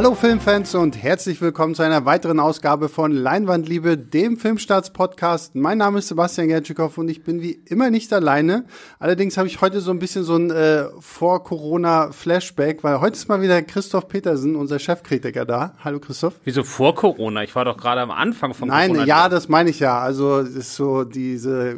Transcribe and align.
Hallo 0.00 0.14
Filmfans 0.14 0.74
und 0.74 0.96
herzlich 0.96 1.42
willkommen 1.42 1.74
zu 1.74 1.82
einer 1.82 2.06
weiteren 2.06 2.40
Ausgabe 2.40 2.88
von 2.88 3.12
Leinwandliebe, 3.12 3.98
dem 3.98 4.38
Filmstarts-Podcast. 4.38 5.54
Mein 5.56 5.76
Name 5.76 5.98
ist 5.98 6.08
Sebastian 6.08 6.48
Gertschikow 6.48 6.96
und 6.96 7.10
ich 7.10 7.22
bin 7.22 7.42
wie 7.42 7.60
immer 7.66 7.90
nicht 7.90 8.10
alleine. 8.10 8.64
Allerdings 8.98 9.36
habe 9.36 9.46
ich 9.46 9.60
heute 9.60 9.82
so 9.82 9.90
ein 9.90 9.98
bisschen 9.98 10.24
so 10.24 10.36
ein 10.36 10.50
äh, 10.50 10.84
Vor-Corona-Flashback, 11.00 12.82
weil 12.82 13.02
heute 13.02 13.16
ist 13.16 13.28
mal 13.28 13.42
wieder 13.42 13.60
Christoph 13.60 14.08
Petersen, 14.08 14.56
unser 14.56 14.78
Chefkritiker, 14.78 15.44
da. 15.44 15.74
Hallo 15.84 16.00
Christoph. 16.00 16.32
Wieso 16.44 16.64
vor 16.64 16.94
Corona? 16.94 17.42
Ich 17.42 17.54
war 17.54 17.66
doch 17.66 17.76
gerade 17.76 18.00
am 18.00 18.10
Anfang 18.10 18.54
von 18.54 18.68
Nein, 18.68 18.92
Corona. 18.92 19.00
Nein, 19.00 19.06
ja, 19.06 19.28
das 19.28 19.50
meine 19.50 19.68
ich 19.68 19.80
ja. 19.80 19.98
Also 19.98 20.38
ist 20.38 20.76
so 20.76 21.04
diese 21.04 21.76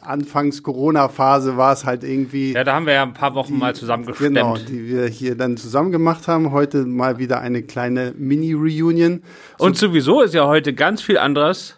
Anfangs 0.00 0.62
Corona-Phase 0.62 1.56
war 1.56 1.72
es 1.72 1.84
halt 1.84 2.04
irgendwie. 2.04 2.52
Ja, 2.52 2.64
da 2.64 2.74
haben 2.74 2.86
wir 2.86 2.94
ja 2.94 3.02
ein 3.02 3.14
paar 3.14 3.34
Wochen 3.34 3.54
die, 3.54 3.58
mal 3.58 3.74
zusammen 3.74 4.06
gestemmt. 4.06 4.36
Genau, 4.36 4.56
die 4.56 4.88
wir 4.88 5.06
hier 5.06 5.36
dann 5.36 5.56
zusammen 5.56 5.92
gemacht 5.92 6.28
haben. 6.28 6.52
Heute 6.52 6.86
mal 6.86 7.18
wieder 7.18 7.40
eine 7.40 7.62
kleine 7.62 8.14
Mini-Reunion. 8.16 9.22
So 9.58 9.64
und 9.64 9.76
sowieso 9.76 10.22
ist 10.22 10.34
ja 10.34 10.46
heute 10.46 10.72
ganz 10.74 11.02
viel 11.02 11.18
anderes. 11.18 11.76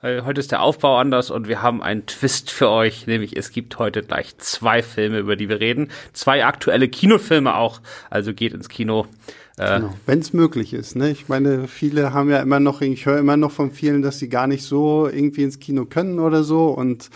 Weil 0.00 0.24
heute 0.24 0.38
ist 0.38 0.52
der 0.52 0.62
Aufbau 0.62 0.98
anders 0.98 1.28
und 1.28 1.48
wir 1.48 1.60
haben 1.60 1.82
einen 1.82 2.06
Twist 2.06 2.52
für 2.52 2.70
euch, 2.70 3.08
nämlich 3.08 3.36
es 3.36 3.50
gibt 3.50 3.80
heute 3.80 4.04
gleich 4.04 4.38
zwei 4.38 4.80
Filme, 4.80 5.18
über 5.18 5.34
die 5.34 5.48
wir 5.48 5.58
reden. 5.58 5.90
Zwei 6.12 6.44
aktuelle 6.44 6.88
Kinofilme 6.88 7.56
auch. 7.56 7.80
Also 8.08 8.32
geht 8.32 8.54
ins 8.54 8.68
Kino. 8.68 9.06
Äh, 9.58 9.80
genau. 9.80 9.94
Wenn 10.06 10.20
es 10.20 10.32
möglich 10.32 10.72
ist. 10.72 10.96
Ne? 10.96 11.10
Ich 11.10 11.28
meine, 11.28 11.68
viele 11.68 12.12
haben 12.12 12.30
ja 12.30 12.40
immer 12.40 12.60
noch, 12.60 12.80
ich 12.80 13.06
höre 13.06 13.18
immer 13.18 13.36
noch 13.36 13.50
von 13.50 13.70
vielen, 13.70 14.02
dass 14.02 14.18
sie 14.18 14.28
gar 14.28 14.46
nicht 14.46 14.64
so 14.64 15.08
irgendwie 15.08 15.42
ins 15.42 15.58
Kino 15.58 15.84
können 15.84 16.18
oder 16.18 16.44
so. 16.44 16.68
Und 16.68 17.10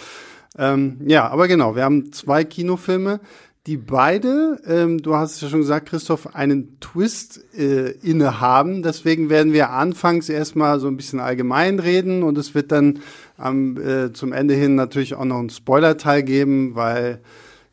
ähm, 0.58 0.98
ja, 1.06 1.28
aber 1.28 1.48
genau, 1.48 1.76
wir 1.76 1.84
haben 1.84 2.12
zwei 2.12 2.44
Kinofilme, 2.44 3.20
die 3.66 3.76
beide, 3.76 4.60
ähm, 4.66 5.00
du 5.00 5.14
hast 5.14 5.36
es 5.36 5.40
ja 5.42 5.48
schon 5.48 5.60
gesagt, 5.60 5.88
Christoph, 5.88 6.34
einen 6.34 6.80
Twist 6.80 7.40
äh, 7.56 7.92
inne 8.02 8.40
haben. 8.40 8.82
Deswegen 8.82 9.30
werden 9.30 9.52
wir 9.52 9.70
anfangs 9.70 10.28
erstmal 10.28 10.80
so 10.80 10.88
ein 10.88 10.96
bisschen 10.96 11.20
allgemein 11.20 11.78
reden 11.78 12.24
und 12.24 12.36
es 12.38 12.56
wird 12.56 12.72
dann 12.72 12.98
am, 13.38 13.76
äh, 13.80 14.12
zum 14.12 14.32
Ende 14.32 14.54
hin 14.54 14.74
natürlich 14.74 15.14
auch 15.14 15.24
noch 15.24 15.38
einen 15.38 15.50
Spoiler-Teil 15.50 16.24
geben, 16.24 16.74
weil 16.74 17.20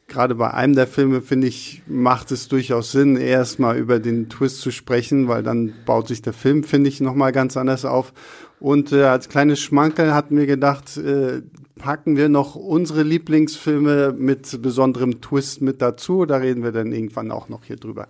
gerade 0.09 0.35
bei 0.35 0.51
einem 0.53 0.75
der 0.75 0.87
Filme, 0.87 1.21
finde 1.21 1.47
ich, 1.47 1.83
macht 1.87 2.31
es 2.31 2.47
durchaus 2.47 2.91
Sinn, 2.91 3.15
erstmal 3.15 3.77
über 3.77 3.99
den 3.99 4.29
Twist 4.29 4.61
zu 4.61 4.71
sprechen, 4.71 5.27
weil 5.27 5.43
dann 5.43 5.73
baut 5.85 6.07
sich 6.07 6.21
der 6.21 6.33
Film, 6.33 6.63
finde 6.63 6.89
ich, 6.89 6.99
nochmal 6.99 7.31
ganz 7.31 7.55
anders 7.55 7.85
auf. 7.85 8.13
Und 8.59 8.91
äh, 8.91 9.03
als 9.03 9.29
kleines 9.29 9.59
Schmankerl 9.59 10.13
hatten 10.13 10.35
wir 10.35 10.45
gedacht, 10.45 10.97
äh, 10.97 11.41
packen 11.77 12.17
wir 12.17 12.27
noch 12.27 12.55
unsere 12.55 13.03
Lieblingsfilme 13.03 14.13
mit 14.17 14.61
besonderem 14.61 15.21
Twist 15.21 15.61
mit 15.61 15.81
dazu. 15.81 16.25
Da 16.25 16.37
reden 16.37 16.63
wir 16.63 16.71
dann 16.71 16.91
irgendwann 16.91 17.31
auch 17.31 17.47
noch 17.47 17.63
hier 17.63 17.77
drüber. 17.77 18.07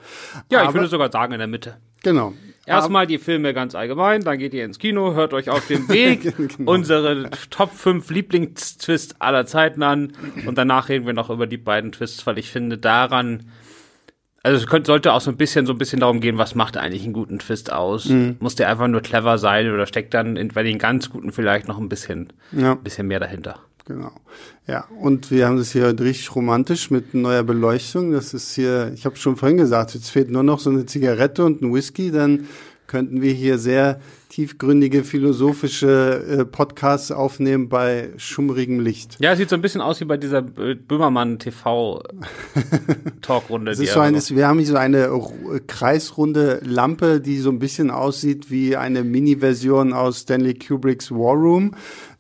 Ja, 0.52 0.62
Aber, 0.62 0.70
ich 0.70 0.74
würde 0.74 0.88
sogar 0.88 1.12
sagen 1.12 1.34
in 1.34 1.40
der 1.40 1.48
Mitte. 1.48 1.78
Genau. 2.04 2.34
Erstmal 2.69 3.07
die 3.07 3.18
Filme 3.18 3.53
ganz 3.53 3.75
allgemein, 3.75 4.22
dann 4.22 4.38
geht 4.38 4.53
ihr 4.53 4.63
ins 4.63 4.80
Kino, 4.80 5.13
hört 5.13 5.34
euch 5.34 5.50
auf 5.50 5.66
dem 5.68 5.90
Weg 5.90 6.35
genau. 6.57 6.72
unsere 6.72 7.30
Top 7.50 7.74
5 7.74 8.09
Lieblingstwists 8.09 9.19
aller 9.19 9.46
Zeiten 9.46 9.84
an 9.84 10.13
und 10.46 10.57
danach 10.57 10.90
reden 10.90 11.06
wir 11.06 11.13
noch 11.13 11.29
über 11.29 11.47
die 11.47 11.58
beiden 11.58 11.91
Twists, 11.91 12.25
weil 12.28 12.38
ich 12.38 12.50
finde 12.52 12.78
daran 12.78 13.46
also 14.41 14.58
es 14.58 14.68
könnte, 14.68 14.88
sollte 14.88 15.13
auch 15.13 15.22
so 15.22 15.31
ein 15.31 15.38
bisschen 15.38 15.66
so 15.66 15.74
ein 15.74 15.78
bisschen 15.78 16.00
darum 16.00 16.22
gehen, 16.22 16.38
was 16.38 16.56
macht 16.56 16.78
eigentlich 16.78 17.03
einen 17.03 17.13
guten 17.13 17.40
Twist 17.40 17.74
aus? 17.74 18.06
Mhm. 18.06 18.38
Muss 18.40 18.56
der 18.56 18.69
einfach 18.69 18.88
nur 18.88 19.02
clever 19.02 19.38
sein 19.38 19.69
oder 19.72 19.85
steckt 19.85 20.13
dann 20.13 20.38
in, 20.38 20.50
bei 20.50 20.63
den 20.63 20.78
ganz 20.78 21.09
guten 21.09 21.31
vielleicht 21.31 21.68
noch 21.68 21.78
ein 21.78 21.90
bisschen, 21.90 22.31
ja. 22.52 22.72
ein 22.72 22.84
bisschen 22.84 23.08
mehr 23.08 23.19
dahinter? 23.19 23.59
Genau. 23.90 24.12
Ja, 24.68 24.86
und 25.02 25.32
wir 25.32 25.48
haben 25.48 25.58
das 25.58 25.72
hier 25.72 25.88
heute 25.88 26.04
richtig 26.04 26.36
romantisch 26.36 26.92
mit 26.92 27.16
neuer 27.16 27.42
Beleuchtung. 27.42 28.12
Das 28.12 28.36
ist 28.36 28.54
hier, 28.54 28.92
ich 28.94 29.04
habe 29.04 29.16
schon 29.16 29.36
vorhin 29.36 29.58
gesagt, 29.58 29.96
jetzt 29.96 30.12
fehlt 30.12 30.30
nur 30.30 30.44
noch 30.44 30.60
so 30.60 30.70
eine 30.70 30.86
Zigarette 30.86 31.44
und 31.44 31.64
ein 31.64 31.74
Whisky, 31.74 32.12
dann 32.12 32.48
könnten 32.86 33.24
wir 33.24 33.34
hier 33.34 33.58
sehr 33.58 34.00
tiefgründige 34.30 35.04
philosophische 35.04 36.24
äh, 36.42 36.46
Podcasts 36.46 37.12
aufnehmen 37.12 37.68
bei 37.68 38.10
schummrigem 38.18 38.80
Licht. 38.80 39.18
Ja, 39.20 39.36
sieht 39.36 39.50
so 39.50 39.56
ein 39.56 39.62
bisschen 39.64 39.82
aus 39.82 40.00
wie 40.02 40.06
bei 40.06 40.18
dieser 40.18 40.44
Böhmermann 40.44 41.40
TV 41.40 42.04
Talkrunde. 43.22 43.72
es 43.72 43.80
ist 43.80 43.94
so 43.94 44.36
wir 44.36 44.48
haben 44.48 44.60
hier 44.60 44.68
so 44.68 44.76
eine 44.76 45.10
kreisrunde 45.66 46.62
Lampe, 46.64 47.22
die 47.22 47.40
so 47.40 47.50
ein 47.50 47.58
bisschen 47.58 47.90
aussieht 47.90 48.52
wie 48.52 48.76
eine 48.76 49.04
Mini-Version 49.04 49.94
aus 49.94 50.20
Stanley 50.20 50.54
Kubricks 50.54 51.10
War 51.10 51.34
Room. 51.34 51.74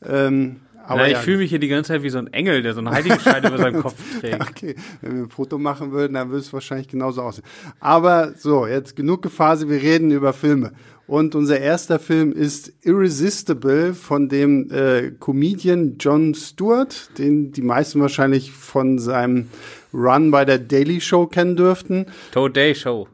Ähm, 0.03 0.55
aber 0.89 1.01
Na, 1.01 1.07
ich 1.07 1.13
ja. 1.13 1.19
fühle 1.19 1.37
mich 1.37 1.51
hier 1.51 1.59
die 1.59 1.67
ganze 1.67 1.89
Zeit 1.89 2.01
wie 2.01 2.09
so 2.09 2.17
ein 2.17 2.33
Engel, 2.33 2.63
der 2.63 2.73
so 2.73 2.79
einen 2.79 2.89
Heiligenschein 2.89 3.43
über 3.43 3.59
seinem 3.59 3.79
Kopf 3.83 3.95
trägt. 4.19 4.41
Okay, 4.41 4.75
wenn 5.01 5.13
wir 5.13 5.23
ein 5.25 5.29
Foto 5.29 5.59
machen 5.59 5.91
würden, 5.91 6.15
dann 6.15 6.29
würde 6.29 6.39
es 6.39 6.51
wahrscheinlich 6.51 6.87
genauso 6.87 7.21
aussehen. 7.21 7.45
Aber 7.79 8.33
so, 8.35 8.65
jetzt 8.65 8.95
genug 8.95 9.21
Gefase, 9.21 9.69
wir 9.69 9.79
reden 9.79 10.09
über 10.09 10.33
Filme. 10.33 10.71
Und 11.05 11.35
unser 11.35 11.59
erster 11.59 11.99
Film 11.99 12.31
ist 12.31 12.73
Irresistible 12.81 13.93
von 13.93 14.29
dem 14.29 14.71
äh, 14.71 15.11
Comedian 15.19 15.97
John 15.99 16.33
Stewart, 16.33 17.15
den 17.19 17.51
die 17.51 17.61
meisten 17.61 18.01
wahrscheinlich 18.01 18.51
von 18.51 18.97
seinem 18.97 19.47
Run 19.93 20.31
bei 20.31 20.43
der 20.43 20.57
Daily 20.57 21.01
Show 21.01 21.27
kennen 21.27 21.55
dürften. 21.55 22.07
Today 22.31 22.73
Show. 22.73 23.07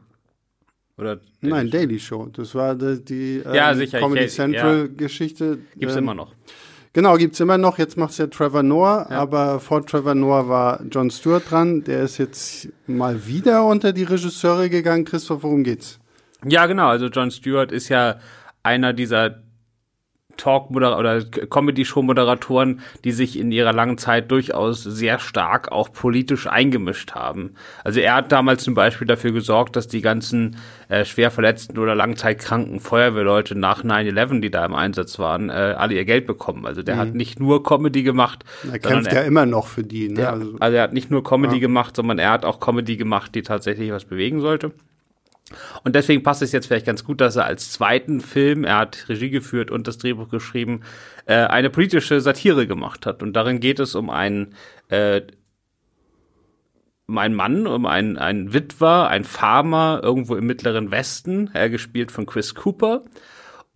Oder 0.96 1.16
Daily 1.16 1.26
Nein, 1.42 1.66
Show. 1.66 1.72
Daily 1.72 1.98
Show. 1.98 2.26
Das 2.32 2.54
war 2.54 2.74
die, 2.74 3.04
die 3.04 3.42
ähm, 3.44 3.54
ja, 3.54 3.74
sicher, 3.74 3.98
Comedy 3.98 4.28
Central 4.28 4.78
ja. 4.78 4.86
Geschichte. 4.86 5.58
Gibt's 5.76 5.94
ähm, 5.94 6.04
immer 6.04 6.14
noch. 6.14 6.32
Genau, 6.96 7.18
gibt's 7.18 7.40
immer 7.40 7.58
noch. 7.58 7.76
Jetzt 7.76 7.98
macht's 7.98 8.16
ja 8.16 8.26
Trevor 8.26 8.62
Noah, 8.62 9.06
ja. 9.10 9.18
aber 9.18 9.60
vor 9.60 9.84
Trevor 9.84 10.14
Noah 10.14 10.48
war 10.48 10.80
John 10.90 11.10
Stewart 11.10 11.42
dran. 11.50 11.84
Der 11.84 12.00
ist 12.00 12.16
jetzt 12.16 12.70
mal 12.86 13.26
wieder 13.26 13.66
unter 13.66 13.92
die 13.92 14.04
Regisseure 14.04 14.70
gegangen. 14.70 15.04
Christoph, 15.04 15.42
worum 15.42 15.62
geht's? 15.62 15.98
Ja, 16.42 16.64
genau. 16.64 16.88
Also 16.88 17.08
John 17.08 17.30
Stewart 17.30 17.70
ist 17.70 17.90
ja 17.90 18.16
einer 18.62 18.94
dieser 18.94 19.42
Talk- 20.36 20.70
oder 20.70 21.24
Comedy-Show-Moderatoren, 21.24 22.80
die 23.04 23.12
sich 23.12 23.38
in 23.38 23.52
ihrer 23.52 23.72
langen 23.72 23.98
Zeit 23.98 24.30
durchaus 24.30 24.82
sehr 24.82 25.18
stark 25.18 25.72
auch 25.72 25.92
politisch 25.92 26.46
eingemischt 26.46 27.12
haben. 27.12 27.54
Also 27.84 28.00
er 28.00 28.14
hat 28.14 28.32
damals 28.32 28.64
zum 28.64 28.74
Beispiel 28.74 29.06
dafür 29.06 29.32
gesorgt, 29.32 29.76
dass 29.76 29.88
die 29.88 30.00
ganzen 30.00 30.56
äh, 30.88 31.04
schwer 31.04 31.30
verletzten 31.30 31.78
oder 31.78 31.94
langzeitkranken 31.94 32.80
Feuerwehrleute 32.80 33.58
nach 33.58 33.84
9-11, 33.84 34.40
die 34.40 34.50
da 34.50 34.64
im 34.64 34.74
Einsatz 34.74 35.18
waren, 35.18 35.50
äh, 35.50 35.52
alle 35.52 35.94
ihr 35.94 36.04
Geld 36.04 36.26
bekommen. 36.26 36.66
Also 36.66 36.82
der 36.82 36.96
mhm. 36.96 37.00
hat 37.00 37.14
nicht 37.14 37.40
nur 37.40 37.62
Comedy 37.62 38.02
gemacht. 38.02 38.44
Er 38.70 38.78
kämpft 38.78 39.12
ja 39.12 39.22
immer 39.22 39.46
noch 39.46 39.66
für 39.66 39.82
die. 39.82 40.08
Ne? 40.08 40.14
Der, 40.14 40.32
also, 40.32 40.56
also, 40.60 40.76
er 40.76 40.82
hat 40.82 40.92
nicht 40.92 41.10
nur 41.10 41.24
Comedy 41.24 41.54
ja. 41.54 41.60
gemacht, 41.60 41.96
sondern 41.96 42.18
er 42.18 42.30
hat 42.30 42.44
auch 42.44 42.60
Comedy 42.60 42.96
gemacht, 42.96 43.34
die 43.34 43.42
tatsächlich 43.42 43.90
was 43.90 44.04
bewegen 44.04 44.40
sollte. 44.40 44.72
Und 45.84 45.94
deswegen 45.94 46.22
passt 46.22 46.42
es 46.42 46.52
jetzt 46.52 46.66
vielleicht 46.66 46.86
ganz 46.86 47.04
gut, 47.04 47.20
dass 47.20 47.36
er 47.36 47.44
als 47.44 47.70
zweiten 47.70 48.20
Film, 48.20 48.64
er 48.64 48.78
hat 48.78 49.08
Regie 49.08 49.30
geführt 49.30 49.70
und 49.70 49.86
das 49.86 49.98
Drehbuch 49.98 50.28
geschrieben, 50.28 50.82
äh, 51.26 51.34
eine 51.34 51.70
politische 51.70 52.20
Satire 52.20 52.66
gemacht 52.66 53.06
hat. 53.06 53.22
Und 53.22 53.34
darin 53.34 53.60
geht 53.60 53.78
es 53.78 53.94
um 53.94 54.10
einen, 54.10 54.54
äh, 54.88 55.22
um 57.06 57.18
einen 57.18 57.34
Mann, 57.34 57.66
um 57.68 57.86
einen, 57.86 58.18
einen 58.18 58.52
Witwer, 58.52 59.08
ein 59.08 59.22
Farmer 59.22 60.00
irgendwo 60.02 60.34
im 60.34 60.46
mittleren 60.46 60.90
Westen, 60.90 61.50
er 61.52 61.70
gespielt 61.70 62.10
von 62.10 62.26
Chris 62.26 62.54
Cooper. 62.54 63.04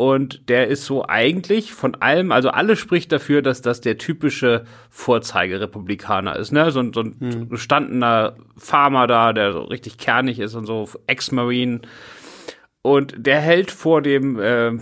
Und 0.00 0.48
der 0.48 0.68
ist 0.68 0.86
so 0.86 1.06
eigentlich 1.06 1.74
von 1.74 1.96
allem, 1.96 2.32
also 2.32 2.48
alles 2.48 2.78
spricht 2.78 3.12
dafür, 3.12 3.42
dass 3.42 3.60
das 3.60 3.82
der 3.82 3.98
typische 3.98 4.64
Vorzeigerepublikaner 4.88 6.36
ist, 6.36 6.52
ne? 6.52 6.70
So, 6.70 6.90
so 6.90 7.02
ein 7.02 7.16
hm. 7.20 7.48
gestandener 7.50 8.34
Farmer 8.56 9.06
da, 9.06 9.34
der 9.34 9.52
so 9.52 9.60
richtig 9.60 9.98
kernig 9.98 10.38
ist 10.38 10.54
und 10.54 10.64
so 10.64 10.88
Ex-Marine. 11.06 11.82
Und 12.80 13.14
der 13.18 13.40
hält 13.40 13.70
vor 13.70 14.00
dem, 14.00 14.40
äh, 14.40 14.72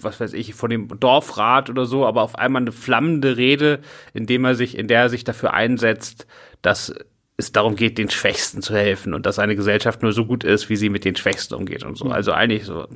was 0.00 0.18
weiß 0.18 0.32
ich, 0.32 0.54
vor 0.54 0.70
dem 0.70 0.88
Dorfrat 0.98 1.68
oder 1.68 1.84
so, 1.84 2.06
aber 2.06 2.22
auf 2.22 2.38
einmal 2.38 2.62
eine 2.62 2.72
flammende 2.72 3.36
Rede, 3.36 3.80
indem 4.14 4.46
er 4.46 4.54
sich, 4.54 4.78
in 4.78 4.88
der 4.88 5.02
er 5.02 5.08
sich 5.10 5.24
dafür 5.24 5.52
einsetzt, 5.52 6.26
dass 6.62 6.94
es 7.36 7.52
darum 7.52 7.74
geht, 7.74 7.98
den 7.98 8.10
Schwächsten 8.10 8.62
zu 8.62 8.74
helfen 8.74 9.12
und 9.12 9.26
dass 9.26 9.38
eine 9.38 9.56
Gesellschaft 9.56 10.02
nur 10.02 10.12
so 10.12 10.24
gut 10.24 10.44
ist, 10.44 10.68
wie 10.68 10.76
sie 10.76 10.88
mit 10.88 11.04
den 11.04 11.16
Schwächsten 11.16 11.54
umgeht 11.54 11.82
und 11.82 11.96
so. 11.96 12.06
Mhm. 12.06 12.12
Also 12.12 12.32
eigentlich 12.32 12.64
so, 12.64 12.86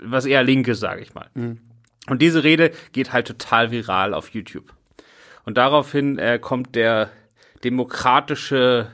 was 0.00 0.24
eher 0.24 0.42
Linkes, 0.42 0.80
sage 0.80 1.02
ich 1.02 1.14
mal. 1.14 1.28
Mhm. 1.34 1.60
Und 2.08 2.22
diese 2.22 2.44
Rede 2.44 2.70
geht 2.92 3.12
halt 3.12 3.26
total 3.26 3.70
viral 3.70 4.14
auf 4.14 4.30
YouTube. 4.30 4.72
Und 5.44 5.58
daraufhin 5.58 6.18
äh, 6.18 6.38
kommt 6.38 6.74
der 6.74 7.10
demokratische 7.62 8.90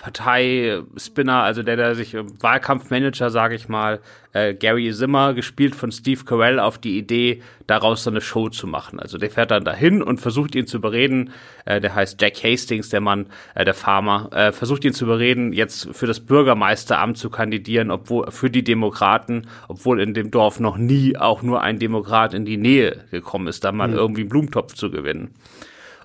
Partei-Spinner, 0.00 1.42
also 1.42 1.62
der, 1.62 1.76
der 1.76 1.94
sich 1.94 2.14
Wahlkampfmanager, 2.14 3.28
sage 3.28 3.54
ich 3.54 3.68
mal, 3.68 4.00
äh, 4.32 4.54
Gary 4.54 4.90
Zimmer, 4.92 5.34
gespielt 5.34 5.74
von 5.74 5.92
Steve 5.92 6.24
Carell, 6.24 6.58
auf 6.58 6.78
die 6.78 6.96
Idee, 6.96 7.42
daraus 7.66 8.04
so 8.04 8.10
eine 8.10 8.22
Show 8.22 8.48
zu 8.48 8.66
machen. 8.66 8.98
Also 8.98 9.18
der 9.18 9.30
fährt 9.30 9.50
dann 9.50 9.62
dahin 9.62 10.02
und 10.02 10.18
versucht 10.18 10.54
ihn 10.54 10.66
zu 10.66 10.78
überreden. 10.78 11.32
Äh, 11.66 11.82
der 11.82 11.94
heißt 11.94 12.20
Jack 12.20 12.42
Hastings, 12.42 12.88
der 12.88 13.02
Mann, 13.02 13.26
äh, 13.54 13.66
der 13.66 13.74
Farmer, 13.74 14.30
äh, 14.32 14.52
versucht 14.52 14.86
ihn 14.86 14.94
zu 14.94 15.04
überreden, 15.04 15.52
jetzt 15.52 15.90
für 15.92 16.06
das 16.06 16.20
Bürgermeisteramt 16.20 17.18
zu 17.18 17.28
kandidieren, 17.28 17.90
obwohl 17.90 18.30
für 18.30 18.48
die 18.48 18.64
Demokraten, 18.64 19.48
obwohl 19.68 20.00
in 20.00 20.14
dem 20.14 20.30
Dorf 20.30 20.60
noch 20.60 20.78
nie 20.78 21.18
auch 21.18 21.42
nur 21.42 21.60
ein 21.60 21.78
Demokrat 21.78 22.32
in 22.32 22.46
die 22.46 22.56
Nähe 22.56 23.04
gekommen 23.10 23.48
ist, 23.48 23.64
da 23.64 23.70
mal 23.70 23.88
mhm. 23.88 23.96
irgendwie 23.96 24.22
einen 24.22 24.30
Blumentopf 24.30 24.72
zu 24.72 24.90
gewinnen. 24.90 25.34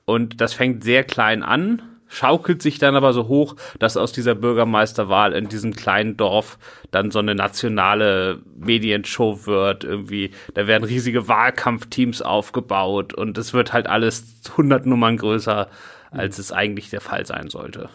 Und 0.04 0.42
das 0.42 0.54
fängt 0.54 0.84
sehr 0.84 1.06
klein 1.06 1.44
an 1.44 1.82
schaukelt 2.16 2.62
sich 2.62 2.80
dann 2.80 2.96
aber 2.96 3.14
so 3.14 3.28
hoch, 3.28 3.56
dass 3.80 3.98
aus 3.98 4.12
dieser 4.12 4.36
Bürgermeisterwahl 4.36 5.34
in 5.34 5.50
diesem 5.50 5.76
kleinen 5.76 6.16
Dorf 6.16 6.58
dann 6.92 7.12
so 7.12 7.20
eine 7.20 7.36
nationale 7.36 8.42
Medienshow 8.58 9.46
wird. 9.46 9.84
Irgendwie, 9.84 10.32
da 10.54 10.66
werden 10.68 10.86
riesige 10.86 11.28
Wahlkampfteams 11.28 12.22
aufgebaut 12.22 13.14
und 13.14 13.38
es 13.38 13.54
wird 13.54 13.74
halt 13.74 13.88
alles 13.88 14.42
100 14.52 14.86
Nummern 14.86 15.18
größer, 15.18 15.68
als 16.12 16.40
es 16.40 16.52
eigentlich 16.52 16.90
der 16.90 17.02
Fall 17.02 17.26
sein 17.26 17.50
sollte. 17.50 17.90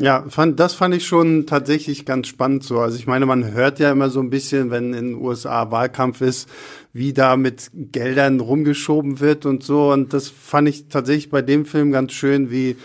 Ja, 0.00 0.24
fand, 0.28 0.60
das 0.60 0.74
fand 0.74 0.94
ich 0.94 1.04
schon 1.08 1.46
tatsächlich 1.46 2.06
ganz 2.06 2.28
spannend 2.28 2.62
so. 2.62 2.78
Also 2.78 2.96
ich 2.96 3.08
meine, 3.08 3.26
man 3.26 3.52
hört 3.52 3.80
ja 3.80 3.90
immer 3.90 4.10
so 4.10 4.20
ein 4.20 4.30
bisschen, 4.30 4.70
wenn 4.70 4.94
in 4.94 5.12
den 5.12 5.14
USA 5.16 5.72
Wahlkampf 5.72 6.20
ist, 6.20 6.48
wie 6.92 7.12
da 7.12 7.36
mit 7.36 7.70
Geldern 7.74 8.38
rumgeschoben 8.38 9.18
wird 9.18 9.44
und 9.44 9.64
so. 9.64 9.90
Und 9.90 10.12
das 10.12 10.28
fand 10.28 10.68
ich 10.68 10.86
tatsächlich 10.86 11.30
bei 11.30 11.42
dem 11.42 11.66
Film 11.66 11.90
ganz 11.90 12.12
schön, 12.12 12.52
wie 12.52 12.76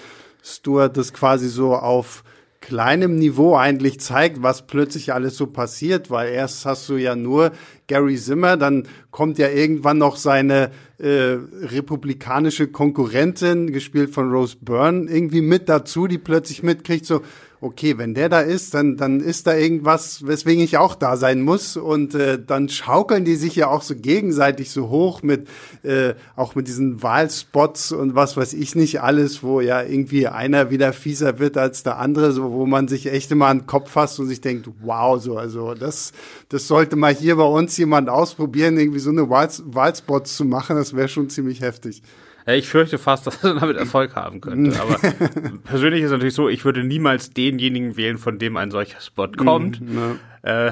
Stuart 0.43 0.97
das 0.97 1.13
quasi 1.13 1.47
so 1.47 1.73
auf 1.73 2.23
kleinem 2.63 3.17
Niveau 3.17 3.57
eigentlich 3.57 3.99
zeigt, 3.99 4.41
was 4.41 4.67
plötzlich 4.67 5.13
alles 5.13 5.35
so 5.35 5.47
passiert, 5.47 6.09
weil 6.09 6.31
erst 6.33 6.65
hast 6.65 6.87
du 6.87 6.95
ja 6.95 7.13
nur 7.13 7.51
Gary 7.87 8.15
Zimmer, 8.15 8.55
dann 8.55 8.87
kommt 9.11 9.37
ja 9.37 9.49
irgendwann 9.49 9.97
noch 9.97 10.15
seine 10.15 10.71
äh, 10.97 11.37
republikanische 11.61 12.67
Konkurrentin, 12.69 13.73
gespielt 13.73 14.11
von 14.11 14.31
Rose 14.31 14.55
Byrne, 14.61 15.11
irgendwie 15.11 15.41
mit 15.41 15.67
dazu, 15.67 16.07
die 16.07 16.17
plötzlich 16.17 16.63
mitkriegt, 16.63 17.05
so, 17.05 17.21
okay, 17.63 17.97
wenn 17.97 18.13
der 18.13 18.27
da 18.27 18.41
ist, 18.41 18.73
dann, 18.73 18.97
dann 18.97 19.21
ist 19.21 19.47
da 19.47 19.55
irgendwas, 19.55 20.27
weswegen 20.27 20.63
ich 20.63 20.77
auch 20.77 20.95
da 20.95 21.15
sein 21.15 21.41
muss. 21.41 21.77
Und 21.77 22.13
äh, 22.13 22.37
dann 22.45 22.67
schaukeln 22.67 23.23
die 23.23 23.35
sich 23.35 23.55
ja 23.55 23.67
auch 23.67 23.81
so 23.81 23.95
gegenseitig 23.95 24.71
so 24.71 24.89
hoch 24.89 25.23
mit, 25.23 25.47
äh, 25.83 26.13
auch 26.35 26.55
mit 26.55 26.67
diesen 26.67 27.01
Wahlspots 27.01 27.93
und 27.93 28.15
was 28.15 28.35
weiß 28.35 28.53
ich 28.53 28.75
nicht 28.75 29.01
alles, 29.01 29.43
wo 29.43 29.61
ja 29.61 29.81
irgendwie 29.81 30.27
einer 30.27 30.71
wieder 30.71 30.91
fieser 30.93 31.39
wird 31.39 31.57
als 31.57 31.83
der 31.83 31.99
andere, 31.99 32.33
so 32.33 32.51
wo 32.51 32.65
man 32.65 32.87
sich 32.87 33.07
echt 33.07 33.31
immer 33.31 33.47
an 33.47 33.59
den 33.59 33.67
Kopf 33.67 33.91
fasst 33.91 34.19
und 34.19 34.27
sich 34.27 34.41
denkt, 34.41 34.69
wow, 34.81 35.21
so, 35.21 35.37
also 35.37 35.73
das, 35.73 36.11
das 36.49 36.67
sollte 36.67 36.95
mal 36.97 37.13
hier 37.13 37.37
bei 37.37 37.43
uns 37.45 37.77
jemand 37.77 38.09
ausprobieren, 38.09 38.77
irgendwie 38.77 38.99
so 38.99 39.09
eine 39.09 39.29
Wahlspots 39.29 40.35
zu 40.35 40.45
machen, 40.45 40.75
das 40.75 40.95
wäre 40.95 41.07
schon 41.07 41.29
ziemlich 41.29 41.61
heftig. 41.61 42.03
Ich 42.45 42.67
fürchte 42.67 42.97
fast, 42.97 43.27
dass 43.27 43.43
er 43.43 43.55
damit 43.55 43.77
Erfolg 43.77 44.15
haben 44.15 44.41
könnte. 44.41 44.79
Aber 44.79 44.97
persönlich 45.63 46.01
ist 46.01 46.07
es 46.07 46.11
natürlich 46.11 46.33
so, 46.33 46.49
ich 46.49 46.65
würde 46.65 46.83
niemals 46.83 47.31
denjenigen 47.31 47.97
wählen, 47.97 48.17
von 48.17 48.39
dem 48.39 48.57
ein 48.57 48.71
solcher 48.71 49.01
Spot 49.01 49.29
kommt. 49.29 49.81
Mhm, 49.81 50.19
äh, 50.43 50.71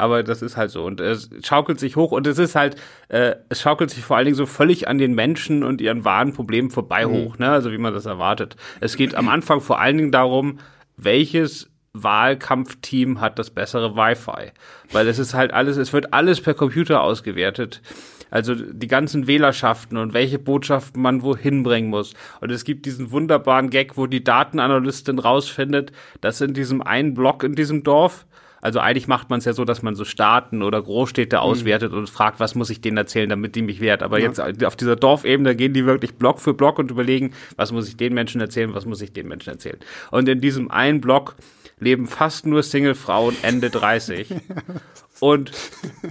aber 0.00 0.22
das 0.22 0.42
ist 0.42 0.56
halt 0.56 0.70
so. 0.70 0.84
Und 0.84 1.00
es 1.00 1.28
schaukelt 1.42 1.80
sich 1.80 1.96
hoch 1.96 2.12
und 2.12 2.26
es 2.26 2.38
ist 2.38 2.54
halt, 2.54 2.76
äh, 3.08 3.34
es 3.48 3.60
schaukelt 3.60 3.90
sich 3.90 4.04
vor 4.04 4.16
allen 4.16 4.26
Dingen 4.26 4.36
so 4.36 4.46
völlig 4.46 4.86
an 4.86 4.98
den 4.98 5.14
Menschen 5.14 5.64
und 5.64 5.80
ihren 5.80 6.04
wahren 6.04 6.32
Problemen 6.32 6.70
vorbei 6.70 7.04
mhm. 7.04 7.10
hoch, 7.10 7.38
ne? 7.38 7.50
Also 7.50 7.72
wie 7.72 7.78
man 7.78 7.92
das 7.92 8.06
erwartet. 8.06 8.56
Es 8.80 8.96
geht 8.96 9.16
am 9.16 9.28
Anfang 9.28 9.60
vor 9.60 9.80
allen 9.80 9.98
Dingen 9.98 10.12
darum, 10.12 10.60
welches 10.96 11.68
Wahlkampfteam 11.94 13.20
hat 13.20 13.40
das 13.40 13.50
bessere 13.50 13.96
Wi-Fi. 13.96 14.52
Weil 14.92 15.08
es 15.08 15.18
ist 15.18 15.34
halt 15.34 15.52
alles, 15.52 15.76
es 15.76 15.92
wird 15.92 16.12
alles 16.12 16.40
per 16.40 16.54
Computer 16.54 17.02
ausgewertet. 17.02 17.82
Also 18.30 18.54
die 18.54 18.86
ganzen 18.86 19.26
Wählerschaften 19.26 19.96
und 19.98 20.12
welche 20.12 20.38
Botschaften 20.38 21.00
man 21.00 21.22
wohin 21.22 21.62
bringen 21.62 21.90
muss. 21.90 22.14
Und 22.40 22.50
es 22.50 22.64
gibt 22.64 22.86
diesen 22.86 23.10
wunderbaren 23.10 23.70
Gag, 23.70 23.96
wo 23.96 24.06
die 24.06 24.24
Datenanalystin 24.24 25.18
rausfindet, 25.18 25.92
dass 26.20 26.40
in 26.40 26.54
diesem 26.54 26.82
einen 26.82 27.14
Block 27.14 27.42
in 27.42 27.54
diesem 27.54 27.82
Dorf 27.82 28.26
also 28.60 28.80
eigentlich 28.80 29.06
macht 29.06 29.30
man 29.30 29.38
es 29.38 29.44
ja 29.44 29.52
so, 29.52 29.64
dass 29.64 29.82
man 29.82 29.94
so 29.94 30.04
Staaten 30.04 30.62
oder 30.62 30.82
Großstädte 30.82 31.36
mhm. 31.36 31.42
auswertet 31.42 31.92
mhm. 31.92 31.98
und 31.98 32.10
fragt, 32.10 32.40
was 32.40 32.54
muss 32.54 32.70
ich 32.70 32.80
denen 32.80 32.96
erzählen, 32.96 33.28
damit 33.28 33.54
die 33.54 33.62
mich 33.62 33.80
wert. 33.80 34.02
Aber 34.02 34.18
ja. 34.18 34.26
jetzt 34.26 34.40
auf 34.64 34.76
dieser 34.76 34.96
Dorfebene 34.96 35.54
gehen 35.54 35.72
die 35.72 35.86
wirklich 35.86 36.16
Block 36.16 36.40
für 36.40 36.54
Block 36.54 36.78
und 36.78 36.90
überlegen, 36.90 37.32
was 37.56 37.72
muss 37.72 37.88
ich 37.88 37.96
den 37.96 38.14
Menschen 38.14 38.40
erzählen, 38.40 38.74
was 38.74 38.86
muss 38.86 39.00
ich 39.00 39.12
den 39.12 39.28
Menschen 39.28 39.50
erzählen. 39.50 39.78
Und 40.10 40.28
in 40.28 40.40
diesem 40.40 40.70
einen 40.70 41.00
Block 41.00 41.36
leben 41.78 42.06
fast 42.06 42.46
nur 42.46 42.62
Single-Frauen 42.62 43.36
Ende 43.42 43.70
30. 43.70 44.34
Und 45.20 45.52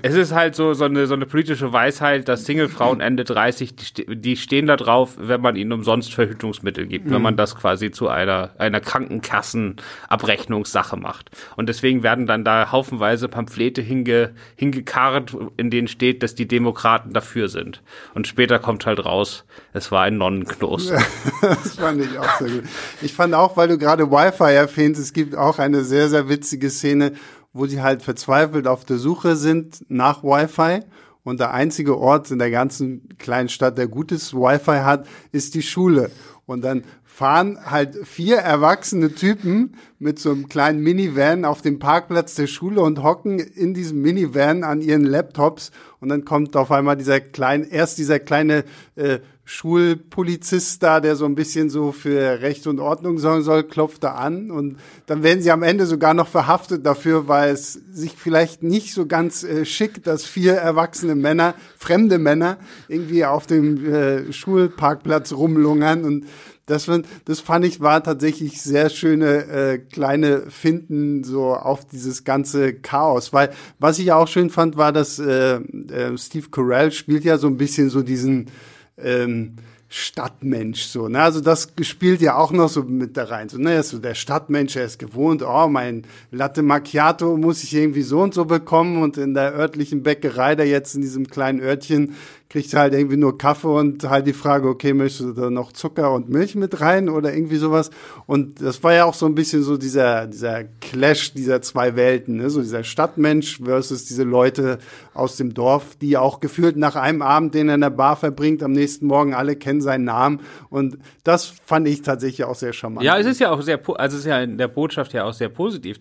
es 0.01 0.15
ist 0.15 0.33
halt 0.33 0.55
so, 0.55 0.73
so 0.73 0.85
eine, 0.85 1.05
so 1.07 1.13
eine 1.13 1.25
politische 1.25 1.71
Weisheit, 1.71 2.27
dass 2.27 2.43
Single-Frauen 2.45 2.99
Ende 2.99 3.23
30, 3.23 3.75
die, 3.75 4.17
die, 4.17 4.35
stehen 4.35 4.67
da 4.67 4.75
drauf, 4.75 5.15
wenn 5.17 5.39
man 5.41 5.55
ihnen 5.55 5.71
umsonst 5.71 6.13
Verhütungsmittel 6.13 6.85
gibt, 6.87 7.07
mhm. 7.07 7.11
wenn 7.11 7.21
man 7.21 7.37
das 7.37 7.55
quasi 7.55 7.91
zu 7.91 8.09
einer, 8.09 8.51
einer 8.57 8.81
Krankenkassenabrechnungssache 8.81 10.97
macht. 10.97 11.29
Und 11.55 11.69
deswegen 11.69 12.03
werden 12.03 12.27
dann 12.27 12.43
da 12.43 12.69
haufenweise 12.71 13.29
Pamphlete 13.29 13.81
hinge, 13.81 14.33
hingekarrt, 14.55 15.35
in 15.55 15.69
denen 15.69 15.87
steht, 15.87 16.21
dass 16.23 16.35
die 16.35 16.47
Demokraten 16.47 17.13
dafür 17.13 17.47
sind. 17.47 17.81
Und 18.13 18.27
später 18.27 18.59
kommt 18.59 18.85
halt 18.85 19.05
raus, 19.05 19.45
es 19.73 19.91
war 19.91 20.03
ein 20.03 20.17
Nonnenkloster. 20.17 21.01
das 21.41 21.75
fand 21.75 22.01
ich 22.01 22.19
auch 22.19 22.39
sehr 22.39 22.49
gut. 22.49 22.63
Ich 23.01 23.13
fand 23.13 23.33
auch, 23.33 23.55
weil 23.55 23.69
du 23.69 23.77
gerade 23.77 24.11
Wi-Fi 24.11 24.53
erwähnst, 24.53 24.99
es 24.99 25.13
gibt 25.13 25.35
auch 25.35 25.59
eine 25.59 25.83
sehr, 25.83 26.09
sehr 26.09 26.27
witzige 26.27 26.69
Szene, 26.69 27.13
wo 27.57 27.65
sie 27.65 27.81
halt 27.81 28.01
verzweifelt 28.01 28.67
auf 28.67 28.85
der 28.85 28.97
Suche 28.97 29.35
sind 29.35 29.85
nach 29.89 30.23
Wi-Fi. 30.23 30.81
Und 31.23 31.41
der 31.41 31.53
einzige 31.53 31.97
Ort 31.97 32.31
in 32.31 32.39
der 32.39 32.51
ganzen 32.51 33.09
kleinen 33.17 33.49
Stadt, 33.49 33.77
der 33.77 33.87
gutes 33.87 34.33
Wi-Fi 34.33 34.79
hat, 34.79 35.07
ist 35.33 35.55
die 35.55 35.61
Schule. 35.61 36.09
Und 36.45 36.63
dann 36.63 36.83
fahren 37.03 37.57
halt 37.65 37.97
vier 38.05 38.37
erwachsene 38.37 39.13
Typen 39.13 39.73
mit 39.97 40.19
so 40.19 40.31
einem 40.31 40.47
kleinen 40.47 40.81
Minivan 40.81 41.45
auf 41.45 41.63
dem 41.63 41.79
Parkplatz 41.79 42.35
der 42.35 42.45
Schule 42.45 42.79
und 42.81 43.01
hocken 43.01 43.39
in 43.39 43.73
diesem 43.73 44.01
Minivan 44.03 44.63
an 44.63 44.81
ihren 44.81 45.03
Laptops 45.03 45.71
und 45.99 46.09
dann 46.09 46.25
kommt 46.25 46.55
auf 46.55 46.71
einmal 46.71 46.95
dieser 46.95 47.19
kleine, 47.19 47.65
erst 47.65 47.97
dieser 47.97 48.19
kleine 48.19 48.65
äh, 48.95 49.17
Schulpolizist 49.49 50.83
da, 50.83 50.99
der 50.99 51.15
so 51.15 51.23
ein 51.23 51.35
bisschen 51.35 51.69
so 51.69 51.93
für 51.93 52.41
Recht 52.41 52.67
und 52.67 52.81
Ordnung 52.81 53.17
sorgen 53.17 53.43
soll, 53.43 53.63
klopft 53.63 54.03
da 54.03 54.11
an 54.15 54.51
und 54.51 54.75
dann 55.05 55.23
werden 55.23 55.41
sie 55.41 55.51
am 55.51 55.63
Ende 55.63 55.85
sogar 55.85 56.13
noch 56.13 56.27
verhaftet 56.27 56.85
dafür, 56.85 57.29
weil 57.29 57.53
es 57.53 57.79
sich 57.89 58.11
vielleicht 58.17 58.61
nicht 58.61 58.93
so 58.93 59.05
ganz 59.05 59.45
äh, 59.45 59.63
schick, 59.63 60.03
dass 60.03 60.25
vier 60.25 60.55
erwachsene 60.55 61.15
Männer, 61.15 61.55
fremde 61.77 62.17
Männer, 62.17 62.57
irgendwie 62.89 63.23
auf 63.23 63.47
dem 63.47 63.85
äh, 63.85 64.33
Schulparkplatz 64.33 65.31
rumlungern 65.31 66.03
und 66.03 66.25
das, 66.65 66.91
das 67.23 67.39
fand 67.39 67.63
ich 67.63 67.79
war 67.79 68.03
tatsächlich 68.03 68.61
sehr 68.61 68.89
schöne 68.89 69.45
äh, 69.45 69.77
kleine 69.77 70.51
Finden 70.51 71.23
so 71.23 71.55
auf 71.55 71.87
dieses 71.87 72.25
ganze 72.25 72.73
Chaos. 72.73 73.31
Weil 73.31 73.51
was 73.79 73.99
ich 73.99 74.11
auch 74.11 74.27
schön 74.27 74.49
fand, 74.49 74.75
war, 74.75 74.91
dass 74.91 75.17
äh, 75.17 75.55
äh, 75.55 76.17
Steve 76.17 76.49
Carell 76.51 76.91
spielt 76.91 77.23
ja 77.23 77.37
so 77.37 77.47
ein 77.47 77.55
bisschen 77.55 77.89
so 77.89 78.01
diesen 78.01 78.51
ähm, 78.97 79.55
Stadtmensch 79.89 80.81
so, 80.81 81.07
ne? 81.07 81.21
Also 81.21 81.39
das 81.39 81.71
spielt 81.81 82.19
ja 82.19 82.35
auch 82.35 82.51
noch 82.51 82.67
so 82.67 82.83
mit 82.83 83.15
da 83.15 83.23
rein. 83.23 83.47
So, 83.47 83.57
ne, 83.57 83.81
so 83.83 83.99
der 83.99 84.15
Stadtmensch, 84.15 84.75
er 84.75 84.83
ist 84.83 84.99
gewohnt, 84.99 85.41
oh, 85.41 85.67
mein 85.69 86.03
Latte 86.29 86.61
Macchiato 86.61 87.37
muss 87.37 87.63
ich 87.63 87.73
irgendwie 87.73 88.01
so 88.01 88.19
und 88.19 88.33
so 88.33 88.43
bekommen 88.43 89.01
und 89.01 89.17
in 89.17 89.33
der 89.33 89.53
örtlichen 89.53 90.03
Bäckerei, 90.03 90.55
da 90.55 90.63
jetzt 90.63 90.93
in 90.93 91.01
diesem 91.01 91.27
kleinen 91.27 91.61
Örtchen, 91.61 92.15
kriegt 92.49 92.73
halt 92.73 92.93
irgendwie 92.93 93.17
nur 93.17 93.37
Kaffee 93.37 93.67
und 93.67 94.09
halt 94.09 94.25
die 94.25 94.33
Frage, 94.33 94.69
okay, 94.69 94.93
möchtest 94.93 95.21
du 95.21 95.33
da 95.33 95.49
noch 95.49 95.73
Zucker 95.73 96.13
und 96.13 96.29
Milch 96.29 96.55
mit 96.55 96.79
rein 96.79 97.09
oder 97.09 97.33
irgendwie 97.33 97.57
sowas? 97.57 97.89
Und 98.25 98.61
das 98.61 98.81
war 98.83 98.93
ja 98.93 99.05
auch 99.05 99.13
so 99.13 99.25
ein 99.25 99.35
bisschen 99.35 99.63
so 99.63 99.75
dieser, 99.77 100.27
dieser 100.27 100.63
Clash 100.63 101.33
dieser 101.33 101.61
zwei 101.61 101.97
Welten, 101.97 102.37
ne? 102.37 102.49
so 102.49 102.61
dieser 102.61 102.85
Stadtmensch 102.85 103.59
versus 103.61 104.05
diese 104.05 104.23
Leute 104.23 104.77
aus 105.13 105.35
dem 105.35 105.53
Dorf, 105.53 105.97
die 105.97 106.15
auch 106.15 106.39
gefühlt 106.39 106.77
nach 106.77 106.95
einem 106.95 107.21
Abend, 107.21 107.53
den 107.53 107.67
er 107.67 107.75
in 107.75 107.81
der 107.81 107.89
Bar 107.89 108.15
verbringt, 108.15 108.63
am 108.63 108.71
nächsten 108.71 109.07
Morgen 109.07 109.33
alle 109.33 109.57
kennen 109.57 109.81
seinen 109.81 110.05
Namen. 110.05 110.39
Und 110.69 110.97
das 111.25 111.45
fand 111.65 111.87
ich 111.87 112.01
tatsächlich 112.01 112.45
auch 112.45 112.55
sehr 112.55 112.71
charmant. 112.71 113.05
Ja, 113.05 113.17
es 113.17 113.25
ist 113.25 113.39
ja 113.39 113.51
auch 113.51 113.61
sehr, 113.61 113.79
also 113.99 114.15
es 114.15 114.21
ist 114.21 114.25
ja 114.25 114.39
in 114.39 114.57
der 114.57 114.69
Botschaft 114.69 115.13
ja 115.13 115.25
auch 115.25 115.33
sehr 115.33 115.49
positiv 115.49 115.97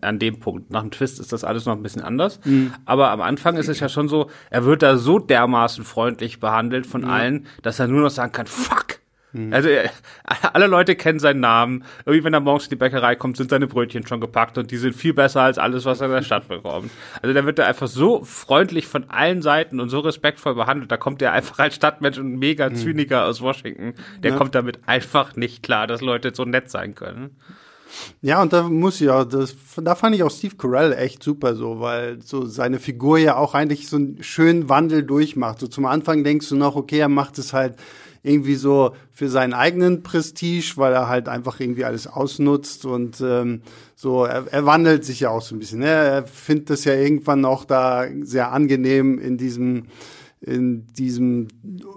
an 0.00 0.18
dem 0.18 0.40
Punkt. 0.40 0.70
Nach 0.70 0.80
dem 0.80 0.90
Twist 0.90 1.20
ist 1.20 1.32
das 1.32 1.44
alles 1.44 1.66
noch 1.66 1.76
ein 1.76 1.82
bisschen 1.82 2.02
anders. 2.02 2.40
Mhm. 2.44 2.72
Aber 2.86 3.10
am 3.10 3.20
Anfang 3.20 3.56
ist 3.56 3.68
es 3.68 3.80
ja 3.80 3.90
schon 3.90 4.08
so, 4.08 4.30
er 4.48 4.64
wird 4.64 4.82
da 4.82 4.96
so 4.96 5.18
dermaßen 5.18 5.84
freundlich 5.90 6.40
behandelt 6.40 6.86
von 6.86 7.02
mhm. 7.02 7.10
allen, 7.10 7.46
dass 7.62 7.78
er 7.78 7.88
nur 7.88 8.02
noch 8.02 8.10
sagen 8.10 8.32
kann, 8.32 8.46
fuck, 8.46 9.00
Mhm. 9.32 9.52
Also 9.52 9.68
alle 10.52 10.66
Leute 10.66 10.96
kennen 10.96 11.18
seinen 11.18 11.40
Namen. 11.40 11.84
Irgendwie, 12.04 12.24
wenn 12.24 12.34
er 12.34 12.40
morgens 12.40 12.64
in 12.64 12.70
die 12.70 12.76
Bäckerei 12.76 13.14
kommt, 13.14 13.36
sind 13.36 13.50
seine 13.50 13.66
Brötchen 13.66 14.06
schon 14.06 14.20
gepackt 14.20 14.58
und 14.58 14.70
die 14.70 14.76
sind 14.76 14.94
viel 14.94 15.14
besser 15.14 15.42
als 15.42 15.58
alles, 15.58 15.84
was 15.84 16.00
er 16.00 16.06
in 16.06 16.14
der 16.14 16.22
Stadt 16.22 16.48
bekommt. 16.48 16.90
Also 17.22 17.34
da 17.34 17.44
wird 17.44 17.58
er 17.58 17.66
einfach 17.66 17.88
so 17.88 18.24
freundlich 18.24 18.86
von 18.86 19.08
allen 19.10 19.42
Seiten 19.42 19.80
und 19.80 19.88
so 19.88 20.00
respektvoll 20.00 20.54
behandelt. 20.54 20.90
Da 20.90 20.96
kommt 20.96 21.22
er 21.22 21.32
einfach 21.32 21.58
als 21.58 21.74
Stadtmensch 21.76 22.18
und 22.18 22.38
mega 22.38 22.68
mhm. 22.68 22.76
Zyniker 22.76 23.24
aus 23.26 23.40
Washington. 23.40 23.94
Der 24.22 24.32
ja. 24.32 24.36
kommt 24.36 24.54
damit 24.54 24.80
einfach 24.86 25.36
nicht 25.36 25.62
klar, 25.62 25.86
dass 25.86 26.00
Leute 26.00 26.32
so 26.34 26.44
nett 26.44 26.70
sein 26.70 26.94
können. 26.94 27.36
Ja, 28.22 28.42
und 28.42 28.52
da 28.52 28.68
muss 28.68 29.00
ich 29.00 29.08
auch, 29.10 29.24
das, 29.24 29.56
da 29.82 29.94
fand 29.94 30.14
ich 30.14 30.22
auch 30.22 30.30
Steve 30.30 30.56
Carell 30.56 30.92
echt 30.92 31.22
super 31.22 31.54
so, 31.54 31.80
weil 31.80 32.22
so 32.22 32.46
seine 32.46 32.78
Figur 32.78 33.18
ja 33.18 33.36
auch 33.36 33.54
eigentlich 33.54 33.88
so 33.88 33.96
einen 33.96 34.22
schönen 34.22 34.68
Wandel 34.68 35.02
durchmacht. 35.02 35.60
So 35.60 35.66
zum 35.66 35.86
Anfang 35.86 36.24
denkst 36.24 36.48
du 36.48 36.56
noch, 36.56 36.76
okay, 36.76 36.98
er 36.98 37.08
macht 37.08 37.38
es 37.38 37.52
halt 37.52 37.76
irgendwie 38.22 38.54
so 38.54 38.94
für 39.12 39.28
seinen 39.28 39.54
eigenen 39.54 40.02
Prestige, 40.02 40.72
weil 40.76 40.92
er 40.92 41.08
halt 41.08 41.28
einfach 41.28 41.58
irgendwie 41.58 41.84
alles 41.84 42.06
ausnutzt 42.06 42.84
und 42.84 43.20
ähm, 43.22 43.62
so, 43.94 44.24
er, 44.24 44.46
er 44.50 44.66
wandelt 44.66 45.04
sich 45.04 45.20
ja 45.20 45.30
auch 45.30 45.42
so 45.42 45.54
ein 45.54 45.58
bisschen. 45.58 45.80
Ne? 45.80 45.86
Er 45.86 46.26
findet 46.26 46.70
es 46.70 46.84
ja 46.84 46.94
irgendwann 46.94 47.44
auch 47.44 47.64
da 47.64 48.04
sehr 48.22 48.52
angenehm 48.52 49.18
in 49.18 49.38
diesem 49.38 49.86
in 50.42 50.86
diesem 50.94 51.48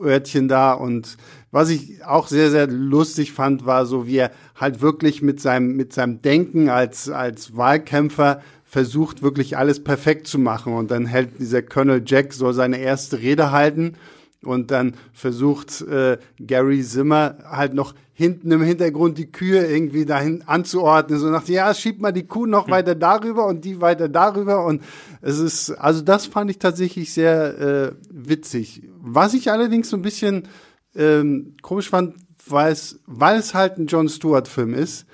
Örtchen 0.02 0.48
da 0.48 0.74
und 0.74 1.18
was 1.54 1.70
ich 1.70 2.04
auch 2.04 2.28
sehr, 2.28 2.50
sehr 2.50 2.66
lustig 2.66 3.32
fand, 3.32 3.68
war 3.68 3.86
so, 3.86 4.08
wie 4.08 4.18
er 4.18 4.32
halt 4.56 4.82
wirklich 4.82 5.22
mit 5.22 5.40
seinem, 5.40 5.76
mit 5.76 5.94
seinem 5.94 6.24
Denken 6.24 6.68
als, 6.68 7.12
als 7.12 7.56
Wahlkämpfer 7.56 8.42
versucht, 8.66 9.22
wirklich 9.22 9.56
alles 9.56 9.84
perfekt 9.84 10.26
zu 10.26 10.40
machen. 10.40 10.74
Und 10.74 10.90
dann 10.90 11.06
hält 11.06 11.40
dieser 11.40 11.62
Colonel 11.62 12.02
Jack 12.04 12.34
so 12.34 12.52
seine 12.54 12.80
erste 12.80 13.20
Rede 13.20 13.52
halten 13.52 13.94
und 14.42 14.72
dann 14.72 14.96
versucht 15.14 15.82
äh, 15.82 16.18
Gary 16.40 16.82
Zimmer 16.82 17.38
halt 17.48 17.76
noch 17.76 17.94
hinten 18.16 18.52
im 18.52 18.64
Hintergrund 18.64 19.20
die 19.20 19.32
Kühe 19.32 19.64
irgendwie 19.64 20.06
dahin 20.06 20.42
anzuordnen. 20.48 21.20
So 21.20 21.30
nach, 21.30 21.48
ja, 21.48 21.72
schieb 21.76 22.02
mal 22.02 22.12
die 22.12 22.26
Kuh 22.26 22.48
noch 22.48 22.66
hm. 22.66 22.72
weiter 22.72 22.96
darüber 22.96 23.46
und 23.46 23.64
die 23.64 23.80
weiter 23.80 24.10
darüber. 24.10 24.66
Und 24.66 24.82
es 25.22 25.38
ist, 25.38 25.70
also 25.70 26.02
das 26.02 26.26
fand 26.26 26.50
ich 26.50 26.58
tatsächlich 26.58 27.14
sehr 27.14 27.60
äh, 27.60 27.92
witzig. 28.10 28.82
Was 29.00 29.36
ich 29.36 29.52
allerdings 29.52 29.92
so 29.92 29.98
ein 29.98 30.02
bisschen 30.02 30.48
ähm, 30.96 31.56
komisch 31.62 31.90
fand, 31.90 32.16
weil 32.46 32.72
es, 32.72 33.02
weil 33.06 33.40
es 33.40 33.54
halt 33.54 33.78
ein 33.78 33.88
John 33.88 34.10
Stewart-Film 34.10 34.74
ist, 34.74 35.06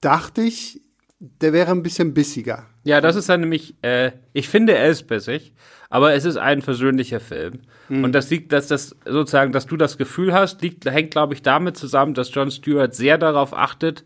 dachte 0.00 0.42
ich, 0.42 0.80
der 1.18 1.52
wäre 1.52 1.70
ein 1.70 1.82
bisschen 1.82 2.14
bissiger. 2.14 2.66
Ja, 2.84 3.00
das 3.00 3.16
ist 3.16 3.28
dann 3.28 3.40
nämlich, 3.40 3.74
äh, 3.82 4.12
ich 4.32 4.48
finde, 4.48 4.74
er 4.74 4.88
ist 4.88 5.06
bissig, 5.06 5.54
aber 5.88 6.12
es 6.12 6.24
ist 6.24 6.36
ein 6.36 6.60
versöhnlicher 6.60 7.20
Film. 7.20 7.60
Mhm. 7.88 8.04
Und 8.04 8.12
das 8.12 8.28
liegt, 8.30 8.52
dass 8.52 8.68
das 8.68 8.96
sozusagen, 9.06 9.52
dass 9.52 9.66
du 9.66 9.76
das 9.76 9.96
Gefühl 9.96 10.34
hast, 10.34 10.60
liegt, 10.60 10.84
hängt, 10.84 11.12
glaube 11.12 11.34
ich, 11.34 11.42
damit 11.42 11.76
zusammen, 11.76 12.14
dass 12.14 12.34
John 12.34 12.50
Stewart 12.50 12.94
sehr 12.94 13.16
darauf 13.16 13.54
achtet, 13.54 14.04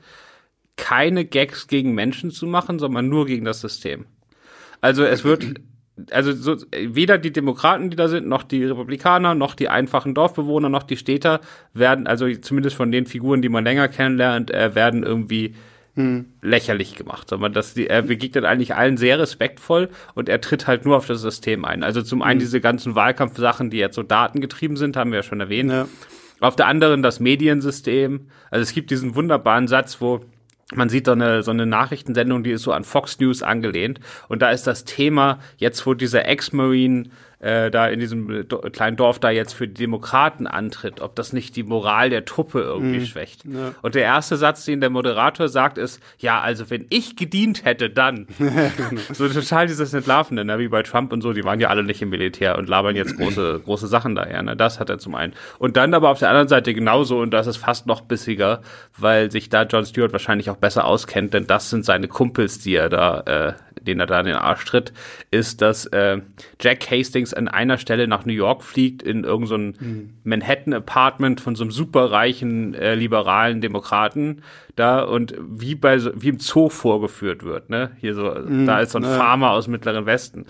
keine 0.76 1.24
Gags 1.24 1.66
gegen 1.66 1.92
Menschen 1.92 2.30
zu 2.30 2.46
machen, 2.46 2.78
sondern 2.78 3.08
nur 3.08 3.26
gegen 3.26 3.44
das 3.44 3.60
System. 3.60 4.06
Also 4.80 5.02
es 5.02 5.24
wird, 5.24 5.44
also 6.10 6.32
so, 6.32 6.56
weder 6.72 7.18
die 7.18 7.32
Demokraten, 7.32 7.90
die 7.90 7.96
da 7.96 8.08
sind, 8.08 8.28
noch 8.28 8.42
die 8.42 8.64
Republikaner, 8.64 9.34
noch 9.34 9.54
die 9.54 9.68
einfachen 9.68 10.14
Dorfbewohner, 10.14 10.68
noch 10.68 10.82
die 10.82 10.96
Städter 10.96 11.40
werden, 11.74 12.06
also 12.06 12.32
zumindest 12.36 12.76
von 12.76 12.92
den 12.92 13.06
Figuren, 13.06 13.42
die 13.42 13.48
man 13.48 13.64
länger 13.64 13.88
kennenlernt, 13.88 14.50
äh, 14.50 14.74
werden 14.74 15.02
irgendwie 15.02 15.54
hm. 15.94 16.26
lächerlich 16.42 16.94
gemacht, 16.94 17.28
sondern 17.28 17.52
dass 17.52 17.74
die, 17.74 17.88
er 17.88 18.02
begegnet 18.02 18.44
eigentlich 18.44 18.74
allen 18.74 18.96
sehr 18.96 19.18
respektvoll 19.18 19.88
und 20.14 20.28
er 20.28 20.40
tritt 20.40 20.66
halt 20.66 20.84
nur 20.84 20.96
auf 20.96 21.06
das 21.06 21.20
System 21.20 21.64
ein. 21.64 21.82
Also 21.82 22.02
zum 22.02 22.22
einen 22.22 22.40
hm. 22.40 22.46
diese 22.46 22.60
ganzen 22.60 22.94
Wahlkampfsachen, 22.94 23.70
die 23.70 23.78
jetzt 23.78 23.96
so 23.96 24.02
datengetrieben 24.02 24.76
sind, 24.76 24.96
haben 24.96 25.10
wir 25.10 25.18
ja 25.18 25.22
schon 25.22 25.40
erwähnt. 25.40 25.70
Ja. 25.70 25.88
Auf 26.40 26.54
der 26.54 26.68
anderen 26.68 27.02
das 27.02 27.18
Mediensystem. 27.18 28.28
Also 28.50 28.62
es 28.62 28.72
gibt 28.72 28.92
diesen 28.92 29.16
wunderbaren 29.16 29.66
Satz, 29.66 30.00
wo 30.00 30.20
man 30.74 30.88
sieht 30.88 31.06
so 31.06 31.12
eine, 31.12 31.42
so 31.42 31.50
eine 31.50 31.66
Nachrichtensendung, 31.66 32.42
die 32.42 32.50
ist 32.50 32.62
so 32.62 32.72
an 32.72 32.84
Fox 32.84 33.18
News 33.20 33.42
angelehnt. 33.42 34.00
Und 34.28 34.42
da 34.42 34.50
ist 34.50 34.66
das 34.66 34.84
Thema, 34.84 35.38
jetzt 35.56 35.86
wo 35.86 35.94
dieser 35.94 36.26
Ex-Marine 36.26 37.04
äh, 37.40 37.70
da 37.70 37.88
in 37.88 38.00
diesem 38.00 38.48
do 38.48 38.58
kleinen 38.58 38.96
Dorf 38.96 39.18
da 39.20 39.30
jetzt 39.30 39.52
für 39.52 39.68
die 39.68 39.74
Demokraten 39.74 40.46
antritt, 40.46 41.00
ob 41.00 41.14
das 41.14 41.32
nicht 41.32 41.54
die 41.56 41.62
Moral 41.62 42.10
der 42.10 42.24
Truppe 42.24 42.60
irgendwie 42.60 42.98
mhm. 42.98 43.06
schwächt. 43.06 43.44
Ja. 43.44 43.74
Und 43.82 43.94
der 43.94 44.02
erste 44.02 44.36
Satz, 44.36 44.64
den 44.64 44.80
der 44.80 44.90
Moderator 44.90 45.48
sagt, 45.48 45.78
ist, 45.78 46.02
ja, 46.18 46.40
also 46.40 46.68
wenn 46.70 46.86
ich 46.90 47.16
gedient 47.16 47.64
hätte, 47.64 47.90
dann. 47.90 48.26
So 49.12 49.28
total 49.28 49.66
dieses 49.66 49.94
Entlarvende, 49.94 50.44
ne? 50.44 50.58
wie 50.58 50.68
bei 50.68 50.82
Trump 50.82 51.12
und 51.12 51.22
so, 51.22 51.32
die 51.32 51.44
waren 51.44 51.60
ja 51.60 51.68
alle 51.68 51.82
nicht 51.82 52.02
im 52.02 52.10
Militär 52.10 52.58
und 52.58 52.68
labern 52.68 52.96
jetzt 52.96 53.16
große, 53.16 53.60
große 53.64 53.86
Sachen 53.86 54.14
daher. 54.14 54.42
Ne? 54.42 54.56
Das 54.56 54.80
hat 54.80 54.90
er 54.90 54.98
zum 54.98 55.14
einen. 55.14 55.32
Und 55.58 55.76
dann 55.76 55.94
aber 55.94 56.10
auf 56.10 56.18
der 56.18 56.28
anderen 56.28 56.48
Seite 56.48 56.74
genauso, 56.74 57.18
und 57.20 57.30
das 57.30 57.46
ist 57.46 57.56
fast 57.56 57.86
noch 57.86 58.02
bissiger, 58.02 58.60
weil 58.96 59.30
sich 59.30 59.48
da 59.48 59.62
John 59.64 59.84
Stewart 59.84 60.12
wahrscheinlich 60.12 60.50
auch 60.50 60.56
besser 60.56 60.84
auskennt, 60.84 61.34
denn 61.34 61.46
das 61.46 61.70
sind 61.70 61.84
seine 61.84 62.08
Kumpels, 62.08 62.58
die 62.58 62.74
er 62.74 62.88
da 62.88 63.20
äh, 63.20 63.52
den 63.82 64.00
er 64.00 64.06
da 64.06 64.20
in 64.20 64.26
den 64.26 64.36
Arsch 64.36 64.64
tritt, 64.64 64.92
ist, 65.30 65.62
dass 65.62 65.86
äh, 65.86 66.18
Jack 66.60 66.90
Hastings 66.90 67.34
an 67.34 67.48
einer 67.48 67.78
Stelle 67.78 68.08
nach 68.08 68.24
New 68.24 68.32
York 68.32 68.62
fliegt 68.62 69.02
in 69.02 69.24
irgendein 69.24 69.74
so 69.78 69.84
mhm. 69.84 70.10
Manhattan-Apartment 70.24 71.40
von 71.40 71.56
so 71.56 71.64
einem 71.64 71.70
superreichen 71.70 72.74
äh, 72.74 72.94
liberalen 72.94 73.60
Demokraten 73.60 74.42
da 74.76 75.02
und 75.02 75.34
wie 75.38 75.74
bei 75.74 75.98
so, 75.98 76.10
wie 76.14 76.28
im 76.28 76.38
Zoo 76.38 76.68
vorgeführt 76.68 77.42
wird, 77.44 77.70
ne? 77.70 77.90
Hier 78.00 78.14
so, 78.14 78.34
mhm. 78.34 78.66
da 78.66 78.80
ist 78.80 78.92
so 78.92 78.98
ein 78.98 79.04
ja. 79.04 79.16
Farmer 79.16 79.50
aus 79.50 79.68
Mittleren 79.68 80.06
Westen 80.06 80.46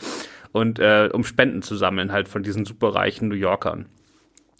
und 0.52 0.78
äh, 0.78 1.08
um 1.12 1.24
Spenden 1.24 1.62
zu 1.62 1.76
sammeln 1.76 2.12
halt 2.12 2.28
von 2.28 2.42
diesen 2.42 2.64
superreichen 2.64 3.28
New 3.28 3.34
Yorkern. 3.34 3.86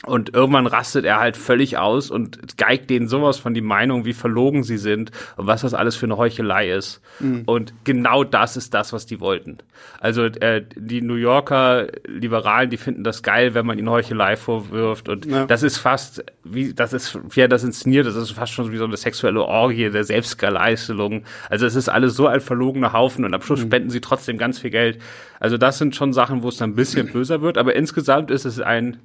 Und 0.06 0.32
irgendwann 0.32 0.68
rastet 0.68 1.04
er 1.04 1.18
halt 1.18 1.36
völlig 1.36 1.76
aus 1.76 2.08
und 2.08 2.56
geigt 2.56 2.88
denen 2.88 3.08
sowas 3.08 3.38
von 3.38 3.52
die 3.52 3.60
Meinung, 3.60 4.04
wie 4.04 4.12
verlogen 4.12 4.62
sie 4.62 4.78
sind 4.78 5.10
und 5.36 5.48
was 5.48 5.62
das 5.62 5.74
alles 5.74 5.96
für 5.96 6.06
eine 6.06 6.16
Heuchelei 6.16 6.70
ist. 6.70 7.00
Mhm. 7.18 7.42
Und 7.46 7.74
genau 7.82 8.22
das 8.22 8.56
ist 8.56 8.74
das, 8.74 8.92
was 8.92 9.06
die 9.06 9.18
wollten. 9.18 9.58
Also 9.98 10.26
äh, 10.26 10.64
die 10.76 11.02
New 11.02 11.16
Yorker 11.16 11.88
Liberalen, 12.06 12.70
die 12.70 12.76
finden 12.76 13.02
das 13.02 13.24
geil, 13.24 13.54
wenn 13.54 13.66
man 13.66 13.76
ihnen 13.76 13.90
Heuchelei 13.90 14.36
vorwirft. 14.36 15.08
Und 15.08 15.26
ja. 15.26 15.46
das 15.46 15.64
ist 15.64 15.78
fast, 15.78 16.24
wie 16.44 16.74
das 16.74 16.92
ist, 16.92 17.18
wie 17.30 17.40
er 17.40 17.48
das 17.48 17.64
inszeniert, 17.64 18.06
das 18.06 18.14
ist 18.14 18.30
fast 18.30 18.52
schon 18.52 18.70
wie 18.70 18.76
so 18.76 18.84
eine 18.84 18.96
sexuelle 18.96 19.42
Orgie 19.42 19.90
der 19.90 20.04
Selbstgeleistung. 20.04 21.24
Also 21.50 21.66
es 21.66 21.74
ist 21.74 21.88
alles 21.88 22.14
so 22.14 22.28
ein 22.28 22.40
verlogener 22.40 22.92
Haufen 22.92 23.24
und 23.24 23.34
am 23.34 23.42
Schluss 23.42 23.64
mhm. 23.64 23.66
spenden 23.66 23.90
sie 23.90 24.00
trotzdem 24.00 24.38
ganz 24.38 24.60
viel 24.60 24.70
Geld. 24.70 25.00
Also 25.40 25.58
das 25.58 25.78
sind 25.78 25.96
schon 25.96 26.12
Sachen, 26.12 26.44
wo 26.44 26.50
es 26.50 26.56
dann 26.56 26.70
ein 26.70 26.76
bisschen 26.76 27.10
böser 27.10 27.42
wird, 27.42 27.58
aber 27.58 27.74
insgesamt 27.74 28.30
ist 28.30 28.44
es 28.44 28.60
ein 28.60 28.98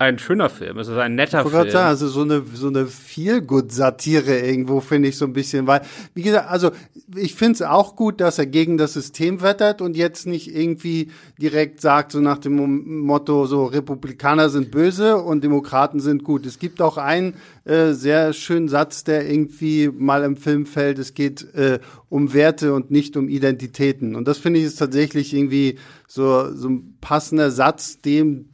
ein 0.00 0.18
schöner 0.18 0.48
Film, 0.48 0.78
es 0.78 0.88
ist 0.88 0.96
ein 0.96 1.14
netter 1.14 1.44
ich 1.44 1.50
Film. 1.50 1.70
Sagen, 1.70 1.88
also 1.88 2.08
so 2.08 2.22
eine 2.22 2.42
so 2.54 2.68
eine 2.68 2.86
Feel-Good-Satire 2.86 4.38
irgendwo 4.38 4.80
finde 4.80 5.10
ich 5.10 5.18
so 5.18 5.26
ein 5.26 5.34
bisschen, 5.34 5.66
weil 5.66 5.82
wie 6.14 6.22
gesagt, 6.22 6.48
also 6.48 6.70
ich 7.14 7.34
finde 7.34 7.52
es 7.52 7.62
auch 7.62 7.96
gut, 7.96 8.22
dass 8.22 8.38
er 8.38 8.46
gegen 8.46 8.78
das 8.78 8.94
System 8.94 9.42
wettert 9.42 9.82
und 9.82 9.98
jetzt 9.98 10.26
nicht 10.26 10.56
irgendwie 10.56 11.10
direkt 11.38 11.82
sagt 11.82 12.12
so 12.12 12.20
nach 12.20 12.38
dem 12.38 13.04
Motto 13.04 13.44
so 13.44 13.66
Republikaner 13.66 14.48
sind 14.48 14.70
böse 14.70 15.18
und 15.18 15.44
Demokraten 15.44 16.00
sind 16.00 16.24
gut. 16.24 16.46
Es 16.46 16.58
gibt 16.58 16.80
auch 16.80 16.96
einen 16.96 17.34
äh, 17.66 17.92
sehr 17.92 18.32
schönen 18.32 18.68
Satz, 18.68 19.04
der 19.04 19.30
irgendwie 19.30 19.90
mal 19.94 20.24
im 20.24 20.38
Film 20.38 20.64
fällt. 20.64 20.98
Es 20.98 21.12
geht 21.12 21.52
äh, 21.54 21.78
um 22.08 22.32
Werte 22.32 22.72
und 22.72 22.90
nicht 22.90 23.18
um 23.18 23.28
Identitäten 23.28 24.16
und 24.16 24.26
das 24.26 24.38
finde 24.38 24.60
ich 24.60 24.64
ist 24.64 24.78
tatsächlich 24.78 25.34
irgendwie 25.34 25.78
so 26.08 26.54
so 26.54 26.70
ein 26.70 26.96
passender 27.02 27.50
Satz, 27.50 28.00
dem 28.00 28.49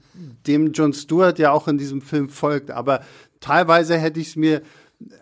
dem 0.47 0.73
John 0.73 0.93
Stewart 0.93 1.39
ja 1.39 1.53
auch 1.53 1.69
in 1.69 1.79
diesem 1.79 2.01
Film 2.01 2.29
folgt. 2.29 2.71
Aber 2.71 3.01
teilweise 3.41 3.97
hätte 3.99 4.21
ich 4.21 4.29
es 4.29 4.37
mir, 4.37 4.63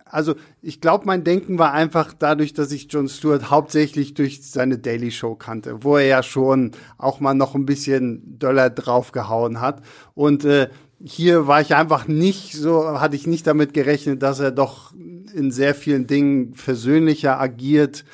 also 0.05 0.35
ich 0.63 0.81
glaube, 0.81 1.07
mein 1.07 1.25
Denken 1.25 1.59
war 1.59 1.73
einfach 1.73 2.13
dadurch, 2.17 2.53
dass 2.53 2.73
ich 2.73 2.87
John 2.91 3.09
Stewart 3.09 3.51
hauptsächlich 3.51 4.15
durch 4.15 4.49
seine 4.49 4.79
Daily 4.79 5.11
Show 5.11 5.35
kannte, 5.35 5.83
wo 5.83 5.97
er 5.97 6.07
ja 6.07 6.23
schon 6.23 6.73
auch 6.99 7.21
mal 7.21 7.35
noch 7.35 7.55
ein 7.55 7.67
bisschen 7.67 8.39
Dollar 8.39 8.71
draufgehauen 8.71 9.61
hat. 9.61 9.83
Und 10.15 10.45
äh, 10.45 10.69
hier 11.03 11.47
war 11.47 11.61
ich 11.61 11.75
einfach 11.75 12.09
nicht 12.09 12.55
so, 12.55 13.01
hatte 13.01 13.17
ich 13.17 13.27
nicht 13.27 13.47
damit 13.47 13.75
gerechnet, 13.75 14.23
dass 14.23 14.41
er 14.41 14.53
doch 14.53 14.93
in 15.35 15.51
sehr 15.51 15.75
vielen 15.75 16.07
Dingen 16.07 16.55
versöhnlicher 16.55 17.41
agiert 17.41 18.05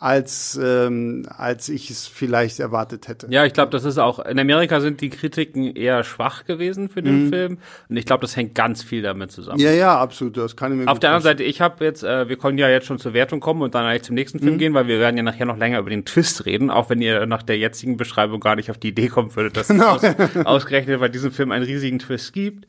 als, 0.00 0.58
ähm, 0.62 1.26
als 1.28 1.68
ich 1.68 1.90
es 1.90 2.06
vielleicht 2.06 2.58
erwartet 2.58 3.06
hätte. 3.06 3.26
Ja, 3.28 3.44
ich 3.44 3.52
glaube, 3.52 3.70
das 3.70 3.84
ist 3.84 3.98
auch, 3.98 4.18
in 4.18 4.38
Amerika 4.38 4.80
sind 4.80 5.02
die 5.02 5.10
Kritiken 5.10 5.76
eher 5.76 6.04
schwach 6.04 6.44
gewesen 6.44 6.88
für 6.88 7.02
den 7.02 7.26
mhm. 7.26 7.28
Film. 7.28 7.58
Und 7.90 7.96
ich 7.98 8.06
glaube, 8.06 8.22
das 8.22 8.34
hängt 8.34 8.54
ganz 8.54 8.82
viel 8.82 9.02
damit 9.02 9.30
zusammen. 9.30 9.60
Ja, 9.60 9.72
ja, 9.72 9.98
absolut. 9.98 10.38
Das 10.38 10.56
kann 10.56 10.72
ich 10.72 10.78
mir 10.78 10.90
Auf 10.90 11.00
der 11.00 11.10
anderen 11.10 11.24
Seite, 11.24 11.44
ich 11.44 11.60
habe 11.60 11.84
jetzt, 11.84 12.02
äh, 12.02 12.30
wir 12.30 12.38
können 12.38 12.56
ja 12.56 12.70
jetzt 12.70 12.86
schon 12.86 12.98
zur 12.98 13.12
Wertung 13.12 13.40
kommen 13.40 13.60
und 13.60 13.74
dann 13.74 13.84
eigentlich 13.84 14.04
zum 14.04 14.14
nächsten 14.14 14.38
Film 14.38 14.54
mhm. 14.54 14.58
gehen, 14.58 14.74
weil 14.74 14.88
wir 14.88 15.00
werden 15.00 15.18
ja 15.18 15.22
nachher 15.22 15.44
noch 15.44 15.58
länger 15.58 15.78
über 15.78 15.90
den 15.90 16.06
Twist 16.06 16.46
reden, 16.46 16.70
auch 16.70 16.88
wenn 16.88 17.02
ihr 17.02 17.26
nach 17.26 17.42
der 17.42 17.58
jetzigen 17.58 17.98
Beschreibung 17.98 18.40
gar 18.40 18.56
nicht 18.56 18.70
auf 18.70 18.78
die 18.78 18.88
Idee 18.88 19.08
kommen 19.08 19.36
würdet, 19.36 19.58
dass 19.58 19.68
no. 19.68 19.96
es 20.02 20.04
aus, 20.04 20.46
ausgerechnet 20.46 20.98
bei 20.98 21.10
diesem 21.10 21.30
Film 21.30 21.52
einen 21.52 21.64
riesigen 21.64 21.98
Twist 21.98 22.32
gibt. 22.32 22.66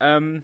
Ähm, 0.00 0.42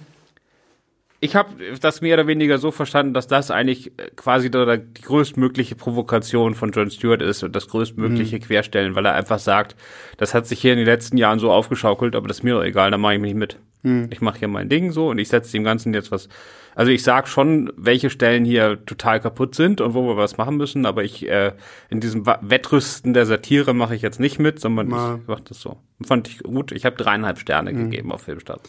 ich 1.22 1.36
habe 1.36 1.50
das 1.80 2.00
mehr 2.00 2.14
oder 2.14 2.26
weniger 2.26 2.58
so 2.58 2.70
verstanden, 2.70 3.12
dass 3.12 3.26
das 3.26 3.50
eigentlich 3.50 3.98
äh, 3.98 4.10
quasi 4.16 4.50
die 4.50 5.02
größtmögliche 5.02 5.74
Provokation 5.74 6.54
von 6.54 6.72
John 6.72 6.90
Stewart 6.90 7.20
ist 7.20 7.42
und 7.42 7.54
das 7.54 7.68
größtmögliche 7.68 8.36
mhm. 8.36 8.40
Querstellen, 8.40 8.94
weil 8.94 9.04
er 9.04 9.14
einfach 9.14 9.38
sagt, 9.38 9.76
das 10.16 10.34
hat 10.34 10.46
sich 10.46 10.60
hier 10.60 10.72
in 10.72 10.78
den 10.78 10.86
letzten 10.86 11.18
Jahren 11.18 11.38
so 11.38 11.52
aufgeschaukelt, 11.52 12.16
aber 12.16 12.26
das 12.28 12.38
ist 12.38 12.42
mir 12.42 12.54
doch 12.54 12.64
egal, 12.64 12.90
da 12.90 12.98
mache 12.98 13.14
ich 13.14 13.20
mich 13.20 13.34
mit. 13.34 13.58
Hm. 13.82 14.08
Ich 14.10 14.20
mache 14.20 14.38
hier 14.38 14.48
mein 14.48 14.68
Ding 14.68 14.92
so 14.92 15.08
und 15.08 15.18
ich 15.18 15.28
setze 15.28 15.52
dem 15.52 15.64
Ganzen 15.64 15.94
jetzt 15.94 16.10
was. 16.10 16.28
Also 16.74 16.92
ich 16.92 17.02
sag 17.02 17.28
schon, 17.28 17.72
welche 17.76 18.10
Stellen 18.10 18.44
hier 18.44 18.84
total 18.86 19.20
kaputt 19.20 19.54
sind 19.54 19.80
und 19.80 19.94
wo 19.94 20.06
wir 20.06 20.16
was 20.16 20.36
machen 20.36 20.56
müssen, 20.56 20.86
aber 20.86 21.02
ich 21.02 21.28
äh, 21.28 21.52
in 21.88 22.00
diesem 22.00 22.26
Wettrüsten 22.26 23.14
der 23.14 23.26
Satire 23.26 23.74
mache 23.74 23.94
ich 23.94 24.02
jetzt 24.02 24.20
nicht 24.20 24.38
mit, 24.38 24.60
sondern 24.60 24.88
Mal. 24.88 25.18
ich 25.20 25.28
mache 25.28 25.42
das 25.48 25.60
so. 25.60 25.78
Fand 26.02 26.28
ich 26.28 26.40
gut. 26.40 26.72
Ich 26.72 26.84
habe 26.84 26.96
dreieinhalb 26.96 27.38
Sterne 27.38 27.72
mhm. 27.72 27.90
gegeben 27.90 28.12
auf 28.12 28.22
Filmstart. 28.22 28.60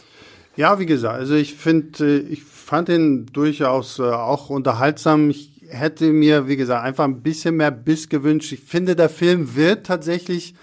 Ja, 0.54 0.78
wie 0.78 0.86
gesagt, 0.86 1.14
also 1.14 1.34
ich 1.34 1.54
finde, 1.54 2.04
äh, 2.04 2.18
ich 2.18 2.44
fand 2.44 2.88
den 2.88 3.26
durchaus 3.26 3.98
äh, 3.98 4.02
auch 4.02 4.50
unterhaltsam. 4.50 5.30
Ich 5.30 5.62
hätte 5.68 6.12
mir, 6.12 6.46
wie 6.48 6.56
gesagt, 6.56 6.84
einfach 6.84 7.04
ein 7.04 7.22
bisschen 7.22 7.56
mehr 7.56 7.70
Biss 7.70 8.08
gewünscht. 8.08 8.52
Ich 8.52 8.60
finde, 8.60 8.94
der 8.94 9.08
Film 9.08 9.56
wird 9.56 9.86
tatsächlich 9.86 10.54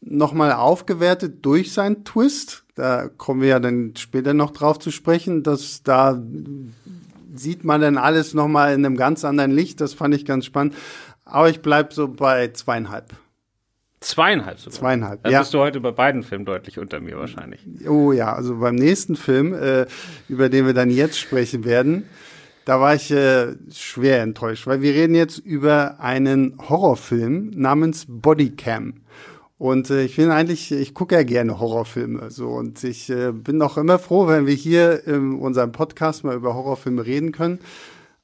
nochmal 0.00 0.52
aufgewertet 0.52 1.44
durch 1.44 1.72
seinen 1.72 2.04
Twist. 2.04 2.64
Da 2.74 3.08
kommen 3.08 3.42
wir 3.42 3.48
ja 3.48 3.60
dann 3.60 3.94
später 3.96 4.34
noch 4.34 4.50
drauf 4.50 4.78
zu 4.78 4.90
sprechen, 4.90 5.42
dass 5.42 5.82
da 5.82 6.22
sieht 7.34 7.64
man 7.64 7.80
dann 7.80 7.98
alles 7.98 8.32
nochmal 8.32 8.74
in 8.74 8.84
einem 8.84 8.96
ganz 8.96 9.24
anderen 9.24 9.50
Licht. 9.50 9.80
Das 9.80 9.92
fand 9.92 10.14
ich 10.14 10.24
ganz 10.24 10.46
spannend. 10.46 10.74
Aber 11.24 11.48
ich 11.50 11.60
bleib 11.60 11.92
so 11.92 12.08
bei 12.08 12.48
zweieinhalb. 12.48 13.14
Zweieinhalb 14.04 14.58
sogar. 14.60 14.78
Zweieinhalb. 14.78 15.22
Dann 15.22 15.32
ja. 15.32 15.38
bist 15.40 15.54
du 15.54 15.58
heute 15.58 15.80
bei 15.80 15.90
beiden 15.90 16.22
Filmen 16.22 16.44
deutlich 16.44 16.78
unter 16.78 17.00
mir 17.00 17.16
wahrscheinlich. 17.16 17.60
Oh 17.88 18.12
ja, 18.12 18.34
also 18.34 18.58
beim 18.58 18.74
nächsten 18.74 19.16
Film, 19.16 19.54
äh, 19.54 19.86
über 20.28 20.50
den 20.50 20.66
wir 20.66 20.74
dann 20.74 20.90
jetzt 20.90 21.18
sprechen 21.18 21.64
werden, 21.64 22.04
da 22.66 22.80
war 22.80 22.94
ich 22.94 23.10
äh, 23.10 23.54
schwer 23.72 24.22
enttäuscht, 24.22 24.66
weil 24.66 24.82
wir 24.82 24.92
reden 24.92 25.14
jetzt 25.14 25.38
über 25.38 26.00
einen 26.00 26.58
Horrorfilm 26.68 27.50
namens 27.54 28.04
Bodycam. 28.06 28.94
Und 29.56 29.88
äh, 29.88 30.04
ich 30.04 30.16
bin 30.16 30.30
eigentlich, 30.30 30.70
ich 30.70 30.92
gucke 30.92 31.14
ja 31.14 31.22
gerne 31.22 31.58
Horrorfilme 31.58 32.30
so 32.30 32.48
und 32.48 32.84
ich 32.84 33.08
äh, 33.08 33.32
bin 33.32 33.62
auch 33.62 33.78
immer 33.78 33.98
froh, 33.98 34.26
wenn 34.26 34.46
wir 34.46 34.54
hier 34.54 35.06
in 35.06 35.38
unserem 35.38 35.72
Podcast 35.72 36.24
mal 36.24 36.36
über 36.36 36.54
Horrorfilme 36.54 37.06
reden 37.06 37.32
können. 37.32 37.58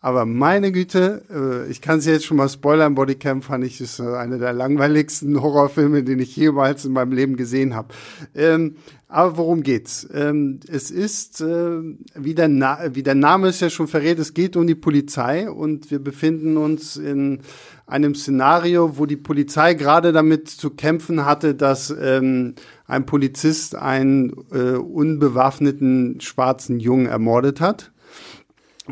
Aber 0.03 0.25
meine 0.25 0.73
Güte, 0.73 1.23
äh, 1.31 1.71
ich 1.71 1.83
kann 1.83 1.99
es 1.99 2.07
jetzt 2.07 2.25
schon 2.25 2.39
mal 2.39 2.49
spoilern, 2.49 2.95
Bodycam 2.95 3.43
fand 3.43 3.65
ich 3.65 3.83
ist 3.83 3.99
äh, 3.99 4.05
einer 4.05 4.39
der 4.39 4.55
langweiligsten 4.55 5.41
Horrorfilme, 5.43 6.03
den 6.03 6.21
ich 6.21 6.35
jemals 6.37 6.87
in 6.87 6.93
meinem 6.93 7.13
Leben 7.13 7.37
gesehen 7.37 7.75
habe. 7.75 7.89
Ähm, 8.35 8.77
aber 9.09 9.37
worum 9.37 9.63
geht's? 9.63 10.09
Ähm, 10.15 10.61
es 10.69 10.91
ist, 10.91 11.43
äh, 11.43 11.81
wie, 12.15 12.35
der 12.35 12.49
wie 12.95 13.03
der 13.03 13.15
Name 13.15 13.49
es 13.49 13.61
ja 13.61 13.69
schon 13.69 13.89
verrät, 13.89 14.19
es 14.19 14.33
geht 14.33 14.57
um 14.57 14.67
die 14.67 14.75
Polizei 14.75 15.51
und 15.51 15.91
wir 15.91 15.99
befinden 15.99 16.57
uns 16.57 16.97
in 16.97 17.41
einem 17.87 18.15
Szenario, 18.15 18.97
wo 18.97 19.05
die 19.05 19.17
Polizei 19.17 19.75
gerade 19.75 20.13
damit 20.13 20.49
zu 20.49 20.71
kämpfen 20.71 21.27
hatte, 21.27 21.55
dass 21.55 21.95
ähm, 22.01 22.55
ein 22.87 23.05
Polizist 23.05 23.75
einen 23.75 24.33
äh, 24.51 24.77
unbewaffneten 24.77 26.23
schwarzen 26.23 26.81
Jungen 26.81 27.07
ermordet 27.07 27.61
hat. 27.61 27.91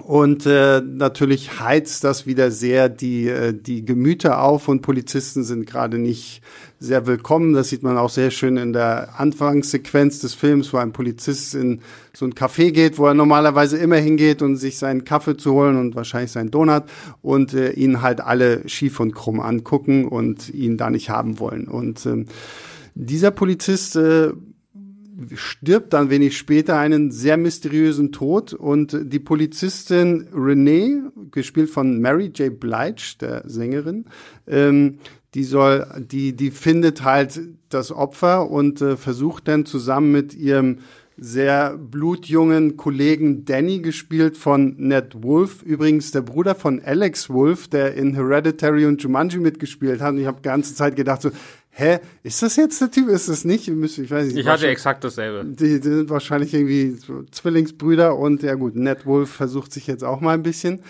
Und 0.00 0.46
äh, 0.46 0.80
natürlich 0.80 1.60
heizt 1.60 2.04
das 2.04 2.26
wieder 2.26 2.50
sehr 2.50 2.88
die, 2.88 3.28
äh, 3.28 3.52
die 3.52 3.84
Gemüter 3.84 4.42
auf 4.42 4.68
und 4.68 4.82
Polizisten 4.82 5.44
sind 5.44 5.66
gerade 5.66 5.98
nicht 5.98 6.42
sehr 6.80 7.06
willkommen. 7.06 7.54
Das 7.54 7.68
sieht 7.68 7.82
man 7.82 7.98
auch 7.98 8.10
sehr 8.10 8.30
schön 8.30 8.56
in 8.56 8.72
der 8.72 9.20
Anfangssequenz 9.20 10.20
des 10.20 10.34
Films, 10.34 10.72
wo 10.72 10.76
ein 10.76 10.92
Polizist 10.92 11.54
in 11.54 11.80
so 12.12 12.24
ein 12.24 12.34
Café 12.34 12.70
geht, 12.70 12.98
wo 12.98 13.06
er 13.06 13.14
normalerweise 13.14 13.78
immer 13.78 13.96
hingeht, 13.96 14.42
um 14.42 14.56
sich 14.56 14.78
seinen 14.78 15.04
Kaffee 15.04 15.36
zu 15.36 15.52
holen 15.52 15.76
und 15.76 15.94
wahrscheinlich 15.94 16.32
seinen 16.32 16.50
Donut 16.50 16.84
und 17.22 17.54
äh, 17.54 17.70
ihn 17.70 18.02
halt 18.02 18.20
alle 18.20 18.68
schief 18.68 19.00
und 19.00 19.14
krumm 19.14 19.40
angucken 19.40 20.06
und 20.06 20.48
ihn 20.50 20.76
da 20.76 20.90
nicht 20.90 21.10
haben 21.10 21.38
wollen. 21.38 21.68
Und 21.68 22.06
ähm, 22.06 22.26
dieser 22.94 23.30
Polizist 23.30 23.96
äh, 23.96 24.32
stirbt 25.34 25.92
dann 25.92 26.10
wenig 26.10 26.36
später 26.36 26.78
einen 26.78 27.10
sehr 27.10 27.36
mysteriösen 27.36 28.12
Tod 28.12 28.52
und 28.52 28.96
die 29.02 29.18
Polizistin 29.18 30.28
Renee, 30.32 31.02
gespielt 31.30 31.70
von 31.70 32.00
Mary 32.00 32.30
J. 32.34 32.58
Blige, 32.58 33.16
der 33.20 33.42
Sängerin, 33.46 34.06
ähm, 34.46 34.98
die 35.34 35.44
soll, 35.44 35.86
die, 36.10 36.34
die 36.34 36.50
findet 36.50 37.04
halt 37.04 37.40
das 37.68 37.92
Opfer 37.92 38.50
und 38.50 38.80
äh, 38.80 38.96
versucht 38.96 39.48
dann 39.48 39.66
zusammen 39.66 40.10
mit 40.12 40.34
ihrem 40.34 40.78
sehr 41.20 41.76
blutjungen 41.76 42.76
Kollegen 42.76 43.44
Danny, 43.44 43.80
gespielt 43.80 44.36
von 44.36 44.76
Ned 44.78 45.22
Wolf, 45.22 45.62
übrigens 45.62 46.12
der 46.12 46.22
Bruder 46.22 46.54
von 46.54 46.80
Alex 46.80 47.28
Wolf, 47.28 47.66
der 47.66 47.94
in 47.94 48.14
Hereditary 48.14 48.86
und 48.86 49.02
Jumanji 49.02 49.40
mitgespielt 49.40 50.00
hat. 50.00 50.12
Und 50.12 50.20
ich 50.20 50.26
habe 50.26 50.38
die 50.38 50.48
ganze 50.48 50.74
Zeit 50.74 50.94
gedacht 50.94 51.22
so, 51.22 51.30
hä, 51.70 52.00
ist 52.22 52.42
das 52.42 52.56
jetzt 52.56 52.80
der 52.80 52.90
Typ? 52.90 53.08
Ist 53.08 53.28
das 53.28 53.44
nicht? 53.44 53.68
Ich, 53.68 54.10
weiß 54.10 54.26
nicht. 54.26 54.36
Ich 54.36 54.46
hatte 54.46 54.68
exakt 54.68 55.04
dasselbe. 55.04 55.44
Die, 55.48 55.80
die 55.80 55.88
sind 55.88 56.10
wahrscheinlich 56.10 56.54
irgendwie 56.54 56.96
Zwillingsbrüder 57.30 58.16
und 58.16 58.42
ja 58.42 58.54
gut, 58.54 58.76
Ned 58.76 59.06
Wolf 59.06 59.30
versucht 59.30 59.72
sich 59.72 59.86
jetzt 59.86 60.04
auch 60.04 60.20
mal 60.20 60.34
ein 60.34 60.42
bisschen. 60.42 60.82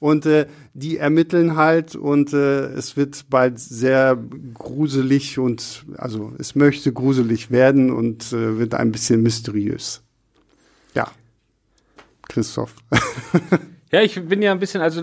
Und 0.00 0.26
äh, 0.26 0.46
die 0.74 0.98
ermitteln 0.98 1.56
halt 1.56 1.96
und 1.96 2.34
äh, 2.34 2.66
es 2.66 2.96
wird 2.96 3.30
bald 3.30 3.58
sehr 3.58 4.18
gruselig 4.52 5.38
und 5.38 5.86
also 5.96 6.32
es 6.38 6.54
möchte 6.54 6.92
gruselig 6.92 7.50
werden 7.50 7.90
und 7.90 8.32
äh, 8.32 8.58
wird 8.58 8.74
ein 8.74 8.92
bisschen 8.92 9.22
mysteriös. 9.22 10.02
Ja. 10.94 11.10
Christoph. 12.28 12.74
ja, 13.92 14.02
ich 14.02 14.20
bin 14.28 14.42
ja 14.42 14.52
ein 14.52 14.58
bisschen, 14.58 14.82
also 14.82 15.02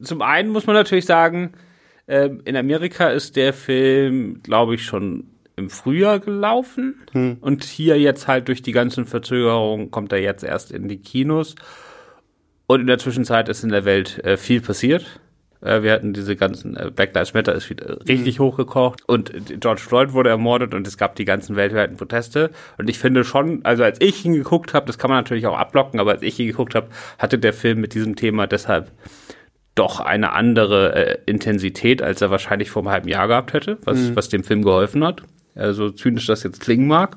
zum 0.00 0.22
einen 0.22 0.50
muss 0.50 0.66
man 0.66 0.76
natürlich 0.76 1.06
sagen, 1.06 1.52
ähm, 2.08 2.42
in 2.44 2.56
Amerika 2.56 3.08
ist 3.08 3.36
der 3.36 3.52
Film, 3.52 4.42
glaube 4.42 4.74
ich, 4.74 4.84
schon 4.84 5.28
im 5.56 5.70
Frühjahr 5.70 6.18
gelaufen. 6.18 7.02
Hm. 7.12 7.38
Und 7.40 7.64
hier 7.64 7.98
jetzt 7.98 8.28
halt 8.28 8.48
durch 8.48 8.62
die 8.62 8.72
ganzen 8.72 9.04
Verzögerungen 9.04 9.90
kommt 9.90 10.12
er 10.12 10.20
jetzt 10.20 10.44
erst 10.44 10.72
in 10.72 10.88
die 10.88 10.98
Kinos. 10.98 11.54
Und 12.66 12.80
in 12.80 12.86
der 12.86 12.98
Zwischenzeit 12.98 13.48
ist 13.48 13.64
in 13.64 13.70
der 13.70 13.84
Welt 13.84 14.24
äh, 14.24 14.36
viel 14.36 14.60
passiert. 14.60 15.20
Äh, 15.60 15.82
wir 15.82 15.92
hatten 15.92 16.12
diese 16.12 16.36
ganzen, 16.36 16.76
äh, 16.76 16.90
Black 16.94 17.14
Lives 17.14 17.34
Matter 17.34 17.54
ist 17.54 17.70
wieder 17.70 17.98
richtig 18.08 18.38
mhm. 18.38 18.44
hochgekocht 18.44 19.08
und 19.08 19.32
George 19.60 19.80
Floyd 19.80 20.12
wurde 20.12 20.30
ermordet 20.30 20.74
und 20.74 20.86
es 20.86 20.96
gab 20.98 21.16
die 21.16 21.24
ganzen 21.24 21.56
weltweiten 21.56 21.96
Proteste. 21.96 22.50
Und 22.78 22.90
ich 22.90 22.98
finde 22.98 23.24
schon, 23.24 23.64
also 23.64 23.84
als 23.84 24.00
ich 24.00 24.24
ihn 24.24 24.34
geguckt 24.34 24.74
habe, 24.74 24.86
das 24.86 24.98
kann 24.98 25.10
man 25.10 25.18
natürlich 25.18 25.46
auch 25.46 25.56
abblocken, 25.56 26.00
aber 26.00 26.12
als 26.12 26.22
ich 26.22 26.38
ihn 26.38 26.48
geguckt 26.48 26.74
habe, 26.74 26.88
hatte 27.18 27.38
der 27.38 27.52
Film 27.52 27.80
mit 27.80 27.94
diesem 27.94 28.16
Thema 28.16 28.46
deshalb 28.46 28.90
doch 29.74 30.00
eine 30.00 30.32
andere 30.32 30.94
äh, 30.94 31.18
Intensität, 31.26 32.02
als 32.02 32.20
er 32.20 32.30
wahrscheinlich 32.30 32.70
vor 32.70 32.82
einem 32.82 32.90
halben 32.90 33.08
Jahr 33.08 33.28
gehabt 33.28 33.52
hätte, 33.52 33.78
was, 33.84 33.98
mhm. 33.98 34.16
was 34.16 34.28
dem 34.28 34.44
Film 34.44 34.62
geholfen 34.62 35.04
hat. 35.04 35.22
Also 35.54 35.90
zynisch 35.90 36.26
das 36.26 36.42
jetzt 36.42 36.60
klingen 36.60 36.86
mag. 36.86 37.16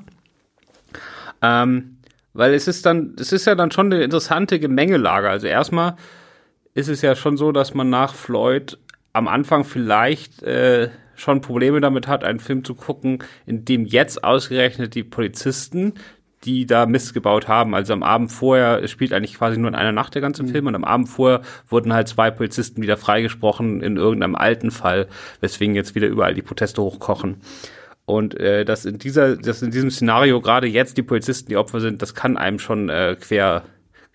Ähm, 1.42 1.98
weil 2.32 2.54
es 2.54 2.68
ist 2.68 2.84
dann, 2.86 3.14
es 3.18 3.32
ist 3.32 3.46
ja 3.46 3.54
dann 3.54 3.70
schon 3.70 3.92
eine 3.92 4.02
interessante 4.02 4.58
Gemengelage. 4.58 5.28
Also 5.28 5.46
erstmal 5.46 5.96
ist 6.74 6.88
es 6.88 7.02
ja 7.02 7.14
schon 7.14 7.36
so, 7.36 7.52
dass 7.52 7.74
man 7.74 7.88
nach 7.88 8.14
Floyd 8.14 8.78
am 9.12 9.28
Anfang 9.28 9.64
vielleicht 9.64 10.42
äh, 10.42 10.90
schon 11.14 11.40
Probleme 11.40 11.80
damit 11.80 12.06
hat, 12.06 12.24
einen 12.24 12.38
Film 12.38 12.64
zu 12.64 12.74
gucken, 12.74 13.24
in 13.46 13.64
dem 13.64 13.86
jetzt 13.86 14.22
ausgerechnet 14.22 14.94
die 14.94 15.02
Polizisten 15.02 15.94
die 16.46 16.64
da 16.64 16.86
Mist 16.86 17.12
gebaut 17.12 17.48
haben. 17.48 17.74
Also 17.74 17.92
am 17.92 18.02
Abend 18.02 18.32
vorher, 18.32 18.82
es 18.82 18.90
spielt 18.90 19.12
eigentlich 19.12 19.34
quasi 19.34 19.58
nur 19.58 19.68
in 19.68 19.74
einer 19.74 19.92
Nacht 19.92 20.14
der 20.14 20.22
ganze 20.22 20.44
mhm. 20.44 20.48
Film 20.48 20.66
und 20.68 20.74
am 20.74 20.84
Abend 20.84 21.08
vorher 21.08 21.42
wurden 21.68 21.92
halt 21.92 22.08
zwei 22.08 22.30
Polizisten 22.30 22.80
wieder 22.80 22.96
freigesprochen 22.96 23.82
in 23.82 23.96
irgendeinem 23.96 24.36
alten 24.36 24.70
Fall, 24.70 25.08
weswegen 25.40 25.74
jetzt 25.74 25.94
wieder 25.94 26.06
überall 26.06 26.34
die 26.34 26.42
Proteste 26.42 26.80
hochkochen. 26.80 27.36
Und 28.06 28.38
äh, 28.38 28.64
dass 28.64 28.84
in 28.84 28.98
dieser, 28.98 29.36
dass 29.36 29.62
in 29.62 29.72
diesem 29.72 29.90
Szenario 29.90 30.40
gerade 30.40 30.68
jetzt 30.68 30.96
die 30.96 31.02
Polizisten 31.02 31.48
die 31.48 31.56
Opfer 31.56 31.80
sind, 31.80 32.00
das 32.00 32.14
kann 32.14 32.36
einem 32.36 32.60
schon 32.60 32.88
äh, 32.88 33.16
quer 33.20 33.64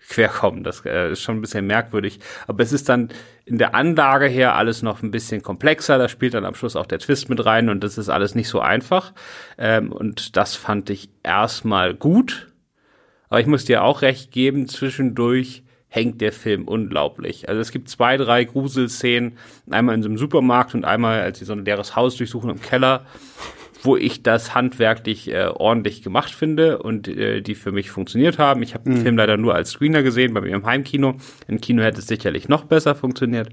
querkommen. 0.08 0.64
Das 0.64 0.84
äh, 0.84 1.12
ist 1.12 1.22
schon 1.22 1.36
ein 1.36 1.40
bisschen 1.40 1.66
merkwürdig. 1.66 2.20
Aber 2.46 2.62
es 2.62 2.72
ist 2.72 2.88
dann 2.88 3.08
in 3.44 3.58
der 3.58 3.74
Anlage 3.74 4.26
her 4.26 4.54
alles 4.54 4.82
noch 4.82 5.02
ein 5.02 5.10
bisschen 5.10 5.42
komplexer. 5.42 5.98
Da 5.98 6.08
spielt 6.08 6.34
dann 6.34 6.44
am 6.44 6.54
Schluss 6.54 6.76
auch 6.76 6.86
der 6.86 6.98
Twist 6.98 7.28
mit 7.28 7.44
rein 7.44 7.68
und 7.68 7.82
das 7.82 7.98
ist 7.98 8.08
alles 8.08 8.34
nicht 8.34 8.48
so 8.48 8.60
einfach. 8.60 9.12
Ähm, 9.58 9.92
und 9.92 10.36
das 10.36 10.54
fand 10.54 10.90
ich 10.90 11.10
erstmal 11.22 11.94
gut. 11.94 12.48
Aber 13.28 13.40
ich 13.40 13.46
muss 13.46 13.64
dir 13.64 13.82
auch 13.82 14.02
recht 14.02 14.30
geben, 14.30 14.68
zwischendurch 14.68 15.62
hängt 15.88 16.20
der 16.20 16.32
Film 16.32 16.68
unglaublich. 16.68 17.48
Also 17.48 17.60
es 17.60 17.70
gibt 17.70 17.88
zwei, 17.88 18.16
drei 18.16 18.44
Gruselszenen, 18.44 19.36
einmal 19.70 19.94
in 19.94 20.02
so 20.02 20.08
einem 20.08 20.16
Supermarkt 20.16 20.74
und 20.74 20.84
einmal, 20.86 21.20
als 21.20 21.38
sie 21.38 21.44
so 21.44 21.52
ein 21.52 21.64
leeres 21.64 21.96
Haus 21.96 22.16
durchsuchen 22.16 22.48
im 22.48 22.60
Keller 22.60 23.04
wo 23.82 23.96
ich 23.96 24.22
das 24.22 24.54
handwerklich 24.54 25.30
äh, 25.30 25.48
ordentlich 25.52 26.02
gemacht 26.02 26.32
finde 26.32 26.78
und 26.78 27.08
äh, 27.08 27.40
die 27.40 27.54
für 27.54 27.72
mich 27.72 27.90
funktioniert 27.90 28.38
haben. 28.38 28.62
Ich 28.62 28.74
habe 28.74 28.88
mhm. 28.88 28.94
den 28.94 29.02
Film 29.02 29.16
leider 29.16 29.36
nur 29.36 29.54
als 29.54 29.70
Screener 29.70 30.02
gesehen, 30.02 30.32
bei 30.32 30.40
mir 30.40 30.54
im 30.54 30.64
Heimkino. 30.64 31.16
Im 31.48 31.60
Kino 31.60 31.82
hätte 31.82 31.98
es 31.98 32.06
sicherlich 32.06 32.48
noch 32.48 32.64
besser 32.64 32.94
funktioniert. 32.94 33.48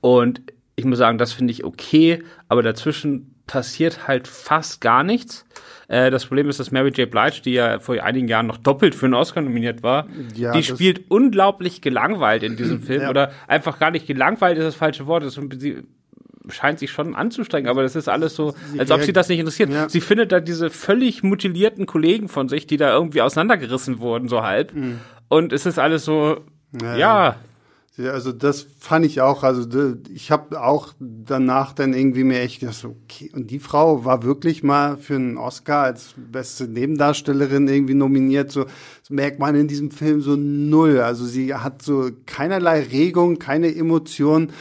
Und 0.00 0.42
ich 0.76 0.84
muss 0.84 0.98
sagen, 0.98 1.18
das 1.18 1.32
finde 1.32 1.52
ich 1.52 1.64
okay, 1.64 2.22
aber 2.48 2.62
dazwischen 2.62 3.34
passiert 3.46 4.06
halt 4.06 4.28
fast 4.28 4.80
gar 4.80 5.02
nichts. 5.02 5.44
Äh, 5.88 6.10
das 6.10 6.26
Problem 6.26 6.48
ist, 6.48 6.60
dass 6.60 6.70
Mary 6.70 6.90
J. 6.90 7.10
Blige, 7.10 7.42
die 7.44 7.54
ja 7.54 7.78
vor 7.80 8.00
einigen 8.02 8.28
Jahren 8.28 8.46
noch 8.46 8.58
doppelt 8.58 8.94
für 8.94 9.06
einen 9.06 9.14
Oscar 9.14 9.40
nominiert 9.40 9.82
war, 9.82 10.06
ja, 10.36 10.52
die 10.52 10.62
spielt 10.62 11.10
unglaublich 11.10 11.80
gelangweilt 11.80 12.42
in 12.42 12.56
diesem 12.56 12.80
Film 12.82 13.02
ja. 13.02 13.10
oder 13.10 13.32
einfach 13.48 13.78
gar 13.78 13.90
nicht 13.90 14.06
gelangweilt 14.06 14.56
ist 14.58 14.64
das 14.64 14.74
falsche 14.76 15.06
Wort. 15.06 15.24
Das 15.24 15.36
ist 15.36 15.84
scheint 16.48 16.78
sich 16.78 16.90
schon 16.90 17.14
anzustrengen, 17.14 17.68
aber 17.68 17.82
das 17.82 17.96
ist 17.96 18.08
alles 18.08 18.34
so, 18.34 18.54
als 18.78 18.90
ob 18.90 19.02
sie 19.02 19.12
das 19.12 19.28
nicht 19.28 19.38
interessiert. 19.38 19.70
Ja. 19.70 19.88
Sie 19.88 20.00
findet 20.00 20.32
da 20.32 20.40
diese 20.40 20.70
völlig 20.70 21.22
mutilierten 21.22 21.86
Kollegen 21.86 22.28
von 22.28 22.48
sich, 22.48 22.66
die 22.66 22.76
da 22.76 22.92
irgendwie 22.92 23.22
auseinandergerissen 23.22 24.00
wurden, 24.00 24.28
so 24.28 24.42
halb. 24.42 24.74
Mhm. 24.74 25.00
Und 25.28 25.52
es 25.52 25.66
ist 25.66 25.78
alles 25.78 26.04
so, 26.04 26.40
ja, 26.80 26.96
ja 26.96 27.36
also 28.08 28.32
das 28.32 28.66
fand 28.78 29.04
ich 29.04 29.20
auch. 29.20 29.42
Also 29.42 29.66
ich 30.12 30.30
habe 30.30 30.62
auch 30.62 30.94
danach 30.98 31.72
dann 31.72 31.92
irgendwie 31.92 32.24
mir 32.24 32.40
echt 32.40 32.60
gedacht, 32.60 32.84
okay, 32.84 33.30
und 33.34 33.50
die 33.50 33.58
Frau 33.58 34.04
war 34.04 34.22
wirklich 34.22 34.62
mal 34.62 34.96
für 34.96 35.16
einen 35.16 35.36
Oscar 35.36 35.84
als 35.84 36.14
beste 36.16 36.68
Nebendarstellerin 36.68 37.68
irgendwie 37.68 37.94
nominiert. 37.94 38.50
So 38.50 38.64
das 38.64 39.10
merkt 39.10 39.38
man 39.38 39.54
in 39.54 39.68
diesem 39.68 39.90
Film 39.90 40.22
so 40.22 40.36
null. 40.36 41.00
Also 41.00 41.26
sie 41.26 41.54
hat 41.54 41.82
so 41.82 42.10
keinerlei 42.26 42.82
Regung, 42.82 43.38
keine 43.38 43.74
Emotion 43.74 44.52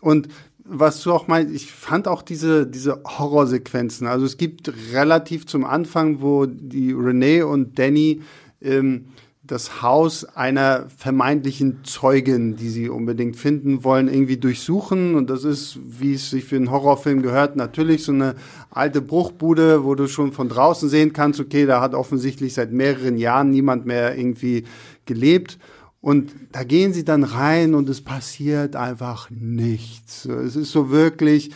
und 0.00 0.28
was 0.68 1.02
du 1.02 1.12
auch 1.12 1.28
meinst, 1.28 1.54
ich 1.54 1.70
fand 1.72 2.08
auch 2.08 2.22
diese, 2.22 2.66
diese 2.66 3.02
Horrorsequenzen. 3.04 4.06
Also 4.06 4.26
es 4.26 4.36
gibt 4.36 4.72
relativ 4.92 5.46
zum 5.46 5.64
Anfang, 5.64 6.20
wo 6.20 6.46
die 6.46 6.92
Renee 6.92 7.42
und 7.42 7.78
Danny 7.78 8.22
ähm, 8.60 9.06
das 9.46 9.82
Haus 9.82 10.24
einer 10.24 10.86
vermeintlichen 10.96 11.84
Zeugin, 11.84 12.56
die 12.56 12.68
sie 12.68 12.88
unbedingt 12.88 13.36
finden 13.36 13.84
wollen, 13.84 14.08
irgendwie 14.08 14.38
durchsuchen. 14.38 15.14
Und 15.14 15.30
das 15.30 15.44
ist, 15.44 15.78
wie 15.84 16.14
es 16.14 16.30
sich 16.30 16.44
für 16.44 16.56
einen 16.56 16.70
Horrorfilm 16.70 17.22
gehört, 17.22 17.56
natürlich 17.56 18.02
so 18.04 18.12
eine 18.12 18.34
alte 18.70 19.00
Bruchbude, 19.00 19.84
wo 19.84 19.94
du 19.94 20.08
schon 20.08 20.32
von 20.32 20.48
draußen 20.48 20.88
sehen 20.88 21.12
kannst, 21.12 21.40
okay, 21.40 21.66
da 21.66 21.80
hat 21.80 21.94
offensichtlich 21.94 22.54
seit 22.54 22.72
mehreren 22.72 23.18
Jahren 23.18 23.50
niemand 23.50 23.86
mehr 23.86 24.16
irgendwie 24.16 24.64
gelebt. 25.04 25.58
Und 26.06 26.32
da 26.52 26.62
gehen 26.62 26.92
sie 26.92 27.04
dann 27.04 27.24
rein 27.24 27.74
und 27.74 27.88
es 27.88 28.00
passiert 28.00 28.76
einfach 28.76 29.28
nichts. 29.28 30.24
Es 30.24 30.54
ist 30.54 30.70
so 30.70 30.90
wirklich, 30.90 31.50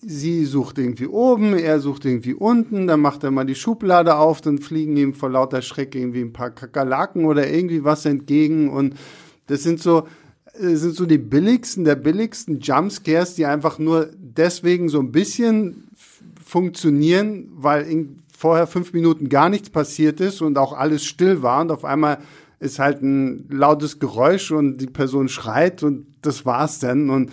sie 0.00 0.46
sucht 0.46 0.78
irgendwie 0.78 1.08
oben, 1.08 1.52
er 1.52 1.78
sucht 1.80 2.06
irgendwie 2.06 2.32
unten, 2.32 2.86
dann 2.86 3.00
macht 3.00 3.22
er 3.22 3.30
mal 3.30 3.44
die 3.44 3.54
Schublade 3.54 4.16
auf, 4.16 4.40
dann 4.40 4.60
fliegen 4.60 4.96
ihm 4.96 5.12
vor 5.12 5.28
lauter 5.28 5.60
Schreck 5.60 5.94
irgendwie 5.94 6.22
ein 6.22 6.32
paar 6.32 6.52
Kakerlaken 6.52 7.26
oder 7.26 7.50
irgendwie 7.52 7.84
was 7.84 8.06
entgegen 8.06 8.70
und 8.70 8.94
das 9.46 9.62
sind 9.62 9.78
so, 9.78 10.08
das 10.58 10.80
sind 10.80 10.94
so 10.94 11.04
die 11.04 11.18
billigsten 11.18 11.84
der 11.84 11.96
billigsten 11.96 12.60
Jumpscares, 12.60 13.34
die 13.34 13.44
einfach 13.44 13.78
nur 13.78 14.08
deswegen 14.16 14.88
so 14.88 15.00
ein 15.00 15.12
bisschen 15.12 15.88
funktionieren, 16.42 17.50
weil 17.54 18.06
vorher 18.34 18.66
fünf 18.66 18.94
Minuten 18.94 19.28
gar 19.28 19.50
nichts 19.50 19.68
passiert 19.68 20.18
ist 20.22 20.40
und 20.40 20.56
auch 20.56 20.72
alles 20.72 21.04
still 21.04 21.42
war 21.42 21.60
und 21.60 21.70
auf 21.70 21.84
einmal 21.84 22.20
ist 22.58 22.78
halt 22.78 23.02
ein 23.02 23.46
lautes 23.48 23.98
Geräusch 23.98 24.50
und 24.50 24.78
die 24.78 24.86
Person 24.86 25.28
schreit 25.28 25.82
und 25.82 26.06
das 26.22 26.46
war's 26.46 26.78
dann 26.78 27.10
und 27.10 27.30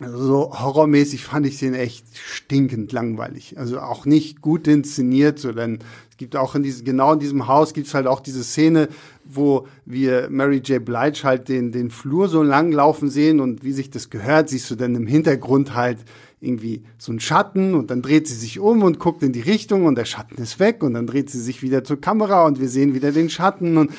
so 0.00 0.52
horrormäßig 0.58 1.24
fand 1.24 1.46
ich 1.46 1.58
den 1.58 1.74
echt 1.74 2.04
stinkend 2.16 2.90
langweilig. 2.92 3.56
Also 3.58 3.78
auch 3.80 4.06
nicht 4.06 4.40
gut 4.40 4.66
inszeniert, 4.66 5.38
so 5.38 5.52
denn 5.52 5.78
es 6.10 6.16
gibt 6.16 6.36
auch 6.36 6.54
in 6.54 6.62
diesem, 6.62 6.84
genau 6.84 7.12
in 7.12 7.20
diesem 7.20 7.46
Haus 7.48 7.74
gibt's 7.74 7.94
halt 7.94 8.06
auch 8.06 8.20
diese 8.20 8.44
Szene, 8.44 8.88
wo 9.24 9.66
wir 9.84 10.28
Mary 10.30 10.58
J. 10.58 10.84
Blige 10.84 11.22
halt 11.24 11.48
den, 11.48 11.72
den 11.72 11.90
Flur 11.90 12.28
so 12.28 12.42
lang 12.42 12.72
laufen 12.72 13.08
sehen 13.08 13.40
und 13.40 13.64
wie 13.64 13.72
sich 13.72 13.90
das 13.90 14.10
gehört, 14.10 14.48
siehst 14.48 14.70
du 14.70 14.74
dann 14.74 14.94
im 14.94 15.06
Hintergrund 15.06 15.74
halt 15.74 15.98
irgendwie 16.40 16.84
so 16.98 17.12
ein 17.12 17.20
Schatten 17.20 17.74
und 17.74 17.90
dann 17.90 18.02
dreht 18.02 18.28
sie 18.28 18.34
sich 18.34 18.58
um 18.58 18.82
und 18.82 18.98
guckt 18.98 19.22
in 19.22 19.32
die 19.32 19.40
Richtung 19.40 19.86
und 19.86 19.96
der 19.96 20.04
Schatten 20.04 20.40
ist 20.42 20.58
weg 20.58 20.82
und 20.82 20.94
dann 20.94 21.06
dreht 21.06 21.30
sie 21.30 21.40
sich 21.40 21.62
wieder 21.62 21.84
zur 21.84 22.00
Kamera 22.00 22.46
und 22.46 22.60
wir 22.60 22.68
sehen 22.68 22.94
wieder 22.94 23.12
den 23.12 23.30
Schatten 23.30 23.76
und 23.78 23.92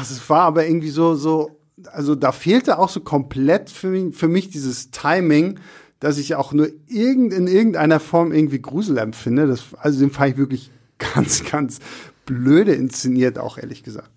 es 0.00 0.28
war 0.28 0.42
aber 0.42 0.66
irgendwie 0.66 0.90
so, 0.90 1.14
so 1.14 1.58
also 1.92 2.14
da 2.14 2.32
fehlte 2.32 2.78
auch 2.78 2.88
so 2.88 3.00
komplett 3.00 3.70
für 3.70 3.88
mich, 3.88 4.16
für 4.16 4.28
mich 4.28 4.50
dieses 4.50 4.90
Timing, 4.90 5.58
dass 6.00 6.18
ich 6.18 6.34
auch 6.34 6.52
nur 6.52 6.68
irgend, 6.88 7.32
in 7.32 7.46
irgendeiner 7.46 8.00
Form 8.00 8.32
irgendwie 8.32 8.60
Grusel 8.60 8.98
empfinde. 8.98 9.46
Das, 9.46 9.74
also 9.78 10.00
den 10.00 10.10
fand 10.10 10.32
ich 10.32 10.38
wirklich 10.38 10.70
ganz, 11.14 11.44
ganz 11.44 11.80
blöde 12.26 12.74
inszeniert, 12.74 13.38
auch 13.38 13.58
ehrlich 13.58 13.82
gesagt. 13.82 14.10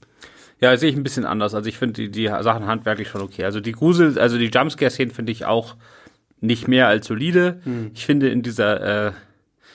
Ja, 0.60 0.76
sehe 0.78 0.89
ich 0.89 0.95
ein 0.95 1.04
bisschen 1.04 1.26
anders. 1.26 1.56
Also 1.56 1.69
ich 1.69 1.80
finde 1.80 1.93
die, 1.93 2.12
die 2.12 2.28
Sachen 2.28 2.67
handwerklich 2.67 3.08
schon 3.08 3.21
okay. 3.21 3.45
Also 3.45 3.60
die 3.60 3.71
Grusel, 3.71 4.19
also 4.19 4.38
die 4.38 4.52
Jumpscare-Szenen 4.54 5.12
finde 5.12 5.32
ich 5.32 5.45
auch 5.45 5.76
nicht 6.41 6.67
mehr 6.67 6.88
als 6.88 7.08
solide. 7.08 7.62
Hm. 7.63 7.91
Ich 7.93 8.06
finde 8.06 8.30
in 8.30 8.41
dieser 8.41 9.08
äh, 9.08 9.12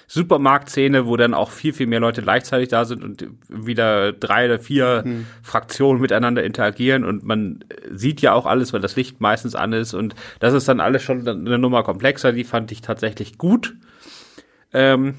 Supermarktszene, 0.08 1.06
wo 1.06 1.16
dann 1.16 1.34
auch 1.34 1.50
viel, 1.50 1.72
viel 1.72 1.86
mehr 1.86 2.00
Leute 2.00 2.22
gleichzeitig 2.22 2.68
da 2.68 2.84
sind 2.84 3.02
und 3.02 3.26
wieder 3.48 4.12
drei 4.12 4.46
oder 4.46 4.58
vier 4.58 5.02
hm. 5.04 5.26
Fraktionen 5.42 6.00
miteinander 6.00 6.44
interagieren 6.44 7.04
und 7.04 7.24
man 7.24 7.64
sieht 7.92 8.20
ja 8.20 8.32
auch 8.32 8.46
alles, 8.46 8.72
weil 8.72 8.80
das 8.80 8.96
Licht 8.96 9.20
meistens 9.20 9.54
an 9.54 9.72
ist 9.72 9.94
und 9.94 10.14
das 10.38 10.54
ist 10.54 10.68
dann 10.68 10.80
alles 10.80 11.02
schon 11.02 11.26
eine 11.26 11.58
Nummer 11.58 11.82
komplexer, 11.82 12.32
die 12.32 12.44
fand 12.44 12.70
ich 12.70 12.82
tatsächlich 12.82 13.38
gut. 13.38 13.74
Ähm, 14.72 15.14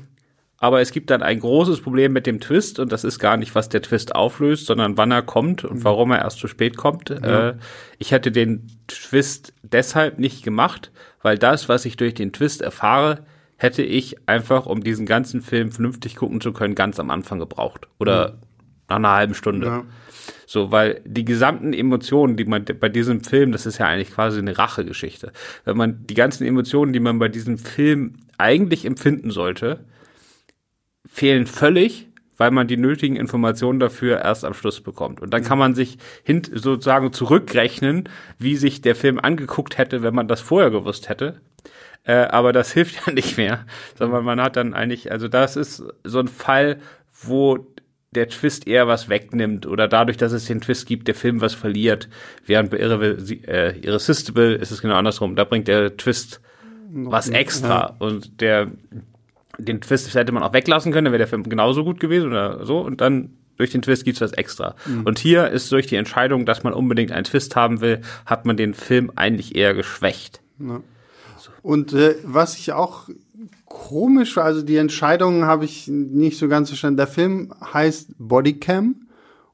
aber 0.60 0.82
es 0.82 0.92
gibt 0.92 1.10
dann 1.12 1.22
ein 1.22 1.40
großes 1.40 1.82
Problem 1.82 2.14
mit 2.14 2.26
dem 2.26 2.40
Twist 2.40 2.80
und 2.80 2.92
das 2.92 3.04
ist 3.04 3.20
gar 3.20 3.38
nicht, 3.38 3.54
was 3.54 3.70
der 3.70 3.82
Twist 3.82 4.16
auflöst, 4.16 4.66
sondern 4.66 4.98
wann 4.98 5.12
er 5.12 5.22
kommt 5.22 5.64
und 5.64 5.78
hm. 5.78 5.84
warum 5.84 6.12
er 6.12 6.20
erst 6.20 6.40
zu 6.40 6.48
spät 6.48 6.78
kommt. 6.78 7.10
Ja. 7.10 7.50
Äh, 7.50 7.56
ich 8.00 8.12
hätte 8.12 8.32
den 8.32 8.68
Twist 8.88 9.54
deshalb 9.62 10.18
nicht 10.18 10.44
gemacht, 10.44 10.92
weil 11.22 11.38
das, 11.38 11.70
was 11.70 11.86
ich 11.86 11.98
durch 11.98 12.16
den 12.16 12.34
Twist 12.34 12.62
erfahre, 12.62 13.26
hätte 13.58 13.84
ich 13.84 14.18
einfach, 14.28 14.66
um 14.66 14.84
diesen 14.84 15.06
ganzen 15.06 15.42
Film 15.42 15.72
vernünftig 15.72 16.16
gucken 16.16 16.42
zu 16.42 16.54
können, 16.54 16.76
ganz 16.76 17.00
am 17.00 17.10
Anfang 17.10 17.40
gebraucht. 17.40 17.88
Oder 18.00 18.30
mhm. 18.30 18.36
nach 18.90 18.96
einer 18.98 19.12
halben 19.12 19.34
Stunde. 19.34 19.68
Ja. 19.68 19.84
So, 20.46 20.72
weil 20.72 21.02
die 21.06 21.26
gesamten 21.26 21.74
Emotionen, 21.74 22.38
die 22.38 22.46
man 22.46 22.66
bei 22.80 22.90
diesem 22.90 23.22
Film, 23.22 23.52
das 23.52 23.66
ist 23.66 23.80
ja 23.80 23.88
eigentlich 23.88 24.12
quasi 24.12 24.40
eine 24.40 24.58
Rachegeschichte. 24.58 25.32
Wenn 25.66 25.78
man 25.78 26.06
die 26.08 26.14
ganzen 26.14 26.46
Emotionen, 26.46 26.94
die 26.94 27.00
man 27.00 27.20
bei 27.20 27.28
diesem 27.28 27.58
Film 27.58 28.14
eigentlich 28.38 28.86
empfinden 28.86 29.30
sollte, 29.32 29.86
fehlen 31.18 31.48
völlig, 31.48 32.08
weil 32.38 32.52
man 32.52 32.68
die 32.68 32.78
nötigen 32.78 33.16
Informationen 33.16 33.80
dafür 33.80 34.22
erst 34.22 34.46
am 34.46 34.54
Schluss 34.54 34.82
bekommt. 34.82 35.20
Und 35.20 35.34
dann 35.34 35.44
kann 35.44 35.58
man 35.58 35.74
sich 35.74 35.98
hin, 36.24 36.44
sozusagen 36.44 37.12
zurückrechnen, 37.12 38.08
wie 38.38 38.56
sich 38.56 38.82
der 38.82 38.96
Film 38.96 39.18
angeguckt 39.20 39.80
hätte, 39.80 40.04
wenn 40.04 40.14
man 40.14 40.28
das 40.28 40.42
vorher 40.42 40.70
gewusst 40.70 41.10
hätte. 41.10 41.42
Äh, 42.04 42.28
aber 42.28 42.54
das 42.54 42.72
hilft 42.74 43.08
ja 43.08 43.14
nicht 43.14 43.36
mehr, 43.36 43.66
sondern 43.98 44.24
man 44.24 44.40
hat 44.40 44.58
dann 44.58 44.76
eigentlich, 44.76 45.12
also 45.12 45.28
das 45.28 45.56
ist 45.56 45.84
so 46.04 46.20
ein 46.20 46.28
Fall, 46.28 46.78
wo 47.24 47.66
der 48.12 48.30
Twist 48.30 48.68
eher 48.68 48.88
was 48.88 49.10
wegnimmt 49.10 49.66
oder 49.66 49.88
dadurch, 49.88 50.18
dass 50.18 50.34
es 50.34 50.46
den 50.46 50.62
Twist 50.62 50.86
gibt, 50.86 51.08
der 51.08 51.16
Film 51.16 51.42
was 51.42 51.56
verliert. 51.56 52.10
Während 52.46 52.70
bei 52.70 52.78
äh, 52.78 53.80
Irresistible 53.80 54.54
ist 54.54 54.70
es 54.70 54.84
genau 54.84 54.96
andersrum. 54.96 55.36
Da 55.36 55.46
bringt 55.46 55.68
der 55.68 55.98
Twist 55.98 56.42
was 56.90 57.28
extra 57.30 57.70
ja. 57.70 57.96
und 57.98 58.40
der 58.40 58.72
den 59.58 59.82
Twist 59.82 60.14
hätte 60.14 60.32
man 60.32 60.44
auch 60.44 60.54
weglassen 60.54 60.92
können, 60.92 61.06
dann 61.06 61.14
wäre 61.14 61.20
der 61.20 61.28
Film 61.28 61.44
genauso 61.44 61.84
gut 61.84 62.00
gewesen 62.00 62.28
oder 62.28 62.66
so 62.66 62.80
und 62.80 63.02
dann 63.02 63.34
durch 63.58 63.72
den 63.72 63.82
Twist 63.82 64.06
gibt's 64.06 64.22
was 64.22 64.34
extra. 64.34 64.76
Mhm. 64.86 65.04
Und 65.04 65.20
hier 65.20 65.50
ist 65.50 65.72
durch 65.72 65.88
die 65.88 65.96
Entscheidung, 65.96 66.46
dass 66.46 66.64
man 66.64 66.74
unbedingt 66.74 67.12
einen 67.12 67.24
Twist 67.24 67.56
haben 67.56 67.82
will, 67.82 68.02
hat 68.26 68.46
man 68.46 68.56
den 68.56 68.74
Film 68.74 69.12
eigentlich 69.16 69.56
eher 69.56 69.74
geschwächt. 69.74 70.42
Ja. 70.60 70.82
Und 71.64 71.94
äh, 71.94 72.16
was 72.24 72.58
ich 72.58 72.72
auch 72.72 73.10
komisch, 73.66 74.38
also 74.38 74.62
die 74.62 74.78
Entscheidung 74.78 75.46
habe 75.46 75.66
ich 75.66 75.88
nicht 75.88 76.38
so 76.38 76.48
ganz 76.48 76.70
verstanden. 76.70 76.98
Der 76.98 77.08
Film 77.08 77.54
heißt 77.74 78.12
Bodycam 78.18 79.08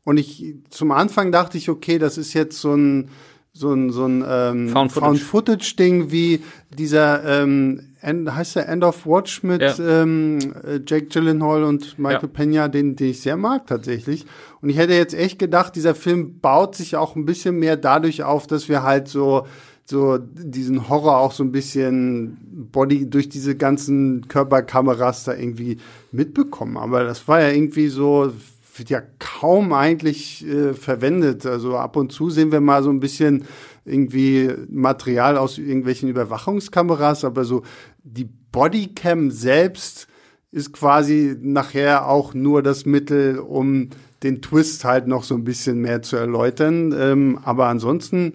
und 0.04 0.18
ich 0.18 0.56
zum 0.70 0.92
Anfang 0.92 1.32
dachte 1.32 1.58
ich, 1.58 1.70
okay, 1.70 1.98
das 1.98 2.18
ist 2.18 2.34
jetzt 2.34 2.60
so 2.60 2.76
ein 2.76 3.10
so 3.54 3.72
ein 3.72 3.92
so 3.92 4.06
ein 4.06 4.24
ähm, 4.28 4.70
Found 4.70 4.92
Footage, 4.92 5.24
Footage 5.24 5.76
Ding 5.78 6.12
wie 6.12 6.42
dieser 6.76 7.24
ähm, 7.24 7.90
End, 8.02 8.34
heißt 8.34 8.56
der 8.56 8.68
End 8.68 8.84
of 8.84 9.06
Watch 9.06 9.44
mit 9.44 9.62
ja. 9.62 9.76
ähm, 9.80 10.40
Jake 10.86 11.06
Gyllenhaal 11.06 11.64
und 11.64 11.98
Michael 12.00 12.24
ja. 12.24 12.28
Pena, 12.28 12.68
den, 12.68 12.96
den 12.96 13.12
ich 13.12 13.22
sehr 13.22 13.38
mag 13.38 13.68
tatsächlich. 13.68 14.26
Und 14.62 14.70
ich 14.70 14.78
hätte 14.78 14.94
jetzt 14.94 15.14
echt 15.14 15.40
gedacht, 15.40 15.76
dieser 15.76 15.96
Film 15.96 16.40
baut 16.40 16.76
sich 16.76 16.96
auch 16.96 17.16
ein 17.16 17.26
bisschen 17.26 17.60
mehr 17.60 17.78
dadurch 17.78 18.24
auf, 18.24 18.48
dass 18.48 18.68
wir 18.70 18.84
halt 18.84 19.08
so 19.08 19.46
so 19.86 20.18
diesen 20.18 20.88
Horror 20.88 21.18
auch 21.18 21.34
so 21.34 21.44
ein 21.44 21.52
bisschen 21.52 22.70
Body 22.72 23.10
durch 23.10 23.28
diese 23.28 23.56
ganzen 23.56 24.28
Körperkameras 24.30 25.26
da 25.26 25.34
irgendwie 25.34 25.78
mitbekommen. 26.12 26.78
Aber 26.78 27.04
das 27.04 27.28
war 27.28 27.42
ja 27.42 27.50
irgendwie 27.50 27.90
so, 27.90 28.32
wird 28.76 28.90
ja 28.90 29.02
kaum 29.20 29.74
eigentlich 29.74 30.46
äh, 30.48 30.74
verwendet. 30.74 31.46
Also 31.46 31.78
ab 31.78 31.96
und 31.96 32.12
zu 32.12 32.30
sehen 32.30 32.52
wir 32.52 32.62
mal 32.62 32.84
so 32.84 32.90
ein 32.90 33.00
bisschen 33.00 33.46
irgendwie 33.86 34.52
Material 34.70 35.38
aus 35.38 35.58
irgendwelchen 35.58 36.10
Überwachungskameras, 36.10 37.26
aber 37.26 37.46
so 37.46 37.64
die 38.04 38.30
Bodycam 38.52 39.32
selbst 39.32 40.08
ist 40.52 40.72
quasi 40.72 41.36
nachher 41.42 42.08
auch 42.08 42.34
nur 42.34 42.62
das 42.62 42.86
Mittel, 42.86 43.40
um 43.40 43.90
den 44.22 44.42
Twist 44.42 44.86
halt 44.86 45.08
noch 45.08 45.24
so 45.24 45.36
ein 45.36 45.44
bisschen 45.44 45.80
mehr 45.80 46.02
zu 46.02 46.16
erläutern. 46.16 46.94
Ähm, 46.98 47.40
aber 47.44 47.68
ansonsten 47.68 48.34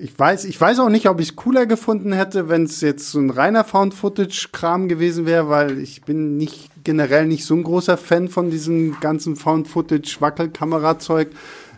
ich 0.00 0.18
weiß, 0.18 0.44
ich 0.44 0.60
weiß 0.60 0.78
auch 0.80 0.88
nicht, 0.88 1.08
ob 1.08 1.20
ich 1.20 1.30
es 1.30 1.36
cooler 1.36 1.66
gefunden 1.66 2.12
hätte, 2.12 2.48
wenn 2.48 2.64
es 2.64 2.80
jetzt 2.80 3.10
so 3.10 3.18
ein 3.18 3.30
reiner 3.30 3.64
Found-Footage-Kram 3.64 4.88
gewesen 4.88 5.26
wäre, 5.26 5.48
weil 5.48 5.78
ich 5.78 6.02
bin 6.02 6.36
nicht 6.36 6.70
generell 6.88 7.26
nicht 7.26 7.44
so 7.44 7.54
ein 7.54 7.64
großer 7.64 7.98
Fan 7.98 8.28
von 8.28 8.48
diesem 8.48 8.98
ganzen 9.00 9.36
Found-Footage-Wackelkamera-Zeug. 9.36 11.28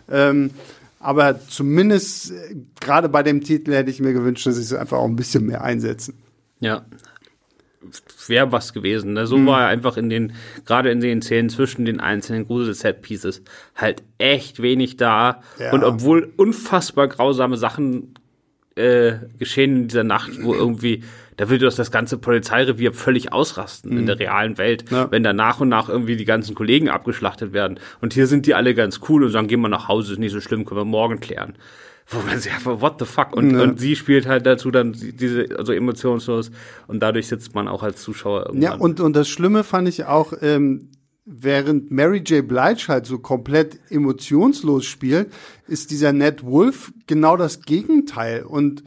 Ähm, 0.09 0.51
aber 1.01 1.45
zumindest 1.49 2.31
äh, 2.31 2.55
gerade 2.79 3.09
bei 3.09 3.21
dem 3.21 3.43
Titel 3.43 3.73
hätte 3.73 3.91
ich 3.91 3.99
mir 3.99 4.13
gewünscht, 4.13 4.47
dass 4.47 4.55
sie 4.55 4.61
es 4.61 4.71
einfach 4.71 4.99
auch 4.99 5.07
ein 5.09 5.17
bisschen 5.17 5.45
mehr 5.45 5.65
einsetzen. 5.65 6.13
Ja. 6.61 6.85
Wäre 8.27 8.53
was 8.53 8.71
gewesen. 8.71 9.11
Ne? 9.11 9.27
So 9.27 9.37
mhm. 9.37 9.47
war 9.47 9.63
er 9.63 9.67
einfach 9.67 9.97
in 9.97 10.09
den, 10.09 10.31
gerade 10.65 10.89
in 10.91 11.01
den 11.01 11.21
Szenen 11.21 11.49
zwischen 11.49 11.83
den 11.83 11.99
einzelnen 11.99 12.47
Grusel-Set-Pieces 12.47 13.41
halt 13.75 14.03
echt 14.17 14.61
wenig 14.61 14.95
da. 14.95 15.41
Ja. 15.59 15.73
Und 15.73 15.83
obwohl 15.83 16.31
unfassbar 16.37 17.09
grausame 17.09 17.57
Sachen 17.57 18.13
äh, 18.75 19.15
geschehen 19.37 19.75
in 19.75 19.87
dieser 19.89 20.05
Nacht, 20.05 20.41
wo 20.41 20.53
irgendwie, 20.53 21.03
da 21.41 21.49
würde 21.49 21.65
das, 21.65 21.75
das 21.75 21.89
ganze 21.89 22.19
Polizeirevier 22.19 22.93
völlig 22.93 23.33
ausrasten 23.33 23.93
mhm. 23.93 23.97
in 23.97 24.05
der 24.05 24.19
realen 24.19 24.59
Welt, 24.59 24.91
ja. 24.91 25.09
wenn 25.09 25.23
da 25.23 25.33
nach 25.33 25.59
und 25.59 25.69
nach 25.69 25.89
irgendwie 25.89 26.15
die 26.15 26.25
ganzen 26.25 26.53
Kollegen 26.53 26.87
abgeschlachtet 26.87 27.51
werden. 27.51 27.79
Und 27.99 28.13
hier 28.13 28.27
sind 28.27 28.45
die 28.45 28.53
alle 28.53 28.75
ganz 28.75 28.99
cool 29.09 29.23
und 29.23 29.31
sagen, 29.31 29.47
gehen 29.47 29.59
wir 29.61 29.67
nach 29.67 29.87
Hause, 29.87 30.13
ist 30.13 30.19
nicht 30.19 30.33
so 30.33 30.39
schlimm, 30.39 30.65
können 30.65 30.81
wir 30.81 30.85
morgen 30.85 31.19
klären. 31.19 31.55
Wo 32.05 32.19
man 32.27 32.37
sich 32.37 32.53
einfach, 32.53 32.79
what 32.81 32.99
the 32.99 33.05
fuck? 33.05 33.35
Und, 33.35 33.55
ja. 33.55 33.63
und 33.63 33.79
sie 33.79 33.95
spielt 33.95 34.27
halt 34.27 34.45
dazu 34.45 34.69
dann 34.69 34.93
diese, 34.93 35.47
also 35.57 35.73
emotionslos 35.73 36.51
und 36.85 37.01
dadurch 37.01 37.27
sitzt 37.27 37.55
man 37.55 37.67
auch 37.67 37.81
als 37.81 38.03
Zuschauer 38.03 38.45
irgendwann. 38.45 38.61
Ja, 38.61 38.75
und, 38.75 38.99
und 38.99 39.15
das 39.15 39.27
Schlimme 39.27 39.63
fand 39.63 39.87
ich 39.87 40.05
auch, 40.05 40.33
ähm, 40.43 40.89
während 41.25 41.89
Mary 41.89 42.19
J. 42.19 42.47
Blige 42.47 42.85
halt 42.87 43.07
so 43.07 43.17
komplett 43.17 43.79
emotionslos 43.89 44.85
spielt, 44.85 45.33
ist 45.67 45.89
dieser 45.89 46.13
Ned 46.13 46.43
Wolf 46.43 46.93
genau 47.07 47.35
das 47.35 47.63
Gegenteil. 47.63 48.43
Und 48.43 48.83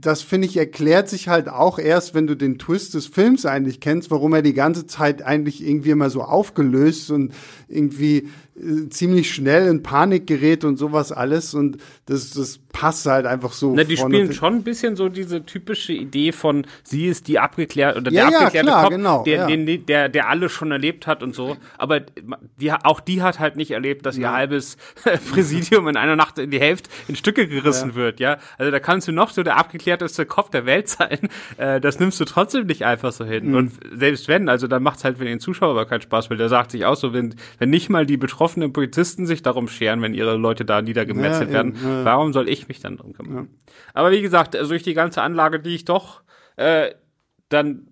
das 0.00 0.22
finde 0.22 0.46
ich 0.46 0.56
erklärt 0.56 1.08
sich 1.08 1.28
halt 1.28 1.48
auch 1.48 1.78
erst, 1.78 2.14
wenn 2.14 2.26
du 2.26 2.36
den 2.36 2.58
Twist 2.58 2.94
des 2.94 3.06
Films 3.06 3.46
eigentlich 3.46 3.80
kennst, 3.80 4.10
warum 4.10 4.32
er 4.34 4.42
die 4.42 4.54
ganze 4.54 4.86
Zeit 4.86 5.22
eigentlich 5.22 5.66
irgendwie 5.66 5.90
immer 5.90 6.10
so 6.10 6.22
aufgelöst 6.22 7.10
und 7.10 7.32
irgendwie 7.68 8.28
ziemlich 8.90 9.32
schnell 9.32 9.68
in 9.68 9.82
Panik 9.82 10.26
gerät 10.26 10.64
und 10.64 10.76
sowas 10.76 11.12
alles 11.12 11.54
und 11.54 11.78
das, 12.06 12.30
das 12.30 12.58
passt 12.72 13.06
halt 13.06 13.26
einfach 13.26 13.52
so. 13.52 13.74
Na, 13.74 13.84
die 13.84 13.96
spielen 13.96 14.32
schon 14.32 14.54
ein 14.54 14.62
bisschen 14.62 14.96
so 14.96 15.08
diese 15.08 15.44
typische 15.44 15.92
Idee 15.92 16.32
von 16.32 16.66
sie 16.82 17.06
ist 17.06 17.28
die 17.28 17.38
abgeklärt 17.38 17.96
oder 17.96 18.10
ja, 18.10 18.24
der 18.24 18.32
ja, 18.32 18.38
abgeklärte 18.38 18.68
klar, 18.68 18.82
Kopf, 18.84 18.90
genau, 18.90 19.22
der, 19.24 19.36
ja. 19.36 19.46
den, 19.46 19.86
der, 19.86 20.08
der 20.08 20.28
alles 20.28 20.52
schon 20.52 20.70
erlebt 20.70 21.06
hat 21.06 21.22
und 21.22 21.34
so. 21.34 21.56
Aber 21.78 22.00
die, 22.00 22.72
auch 22.72 23.00
die 23.00 23.22
hat 23.22 23.38
halt 23.38 23.56
nicht 23.56 23.70
erlebt, 23.70 24.06
dass 24.06 24.16
ihr 24.16 24.30
halbes 24.30 24.76
Präsidium 25.32 25.88
in 25.88 25.96
einer 25.96 26.16
Nacht 26.16 26.38
in 26.38 26.50
die 26.50 26.60
Hälfte 26.60 26.90
in 27.08 27.16
Stücke 27.16 27.48
gerissen 27.48 27.94
wird, 27.94 28.20
ja. 28.20 28.38
Also 28.58 28.70
da 28.70 28.80
kannst 28.80 29.08
du 29.08 29.12
noch 29.12 29.30
so 29.30 29.42
der 29.42 29.56
abgeklärteste 29.56 30.26
Kopf 30.26 30.50
der 30.50 30.66
Welt 30.66 30.88
sein. 30.88 31.18
Äh, 31.56 31.80
das 31.80 31.98
nimmst 31.98 32.20
du 32.20 32.24
trotzdem 32.24 32.66
nicht 32.66 32.84
einfach 32.84 33.12
so 33.12 33.24
hin. 33.24 33.48
Mhm. 33.48 33.54
Und 33.54 33.72
selbst 33.92 34.28
wenn, 34.28 34.48
also 34.48 34.66
dann 34.66 34.82
macht 34.82 34.98
es 34.98 35.04
halt 35.04 35.18
für 35.18 35.24
den 35.24 35.40
Zuschauer 35.40 35.70
aber 35.70 35.84
keinen 35.84 36.02
Spaß, 36.02 36.30
weil 36.30 36.36
der 36.36 36.48
sagt 36.48 36.70
sich 36.70 36.84
auch 36.84 36.96
so, 36.96 37.12
wenn, 37.12 37.34
wenn 37.58 37.70
nicht 37.70 37.88
mal 37.88 38.06
die 38.06 38.16
betroffenen 38.16 38.49
Polizisten 38.56 39.26
sich 39.26 39.42
darum 39.42 39.68
scheren, 39.68 40.02
wenn 40.02 40.14
ihre 40.14 40.36
Leute 40.36 40.64
da 40.64 40.82
niedergemetzelt 40.82 41.52
werden, 41.52 41.76
warum 42.04 42.32
soll 42.32 42.48
ich 42.48 42.68
mich 42.68 42.80
dann 42.80 42.96
drum 42.96 43.12
kümmern. 43.12 43.34
Ja. 43.34 43.72
Aber 43.94 44.10
wie 44.10 44.22
gesagt, 44.22 44.56
also 44.56 44.70
durch 44.70 44.82
die 44.82 44.94
ganze 44.94 45.22
Anlage, 45.22 45.60
die 45.60 45.74
ich 45.74 45.84
doch 45.84 46.22
äh, 46.56 46.94
dann, 47.48 47.88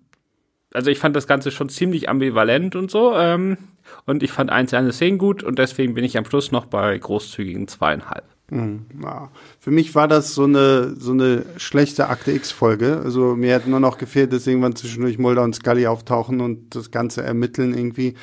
also 0.72 0.90
ich 0.90 0.98
fand 0.98 1.16
das 1.16 1.26
Ganze 1.26 1.50
schon 1.50 1.68
ziemlich 1.68 2.08
ambivalent 2.08 2.76
und 2.76 2.90
so. 2.90 3.14
Ähm, 3.14 3.58
und 4.04 4.22
ich 4.22 4.30
fand 4.30 4.50
einzelne 4.50 4.92
Szenen 4.92 5.18
gut 5.18 5.42
und 5.42 5.58
deswegen 5.58 5.94
bin 5.94 6.04
ich 6.04 6.18
am 6.18 6.24
Schluss 6.24 6.52
noch 6.52 6.66
bei 6.66 6.96
großzügigen 6.96 7.68
zweieinhalb. 7.68 8.24
Ja. 8.50 9.30
Für 9.60 9.70
mich 9.70 9.94
war 9.94 10.08
das 10.08 10.34
so 10.34 10.44
eine, 10.44 10.94
so 10.98 11.12
eine 11.12 11.44
schlechte 11.58 12.08
Akte 12.08 12.32
X-Folge. 12.32 13.00
Also 13.04 13.36
mir 13.36 13.52
hätte 13.52 13.68
nur 13.68 13.80
noch 13.80 13.98
gefehlt, 13.98 14.32
dass 14.32 14.46
irgendwann 14.46 14.74
zwischendurch 14.74 15.18
Mulder 15.18 15.42
und 15.42 15.54
Scully 15.54 15.86
auftauchen 15.86 16.40
und 16.40 16.74
das 16.74 16.90
Ganze 16.90 17.22
ermitteln 17.22 17.76
irgendwie. 17.76 18.14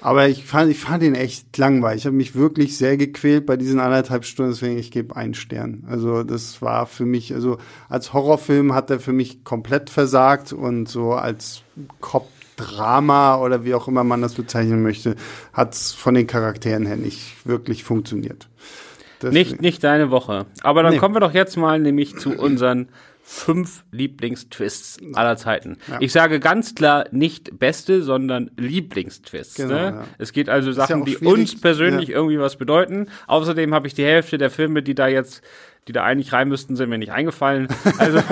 Aber 0.00 0.28
ich 0.28 0.44
fand, 0.44 0.70
ich 0.70 0.78
fand 0.78 1.02
ihn 1.02 1.14
echt 1.14 1.56
langweilig. 1.58 2.02
Ich 2.02 2.06
habe 2.06 2.16
mich 2.16 2.34
wirklich 2.34 2.78
sehr 2.78 2.96
gequält 2.96 3.44
bei 3.44 3.56
diesen 3.56 3.78
anderthalb 3.78 4.24
Stunden, 4.24 4.52
deswegen 4.52 4.78
ich 4.78 4.90
gebe 4.90 5.16
einen 5.16 5.34
Stern. 5.34 5.84
Also 5.86 6.22
das 6.22 6.62
war 6.62 6.86
für 6.86 7.04
mich, 7.04 7.34
also 7.34 7.58
als 7.90 8.14
Horrorfilm 8.14 8.74
hat 8.74 8.90
er 8.90 9.00
für 9.00 9.12
mich 9.12 9.44
komplett 9.44 9.90
versagt 9.90 10.52
und 10.54 10.88
so 10.88 11.12
als 11.12 11.62
Cop 12.00 12.28
Drama 12.56 13.38
oder 13.38 13.64
wie 13.64 13.74
auch 13.74 13.88
immer 13.88 14.04
man 14.04 14.22
das 14.22 14.34
bezeichnen 14.34 14.82
möchte, 14.82 15.16
hat 15.52 15.74
es 15.74 15.92
von 15.92 16.14
den 16.14 16.28
Charakteren 16.28 16.86
her 16.86 16.96
nicht 16.96 17.44
wirklich 17.44 17.82
funktioniert. 17.82 18.48
Nicht, 19.30 19.60
nicht 19.60 19.82
deine 19.84 20.10
Woche. 20.10 20.46
Aber 20.62 20.82
dann 20.82 20.94
nee. 20.94 20.98
kommen 20.98 21.14
wir 21.14 21.20
doch 21.20 21.34
jetzt 21.34 21.56
mal 21.56 21.78
nämlich 21.78 22.16
zu 22.16 22.30
unseren 22.30 22.88
fünf 23.26 23.84
Lieblingstwists 23.90 24.98
aller 25.14 25.36
Zeiten. 25.36 25.78
Ja. 25.88 25.96
Ich 26.00 26.12
sage 26.12 26.40
ganz 26.40 26.74
klar 26.74 27.06
nicht 27.10 27.58
beste, 27.58 28.02
sondern 28.02 28.50
Lieblingstwists. 28.56 29.54
Genau, 29.54 29.74
ne? 29.74 29.80
ja. 29.80 30.04
Es 30.18 30.32
geht 30.32 30.50
also 30.50 30.72
Sachen, 30.72 31.00
ja 31.00 31.04
die 31.06 31.16
uns 31.16 31.58
persönlich 31.58 32.10
irgendwie 32.10 32.38
was 32.38 32.56
bedeuten. 32.56 33.06
Außerdem 33.26 33.72
habe 33.72 33.86
ich 33.86 33.94
die 33.94 34.04
Hälfte 34.04 34.36
der 34.36 34.50
Filme, 34.50 34.82
die 34.82 34.94
da 34.94 35.08
jetzt 35.08 35.42
die 35.86 35.92
da 35.92 36.02
eigentlich 36.02 36.32
rein 36.32 36.48
müssten, 36.48 36.76
sind 36.76 36.88
mir 36.88 36.98
nicht 36.98 37.12
eingefallen. 37.12 37.68
Also 37.98 38.22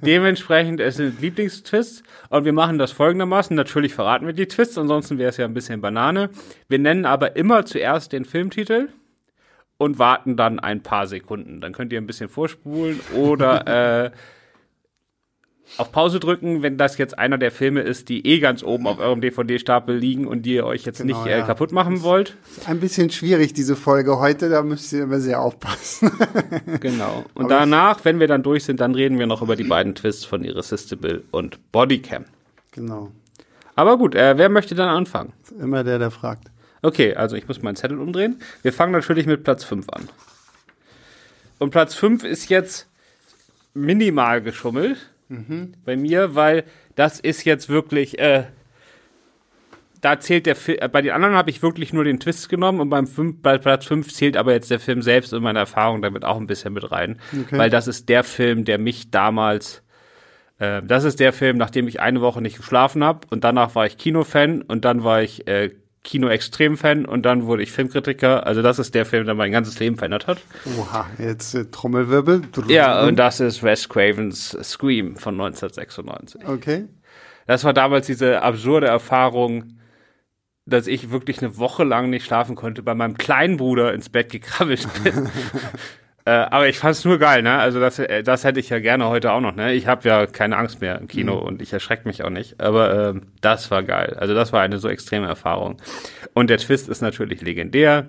dementsprechend, 0.00 0.80
es 0.80 0.96
sind 0.96 1.20
Lieblingstwists 1.20 2.02
und 2.28 2.44
wir 2.44 2.52
machen 2.52 2.78
das 2.78 2.92
folgendermaßen. 2.92 3.54
Natürlich 3.54 3.94
verraten 3.94 4.26
wir 4.26 4.32
die 4.32 4.46
Twists, 4.46 4.78
ansonsten 4.78 5.18
wäre 5.18 5.28
es 5.28 5.36
ja 5.36 5.44
ein 5.44 5.54
bisschen 5.54 5.80
Banane. 5.80 6.30
Wir 6.68 6.78
nennen 6.78 7.04
aber 7.04 7.36
immer 7.36 7.64
zuerst 7.64 8.12
den 8.12 8.24
Filmtitel 8.24 8.88
und 9.82 9.98
warten 9.98 10.36
dann 10.36 10.60
ein 10.60 10.82
paar 10.82 11.06
Sekunden. 11.06 11.60
Dann 11.60 11.72
könnt 11.72 11.92
ihr 11.92 12.00
ein 12.00 12.06
bisschen 12.06 12.28
vorspulen 12.28 13.00
oder 13.14 13.66
äh, 14.06 14.10
auf 15.78 15.90
Pause 15.90 16.20
drücken, 16.20 16.62
wenn 16.62 16.76
das 16.76 16.98
jetzt 16.98 17.18
einer 17.18 17.38
der 17.38 17.50
Filme 17.50 17.80
ist, 17.80 18.08
die 18.10 18.26
eh 18.26 18.40
ganz 18.40 18.62
oben 18.62 18.86
auf 18.86 18.98
eurem 18.98 19.20
DVD-Stapel 19.20 19.96
liegen 19.96 20.26
und 20.26 20.42
die 20.42 20.54
ihr 20.54 20.66
euch 20.66 20.84
jetzt 20.84 21.00
genau, 21.00 21.18
nicht 21.18 21.32
äh, 21.32 21.38
ja. 21.38 21.46
kaputt 21.46 21.72
machen 21.72 22.02
wollt. 22.02 22.36
Ist 22.56 22.68
ein 22.68 22.78
bisschen 22.78 23.10
schwierig, 23.10 23.54
diese 23.54 23.74
Folge 23.74 24.18
heute, 24.18 24.50
da 24.50 24.62
müsst 24.62 24.92
ihr 24.92 25.04
immer 25.04 25.18
sehr 25.18 25.40
aufpassen. 25.40 26.10
genau. 26.80 27.24
Und 27.34 27.46
Aber 27.46 27.54
danach, 27.54 28.04
wenn 28.04 28.20
wir 28.20 28.28
dann 28.28 28.42
durch 28.42 28.64
sind, 28.64 28.80
dann 28.80 28.94
reden 28.94 29.18
wir 29.18 29.26
noch 29.26 29.42
über 29.42 29.56
die 29.56 29.64
beiden 29.64 29.94
Twists 29.94 30.24
von 30.24 30.44
Irresistible 30.44 31.22
und 31.30 31.72
Bodycam. 31.72 32.26
Genau. 32.72 33.10
Aber 33.74 33.96
gut, 33.96 34.14
äh, 34.14 34.36
wer 34.36 34.50
möchte 34.50 34.74
dann 34.74 34.90
anfangen? 34.90 35.32
Immer 35.58 35.84
der, 35.84 35.98
der 35.98 36.10
fragt. 36.10 36.51
Okay, 36.82 37.14
also 37.14 37.36
ich 37.36 37.46
muss 37.46 37.62
meinen 37.62 37.76
Zettel 37.76 37.98
umdrehen. 37.98 38.40
Wir 38.62 38.72
fangen 38.72 38.92
natürlich 38.92 39.26
mit 39.26 39.44
Platz 39.44 39.64
5 39.64 39.88
an. 39.90 40.08
Und 41.58 41.70
Platz 41.70 41.94
5 41.94 42.24
ist 42.24 42.48
jetzt 42.48 42.88
minimal 43.72 44.42
geschummelt 44.42 45.10
mhm. 45.28 45.74
bei 45.84 45.96
mir, 45.96 46.34
weil 46.34 46.64
das 46.96 47.20
ist 47.20 47.44
jetzt 47.44 47.68
wirklich, 47.68 48.18
äh, 48.18 48.44
da 50.00 50.18
zählt 50.18 50.46
der 50.46 50.56
Film, 50.56 50.78
äh, 50.80 50.88
bei 50.88 51.00
den 51.00 51.12
anderen 51.12 51.36
habe 51.36 51.50
ich 51.50 51.62
wirklich 51.62 51.92
nur 51.92 52.02
den 52.02 52.18
Twist 52.18 52.48
genommen 52.48 52.80
und 52.80 52.90
beim 52.90 53.06
fünf, 53.06 53.40
bei 53.40 53.58
Platz 53.58 53.86
5 53.86 54.12
zählt 54.12 54.36
aber 54.36 54.52
jetzt 54.52 54.70
der 54.70 54.80
Film 54.80 55.02
selbst 55.02 55.32
und 55.32 55.42
meine 55.42 55.60
Erfahrung 55.60 56.02
damit 56.02 56.24
auch 56.24 56.36
ein 56.36 56.48
bisschen 56.48 56.72
mit 56.72 56.90
rein. 56.90 57.20
Okay. 57.32 57.58
Weil 57.58 57.70
das 57.70 57.86
ist 57.86 58.08
der 58.08 58.24
Film, 58.24 58.64
der 58.64 58.78
mich 58.78 59.12
damals, 59.12 59.82
äh, 60.58 60.82
das 60.82 61.04
ist 61.04 61.20
der 61.20 61.32
Film, 61.32 61.56
nachdem 61.56 61.86
ich 61.86 62.00
eine 62.00 62.20
Woche 62.20 62.42
nicht 62.42 62.56
geschlafen 62.56 63.04
habe 63.04 63.20
und 63.30 63.44
danach 63.44 63.76
war 63.76 63.86
ich 63.86 63.96
Kinofan 63.96 64.62
und 64.62 64.84
dann 64.84 65.04
war 65.04 65.22
ich 65.22 65.46
äh, 65.46 65.70
Kino-Extrem-Fan 66.04 67.04
und 67.04 67.22
dann 67.22 67.46
wurde 67.46 67.62
ich 67.62 67.70
Filmkritiker. 67.70 68.46
Also 68.46 68.60
das 68.62 68.78
ist 68.78 68.94
der 68.94 69.06
Film, 69.06 69.24
der 69.24 69.34
mein 69.34 69.52
ganzes 69.52 69.78
Leben 69.78 69.96
verändert 69.96 70.26
hat. 70.26 70.38
Oha, 70.78 71.08
jetzt 71.18 71.54
äh, 71.54 71.66
Trommelwirbel. 71.66 72.42
Ja, 72.68 73.04
und 73.04 73.16
das 73.16 73.40
ist 73.40 73.62
Wes 73.62 73.88
Cravens 73.88 74.56
Scream 74.62 75.16
von 75.16 75.34
1996. 75.34 76.46
Okay. 76.46 76.88
Das 77.46 77.64
war 77.64 77.72
damals 77.72 78.06
diese 78.06 78.42
absurde 78.42 78.88
Erfahrung, 78.88 79.78
dass 80.66 80.86
ich 80.86 81.10
wirklich 81.10 81.40
eine 81.40 81.56
Woche 81.58 81.84
lang 81.84 82.10
nicht 82.10 82.24
schlafen 82.24 82.56
konnte, 82.56 82.82
bei 82.82 82.94
meinem 82.94 83.16
kleinen 83.16 83.56
Bruder 83.56 83.92
ins 83.94 84.08
Bett 84.08 84.30
gekrabbelt 84.30 84.86
bin. 85.02 85.28
Äh, 86.24 86.30
aber 86.30 86.68
ich 86.68 86.78
fand 86.78 86.94
es 86.94 87.04
nur 87.04 87.18
geil, 87.18 87.42
ne? 87.42 87.58
Also 87.58 87.80
das, 87.80 87.98
äh, 87.98 88.22
das 88.22 88.44
hätte 88.44 88.60
ich 88.60 88.68
ja 88.68 88.78
gerne 88.78 89.08
heute 89.08 89.32
auch 89.32 89.40
noch, 89.40 89.54
ne? 89.54 89.72
Ich 89.72 89.88
habe 89.88 90.08
ja 90.08 90.26
keine 90.26 90.56
Angst 90.56 90.80
mehr 90.80 90.98
im 90.98 91.08
Kino 91.08 91.40
mhm. 91.40 91.46
und 91.46 91.62
ich 91.62 91.72
erschrecke 91.72 92.06
mich 92.06 92.22
auch 92.22 92.30
nicht. 92.30 92.60
Aber 92.60 93.10
ähm, 93.10 93.22
das 93.40 93.70
war 93.70 93.82
geil. 93.82 94.16
Also 94.18 94.34
das 94.34 94.52
war 94.52 94.60
eine 94.60 94.78
so 94.78 94.88
extreme 94.88 95.26
Erfahrung. 95.26 95.80
Und 96.32 96.48
der 96.48 96.58
Twist 96.58 96.88
ist 96.88 97.00
natürlich 97.00 97.40
legendär. 97.40 98.08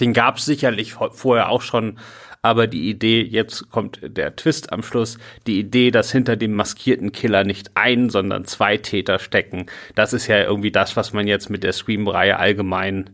Den 0.00 0.14
gab 0.14 0.38
es 0.38 0.46
sicherlich 0.46 0.94
vorher 0.94 1.50
auch 1.50 1.62
schon, 1.62 1.98
aber 2.42 2.66
die 2.66 2.88
Idee, 2.88 3.22
jetzt 3.22 3.70
kommt 3.70 4.00
der 4.02 4.34
Twist 4.36 4.72
am 4.72 4.82
Schluss, 4.82 5.18
die 5.46 5.58
Idee, 5.58 5.90
dass 5.90 6.12
hinter 6.12 6.36
dem 6.36 6.54
maskierten 6.54 7.12
Killer 7.12 7.44
nicht 7.44 7.72
ein, 7.74 8.08
sondern 8.08 8.44
zwei 8.44 8.78
Täter 8.78 9.18
stecken, 9.18 9.66
das 9.94 10.12
ist 10.12 10.26
ja 10.26 10.42
irgendwie 10.42 10.70
das, 10.70 10.96
was 10.96 11.12
man 11.12 11.26
jetzt 11.26 11.50
mit 11.50 11.64
der 11.64 11.72
Scream-Reihe 11.72 12.38
allgemein 12.38 13.10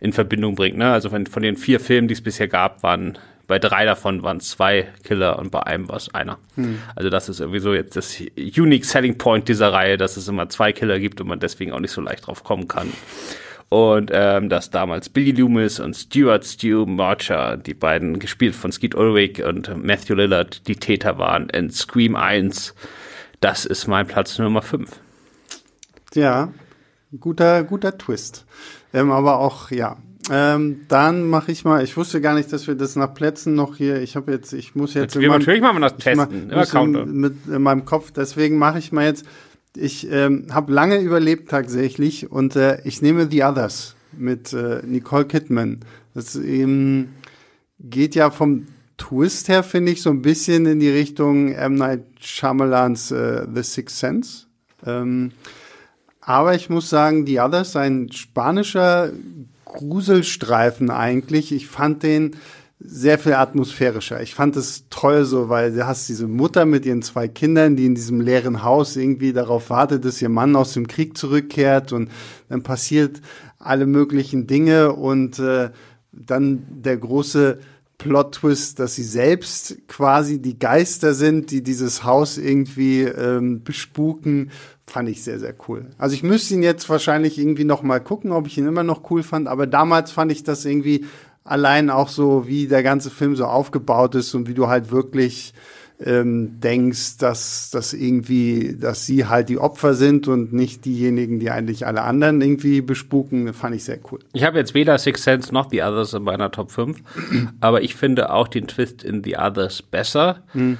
in 0.00 0.12
Verbindung 0.12 0.54
bringt. 0.54 0.76
Ne? 0.76 0.92
Also 0.92 1.10
von, 1.10 1.26
von 1.26 1.42
den 1.42 1.56
vier 1.56 1.78
Filmen, 1.78 2.08
die 2.08 2.14
es 2.14 2.22
bisher 2.22 2.48
gab, 2.48 2.82
waren 2.82 3.18
bei 3.52 3.58
drei 3.58 3.84
davon 3.84 4.22
waren 4.22 4.40
zwei 4.40 4.88
Killer 5.04 5.38
und 5.38 5.50
bei 5.50 5.62
einem 5.64 5.86
war 5.86 5.96
es 5.96 6.14
einer. 6.14 6.38
Hm. 6.54 6.78
Also 6.96 7.10
das 7.10 7.28
ist 7.28 7.38
irgendwie 7.38 7.58
so 7.58 7.74
jetzt 7.74 7.94
das 7.96 8.18
Unique 8.38 8.86
Selling 8.86 9.18
Point 9.18 9.46
dieser 9.46 9.74
Reihe, 9.74 9.98
dass 9.98 10.16
es 10.16 10.26
immer 10.26 10.48
zwei 10.48 10.72
Killer 10.72 10.98
gibt 10.98 11.20
und 11.20 11.26
man 11.26 11.38
deswegen 11.38 11.70
auch 11.72 11.78
nicht 11.78 11.90
so 11.90 12.00
leicht 12.00 12.26
drauf 12.26 12.44
kommen 12.44 12.66
kann. 12.66 12.90
Und 13.68 14.10
ähm, 14.10 14.48
dass 14.48 14.70
damals 14.70 15.10
Billy 15.10 15.32
Loomis 15.32 15.80
und 15.80 15.94
Stuart 15.94 16.46
Stu 16.46 16.86
Marcher, 16.86 17.58
die 17.58 17.74
beiden 17.74 18.18
gespielt 18.18 18.54
von 18.54 18.72
Skeet 18.72 18.94
Ulrich 18.94 19.44
und 19.44 19.84
Matthew 19.84 20.14
Lillard, 20.14 20.66
die 20.66 20.76
Täter 20.76 21.18
waren 21.18 21.50
in 21.50 21.68
Scream 21.68 22.16
1. 22.16 22.74
Das 23.40 23.66
ist 23.66 23.86
mein 23.86 24.06
Platz 24.06 24.38
Nummer 24.38 24.62
5. 24.62 24.98
Ja, 26.14 26.54
guter, 27.20 27.64
guter 27.64 27.98
Twist. 27.98 28.46
Ähm, 28.94 29.10
aber 29.10 29.40
auch, 29.40 29.70
ja, 29.70 29.98
Ähm, 30.30 30.82
dann 30.88 31.28
mache 31.28 31.50
ich 31.50 31.64
mal, 31.64 31.82
ich 31.82 31.96
wusste 31.96 32.20
gar 32.20 32.34
nicht, 32.34 32.52
dass 32.52 32.68
wir 32.68 32.76
das 32.76 32.94
nach 32.94 33.12
Plätzen 33.12 33.54
noch 33.54 33.76
hier, 33.76 34.00
ich 34.00 34.14
habe 34.14 34.30
jetzt, 34.30 34.52
ich 34.52 34.74
muss 34.74 34.94
jetzt. 34.94 35.18
wir 35.18 35.28
natürlich 35.28 35.60
machen 35.60 35.80
wir 35.80 35.88
das 35.88 35.96
testen, 35.96 36.50
immer 36.50 36.66
Counter. 36.66 37.06
Mit 37.06 37.34
in 37.48 37.62
meinem 37.62 37.84
Kopf, 37.84 38.12
deswegen 38.12 38.56
mache 38.56 38.78
ich 38.78 38.92
mal 38.92 39.04
jetzt, 39.04 39.26
ich 39.76 40.08
ähm, 40.10 40.46
habe 40.50 40.72
lange 40.72 40.98
überlebt 40.98 41.50
tatsächlich 41.50 42.30
und 42.30 42.54
äh, 42.54 42.80
ich 42.84 43.02
nehme 43.02 43.28
The 43.30 43.42
Others 43.44 43.96
mit 44.12 44.52
äh, 44.52 44.82
Nicole 44.84 45.24
Kidman. 45.24 45.80
Das 46.14 46.36
ähm, 46.36 47.08
geht 47.80 48.14
ja 48.14 48.30
vom 48.30 48.66
Twist 48.98 49.48
her, 49.48 49.62
finde 49.62 49.92
ich, 49.92 50.02
so 50.02 50.10
ein 50.10 50.22
bisschen 50.22 50.66
in 50.66 50.78
die 50.78 50.90
Richtung 50.90 51.52
M. 51.52 51.74
Night 51.74 52.04
Shyamalans 52.20 53.10
äh, 53.10 53.46
The 53.52 53.62
Sixth 53.62 53.98
Sense. 53.98 54.46
Ähm, 54.86 55.32
aber 56.20 56.54
ich 56.54 56.70
muss 56.70 56.88
sagen, 56.88 57.26
The 57.26 57.40
Others, 57.40 57.74
ein 57.74 58.12
spanischer 58.12 59.10
Gruselstreifen 59.72 60.90
eigentlich. 60.90 61.52
Ich 61.52 61.68
fand 61.68 62.02
den 62.02 62.36
sehr 62.84 63.18
viel 63.18 63.34
atmosphärischer. 63.34 64.20
Ich 64.22 64.34
fand 64.34 64.56
es 64.56 64.88
toll 64.90 65.24
so, 65.24 65.48
weil 65.48 65.72
du 65.72 65.86
hast 65.86 66.08
diese 66.08 66.26
Mutter 66.26 66.64
mit 66.64 66.84
ihren 66.84 67.02
zwei 67.02 67.28
Kindern, 67.28 67.76
die 67.76 67.86
in 67.86 67.94
diesem 67.94 68.20
leeren 68.20 68.62
Haus 68.62 68.96
irgendwie 68.96 69.32
darauf 69.32 69.70
wartet, 69.70 70.04
dass 70.04 70.20
ihr 70.20 70.28
Mann 70.28 70.56
aus 70.56 70.72
dem 70.72 70.88
Krieg 70.88 71.16
zurückkehrt 71.16 71.92
und 71.92 72.10
dann 72.48 72.62
passiert 72.62 73.20
alle 73.58 73.86
möglichen 73.86 74.46
Dinge 74.46 74.92
und 74.92 75.38
äh, 75.38 75.70
dann 76.12 76.64
der 76.68 76.96
große 76.96 77.58
Plot-Twist, 78.02 78.78
dass 78.78 78.94
sie 78.94 79.04
selbst 79.04 79.76
quasi 79.88 80.40
die 80.40 80.58
Geister 80.58 81.14
sind, 81.14 81.50
die 81.50 81.62
dieses 81.62 82.04
Haus 82.04 82.38
irgendwie 82.38 83.02
ähm, 83.02 83.62
bespuken 83.62 84.50
fand 84.84 85.08
ich 85.08 85.22
sehr, 85.22 85.38
sehr 85.38 85.54
cool. 85.68 85.86
Also 85.96 86.14
ich 86.14 86.22
müsste 86.22 86.54
ihn 86.54 86.62
jetzt 86.62 86.88
wahrscheinlich 86.88 87.38
irgendwie 87.38 87.64
noch 87.64 87.82
mal 87.82 88.00
gucken, 88.00 88.32
ob 88.32 88.46
ich 88.46 88.58
ihn 88.58 88.66
immer 88.66 88.82
noch 88.82 89.10
cool 89.10 89.22
fand, 89.22 89.48
aber 89.48 89.66
damals 89.66 90.10
fand 90.10 90.32
ich 90.32 90.42
das 90.42 90.64
irgendwie 90.64 91.06
allein 91.44 91.88
auch 91.88 92.08
so, 92.08 92.46
wie 92.46 92.66
der 92.66 92.82
ganze 92.82 93.10
Film 93.10 93.36
so 93.36 93.46
aufgebaut 93.46 94.14
ist 94.14 94.34
und 94.34 94.48
wie 94.48 94.54
du 94.54 94.68
halt 94.68 94.90
wirklich 94.90 95.54
ähm, 96.04 96.60
denkst, 96.60 97.18
dass, 97.18 97.70
dass 97.70 97.92
irgendwie, 97.92 98.76
dass 98.78 99.06
sie 99.06 99.26
halt 99.26 99.48
die 99.48 99.58
Opfer 99.58 99.94
sind 99.94 100.28
und 100.28 100.52
nicht 100.52 100.84
diejenigen, 100.84 101.38
die 101.38 101.50
eigentlich 101.50 101.86
alle 101.86 102.02
anderen 102.02 102.40
irgendwie 102.40 102.80
bespuken, 102.80 103.52
fand 103.52 103.76
ich 103.76 103.84
sehr 103.84 103.98
cool. 104.10 104.18
Ich 104.32 104.44
habe 104.44 104.58
jetzt 104.58 104.74
weder 104.74 104.98
Six 104.98 105.22
Sense 105.22 105.52
noch 105.52 105.70
The 105.70 105.82
Others 105.82 106.14
in 106.14 106.22
meiner 106.22 106.50
Top 106.50 106.70
5, 106.70 106.98
aber 107.60 107.82
ich 107.82 107.94
finde 107.94 108.32
auch 108.32 108.48
den 108.48 108.66
Twist 108.66 109.04
in 109.04 109.22
The 109.22 109.36
Others 109.36 109.82
besser. 109.82 110.42
Hm 110.52 110.78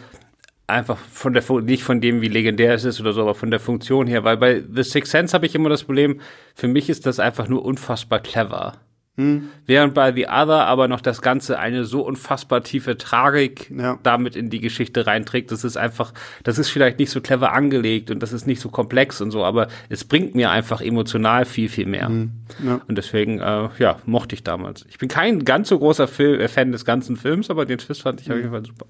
einfach 0.73 0.97
von 0.97 1.33
der 1.33 1.43
nicht 1.63 1.85
von 1.85 2.01
dem, 2.01 2.21
wie 2.23 2.29
legendär 2.29 2.75
es 2.75 2.85
ist 2.85 3.01
oder 3.01 3.13
so, 3.13 3.23
aber 3.23 3.35
von 3.35 3.51
der 3.51 3.61
Funktion 3.61 4.07
her, 4.07 4.25
weil 4.25 4.37
bei 4.37 4.63
The 4.75 4.83
Sixth 4.83 5.11
Sense 5.11 5.35
habe 5.35 5.47
ich 5.47 5.55
immer 5.55 5.69
das 5.69 5.85
Problem, 5.85 6.21
für 6.55 6.69
mich 6.69 6.89
ist 6.89 7.07
das 7.07 7.21
einfach 7.21 7.49
nur 7.49 7.65
unfassbar 7.65 8.21
clever. 8.21 8.75
Hm. 9.17 9.51
Während 9.67 9.93
bei 9.93 10.11
The 10.13 10.29
Other 10.29 10.67
aber 10.67 10.89
noch 10.89 11.03
das 11.03 11.21
Ganze 11.21 11.59
eine 11.59 11.85
so 11.85 12.01
unfassbar 12.01 12.63
tiefe 12.63 12.97
Tragik 12.97 13.71
ja. 13.71 13.99
damit 14.03 14.37
in 14.37 14.49
die 14.49 14.61
Geschichte 14.61 15.07
reinträgt. 15.07 15.53
Das 15.53 15.65
ist 15.65 15.77
einfach, 15.77 16.15
das 16.45 16.59
ist 16.59 16.71
vielleicht 16.71 16.99
nicht 16.99 17.11
so 17.11 17.21
clever 17.21 17.53
angelegt 17.53 18.11
und 18.11 18.21
das 18.21 18.33
ist 18.33 18.47
nicht 18.47 18.61
so 18.61 18.71
komplex 18.71 19.21
und 19.21 19.31
so, 19.31 19.45
aber 19.45 19.69
es 19.91 20.05
bringt 20.05 20.35
mir 20.35 20.51
einfach 20.51 20.81
emotional 20.81 21.45
viel, 21.45 21.69
viel 21.69 21.87
mehr. 21.87 22.09
Hm. 22.09 22.31
Ja. 22.65 22.81
Und 22.89 22.97
deswegen, 22.97 23.39
äh, 23.41 23.69
ja, 23.79 23.99
mochte 24.07 24.35
ich 24.35 24.45
damals. 24.45 24.87
Ich 24.89 24.97
bin 24.97 25.11
kein 25.11 25.45
ganz 25.45 25.69
so 25.69 25.79
großer 25.79 26.09
Film, 26.09 26.41
äh, 26.41 26.49
Fan 26.49 26.73
des 26.73 26.87
ganzen 26.87 27.17
Films, 27.17 27.51
aber 27.51 27.67
den 27.67 27.77
Twist 27.77 28.01
fand 28.01 28.21
ich 28.23 28.29
hm. 28.29 28.33
auf 28.33 28.39
jeden 28.39 28.51
Fall 28.51 28.65
super. 28.65 28.87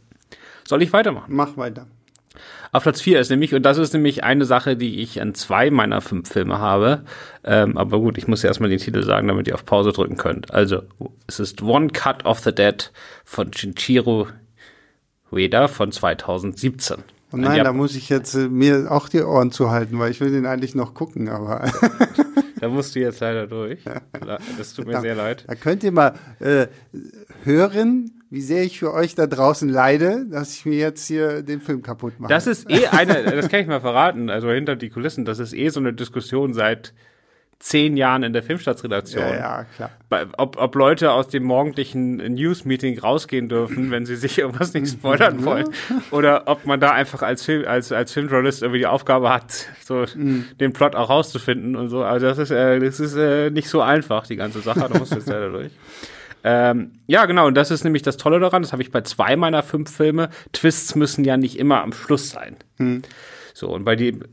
Soll 0.65 0.83
ich 0.83 0.93
weitermachen? 0.93 1.35
Mach 1.35 1.57
weiter. 1.57 1.89
Auf 2.73 2.85
Platz 2.85 3.01
4 3.01 3.21
ist 3.21 3.31
nämlich, 3.31 3.55
und 3.55 3.63
das 3.63 3.79
ist 3.79 3.93
nämlich 3.93 4.25
eine 4.25 4.45
Sache, 4.45 4.77
die 4.77 5.01
ich 5.01 5.21
an 5.21 5.35
zwei 5.35 5.71
meiner 5.71 6.01
fünf 6.01 6.29
Filme 6.29 6.59
habe. 6.59 7.05
Ähm, 7.45 7.77
aber 7.77 8.01
gut, 8.01 8.19
ich 8.19 8.29
muss 8.29 8.45
erstmal 8.45 8.71
den 8.71 8.79
Titel 8.79 9.03
sagen, 9.03 9.29
damit 9.29 9.49
ihr 9.49 9.55
auf 9.55 9.65
Pause 9.65 9.93
drücken 9.93 10.17
könnt. 10.17 10.53
Also, 10.53 10.83
es 11.27 11.41
ist 11.41 11.63
One 11.63 11.89
Cut 11.89 12.25
of 12.25 12.41
the 12.41 12.55
Dead 12.55 12.91
von 13.25 13.53
Shinjiro 13.53 14.29
Ueda 15.31 15.69
von 15.69 15.93
2017. 15.93 16.99
Und 17.31 17.41
nein, 17.41 17.57
ja, 17.57 17.65
da 17.65 17.73
muss 17.73 17.97
ich 17.97 18.11
jetzt 18.11 18.35
äh, 18.35 18.49
mir 18.49 18.91
auch 18.91 19.09
die 19.09 19.23
Ohren 19.23 19.51
zuhalten, 19.51 19.99
weil 19.99 20.11
ich 20.11 20.21
will 20.21 20.31
den 20.31 20.45
eigentlich 20.45 20.75
noch 20.75 20.93
gucken, 20.93 21.31
aber. 21.31 21.71
da 22.61 22.69
musst 22.69 22.95
du 22.95 23.01
jetzt 23.01 23.21
leider 23.21 23.47
durch. 23.47 23.81
Das 24.59 24.75
tut 24.75 24.87
mir 24.87 24.93
da, 24.93 25.01
sehr 25.01 25.15
leid. 25.15 25.45
Da 25.47 25.55
könnt 25.55 25.83
ihr 25.83 25.93
mal 25.93 26.15
äh, 26.41 26.67
hören, 27.45 28.22
wie 28.33 28.41
sehr 28.41 28.63
ich 28.65 28.79
für 28.79 28.95
euch 28.95 29.15
da 29.15 29.27
draußen 29.27 29.69
leide, 29.69 30.25
dass 30.25 30.55
ich 30.55 30.65
mir 30.65 30.79
jetzt 30.79 31.07
hier 31.07 31.43
den 31.43 31.61
Film 31.61 31.83
kaputt 31.83 32.19
mache. 32.19 32.31
Das 32.31 32.47
ist 32.47 32.69
eh 32.71 32.87
eine, 32.87 33.25
das 33.25 33.51
kann 33.51 33.61
ich 33.61 33.67
mal 33.67 33.83
verraten, 33.83 34.31
also 34.31 34.51
hinter 34.51 34.75
die 34.75 34.89
Kulissen, 34.89 35.27
das 35.27 35.39
ist 35.39 35.53
eh 35.53 35.69
so 35.69 35.81
eine 35.81 35.93
Diskussion 35.93 36.55
seit 36.55 36.95
zehn 37.59 37.95
Jahren 37.99 38.23
in 38.23 38.33
der 38.33 38.43
Filmstaatsredaktion. 38.43 39.23
Ja, 39.23 39.35
ja, 39.35 39.67
klar. 39.77 39.91
Ob, 40.39 40.57
ob 40.57 40.75
Leute 40.75 41.13
aus 41.13 41.29
dem 41.29 41.43
morgendlichen 41.45 42.17
News-Meeting 42.17 42.99
rausgehen 42.99 43.51
dürfen, 43.51 43.91
wenn 43.91 44.07
sie 44.07 44.17
sich 44.17 44.39
irgendwas 44.39 44.73
nicht 44.73 44.89
spoilern 44.89 45.45
wollen. 45.45 45.69
Oder 46.11 46.45
ob 46.47 46.65
man 46.65 46.81
da 46.81 46.93
einfach 46.93 47.21
als, 47.21 47.45
Film, 47.45 47.69
als, 47.69 47.93
als 47.93 48.13
Filmjournalist 48.13 48.63
irgendwie 48.63 48.79
die 48.79 48.87
Aufgabe 48.87 49.29
hat, 49.29 49.69
so 49.85 50.07
mhm. 50.15 50.47
den 50.59 50.73
Plot 50.73 50.97
auch 50.97 51.11
rauszufinden 51.11 51.77
und 51.77 51.91
so. 51.91 52.03
Also 52.03 52.27
das 52.27 52.39
ist, 52.39 52.51
äh, 52.51 52.81
das 52.81 52.99
ist 52.99 53.15
äh, 53.15 53.51
nicht 53.51 53.69
so 53.69 53.83
einfach, 53.83 54.27
die 54.27 54.37
ganze 54.37 54.61
Sache. 54.61 54.89
Da 54.91 54.99
musst 54.99 55.13
du 55.13 55.17
jetzt 55.17 55.29
leider 55.29 55.51
durch. 55.51 55.71
Ähm, 56.45 56.93
ja, 57.07 57.27
genau, 57.27 57.47
und 57.47 57.55
das 57.55 57.71
ist 57.71 57.85
nämlich 57.85 58.03
das 58.03 58.17
Tolle 58.17 58.41
daran, 58.41 58.63
das 58.63 58.73
habe 58.73 58.83
ich 58.83 58.91
bei 58.91 59.03
zwei 59.03 59.37
meiner 59.37 59.63
fünf 59.63 59.95
Filme. 59.95 60.31
Twists 60.53 60.95
müssen 60.95 61.25
ja 61.25 61.37
nicht 61.37 61.59
immer 61.59 61.83
am 61.83 61.93
Schluss 61.93 62.31
sein. 62.31 62.57
Hm. 62.79 63.03
So, 63.55 63.69
und 63.69 63.85
bei 63.85 63.97
dem 63.97 64.25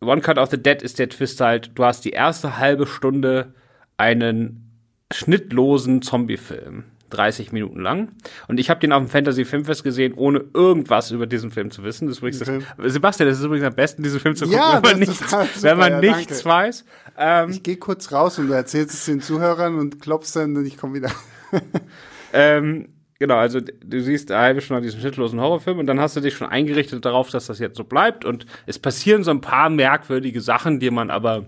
One 0.00 0.20
Cut 0.20 0.38
of 0.38 0.50
the 0.50 0.62
Dead 0.62 0.80
ist 0.82 0.98
der 0.98 1.08
Twist 1.08 1.40
halt, 1.40 1.72
du 1.74 1.84
hast 1.84 2.04
die 2.04 2.10
erste 2.10 2.58
halbe 2.58 2.86
Stunde 2.86 3.52
einen 3.96 4.70
schnittlosen 5.12 6.02
Zombie-Film. 6.02 6.84
30 7.10 7.52
Minuten 7.52 7.80
lang. 7.80 8.10
Und 8.48 8.60
ich 8.60 8.70
habe 8.70 8.80
den 8.80 8.92
auf 8.92 9.02
dem 9.02 9.08
Fantasy 9.08 9.44
Filmfest 9.44 9.82
gesehen, 9.82 10.12
ohne 10.14 10.44
irgendwas 10.52 11.10
über 11.10 11.26
diesen 11.26 11.50
Film 11.50 11.70
zu 11.70 11.82
wissen. 11.82 12.06
Das 12.06 12.18
ist 12.18 12.22
okay. 12.22 12.62
das, 12.76 12.92
Sebastian, 12.92 13.28
das 13.28 13.38
ist 13.38 13.44
übrigens 13.44 13.66
am 13.66 13.74
besten, 13.74 14.02
diesen 14.02 14.20
Film 14.20 14.36
zu 14.36 14.44
gucken, 14.44 14.58
ja, 14.58 14.74
wenn 14.82 14.90
man, 14.90 14.98
nichts, 15.00 15.62
wenn 15.62 15.78
man 15.78 16.02
ja, 16.02 16.16
nichts 16.16 16.44
weiß. 16.44 16.84
Ähm, 17.16 17.50
ich 17.50 17.62
gehe 17.62 17.76
kurz 17.76 18.12
raus 18.12 18.38
und 18.38 18.48
du 18.48 18.52
erzählst 18.52 18.94
es 18.94 19.06
den 19.06 19.20
Zuhörern 19.20 19.78
und 19.78 20.00
klopfst 20.00 20.32
dann 20.34 20.56
und 20.56 20.66
ich 20.66 20.76
komme 20.76 20.94
wieder. 20.94 21.10
ähm, 22.32 22.88
genau, 23.18 23.36
also 23.36 23.60
du 23.60 24.00
siehst 24.00 24.30
eine 24.30 24.40
halbe 24.40 24.60
Stunde 24.60 24.82
diesen 24.82 25.00
schnittlosen 25.00 25.40
Horrorfilm 25.40 25.78
und 25.78 25.86
dann 25.86 26.00
hast 26.00 26.16
du 26.16 26.20
dich 26.20 26.34
schon 26.34 26.48
eingerichtet 26.48 27.04
darauf, 27.04 27.30
dass 27.30 27.46
das 27.46 27.58
jetzt 27.58 27.76
so 27.76 27.84
bleibt 27.84 28.24
und 28.24 28.46
es 28.66 28.78
passieren 28.78 29.24
so 29.24 29.30
ein 29.30 29.40
paar 29.40 29.70
merkwürdige 29.70 30.40
Sachen, 30.40 30.80
die 30.80 30.90
man 30.90 31.10
aber 31.10 31.46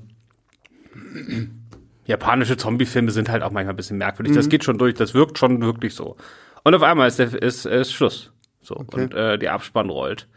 japanische 2.07 2.57
Zombie-Filme 2.57 3.11
sind 3.11 3.29
halt 3.29 3.43
auch 3.43 3.51
manchmal 3.51 3.75
ein 3.75 3.77
bisschen 3.77 3.99
merkwürdig. 3.99 4.33
Mhm. 4.33 4.37
Das 4.37 4.49
geht 4.49 4.65
schon 4.65 4.79
durch, 4.79 4.95
das 4.95 5.15
wirkt 5.15 5.39
schon 5.39 5.61
wirklich 5.63 5.95
so. 5.95 6.17
Und 6.65 6.75
auf 6.75 6.83
einmal 6.83 7.09
ist, 7.09 7.19
der, 7.19 7.33
ist, 7.41 7.67
ist 7.67 7.93
Schluss. 7.93 8.33
So. 8.61 8.77
Okay. 8.77 9.03
Und 9.03 9.15
äh, 9.15 9.39
die 9.39 9.49
Abspann 9.49 9.91
rollt. 9.91 10.29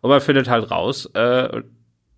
Und 0.00 0.10
man 0.10 0.20
findet 0.20 0.48
halt 0.48 0.70
raus, 0.70 1.06
äh, 1.14 1.62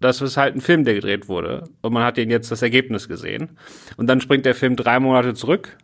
das 0.00 0.20
ist 0.20 0.36
halt 0.36 0.54
ein 0.54 0.60
Film, 0.60 0.84
der 0.84 0.94
gedreht 0.94 1.28
wurde. 1.28 1.68
Und 1.80 1.92
man 1.92 2.02
hat 2.02 2.16
den 2.16 2.30
jetzt 2.30 2.50
das 2.50 2.60
Ergebnis 2.60 3.08
gesehen. 3.08 3.56
Und 3.96 4.06
dann 4.06 4.20
springt 4.20 4.44
der 4.44 4.54
Film 4.54 4.76
drei 4.76 5.00
Monate 5.00 5.34
zurück 5.34 5.76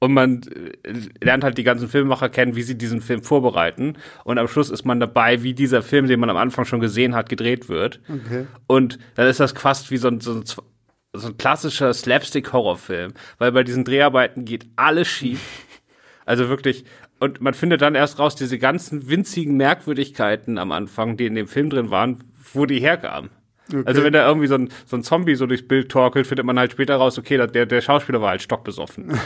und 0.00 0.12
man 0.12 0.42
äh, 0.42 1.24
lernt 1.24 1.44
halt 1.44 1.58
die 1.58 1.64
ganzen 1.64 1.88
Filmemacher 1.88 2.28
kennen, 2.28 2.56
wie 2.56 2.62
sie 2.62 2.76
diesen 2.76 3.00
Film 3.00 3.22
vorbereiten. 3.22 3.96
Und 4.24 4.38
am 4.38 4.48
Schluss 4.48 4.70
ist 4.70 4.84
man 4.84 5.00
dabei, 5.00 5.42
wie 5.42 5.54
dieser 5.54 5.82
Film, 5.82 6.06
den 6.06 6.20
man 6.20 6.30
am 6.30 6.36
Anfang 6.36 6.64
schon 6.64 6.80
gesehen 6.80 7.14
hat, 7.14 7.28
gedreht 7.28 7.68
wird. 7.68 8.00
Okay. 8.08 8.46
Und 8.66 8.98
dann 9.14 9.26
ist 9.26 9.40
das 9.40 9.52
fast 9.52 9.90
wie 9.90 9.96
so 9.96 10.08
ein, 10.08 10.20
so 10.20 10.34
ein, 10.34 10.44
so 10.44 11.28
ein 11.28 11.36
klassischer 11.38 11.92
Slapstick-Horrorfilm. 11.94 13.14
Weil 13.38 13.52
bei 13.52 13.62
diesen 13.62 13.84
Dreharbeiten 13.84 14.44
geht 14.44 14.66
alles 14.76 15.08
schief. 15.08 15.40
Also 16.26 16.48
wirklich. 16.48 16.86
Und 17.20 17.42
man 17.42 17.52
findet 17.52 17.82
dann 17.82 17.94
erst 17.94 18.18
raus, 18.18 18.34
diese 18.34 18.58
ganzen 18.58 19.10
winzigen 19.10 19.58
Merkwürdigkeiten 19.58 20.56
am 20.56 20.72
Anfang, 20.72 21.18
die 21.18 21.26
in 21.26 21.34
dem 21.34 21.48
Film 21.48 21.68
drin 21.68 21.90
waren, 21.90 22.24
wo 22.54 22.64
die 22.64 22.80
herkamen. 22.80 23.28
Okay. 23.72 23.82
Also 23.86 24.04
wenn 24.04 24.12
da 24.12 24.26
irgendwie 24.26 24.46
so 24.46 24.56
ein, 24.56 24.68
so 24.84 24.96
ein 24.96 25.02
Zombie 25.02 25.36
so 25.36 25.46
durchs 25.46 25.66
Bild 25.66 25.90
torkelt, 25.90 26.26
findet 26.26 26.44
man 26.44 26.58
halt 26.58 26.72
später 26.72 26.96
raus, 26.96 27.18
okay, 27.18 27.38
der, 27.46 27.64
der 27.64 27.80
Schauspieler 27.80 28.20
war 28.20 28.30
halt 28.30 28.42
stockbesoffen. 28.42 29.10
und, 29.10 29.18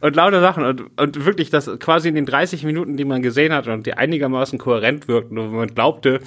und 0.00 0.16
lauter 0.16 0.40
Sachen. 0.40 0.64
Und, 0.64 1.00
und 1.00 1.24
wirklich, 1.24 1.50
das 1.50 1.70
quasi 1.78 2.08
in 2.08 2.16
den 2.16 2.26
30 2.26 2.64
Minuten, 2.64 2.96
die 2.96 3.04
man 3.04 3.22
gesehen 3.22 3.52
hat 3.52 3.68
und 3.68 3.86
die 3.86 3.94
einigermaßen 3.94 4.58
kohärent 4.58 5.06
wirkten 5.06 5.38
und 5.38 5.52
man 5.52 5.68
glaubte, 5.68 6.20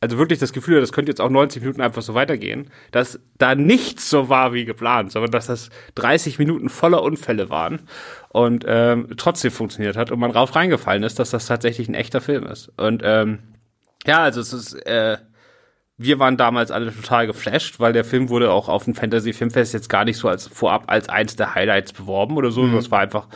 also 0.00 0.18
wirklich 0.18 0.38
das 0.38 0.52
Gefühl, 0.52 0.80
das 0.80 0.92
könnte 0.92 1.10
jetzt 1.10 1.20
auch 1.20 1.30
90 1.30 1.62
Minuten 1.62 1.80
einfach 1.80 2.02
so 2.02 2.12
weitergehen, 2.14 2.70
dass 2.90 3.20
da 3.38 3.54
nichts 3.54 4.10
so 4.10 4.28
war 4.28 4.52
wie 4.52 4.66
geplant, 4.66 5.12
sondern 5.12 5.30
dass 5.30 5.46
das 5.46 5.70
30 5.94 6.38
Minuten 6.38 6.68
voller 6.68 7.02
Unfälle 7.02 7.48
waren 7.48 7.82
und 8.28 8.64
ähm, 8.68 9.08
trotzdem 9.16 9.50
funktioniert 9.50 9.96
hat 9.96 10.10
und 10.10 10.18
man 10.18 10.30
rauf 10.30 10.56
reingefallen 10.56 11.02
ist, 11.04 11.18
dass 11.18 11.30
das 11.30 11.46
tatsächlich 11.46 11.88
ein 11.88 11.94
echter 11.94 12.20
Film 12.20 12.44
ist. 12.44 12.70
Und 12.76 13.02
ähm, 13.02 13.38
ja, 14.06 14.18
also 14.18 14.40
es 14.42 14.52
ist 14.52 14.74
äh, 14.86 15.16
wir 15.96 16.18
waren 16.18 16.36
damals 16.36 16.70
alle 16.70 16.92
total 16.94 17.26
geflasht, 17.26 17.78
weil 17.78 17.92
der 17.92 18.04
Film 18.04 18.28
wurde 18.28 18.50
auch 18.50 18.68
auf 18.68 18.84
dem 18.84 18.94
Fantasy 18.94 19.32
Filmfest 19.32 19.74
jetzt 19.74 19.88
gar 19.88 20.04
nicht 20.04 20.18
so 20.18 20.28
als 20.28 20.48
vorab 20.48 20.84
als 20.88 21.08
eins 21.08 21.36
der 21.36 21.54
Highlights 21.54 21.92
beworben 21.92 22.36
oder 22.36 22.50
so. 22.50 22.62
Mhm. 22.62 22.74
Das 22.74 22.90
war 22.90 23.00
einfach 23.00 23.28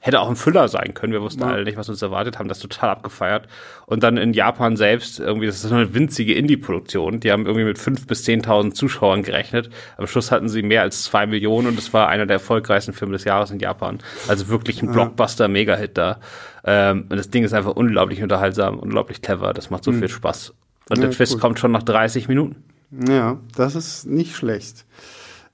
hätte 0.00 0.20
auch 0.20 0.28
ein 0.28 0.36
Füller 0.36 0.68
sein 0.68 0.94
können. 0.94 1.12
Wir 1.12 1.22
wussten 1.22 1.42
ja. 1.42 1.48
alle 1.48 1.64
nicht, 1.64 1.76
was 1.76 1.88
uns 1.88 2.02
erwartet, 2.02 2.38
haben 2.38 2.48
das 2.48 2.60
total 2.60 2.90
abgefeiert. 2.90 3.48
Und 3.86 4.02
dann 4.02 4.16
in 4.16 4.32
Japan 4.32 4.76
selbst, 4.76 5.18
irgendwie, 5.18 5.46
das 5.46 5.56
ist 5.56 5.68
so 5.68 5.74
eine 5.74 5.92
winzige 5.92 6.34
Indie-Produktion. 6.34 7.20
Die 7.20 7.32
haben 7.32 7.46
irgendwie 7.46 7.64
mit 7.64 7.78
fünf 7.78 8.06
bis 8.06 8.22
zehntausend 8.22 8.76
Zuschauern 8.76 9.22
gerechnet. 9.22 9.70
Am 9.96 10.06
Schluss 10.06 10.30
hatten 10.30 10.48
sie 10.48 10.62
mehr 10.62 10.82
als 10.82 11.02
zwei 11.02 11.26
Millionen 11.26 11.68
und 11.68 11.78
es 11.78 11.92
war 11.92 12.08
einer 12.08 12.26
der 12.26 12.34
erfolgreichsten 12.34 12.92
Filme 12.92 13.12
des 13.12 13.24
Jahres 13.24 13.50
in 13.50 13.58
Japan. 13.58 13.98
Also 14.28 14.48
wirklich 14.48 14.82
ein 14.82 14.92
Blockbuster-Mega-Hit 14.92 15.98
da. 15.98 16.20
Ähm, 16.64 17.06
und 17.08 17.16
das 17.16 17.30
Ding 17.30 17.44
ist 17.44 17.52
einfach 17.52 17.74
unglaublich 17.74 18.22
unterhaltsam, 18.22 18.78
unglaublich 18.78 19.20
clever. 19.20 19.52
Das 19.52 19.70
macht 19.70 19.84
so 19.84 19.90
mhm. 19.90 19.98
viel 19.98 20.08
Spaß. 20.08 20.54
Und 20.90 20.98
ja, 20.98 21.02
der 21.04 21.10
Twist 21.10 21.34
cool. 21.34 21.40
kommt 21.40 21.58
schon 21.58 21.72
nach 21.72 21.82
30 21.82 22.28
Minuten. 22.28 22.56
Ja, 22.90 23.38
das 23.54 23.74
ist 23.74 24.06
nicht 24.06 24.34
schlecht. 24.34 24.86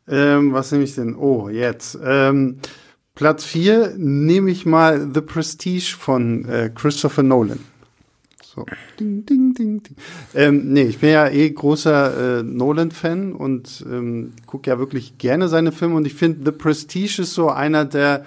Ähm, 0.07 0.53
was 0.53 0.70
nehme 0.70 0.85
ich 0.85 0.95
denn? 0.95 1.16
Oh, 1.16 1.49
jetzt. 1.49 1.99
Ähm, 2.03 2.59
Platz 3.14 3.45
4 3.45 3.95
nehme 3.97 4.51
ich 4.51 4.66
mal 4.66 5.11
The 5.12 5.20
Prestige 5.20 5.97
von 5.99 6.45
äh, 6.47 6.70
Christopher 6.74 7.22
Nolan. 7.22 7.61
So. 8.43 8.64
Ding, 9.01 9.26
ding, 9.26 9.55
ding, 9.55 9.82
ding. 9.82 9.97
Ähm, 10.35 10.72
nee, 10.72 10.82
ich 10.82 10.99
bin 10.99 11.11
ja 11.11 11.28
eh 11.28 11.51
großer 11.51 12.39
äh, 12.39 12.43
Nolan-Fan 12.45 13.32
und 13.32 13.85
ähm, 13.89 14.32
gucke 14.47 14.70
ja 14.70 14.78
wirklich 14.78 15.18
gerne 15.18 15.49
seine 15.49 15.72
Filme 15.72 15.97
und 15.97 16.07
ich 16.07 16.14
finde 16.14 16.45
The 16.45 16.57
Prestige 16.57 17.22
ist 17.22 17.35
so 17.35 17.51
einer 17.51 17.85
der 17.85 18.24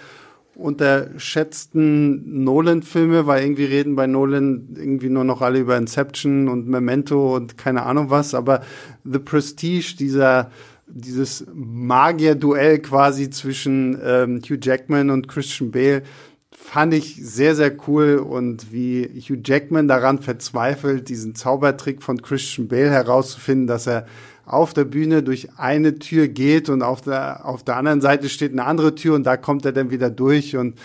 unterschätzten 0.58 2.44
Nolan-Filme, 2.44 3.28
weil 3.28 3.44
irgendwie 3.44 3.66
reden 3.66 3.96
bei 3.96 4.08
Nolan 4.08 4.76
irgendwie 4.76 5.10
nur 5.10 5.24
noch 5.24 5.42
alle 5.42 5.60
über 5.60 5.78
Inception 5.78 6.48
und 6.48 6.68
Memento 6.68 7.36
und 7.36 7.58
keine 7.58 7.84
Ahnung 7.84 8.10
was, 8.10 8.34
aber 8.34 8.62
The 9.04 9.20
Prestige, 9.20 9.96
dieser 9.98 10.52
dieses 10.90 11.46
Magier-Duell 11.54 12.80
quasi 12.80 13.30
zwischen 13.30 14.00
ähm, 14.02 14.42
Hugh 14.42 14.58
Jackman 14.62 15.10
und 15.10 15.28
Christian 15.28 15.70
Bale 15.72 16.04
fand 16.52 16.94
ich 16.94 17.18
sehr, 17.22 17.56
sehr 17.56 17.76
cool 17.88 18.18
und 18.18 18.72
wie 18.72 19.04
Hugh 19.06 19.42
Jackman 19.44 19.88
daran 19.88 20.20
verzweifelt, 20.20 21.10
diesen 21.10 21.36
Zaubertrick 21.36 22.02
von 22.02 22.22
Christian 22.22 22.68
Bale 22.68 22.90
herauszufinden, 22.90 23.68
dass 23.68 23.86
er 23.86 24.08
auf 24.48 24.74
der 24.74 24.86
Bühne 24.86 25.24
durch 25.24 25.50
eine 25.58 26.00
Tür 26.00 26.28
geht 26.28 26.70
und 26.70 26.82
auf 26.82 27.02
der, 27.02 27.46
auf 27.46 27.64
der 27.64 27.76
anderen 27.76 28.02
Seite 28.02 28.30
steht 28.30 28.54
eine 28.54 28.66
andere 28.66 28.96
Tür 28.96 29.16
und 29.16 29.24
da 29.24 29.38
kommt 29.38 29.66
er 29.66 29.74
dann 29.74 29.92
wieder 29.92 30.10
durch 30.10 30.56
und 30.56 30.80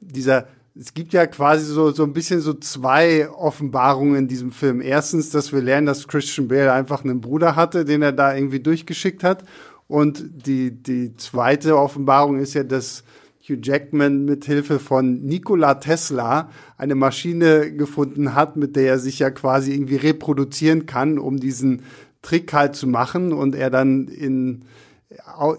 dieser 0.00 0.46
es 0.78 0.94
gibt 0.94 1.12
ja 1.12 1.26
quasi 1.26 1.64
so, 1.64 1.90
so 1.90 2.04
ein 2.04 2.12
bisschen 2.12 2.40
so 2.40 2.54
zwei 2.54 3.28
Offenbarungen 3.28 4.16
in 4.16 4.28
diesem 4.28 4.52
Film. 4.52 4.80
Erstens, 4.80 5.30
dass 5.30 5.52
wir 5.52 5.60
lernen, 5.60 5.86
dass 5.86 6.06
Christian 6.06 6.46
Bale 6.46 6.72
einfach 6.72 7.04
einen 7.04 7.20
Bruder 7.20 7.56
hatte, 7.56 7.84
den 7.84 8.02
er 8.02 8.12
da 8.12 8.34
irgendwie 8.34 8.60
durchgeschickt 8.60 9.24
hat. 9.24 9.44
Und 9.88 10.24
die, 10.46 10.70
die 10.70 11.16
zweite 11.16 11.76
Offenbarung 11.76 12.38
ist 12.38 12.54
ja, 12.54 12.62
dass 12.62 13.02
Hugh 13.42 13.58
Jackman 13.60 14.24
mit 14.24 14.44
Hilfe 14.44 14.78
von 14.78 15.22
Nikola 15.22 15.74
Tesla 15.74 16.50
eine 16.76 16.94
Maschine 16.94 17.72
gefunden 17.72 18.34
hat, 18.34 18.56
mit 18.56 18.76
der 18.76 18.86
er 18.86 18.98
sich 18.98 19.18
ja 19.18 19.30
quasi 19.30 19.72
irgendwie 19.72 19.96
reproduzieren 19.96 20.86
kann, 20.86 21.18
um 21.18 21.38
diesen 21.38 21.82
Trick 22.22 22.52
halt 22.52 22.76
zu 22.76 22.86
machen 22.86 23.32
und 23.32 23.54
er 23.54 23.70
dann 23.70 24.08
in, 24.08 24.64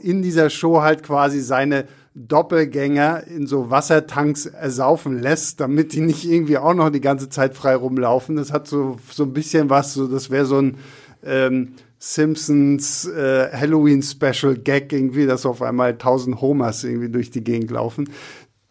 in 0.01 0.21
dieser 0.21 0.49
Show 0.49 0.81
halt 0.81 1.03
quasi 1.03 1.41
seine 1.41 1.85
Doppelgänger 2.13 3.25
in 3.27 3.47
so 3.47 3.69
Wassertanks 3.69 4.45
ersaufen 4.45 5.21
lässt, 5.21 5.59
damit 5.59 5.93
die 5.93 6.01
nicht 6.01 6.25
irgendwie 6.25 6.57
auch 6.57 6.73
noch 6.73 6.89
die 6.89 7.01
ganze 7.01 7.29
Zeit 7.29 7.55
frei 7.55 7.75
rumlaufen. 7.75 8.35
Das 8.35 8.51
hat 8.51 8.67
so, 8.67 8.97
so 9.09 9.23
ein 9.23 9.33
bisschen 9.33 9.69
was, 9.69 9.93
so, 9.93 10.07
das 10.07 10.29
wäre 10.29 10.45
so 10.45 10.61
ein 10.61 10.77
ähm, 11.23 11.73
Simpsons 11.99 13.07
äh, 13.07 13.49
Halloween 13.53 14.03
Special 14.03 14.55
Gag 14.55 14.91
irgendwie, 14.91 15.25
dass 15.25 15.45
auf 15.45 15.61
einmal 15.61 15.97
tausend 15.97 16.41
Homers 16.41 16.83
irgendwie 16.83 17.09
durch 17.09 17.31
die 17.31 17.43
Gegend 17.43 17.71
laufen 17.71 18.09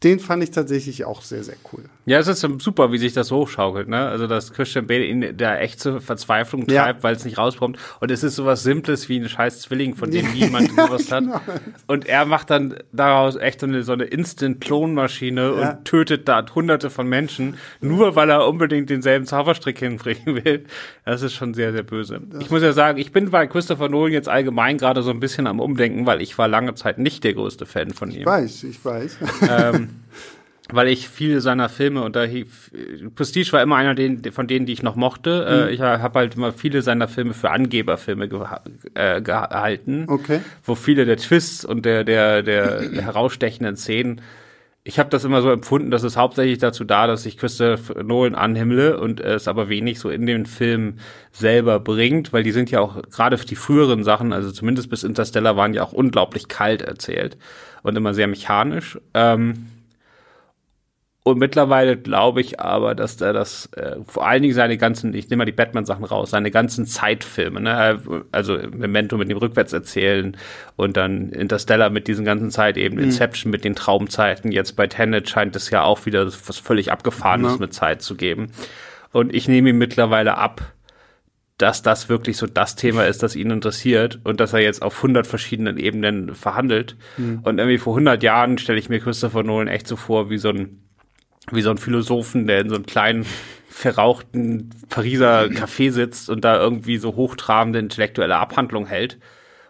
den 0.02 0.18
fand 0.18 0.42
ich 0.42 0.50
tatsächlich 0.50 1.04
auch 1.04 1.22
sehr, 1.22 1.44
sehr 1.44 1.56
cool. 1.72 1.84
Ja, 2.06 2.18
es 2.18 2.28
ist 2.28 2.40
super, 2.60 2.92
wie 2.92 2.98
sich 2.98 3.12
das 3.12 3.30
hochschaukelt, 3.30 3.88
ne? 3.88 4.08
Also, 4.08 4.26
dass 4.26 4.52
Christian 4.52 4.86
Bale 4.86 5.04
in 5.04 5.36
der 5.36 5.60
echt 5.60 5.80
zur 5.80 6.00
Verzweiflung 6.00 6.66
treibt, 6.66 6.98
ja. 6.98 7.02
weil 7.02 7.14
es 7.14 7.24
nicht 7.24 7.36
rauskommt. 7.36 7.78
Und 8.00 8.10
es 8.10 8.22
ist 8.22 8.36
sowas 8.36 8.62
Simples 8.62 9.08
wie 9.08 9.20
ein 9.20 9.28
scheiß 9.28 9.60
Zwilling, 9.60 9.94
von 9.94 10.10
dem 10.10 10.32
niemand 10.32 10.74
gewusst 10.76 11.12
hat. 11.12 11.24
Genau. 11.24 11.40
Und 11.86 12.06
er 12.06 12.24
macht 12.24 12.50
dann 12.50 12.74
daraus 12.92 13.36
echt 13.36 13.60
so 13.60 13.66
eine, 13.66 13.82
so 13.82 13.92
eine 13.92 14.04
Instant-Klonmaschine 14.04 15.40
ja. 15.40 15.70
und 15.70 15.84
tötet 15.84 16.26
da 16.26 16.44
hunderte 16.54 16.88
von 16.88 17.06
Menschen, 17.06 17.56
nur 17.80 18.16
weil 18.16 18.30
er 18.30 18.48
unbedingt 18.48 18.88
denselben 18.88 19.26
Zauberstrick 19.26 19.78
hinbringen 19.78 20.44
will. 20.44 20.64
Das 21.04 21.22
ist 21.22 21.34
schon 21.34 21.52
sehr, 21.52 21.72
sehr 21.72 21.82
böse. 21.82 22.20
Das 22.30 22.40
ich 22.40 22.50
muss 22.50 22.62
ja 22.62 22.72
sagen, 22.72 22.98
ich 22.98 23.12
bin 23.12 23.30
bei 23.30 23.46
Christopher 23.46 23.88
Nolan 23.88 24.12
jetzt 24.12 24.28
allgemein 24.28 24.78
gerade 24.78 25.02
so 25.02 25.10
ein 25.10 25.20
bisschen 25.20 25.46
am 25.46 25.60
Umdenken, 25.60 26.06
weil 26.06 26.22
ich 26.22 26.38
war 26.38 26.48
lange 26.48 26.74
Zeit 26.74 26.98
nicht 26.98 27.24
der 27.24 27.34
größte 27.34 27.66
Fan 27.66 27.90
von 27.90 28.10
ihm. 28.10 28.20
Ich 28.20 28.26
weiß, 28.26 28.64
ich 28.64 28.84
weiß. 28.84 29.18
Ähm, 29.48 29.90
weil 30.72 30.88
ich 30.88 31.08
viele 31.08 31.40
seiner 31.40 31.68
Filme 31.68 32.02
und 32.02 32.16
da 32.16 32.26
Prestige 33.14 33.52
war 33.52 33.62
immer 33.62 33.76
einer 33.76 33.94
von 34.32 34.46
denen, 34.46 34.66
die 34.66 34.72
ich 34.72 34.82
noch 34.82 34.96
mochte. 34.96 35.46
Äh, 35.48 35.66
mhm. 35.66 35.72
ich 35.72 35.80
habe 35.80 36.18
halt 36.18 36.36
immer 36.36 36.52
viele 36.52 36.82
seiner 36.82 37.08
Filme 37.08 37.34
für 37.34 37.50
Angeberfilme 37.50 38.28
geha 38.28 38.62
äh, 38.94 39.20
gehalten, 39.20 40.06
okay. 40.08 40.40
wo 40.64 40.74
viele 40.74 41.04
der 41.04 41.16
Twists 41.16 41.64
und 41.64 41.84
der 41.84 42.04
der 42.04 42.42
der, 42.42 42.82
der 42.82 43.02
herausstechenden 43.04 43.76
Szenen 43.76 44.20
ich 44.82 44.98
habe 44.98 45.10
das 45.10 45.24
immer 45.24 45.42
so 45.42 45.50
empfunden, 45.50 45.90
dass 45.90 46.02
es 46.04 46.16
hauptsächlich 46.16 46.58
dazu 46.58 46.84
da, 46.84 47.06
dass 47.06 47.26
ich 47.26 47.36
Christopher 47.36 48.02
Nolan 48.02 48.34
anhimmle 48.34 48.98
und 48.98 49.20
es 49.20 49.46
aber 49.46 49.68
wenig 49.68 50.00
so 50.00 50.08
in 50.08 50.24
den 50.24 50.46
Film 50.46 50.94
selber 51.32 51.80
bringt, 51.80 52.32
weil 52.32 52.42
die 52.42 52.52
sind 52.52 52.70
ja 52.70 52.80
auch 52.80 53.02
gerade 53.10 53.36
die 53.36 53.56
früheren 53.56 54.04
Sachen, 54.04 54.32
also 54.32 54.50
zumindest 54.50 54.88
bis 54.88 55.04
Interstellar, 55.04 55.56
waren 55.56 55.74
ja 55.74 55.82
auch 55.82 55.92
unglaublich 55.92 56.48
kalt 56.48 56.80
erzählt 56.80 57.36
und 57.82 57.96
immer 57.96 58.14
sehr 58.14 58.26
mechanisch. 58.26 58.98
Ähm, 59.12 59.66
und 61.22 61.38
mittlerweile 61.38 61.98
glaube 61.98 62.40
ich 62.40 62.60
aber, 62.60 62.94
dass 62.94 63.20
er 63.20 63.34
das, 63.34 63.66
äh, 63.76 63.96
vor 64.06 64.26
allen 64.26 64.40
Dingen 64.40 64.54
seine 64.54 64.78
ganzen, 64.78 65.12
ich 65.12 65.28
nehme 65.28 65.40
mal 65.40 65.44
die 65.44 65.52
Batman-Sachen 65.52 66.04
raus, 66.04 66.30
seine 66.30 66.50
ganzen 66.50 66.86
Zeitfilme, 66.86 67.60
ne? 67.60 68.00
also 68.32 68.56
Memento 68.72 69.18
mit 69.18 69.28
dem 69.28 69.36
Rückwärtserzählen 69.36 70.36
und 70.76 70.96
dann 70.96 71.28
Interstellar 71.28 71.90
mit 71.90 72.08
diesen 72.08 72.24
ganzen 72.24 72.50
Zeitebenen, 72.50 73.04
mhm. 73.04 73.10
Inception 73.10 73.50
mit 73.50 73.64
den 73.64 73.74
Traumzeiten, 73.74 74.50
jetzt 74.50 74.76
bei 74.76 74.86
Tenet 74.86 75.28
scheint 75.28 75.54
es 75.56 75.68
ja 75.68 75.82
auch 75.82 76.06
wieder 76.06 76.24
was 76.24 76.58
völlig 76.58 76.90
Abgefahrenes 76.90 77.52
ja. 77.52 77.58
mit 77.58 77.74
Zeit 77.74 78.00
zu 78.00 78.14
geben. 78.14 78.52
Und 79.12 79.34
ich 79.34 79.46
nehme 79.46 79.70
ihm 79.70 79.78
mittlerweile 79.78 80.38
ab, 80.38 80.72
dass 81.58 81.82
das 81.82 82.08
wirklich 82.08 82.38
so 82.38 82.46
das 82.46 82.76
Thema 82.76 83.04
ist, 83.04 83.22
das 83.22 83.36
ihn 83.36 83.50
interessiert 83.50 84.20
und 84.24 84.40
dass 84.40 84.54
er 84.54 84.60
jetzt 84.60 84.80
auf 84.80 84.96
100 84.96 85.26
verschiedenen 85.26 85.76
Ebenen 85.76 86.34
verhandelt. 86.34 86.96
Mhm. 87.18 87.40
Und 87.42 87.58
irgendwie 87.58 87.76
vor 87.76 87.92
100 87.92 88.22
Jahren 88.22 88.56
stelle 88.56 88.78
ich 88.78 88.88
mir 88.88 89.00
Christopher 89.00 89.42
Nolan 89.42 89.68
echt 89.68 89.86
so 89.86 89.96
vor 89.96 90.30
wie 90.30 90.38
so 90.38 90.48
ein 90.48 90.80
wie 91.52 91.62
so 91.62 91.70
ein 91.70 91.78
Philosophen, 91.78 92.46
der 92.46 92.60
in 92.60 92.68
so 92.68 92.74
einem 92.74 92.86
kleinen 92.86 93.26
verrauchten 93.68 94.70
Pariser 94.88 95.44
Café 95.44 95.90
sitzt 95.90 96.28
und 96.28 96.44
da 96.44 96.60
irgendwie 96.60 96.98
so 96.98 97.14
hochtrabende 97.14 97.78
intellektuelle 97.78 98.36
Abhandlung 98.36 98.86
hält. 98.86 99.18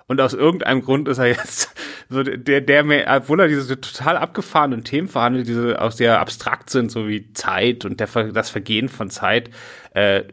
Und 0.06 0.20
aus 0.20 0.34
irgendeinem 0.34 0.82
Grund 0.82 1.06
ist 1.06 1.18
er 1.18 1.26
jetzt 1.26 1.72
so 2.08 2.24
der, 2.24 2.60
der 2.60 2.82
mehr, 2.82 3.06
obwohl 3.08 3.40
er 3.40 3.48
diese 3.48 3.80
total 3.80 4.16
abgefahrenen 4.16 4.82
Themen 4.82 5.06
verhandelt, 5.06 5.46
diese 5.46 5.80
auch 5.80 5.92
sehr 5.92 6.18
abstrakt 6.18 6.70
sind, 6.70 6.90
so 6.90 7.06
wie 7.06 7.32
Zeit 7.32 7.84
und 7.84 8.00
der, 8.00 8.08
das 8.32 8.50
Vergehen 8.50 8.88
von 8.88 9.10
Zeit, 9.10 9.50
äh, 9.94 10.24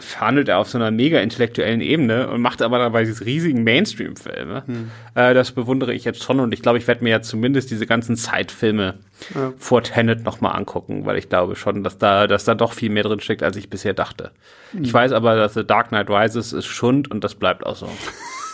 verhandelt 0.00 0.48
er 0.48 0.58
auf 0.58 0.68
so 0.68 0.78
einer 0.78 0.90
mega 0.90 1.20
intellektuellen 1.20 1.80
Ebene 1.80 2.28
und 2.28 2.40
macht 2.40 2.62
aber 2.62 2.78
dabei 2.78 3.04
diese 3.04 3.24
riesigen 3.24 3.64
Mainstream-Filme. 3.64 4.62
Hm. 4.66 4.90
Äh, 5.14 5.34
das 5.34 5.52
bewundere 5.52 5.92
ich 5.92 6.04
jetzt 6.04 6.22
schon 6.22 6.40
und 6.40 6.52
ich 6.52 6.62
glaube, 6.62 6.78
ich 6.78 6.86
werde 6.86 7.04
mir 7.04 7.10
ja 7.10 7.22
zumindest 7.22 7.70
diese 7.70 7.86
ganzen 7.86 8.16
Zeitfilme 8.16 8.94
ja. 9.34 9.52
vor 9.58 9.82
Tenet 9.82 10.24
nochmal 10.24 10.56
angucken, 10.56 11.06
weil 11.06 11.18
ich 11.18 11.28
glaube 11.28 11.56
schon, 11.56 11.82
dass 11.84 11.98
da, 11.98 12.26
dass 12.26 12.44
da 12.44 12.54
doch 12.54 12.72
viel 12.72 12.90
mehr 12.90 13.02
drin 13.02 13.20
steckt, 13.20 13.42
als 13.42 13.56
ich 13.56 13.70
bisher 13.70 13.94
dachte. 13.94 14.30
Hm. 14.72 14.84
Ich 14.84 14.92
weiß 14.92 15.12
aber, 15.12 15.36
dass 15.36 15.54
The 15.54 15.66
Dark 15.66 15.88
Knight 15.88 16.10
Rises 16.10 16.52
ist 16.52 16.66
Schund 16.66 17.10
und 17.10 17.24
das 17.24 17.34
bleibt 17.34 17.64
auch 17.66 17.76
so. 17.76 17.88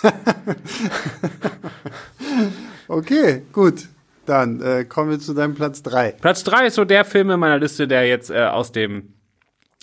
okay, 2.89 3.43
gut. 3.53 3.89
Dann 4.27 4.61
äh, 4.61 4.85
kommen 4.85 5.11
wir 5.11 5.19
zu 5.19 5.35
deinem 5.35 5.55
Platz 5.55 5.83
drei. 5.83 6.13
Platz 6.13 6.45
drei 6.45 6.67
ist 6.67 6.77
so 6.77 6.85
der 6.85 7.05
Film 7.05 7.31
in 7.31 7.41
meiner 7.41 7.59
Liste, 7.59 7.89
der 7.89 8.07
jetzt 8.07 8.31
äh, 8.31 8.45
aus 8.45 8.71
dem 8.71 9.15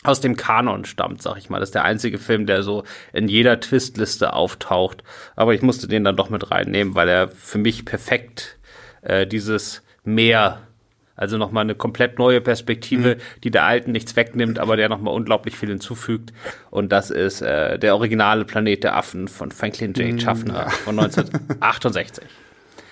aus 0.04 0.22
dem 0.22 0.38
Kanon 0.38 0.86
stammt, 0.86 1.22
sag 1.22 1.38
ich 1.38 1.50
mal. 1.50 1.60
Das 1.60 1.70
ist 1.70 1.76
der 1.76 1.84
einzige 1.84 2.18
Film, 2.18 2.46
der 2.46 2.64
so 2.64 2.84
in 3.12 3.28
jeder 3.28 3.60
Twistliste 3.60 4.34
auftaucht. 4.34 5.04
Aber 5.36 5.54
ich 5.54 5.62
musste 5.62 5.88
den 5.88 6.04
dann 6.04 6.16
doch 6.16 6.30
mit 6.30 6.52
reinnehmen, 6.52 6.96
weil 6.96 7.10
er 7.10 7.28
für 7.28 7.58
mich 7.58 7.86
perfekt 7.86 8.58
äh, 9.02 9.28
dieses 9.28 9.82
Meer, 10.06 10.62
also 11.16 11.38
nochmal 11.38 11.64
eine 11.64 11.76
komplett 11.76 12.18
neue 12.18 12.40
Perspektive, 12.40 13.16
mhm. 13.16 13.42
die 13.44 13.52
der 13.52 13.66
alten 13.66 13.92
nichts 13.92 14.16
wegnimmt, 14.16 14.58
aber 14.58 14.78
der 14.78 14.88
nochmal 14.88 15.14
unglaublich 15.14 15.58
viel 15.58 15.70
hinzufügt. 15.70 16.32
Und 16.72 16.92
das 16.94 17.12
ist 17.12 17.42
äh, 17.42 17.78
der 17.78 17.96
originale 17.96 18.46
Planet 18.46 18.86
der 18.86 18.96
Affen 18.96 19.28
von 19.28 19.52
Franklin 19.52 19.94
J. 19.94 20.14
Mhm. 20.14 20.20
Schaffner 20.20 20.66
mhm. 20.66 20.72
von 20.86 21.00
1968. 21.00 22.24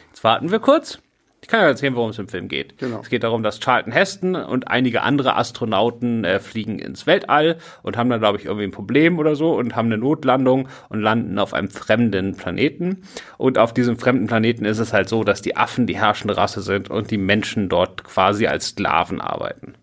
Jetzt 0.09 0.23
warten 0.23 0.51
wir 0.51 0.59
kurz. 0.59 0.99
Ich 1.47 1.51
kann 1.51 1.61
ja 1.61 1.67
erzählen, 1.67 1.95
worum 1.95 2.09
es 2.09 2.19
im 2.19 2.27
Film 2.27 2.49
geht. 2.49 2.77
Genau. 2.77 2.99
Es 2.99 3.07
geht 3.07 3.23
darum, 3.23 3.41
dass 3.41 3.61
Charlton 3.61 3.93
Heston 3.93 4.35
und 4.35 4.67
einige 4.67 5.01
andere 5.03 5.37
Astronauten 5.37 6.25
äh, 6.25 6.41
fliegen 6.41 6.77
ins 6.77 7.07
Weltall 7.07 7.55
und 7.83 7.95
haben 7.95 8.09
dann, 8.09 8.19
glaube 8.19 8.37
ich, 8.37 8.43
irgendwie 8.43 8.65
ein 8.65 8.71
Problem 8.71 9.17
oder 9.17 9.37
so 9.37 9.55
und 9.55 9.73
haben 9.73 9.85
eine 9.85 9.97
Notlandung 9.97 10.67
und 10.89 10.99
landen 10.99 11.39
auf 11.39 11.53
einem 11.53 11.69
fremden 11.69 12.35
Planeten. 12.35 13.03
Und 13.37 13.59
auf 13.59 13.73
diesem 13.73 13.97
fremden 13.97 14.27
Planeten 14.27 14.65
ist 14.65 14.79
es 14.79 14.91
halt 14.91 15.07
so, 15.07 15.23
dass 15.23 15.41
die 15.41 15.55
Affen 15.55 15.87
die 15.87 15.97
herrschende 15.97 16.35
Rasse 16.35 16.59
sind 16.59 16.89
und 16.89 17.11
die 17.11 17.17
Menschen 17.17 17.69
dort 17.69 18.03
quasi 18.03 18.47
als 18.47 18.71
Sklaven 18.71 19.21
arbeiten. 19.21 19.75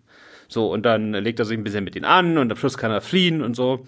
So, 0.47 0.71
und 0.71 0.85
dann 0.85 1.13
legt 1.13 1.39
er 1.39 1.45
sich 1.45 1.57
ein 1.57 1.63
bisschen 1.63 1.83
mit 1.83 1.95
ihnen 1.95 2.05
an 2.05 2.37
und 2.37 2.51
am 2.51 2.57
Schluss 2.59 2.77
kann 2.77 2.91
er 2.91 3.01
fliehen 3.01 3.41
und 3.41 3.55
so. 3.55 3.87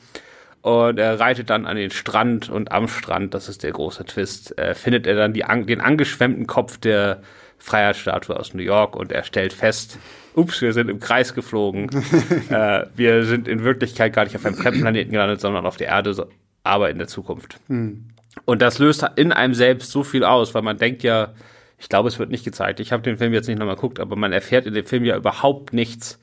Und 0.62 0.98
er 0.98 1.20
reitet 1.20 1.52
dann 1.52 1.68
an 1.68 1.78
den 1.78 1.92
Strand 1.92 2.50
und 2.50 2.72
am 2.72 2.88
Strand, 2.88 3.36
das 3.36 3.48
ist 3.50 3.62
der 3.62 3.72
große 3.72 4.04
Twist, 4.06 4.58
äh, 4.58 4.74
findet 4.74 5.06
er 5.06 5.14
dann 5.16 5.34
die, 5.34 5.44
an, 5.44 5.68
den 5.68 5.80
angeschwemmten 5.80 6.48
Kopf 6.48 6.80
der 6.80 7.22
Freiheitsstatue 7.58 8.38
aus 8.38 8.54
New 8.54 8.64
York 8.64 8.96
und 8.96 9.12
er 9.12 9.24
stellt 9.24 9.54
fest, 9.54 9.98
ups, 10.36 10.62
wir 10.62 10.74
sind 10.74 10.90
im 10.90 11.00
Kreis 11.00 11.34
geflogen. 11.34 11.90
äh, 12.50 12.86
wir 12.96 13.26
sind 13.26 13.48
in 13.48 13.64
Wirklichkeit 13.64 14.14
gar 14.14 14.24
nicht 14.24 14.36
auf 14.36 14.46
einem 14.46 14.56
fremden 14.56 14.82
Planeten 14.82 15.12
gelandet, 15.12 15.42
sondern 15.42 15.66
auf 15.66 15.78
der 15.78 15.88
Erde, 15.88 16.14
so, 16.14 16.28
aber 16.64 16.90
in 16.90 16.98
der 16.98 17.08
Zukunft. 17.08 17.60
Hm. 17.68 18.10
Und 18.46 18.62
das 18.62 18.80
löst 18.80 19.06
in 19.16 19.32
einem 19.32 19.54
selbst 19.54 19.92
so 19.92 20.04
viel 20.04 20.24
aus, 20.24 20.54
weil 20.54 20.62
man 20.62 20.78
denkt 20.78 21.04
ja, 21.04 21.34
ich 21.80 21.90
glaube, 21.90 22.08
es 22.08 22.20
wird 22.20 22.30
nicht 22.30 22.46
gezeigt. 22.46 22.80
Ich 22.80 22.92
habe 22.92 23.04
den 23.04 23.18
Film 23.18 23.34
jetzt 23.34 23.48
nicht 23.48 23.60
nochmal 23.60 23.76
geguckt, 23.76 24.00
aber 24.00 24.16
man 24.16 24.34
erfährt 24.34 24.66
in 24.66 24.74
dem 24.74 24.86
Film 24.86 25.06
ja 25.06 25.16
überhaupt 25.16 25.74
nichts 25.74 26.20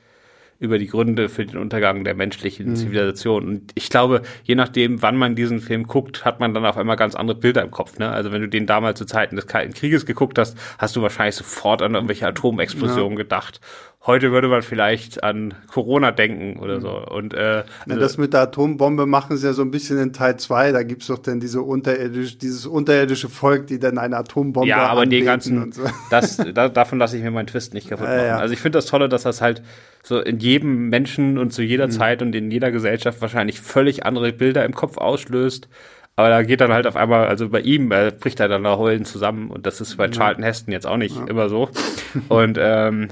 über 0.59 0.79
die 0.79 0.87
Gründe 0.87 1.29
für 1.29 1.45
den 1.45 1.59
Untergang 1.59 2.05
der 2.05 2.15
menschlichen 2.15 2.71
Mhm. 2.71 2.77
Zivilisation. 2.77 3.47
Und 3.47 3.73
ich 3.75 3.91
glaube, 3.91 4.23
je 4.45 4.55
nachdem, 4.55 5.03
wann 5.03 5.17
man 5.17 5.35
diesen 5.35 5.61
Film 5.61 5.85
guckt, 5.87 6.25
hat 6.25 6.41
man 6.41 6.55
dann 6.55 6.65
auf 6.65 6.77
einmal 6.77 6.97
ganz 6.97 7.15
andere 7.15 7.37
Bilder 7.39 7.63
im 7.63 7.71
Kopf. 7.71 7.99
Ne? 7.99 8.09
Also 8.11 8.33
wenn 8.33 8.41
du 8.41 8.49
den 8.49 8.67
damals 8.67 8.99
zu 8.99 9.05
Zeiten 9.05 9.37
des 9.37 9.47
Kalten 9.47 9.75
Krieges 9.75 10.07
geguckt 10.07 10.39
hast, 10.39 10.57
hast 10.79 10.97
du 10.97 11.03
wahrscheinlich 11.03 11.35
sofort 11.35 11.83
an 11.83 11.95
irgendwelche 11.95 12.27
Atomexplosionen 12.27 13.17
gedacht. 13.17 13.61
Heute 14.07 14.33
würde 14.33 14.49
man 14.49 14.61
vielleicht 14.61 15.25
an 15.25 15.55
Corona 15.67 16.11
denken 16.11 16.61
oder 16.61 16.79
so. 16.81 16.91
Und 16.91 17.33
äh, 17.33 17.65
Ja, 17.87 17.97
das 17.97 18.19
mit 18.19 18.35
der 18.35 18.43
Atombombe 18.43 19.07
machen 19.07 19.39
sie 19.39 19.47
ja 19.47 19.55
so 19.55 19.63
ein 19.63 19.71
bisschen 19.71 19.99
in 19.99 20.13
Teil 20.13 20.37
2. 20.37 20.73
Da 20.73 20.83
gibt's 20.83 21.07
doch 21.07 21.19
dann 21.19 21.41
diese 21.41 21.63
unterirdisch, 21.63 22.37
dieses 22.37 22.67
unterirdische 22.67 23.31
Volk, 23.31 23.67
die 23.67 23.79
dann 23.79 23.97
eine 23.97 24.19
Atombombe 24.19 24.69
Ja, 24.69 24.89
aber 24.89 25.07
den 25.07 25.27
anbeten 25.27 25.27
ganzen, 25.27 25.63
und 25.63 25.75
so. 25.75 25.85
das, 26.11 26.37
da, 26.37 26.69
davon 26.69 26.99
lasse 26.99 27.17
ich 27.17 27.23
mir 27.23 27.31
meinen 27.31 27.47
Twist 27.47 27.73
nicht 27.73 27.89
kaputt 27.89 28.07
Ja, 28.07 28.15
machen. 28.15 28.27
ja. 28.27 28.37
Also 28.37 28.53
ich 28.53 28.61
finde 28.61 28.77
das 28.77 28.85
Tolle, 28.87 29.09
dass 29.09 29.23
das 29.23 29.41
halt 29.41 29.63
so 30.03 30.21
in 30.21 30.39
jedem 30.39 30.91
Menschen 30.91 31.39
und 31.39 31.55
zu 31.55 31.63
Mhm. 31.63 31.69
jeder 31.69 31.89
Zeit 31.89 32.21
und 32.21 32.35
in 32.35 32.51
jeder 32.51 32.71
Gesellschaft 32.71 33.23
wahrscheinlich 33.23 33.59
völlig 33.63 34.05
andere 34.05 34.33
Bilder 34.35 34.67
im 34.67 34.75
Kopf 34.75 34.99
auslöst. 34.99 35.67
Aber 36.17 36.29
da 36.29 36.43
geht 36.43 36.61
dann 36.61 36.75
halt 36.75 36.87
auf 36.87 36.95
einmal, 36.97 37.27
also 37.27 37.49
bei 37.49 37.61
ihm 37.61 37.91
äh, 37.91 38.13
bricht 38.13 38.39
er 38.39 38.49
dann 38.49 38.65
da 38.65 38.77
heulen 38.77 39.07
zusammen 39.07 39.51
und 39.51 39.65
das 39.67 39.81
ist 39.81 39.97
bei 39.97 40.09
Charlton 40.11 40.45
Heston 40.45 40.73
jetzt 40.73 40.87
auch 40.87 40.99
nicht 40.99 41.17
immer 41.27 41.49
so. 41.49 41.71
Und 42.29 42.59
ähm, 42.61 43.09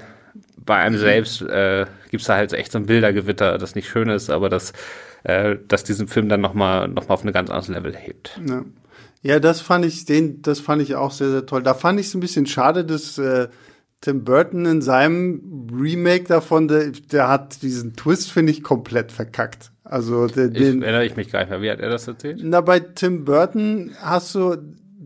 bei 0.56 0.76
einem 0.76 0.98
selbst 0.98 1.42
äh, 1.42 1.86
gibt's 2.10 2.26
da 2.26 2.36
halt 2.36 2.50
so 2.50 2.56
echt 2.56 2.72
so 2.72 2.78
ein 2.78 2.86
Bildergewitter, 2.86 3.58
das 3.58 3.74
nicht 3.74 3.88
schön 3.88 4.08
ist, 4.08 4.30
aber 4.30 4.48
das, 4.48 4.72
äh, 5.24 5.56
das 5.68 5.84
diesen 5.84 6.08
Film 6.08 6.28
dann 6.28 6.40
nochmal 6.40 6.88
noch 6.88 7.08
mal 7.08 7.14
auf 7.14 7.24
ein 7.24 7.32
ganz 7.32 7.50
anderes 7.50 7.68
Level 7.68 7.96
hebt. 7.96 8.40
Ja. 8.48 8.64
ja, 9.22 9.40
das 9.40 9.60
fand 9.60 9.84
ich, 9.84 10.04
den, 10.04 10.42
das 10.42 10.60
fand 10.60 10.82
ich 10.82 10.94
auch 10.94 11.10
sehr, 11.10 11.30
sehr 11.30 11.46
toll. 11.46 11.62
Da 11.62 11.74
fand 11.74 11.98
ich 11.98 12.06
es 12.06 12.14
ein 12.14 12.20
bisschen 12.20 12.46
schade, 12.46 12.84
dass 12.84 13.18
äh, 13.18 13.48
Tim 14.02 14.24
Burton 14.24 14.66
in 14.66 14.82
seinem 14.82 15.68
Remake 15.72 16.24
davon, 16.24 16.68
der, 16.68 16.90
der 16.90 17.28
hat 17.28 17.62
diesen 17.62 17.94
Twist, 17.94 18.30
finde 18.32 18.52
ich, 18.52 18.62
komplett 18.62 19.12
verkackt. 19.12 19.70
Also 19.84 20.26
der, 20.26 20.46
Ich, 20.46 20.52
den, 20.54 20.82
erinnere 20.82 21.06
ich 21.06 21.16
mich 21.16 21.30
gar 21.30 21.40
nicht 21.40 21.50
mehr. 21.50 21.62
Wie 21.62 21.70
hat 21.70 21.80
er 21.80 21.90
das 21.90 22.08
erzählt? 22.08 22.40
Na, 22.42 22.60
bei 22.60 22.80
Tim 22.80 23.24
Burton 23.24 23.92
hast 24.00 24.34
du, 24.34 24.56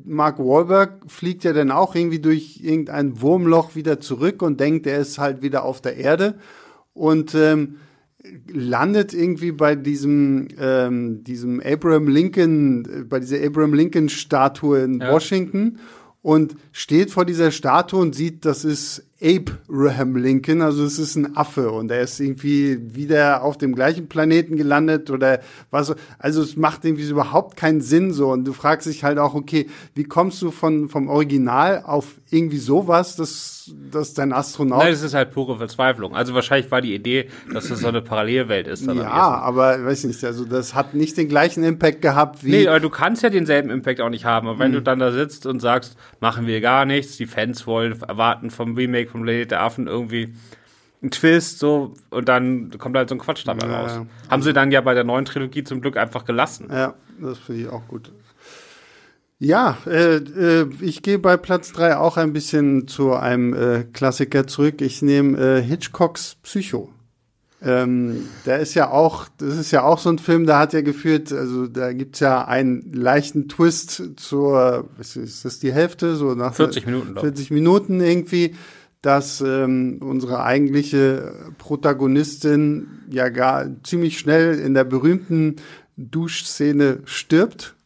Mark 0.06 0.38
Wahlberg 0.38 1.00
fliegt 1.08 1.44
ja 1.44 1.52
dann 1.52 1.70
auch 1.70 1.94
irgendwie 1.94 2.20
durch 2.20 2.60
irgendein 2.62 3.20
Wurmloch 3.20 3.74
wieder 3.74 4.00
zurück 4.00 4.40
und 4.42 4.60
denkt, 4.60 4.86
er 4.86 4.98
ist 4.98 5.18
halt 5.18 5.42
wieder 5.42 5.64
auf 5.64 5.80
der 5.80 5.96
Erde 5.96 6.34
und 6.94 7.34
ähm, 7.34 7.76
landet 8.48 9.14
irgendwie 9.14 9.52
bei 9.52 9.74
diesem, 9.74 10.48
ähm, 10.58 11.24
diesem 11.24 11.60
Abraham 11.64 12.08
Lincoln, 12.08 12.84
äh, 12.84 13.04
bei 13.04 13.20
dieser 13.20 13.44
Abraham 13.44 13.74
Lincoln 13.74 14.08
Statue 14.08 14.80
in 14.80 15.00
Ja. 15.00 15.12
Washington 15.12 15.78
und 16.22 16.56
steht 16.72 17.10
vor 17.10 17.24
dieser 17.24 17.50
Statue 17.50 18.00
und 18.00 18.14
sieht, 18.14 18.44
das 18.44 18.64
ist 18.64 19.04
Abraham 19.22 20.16
Lincoln, 20.16 20.60
also 20.60 20.84
es 20.84 20.98
ist 20.98 21.16
ein 21.16 21.38
Affe 21.38 21.70
und 21.70 21.90
er 21.90 22.02
ist 22.02 22.20
irgendwie 22.20 22.78
wieder 22.94 23.42
auf 23.42 23.56
dem 23.56 23.74
gleichen 23.74 24.08
Planeten 24.08 24.56
gelandet 24.56 25.10
oder 25.10 25.40
was. 25.70 25.94
Also 26.18 26.42
es 26.42 26.56
macht 26.56 26.84
irgendwie 26.84 27.08
überhaupt 27.08 27.56
keinen 27.56 27.80
Sinn 27.80 28.12
so 28.12 28.30
und 28.30 28.44
du 28.44 28.52
fragst 28.52 28.86
dich 28.86 29.04
halt 29.04 29.18
auch, 29.18 29.34
okay, 29.34 29.68
wie 29.94 30.04
kommst 30.04 30.42
du 30.42 30.50
von 30.50 30.90
vom 30.90 31.08
Original 31.08 31.82
auf 31.86 32.16
irgendwie 32.30 32.58
sowas, 32.58 33.16
dass, 33.16 33.72
dass 33.90 34.12
dein 34.12 34.34
Astronaut 34.34 34.80
Nein, 34.80 34.92
das 34.92 35.02
ist 35.02 35.14
halt 35.14 35.30
pure 35.30 35.56
Verzweiflung. 35.56 36.14
Also 36.14 36.34
wahrscheinlich 36.34 36.70
war 36.70 36.82
die 36.82 36.94
Idee, 36.94 37.30
dass 37.52 37.68
das 37.68 37.80
so 37.80 37.88
eine 37.88 38.02
Parallelwelt 38.02 38.66
ist. 38.66 38.86
ja, 38.86 39.02
aber 39.02 39.82
weiß 39.82 40.04
nicht, 40.04 40.22
also 40.24 40.44
das 40.44 40.74
hat 40.74 40.94
nicht 40.94 41.16
den 41.16 41.28
gleichen 41.28 41.64
Impact 41.64 42.02
gehabt 42.02 42.44
wie 42.44 42.50
Nee, 42.50 42.68
aber 42.68 42.80
du 42.80 42.90
kannst 42.90 43.22
ja 43.22 43.30
denselben 43.30 43.70
Impact 43.70 44.02
auch 44.02 44.10
nicht 44.10 44.26
haben. 44.26 44.48
Hm. 44.48 44.58
wenn 44.58 44.72
du 44.72 44.82
dann 44.82 44.98
da 44.98 45.10
sitzt 45.10 45.46
und 45.46 45.60
sagst, 45.60 45.96
machen 46.20 46.46
wir 46.46 46.60
gar 46.60 46.84
nichts, 46.84 47.16
die 47.16 47.26
Fans 47.26 47.66
wollen 47.66 47.98
erwarten 48.02 48.50
vom 48.50 48.74
Remake 48.74 49.05
vom 49.10 49.22
Planet 49.22 49.50
der 49.50 49.62
Affen 49.62 49.86
irgendwie 49.86 50.34
einen 51.02 51.10
Twist, 51.10 51.58
so, 51.58 51.94
und 52.10 52.28
dann 52.28 52.70
kommt 52.78 52.96
halt 52.96 53.08
so 53.08 53.14
ein 53.14 53.18
Quatsch 53.18 53.46
dabei 53.46 53.66
Ja. 53.66 53.80
raus. 53.82 54.00
Haben 54.30 54.42
sie 54.42 54.52
dann 54.52 54.72
ja 54.72 54.80
bei 54.80 54.94
der 54.94 55.04
neuen 55.04 55.24
Trilogie 55.24 55.62
zum 55.64 55.80
Glück 55.80 55.96
einfach 55.96 56.24
gelassen. 56.24 56.68
Ja, 56.70 56.94
das 57.20 57.38
finde 57.38 57.62
ich 57.62 57.68
auch 57.68 57.86
gut. 57.88 58.12
Ja, 59.38 59.76
äh, 59.86 60.16
äh, 60.16 60.70
ich 60.80 61.02
gehe 61.02 61.18
bei 61.18 61.36
Platz 61.36 61.72
drei 61.72 61.96
auch 61.98 62.16
ein 62.16 62.32
bisschen 62.32 62.88
zu 62.88 63.12
einem 63.12 63.52
äh, 63.52 63.84
Klassiker 63.92 64.46
zurück. 64.46 64.80
Ich 64.80 65.02
nehme 65.02 65.38
äh, 65.38 65.62
Hitchcocks 65.62 66.36
Psycho. 66.42 66.90
Ähm, 67.62 68.28
der 68.46 68.60
ist 68.60 68.74
ja 68.74 68.90
auch, 68.90 69.26
das 69.38 69.56
ist 69.56 69.70
ja 69.72 69.82
auch 69.82 69.98
so 69.98 70.10
ein 70.10 70.18
Film, 70.18 70.46
der 70.46 70.58
hat 70.58 70.72
ja 70.74 70.82
geführt, 70.82 71.32
also 71.32 71.66
da 71.66 71.92
gibt's 71.94 72.20
ja 72.20 72.46
einen 72.46 72.92
leichten 72.92 73.48
Twist 73.48 74.02
zur, 74.16 74.88
ist 74.98 75.44
das 75.44 75.58
die 75.58 75.72
Hälfte, 75.72 76.16
so 76.16 76.34
nach 76.34 76.54
40 76.54 76.84
Minuten, 76.86 77.12
glaub 77.14 77.24
ich. 77.24 77.30
40 77.30 77.50
Minuten 77.50 78.00
irgendwie, 78.00 78.54
dass 79.06 79.40
ähm, 79.40 79.98
unsere 80.00 80.42
eigentliche 80.42 81.32
Protagonistin 81.58 82.88
ja 83.08 83.28
gar 83.28 83.68
ziemlich 83.84 84.18
schnell 84.18 84.58
in 84.58 84.74
der 84.74 84.82
berühmten 84.82 85.56
Duschszene 85.96 87.02
stirbt. 87.04 87.76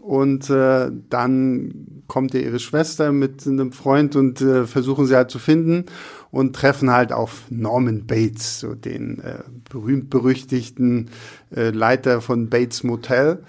Und 0.00 0.48
äh, 0.48 0.90
dann 1.10 2.02
kommt 2.06 2.32
ja 2.32 2.40
ihre 2.40 2.60
Schwester 2.60 3.12
mit 3.12 3.46
einem 3.46 3.72
Freund 3.72 4.16
und 4.16 4.40
äh, 4.40 4.64
versuchen 4.64 5.04
sie 5.04 5.16
halt 5.16 5.30
zu 5.30 5.38
finden 5.38 5.84
und 6.30 6.56
treffen 6.56 6.90
halt 6.90 7.12
auf 7.12 7.42
Norman 7.50 8.06
Bates, 8.06 8.60
so 8.60 8.74
den 8.74 9.18
äh, 9.18 9.40
berühmt-berüchtigten 9.70 11.10
äh, 11.54 11.68
Leiter 11.72 12.22
von 12.22 12.48
Bates 12.48 12.84
Motel. 12.84 13.44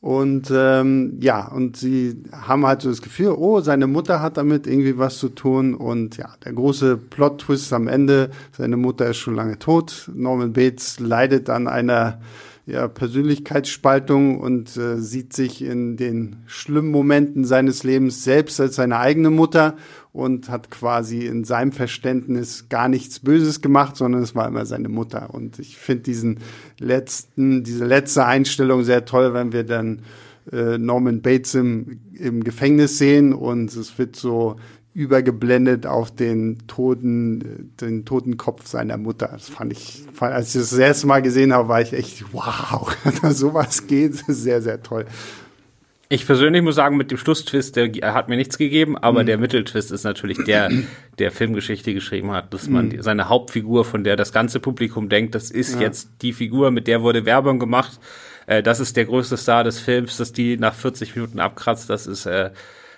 Und 0.00 0.52
ähm, 0.54 1.18
ja, 1.20 1.48
und 1.48 1.76
sie 1.76 2.22
haben 2.30 2.64
halt 2.64 2.82
so 2.82 2.88
das 2.88 3.02
Gefühl, 3.02 3.34
oh, 3.36 3.60
seine 3.60 3.88
Mutter 3.88 4.22
hat 4.22 4.36
damit 4.36 4.68
irgendwie 4.68 4.96
was 4.96 5.18
zu 5.18 5.28
tun. 5.28 5.74
Und 5.74 6.16
ja, 6.16 6.30
der 6.44 6.52
große 6.52 6.96
Plot-Twist 6.96 7.72
am 7.72 7.88
Ende, 7.88 8.30
seine 8.56 8.76
Mutter 8.76 9.06
ist 9.06 9.16
schon 9.16 9.34
lange 9.34 9.58
tot. 9.58 10.08
Norman 10.14 10.52
Bates 10.52 11.00
leidet 11.00 11.50
an 11.50 11.66
einer 11.66 12.20
ja, 12.68 12.86
Persönlichkeitsspaltung 12.86 14.38
und 14.38 14.76
äh, 14.76 14.98
sieht 14.98 15.32
sich 15.32 15.62
in 15.64 15.96
den 15.96 16.36
schlimmen 16.46 16.90
Momenten 16.90 17.44
seines 17.44 17.82
Lebens 17.82 18.22
selbst 18.22 18.60
als 18.60 18.76
seine 18.76 18.98
eigene 18.98 19.30
Mutter 19.30 19.74
und 20.12 20.48
hat 20.48 20.70
quasi 20.70 21.26
in 21.26 21.44
seinem 21.44 21.72
Verständnis 21.72 22.68
gar 22.68 22.88
nichts 22.88 23.20
Böses 23.20 23.60
gemacht, 23.60 23.96
sondern 23.96 24.22
es 24.22 24.34
war 24.34 24.48
immer 24.48 24.66
seine 24.66 24.88
Mutter. 24.88 25.32
Und 25.32 25.58
ich 25.58 25.76
finde 25.76 26.04
diesen 26.04 26.38
letzten, 26.78 27.62
diese 27.62 27.84
letzte 27.84 28.24
Einstellung 28.24 28.84
sehr 28.84 29.04
toll, 29.04 29.34
wenn 29.34 29.52
wir 29.52 29.64
dann 29.64 30.02
äh, 30.52 30.78
Norman 30.78 31.20
Bates 31.22 31.54
im, 31.54 32.00
im 32.14 32.42
Gefängnis 32.42 32.98
sehen 32.98 33.32
und 33.32 33.74
es 33.74 33.98
wird 33.98 34.16
so 34.16 34.56
übergeblendet 34.94 35.86
auf 35.86 36.10
den 36.10 36.58
toten, 36.66 37.72
den 37.80 38.04
toten 38.04 38.36
Kopf 38.36 38.66
seiner 38.66 38.96
Mutter. 38.96 39.28
Das 39.30 39.48
fand 39.48 39.72
ich, 39.72 40.04
als 40.18 40.48
ich 40.48 40.60
das, 40.60 40.70
das 40.70 40.78
erste 40.78 41.06
Mal 41.06 41.22
gesehen 41.22 41.52
habe, 41.52 41.68
war 41.68 41.80
ich 41.80 41.92
echt, 41.92 42.32
wow, 42.32 42.90
dass 43.22 43.38
sowas 43.38 43.86
geht, 43.86 44.16
sehr, 44.26 44.60
sehr 44.60 44.82
toll. 44.82 45.06
Ich 46.10 46.26
persönlich 46.26 46.62
muss 46.62 46.76
sagen, 46.76 46.96
mit 46.96 47.10
dem 47.10 47.18
Schlusstwist, 47.18 47.76
der 47.76 47.94
er 47.94 48.14
hat 48.14 48.30
mir 48.30 48.36
nichts 48.36 48.56
gegeben, 48.56 48.96
aber 48.96 49.24
der 49.24 49.36
Mitteltwist 49.36 49.92
ist 49.92 50.04
natürlich 50.04 50.38
der, 50.44 50.70
der 51.18 51.30
Filmgeschichte 51.30 51.92
geschrieben 51.92 52.32
hat, 52.32 52.54
dass 52.54 52.68
man 52.68 52.88
die, 52.88 53.02
seine 53.02 53.28
Hauptfigur, 53.28 53.84
von 53.84 54.04
der 54.04 54.16
das 54.16 54.32
ganze 54.32 54.58
Publikum 54.58 55.10
denkt, 55.10 55.34
das 55.34 55.50
ist 55.50 55.78
jetzt 55.78 56.08
die 56.22 56.32
Figur, 56.32 56.70
mit 56.70 56.86
der 56.86 57.02
wurde 57.02 57.26
Werbung 57.26 57.58
gemacht, 57.58 58.00
äh, 58.46 58.62
das 58.62 58.80
ist 58.80 58.96
der 58.96 59.04
größte 59.04 59.36
Star 59.36 59.64
des 59.64 59.80
Films, 59.80 60.16
dass 60.16 60.32
die 60.32 60.56
nach 60.56 60.74
40 60.74 61.14
Minuten 61.14 61.40
abkratzt, 61.40 61.90
das 61.90 62.06
ist, 62.06 62.24
äh, 62.24 62.52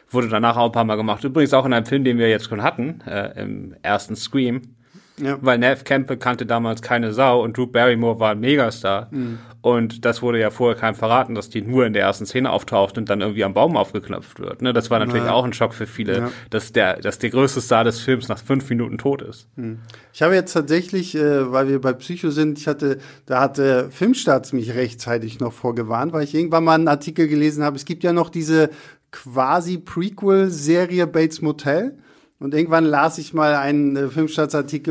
wurde 0.08 0.28
danach 0.28 0.56
auch 0.56 0.66
ein 0.66 0.72
paar 0.72 0.84
Mal 0.84 0.96
gemacht. 0.96 1.24
Übrigens 1.24 1.52
auch 1.52 1.66
in 1.66 1.72
einem 1.72 1.86
Film, 1.86 2.04
den 2.04 2.18
wir 2.18 2.28
jetzt 2.28 2.48
schon 2.48 2.62
hatten, 2.62 3.00
äh, 3.06 3.42
im 3.42 3.74
ersten 3.82 4.14
Scream. 4.14 4.76
Ja. 5.20 5.38
Weil 5.40 5.58
Nev 5.58 5.84
Campbell 5.84 6.16
kannte 6.16 6.46
damals 6.46 6.82
keine 6.82 7.12
Sau 7.12 7.42
und 7.42 7.56
Drew 7.56 7.66
Barrymore 7.66 8.18
war 8.18 8.32
ein 8.32 8.40
Megastar. 8.40 9.08
Mhm. 9.10 9.38
Und 9.62 10.06
das 10.06 10.22
wurde 10.22 10.40
ja 10.40 10.50
vorher 10.50 10.78
keinem 10.78 10.94
verraten, 10.94 11.34
dass 11.34 11.50
die 11.50 11.60
nur 11.60 11.84
in 11.84 11.92
der 11.92 12.02
ersten 12.02 12.24
Szene 12.24 12.50
auftaucht 12.50 12.96
und 12.96 13.10
dann 13.10 13.20
irgendwie 13.20 13.44
am 13.44 13.52
Baum 13.52 13.76
aufgeknöpft 13.76 14.40
wird. 14.40 14.62
Ne? 14.62 14.72
Das 14.72 14.90
war 14.90 14.98
natürlich 14.98 15.24
ja. 15.24 15.32
auch 15.32 15.44
ein 15.44 15.52
Schock 15.52 15.74
für 15.74 15.86
viele, 15.86 16.18
ja. 16.18 16.30
dass, 16.48 16.72
der, 16.72 16.96
dass 17.00 17.18
der 17.18 17.28
größte 17.28 17.60
Star 17.60 17.84
des 17.84 18.00
Films 18.00 18.28
nach 18.28 18.38
fünf 18.38 18.70
Minuten 18.70 18.96
tot 18.96 19.20
ist. 19.20 19.48
Mhm. 19.56 19.80
Ich 20.14 20.22
habe 20.22 20.34
jetzt 20.34 20.54
tatsächlich, 20.54 21.14
äh, 21.14 21.52
weil 21.52 21.68
wir 21.68 21.80
bei 21.80 21.92
Psycho 21.92 22.30
sind, 22.30 22.58
ich 22.58 22.66
hatte, 22.66 22.98
da 23.26 23.42
hatte 23.42 23.90
Filmstarts 23.90 24.54
mich 24.54 24.74
rechtzeitig 24.74 25.40
noch 25.40 25.52
vorgewarnt, 25.52 26.14
weil 26.14 26.24
ich 26.24 26.34
irgendwann 26.34 26.64
mal 26.64 26.74
einen 26.74 26.88
Artikel 26.88 27.28
gelesen 27.28 27.62
habe. 27.62 27.76
Es 27.76 27.84
gibt 27.84 28.02
ja 28.02 28.14
noch 28.14 28.30
diese 28.30 28.70
quasi 29.10 29.76
Prequel-Serie 29.76 31.06
Bates 31.06 31.42
Motel. 31.42 31.98
Und 32.40 32.54
irgendwann 32.54 32.86
las 32.86 33.18
ich 33.18 33.34
mal 33.34 33.54
einen 33.54 33.96
äh, 33.96 34.08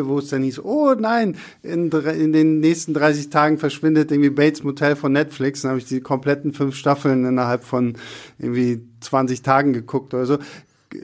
wo 0.05 0.19
es 0.19 0.29
dann 0.29 0.43
hieß, 0.43 0.63
oh 0.63 0.93
nein, 0.93 1.35
in, 1.63 1.89
in 1.89 2.31
den 2.31 2.59
nächsten 2.59 2.93
30 2.93 3.31
Tagen 3.31 3.57
verschwindet 3.57 4.11
irgendwie 4.11 4.29
Bates 4.29 4.63
Motel 4.63 4.95
von 4.95 5.11
Netflix. 5.11 5.63
Dann 5.63 5.69
habe 5.69 5.79
ich 5.79 5.85
die 5.85 5.99
kompletten 5.99 6.53
fünf 6.53 6.75
Staffeln 6.75 7.25
innerhalb 7.25 7.63
von 7.63 7.95
irgendwie 8.37 8.81
20 9.01 9.41
Tagen 9.41 9.73
geguckt 9.73 10.13
oder 10.13 10.27
so. 10.27 10.37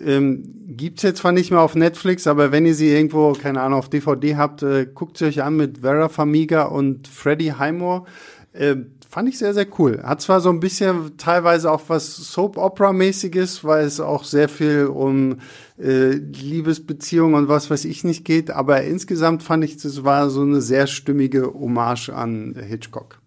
Ähm, 0.03 0.43
gibt's 0.67 1.01
jetzt 1.01 1.19
zwar 1.19 1.31
nicht 1.31 1.49
mehr 1.49 1.61
auf 1.61 1.75
Netflix, 1.75 2.27
aber 2.27 2.51
wenn 2.51 2.65
ihr 2.65 2.75
sie 2.75 2.91
irgendwo, 2.91 3.33
keine 3.33 3.61
Ahnung, 3.61 3.79
auf 3.79 3.89
DVD 3.89 4.35
habt, 4.35 4.61
äh, 4.61 4.85
guckt 4.85 5.17
sie 5.17 5.25
euch 5.25 5.41
an 5.41 5.57
mit 5.57 5.79
Vera 5.79 6.09
Famiga 6.09 6.63
und 6.63 7.07
Freddie 7.07 7.53
Highmore. 7.53 8.05
Äh, 8.53 8.77
fand 9.16 9.30
ich 9.30 9.38
sehr, 9.38 9.53
sehr 9.53 9.68
cool. 9.80 10.03
Hat 10.03 10.20
zwar 10.20 10.41
so 10.41 10.49
ein 10.49 10.59
bisschen 10.59 11.16
teilweise 11.16 11.72
auch 11.72 11.84
was 11.88 12.18
Soap-Opera-mäßiges, 12.18 13.63
weil 13.63 13.86
es 13.86 14.01
auch 14.01 14.26
sehr 14.26 14.49
viel 14.49 14.88
um 14.88 15.39
äh, 15.82 16.09
Liebesbeziehungen 16.09 17.34
und 17.36 17.47
was 17.47 17.70
weiß 17.70 17.86
ich 17.86 18.03
nicht 18.03 18.26
geht, 18.26 18.51
aber 18.51 18.82
insgesamt 18.82 19.41
fand 19.41 19.63
ich, 19.63 19.78
das 19.78 20.03
war 20.03 20.30
so 20.30 20.41
eine 20.41 20.59
sehr 20.59 20.86
stimmige 20.86 21.45
Hommage 21.53 22.09
an 22.09 22.57
Hitchcock. 22.61 23.22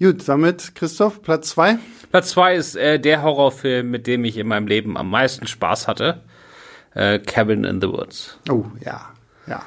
Gut, 0.00 0.26
damit 0.26 0.74
Christoph, 0.74 1.20
Platz 1.20 1.50
zwei. 1.50 1.78
Platz 2.10 2.30
zwei 2.30 2.54
ist 2.54 2.74
äh, 2.74 2.98
der 2.98 3.20
Horrorfilm, 3.22 3.90
mit 3.90 4.06
dem 4.06 4.24
ich 4.24 4.38
in 4.38 4.48
meinem 4.48 4.66
Leben 4.66 4.96
am 4.96 5.10
meisten 5.10 5.46
Spaß 5.46 5.88
hatte. 5.88 6.22
Äh, 6.94 7.18
Cabin 7.18 7.64
in 7.64 7.82
the 7.82 7.88
Woods. 7.88 8.38
Oh, 8.48 8.64
ja, 8.82 9.10
ja. 9.46 9.60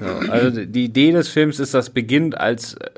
So, 0.00 0.06
also 0.32 0.64
die 0.64 0.86
Idee 0.86 1.12
des 1.12 1.28
Films 1.28 1.60
ist, 1.60 1.74
das 1.74 1.90
beginnt 1.90 2.36
als 2.36 2.74
äh, 2.74 2.90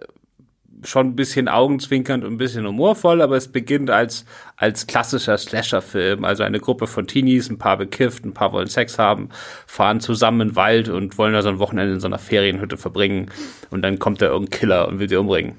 schon 0.87 1.09
ein 1.09 1.17
bisschen 1.17 1.49
augenzwinkernd 1.49 2.25
und 2.25 2.35
ein 2.35 2.39
bisschen 2.39 2.67
humorvoll, 2.67 3.21
aber 3.21 3.37
es 3.37 3.49
beginnt 3.49 3.91
als, 3.91 4.25
als 4.57 4.87
klassischer 4.87 5.37
Slasher-Film. 5.37 6.25
Also 6.25 6.43
eine 6.43 6.61
Gruppe 6.61 6.87
von 6.87 7.07
Teenies, 7.07 7.51
ein 7.51 7.59
paar 7.59 7.77
bekifft, 7.77 8.25
ein 8.25 8.35
paar 8.35 8.53
wollen 8.53 8.69
Sex 8.69 8.99
haben, 8.99 9.31
fahren 9.67 10.01
zusammen 10.01 10.41
in 10.41 10.49
den 10.49 10.57
Wald 10.57 10.89
und 10.89 11.19
wollen 11.19 11.33
da 11.33 11.43
so 11.43 11.49
ein 11.49 11.59
Wochenende 11.59 11.95
in 11.95 12.01
so 12.01 12.07
einer 12.07 12.19
Ferienhütte 12.19 12.77
verbringen. 12.77 13.31
Und 13.71 13.83
dann 13.83 13.99
kommt 13.99 14.23
da 14.23 14.27
irgendein 14.27 14.59
Killer 14.59 14.89
und 14.89 14.99
will 14.99 15.09
sie 15.09 15.17
umbringen. 15.17 15.59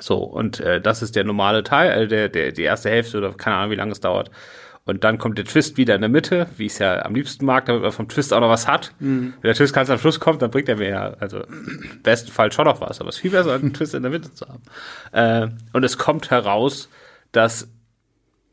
So, 0.00 0.18
und 0.18 0.60
äh, 0.60 0.80
das 0.80 1.02
ist 1.02 1.14
der 1.14 1.24
normale 1.24 1.62
Teil, 1.62 2.04
äh, 2.04 2.08
der, 2.08 2.28
der, 2.28 2.52
die 2.52 2.62
erste 2.62 2.90
Hälfte 2.90 3.18
oder 3.18 3.32
keine 3.32 3.56
Ahnung, 3.56 3.70
wie 3.70 3.76
lange 3.76 3.92
es 3.92 4.00
dauert. 4.00 4.30
Und 4.86 5.02
dann 5.02 5.16
kommt 5.16 5.38
der 5.38 5.46
Twist 5.46 5.78
wieder 5.78 5.94
in 5.94 6.02
der 6.02 6.10
Mitte, 6.10 6.46
wie 6.56 6.66
ich 6.66 6.72
es 6.72 6.78
ja 6.78 7.04
am 7.04 7.14
liebsten 7.14 7.46
mag, 7.46 7.64
damit 7.64 7.82
man 7.82 7.92
vom 7.92 8.08
Twist 8.08 8.34
auch 8.34 8.40
noch 8.40 8.50
was 8.50 8.68
hat. 8.68 8.92
Mhm. 9.00 9.32
Wenn 9.40 9.48
der 9.48 9.54
Twist 9.54 9.72
ganz 9.72 9.88
am 9.88 9.98
Schluss 9.98 10.20
kommt, 10.20 10.42
dann 10.42 10.50
bringt 10.50 10.68
er 10.68 10.76
mir 10.76 10.90
ja, 10.90 11.14
also 11.20 11.40
im 11.40 12.02
besten 12.02 12.30
Fall 12.30 12.52
schon 12.52 12.66
noch 12.66 12.82
was, 12.82 13.00
aber 13.00 13.08
es 13.08 13.16
ist 13.16 13.22
viel 13.22 13.30
besser, 13.30 13.54
einen 13.54 13.72
Twist 13.72 13.94
in 13.94 14.02
der 14.02 14.12
Mitte 14.12 14.32
zu 14.34 14.46
haben. 14.46 14.62
Äh, 15.12 15.48
und 15.72 15.84
es 15.84 15.96
kommt 15.96 16.30
heraus, 16.30 16.90
dass 17.32 17.68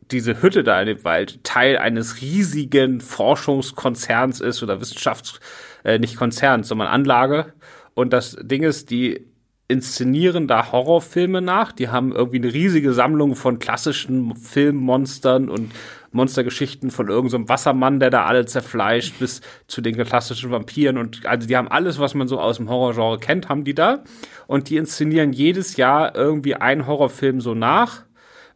diese 0.10 0.42
Hütte 0.42 0.64
da 0.64 0.80
in 0.80 0.88
dem 0.88 1.04
Wald 1.04 1.44
Teil 1.44 1.78
eines 1.78 2.22
riesigen 2.22 3.02
Forschungskonzerns 3.02 4.40
ist 4.40 4.64
oder 4.64 4.80
Wissenschafts, 4.80 5.40
äh, 5.84 6.00
nicht 6.00 6.16
Konzerns, 6.16 6.70
sondern 6.70 6.88
Anlage. 6.88 7.54
Und 7.94 8.14
das 8.14 8.38
Ding 8.42 8.64
ist, 8.64 8.90
die 8.90 9.31
inszenieren 9.72 10.48
da 10.48 10.72
Horrorfilme 10.72 11.42
nach. 11.42 11.72
Die 11.72 11.90
haben 11.90 12.12
irgendwie 12.12 12.38
eine 12.38 12.54
riesige 12.54 12.94
Sammlung 12.94 13.36
von 13.36 13.58
klassischen 13.58 14.36
Filmmonstern 14.36 15.50
und 15.50 15.72
Monstergeschichten 16.12 16.92
von 16.92 17.08
irgendeinem 17.08 17.44
so 17.44 17.50
Wassermann, 17.50 18.02
der 18.02 18.10
da 18.10 18.26
alle 18.26 18.46
zerfleischt, 18.46 19.20
bis 19.20 19.42
zu 19.68 19.80
den 19.82 19.96
klassischen 19.96 20.52
Vampiren 20.52 20.98
und 20.98 21.26
also 21.26 21.48
die 21.48 21.56
haben 21.56 21.70
alles, 21.70 22.00
was 22.00 22.14
man 22.16 22.28
so 22.28 22.40
aus 22.40 22.58
dem 22.58 22.70
Horrorgenre 22.70 23.18
kennt, 23.18 23.48
haben 23.48 23.64
die 23.64 23.74
da 23.74 24.04
und 24.46 24.70
die 24.70 24.76
inszenieren 24.76 25.32
jedes 25.32 25.78
Jahr 25.78 26.14
irgendwie 26.14 26.56
einen 26.56 26.86
Horrorfilm 26.86 27.40
so 27.40 27.56
nach 27.56 28.04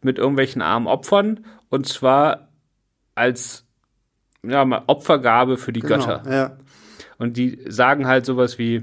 mit 0.02 0.18
irgendwelchen 0.18 0.60
armen 0.60 0.86
Opfern 0.86 1.46
und 1.70 1.88
zwar 1.88 2.48
als 3.14 3.64
ja, 4.42 4.64
mal 4.66 4.82
Opfergabe 4.86 5.56
für 5.56 5.72
die 5.72 5.80
genau, 5.80 5.96
Götter. 5.96 6.22
Ja. 6.30 6.56
Und 7.18 7.38
die 7.38 7.58
sagen 7.66 8.06
halt 8.06 8.26
sowas 8.26 8.58
wie, 8.58 8.82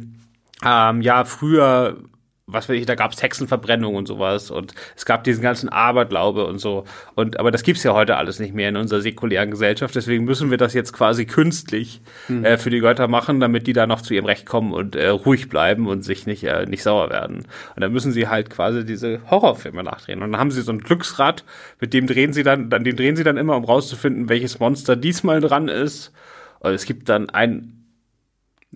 ähm, 0.66 1.02
ja, 1.02 1.24
früher 1.26 1.98
was 2.46 2.68
weiß 2.68 2.78
ich, 2.78 2.86
da 2.86 2.96
gab 2.96 3.14
es 3.14 3.24
Hexenverbrennung 3.24 3.96
und 3.96 4.06
sowas 4.06 4.52
und 4.52 4.74
es 4.98 5.06
gab 5.06 5.24
diesen 5.24 5.42
ganzen 5.42 5.70
Aberglaube 5.70 6.46
und 6.46 6.60
so. 6.60 6.84
Und 7.16 7.40
aber 7.40 7.52
das 7.52 7.64
gibt's 7.64 7.84
ja 7.84 7.94
heute 7.94 8.18
alles 8.18 8.40
nicht 8.40 8.54
mehr 8.54 8.68
in 8.68 8.76
unserer 8.76 9.00
säkulären 9.00 9.50
Gesellschaft. 9.52 9.96
Deswegen 9.96 10.26
müssen 10.26 10.52
wir 10.52 10.58
das 10.58 10.74
jetzt 10.74 10.92
quasi 10.92 11.26
künstlich 11.26 12.02
mhm. 12.28 12.44
äh, 12.44 12.58
für 12.58 12.70
die 12.70 12.80
Götter 12.80 13.08
machen, 13.08 13.40
damit 13.40 13.66
die 13.66 13.72
da 13.72 13.88
noch 13.88 14.02
zu 14.02 14.14
ihrem 14.14 14.26
Recht 14.26 14.46
kommen 14.46 14.74
und 14.74 14.98
äh, 14.98 15.08
ruhig 15.08 15.48
bleiben 15.48 15.88
und 15.88 16.04
sich 16.04 16.26
nicht 16.26 16.44
äh, 16.44 16.66
nicht 16.66 16.84
sauer 16.84 17.10
werden. 17.10 17.46
Und 17.76 17.82
dann 17.82 17.94
müssen 17.94 18.12
sie 18.12 18.28
halt 18.28 18.50
quasi 18.50 18.86
diese 18.86 19.22
Horrorfilme 19.30 19.82
nachdrehen. 19.82 20.22
Und 20.22 20.34
dann 20.34 20.40
haben 20.40 20.52
sie 20.52 20.64
so 20.64 20.74
ein 20.74 20.80
Glücksrad, 20.80 21.46
mit 21.80 21.94
dem 21.94 22.08
drehen 22.08 22.34
sie 22.34 22.44
dann, 22.44 22.70
dann 22.70 22.84
den 22.84 22.98
drehen 22.98 23.16
sie 23.16 23.24
dann 23.24 23.38
immer, 23.38 23.56
um 23.56 23.64
rauszufinden, 23.64 24.28
welches 24.28 24.60
Monster 24.60 24.98
diesmal 24.98 25.40
dran 25.40 25.70
ist. 25.70 26.12
Und 26.60 26.74
es 26.74 26.86
gibt 26.86 27.08
dann 27.08 27.30
ein 27.30 27.83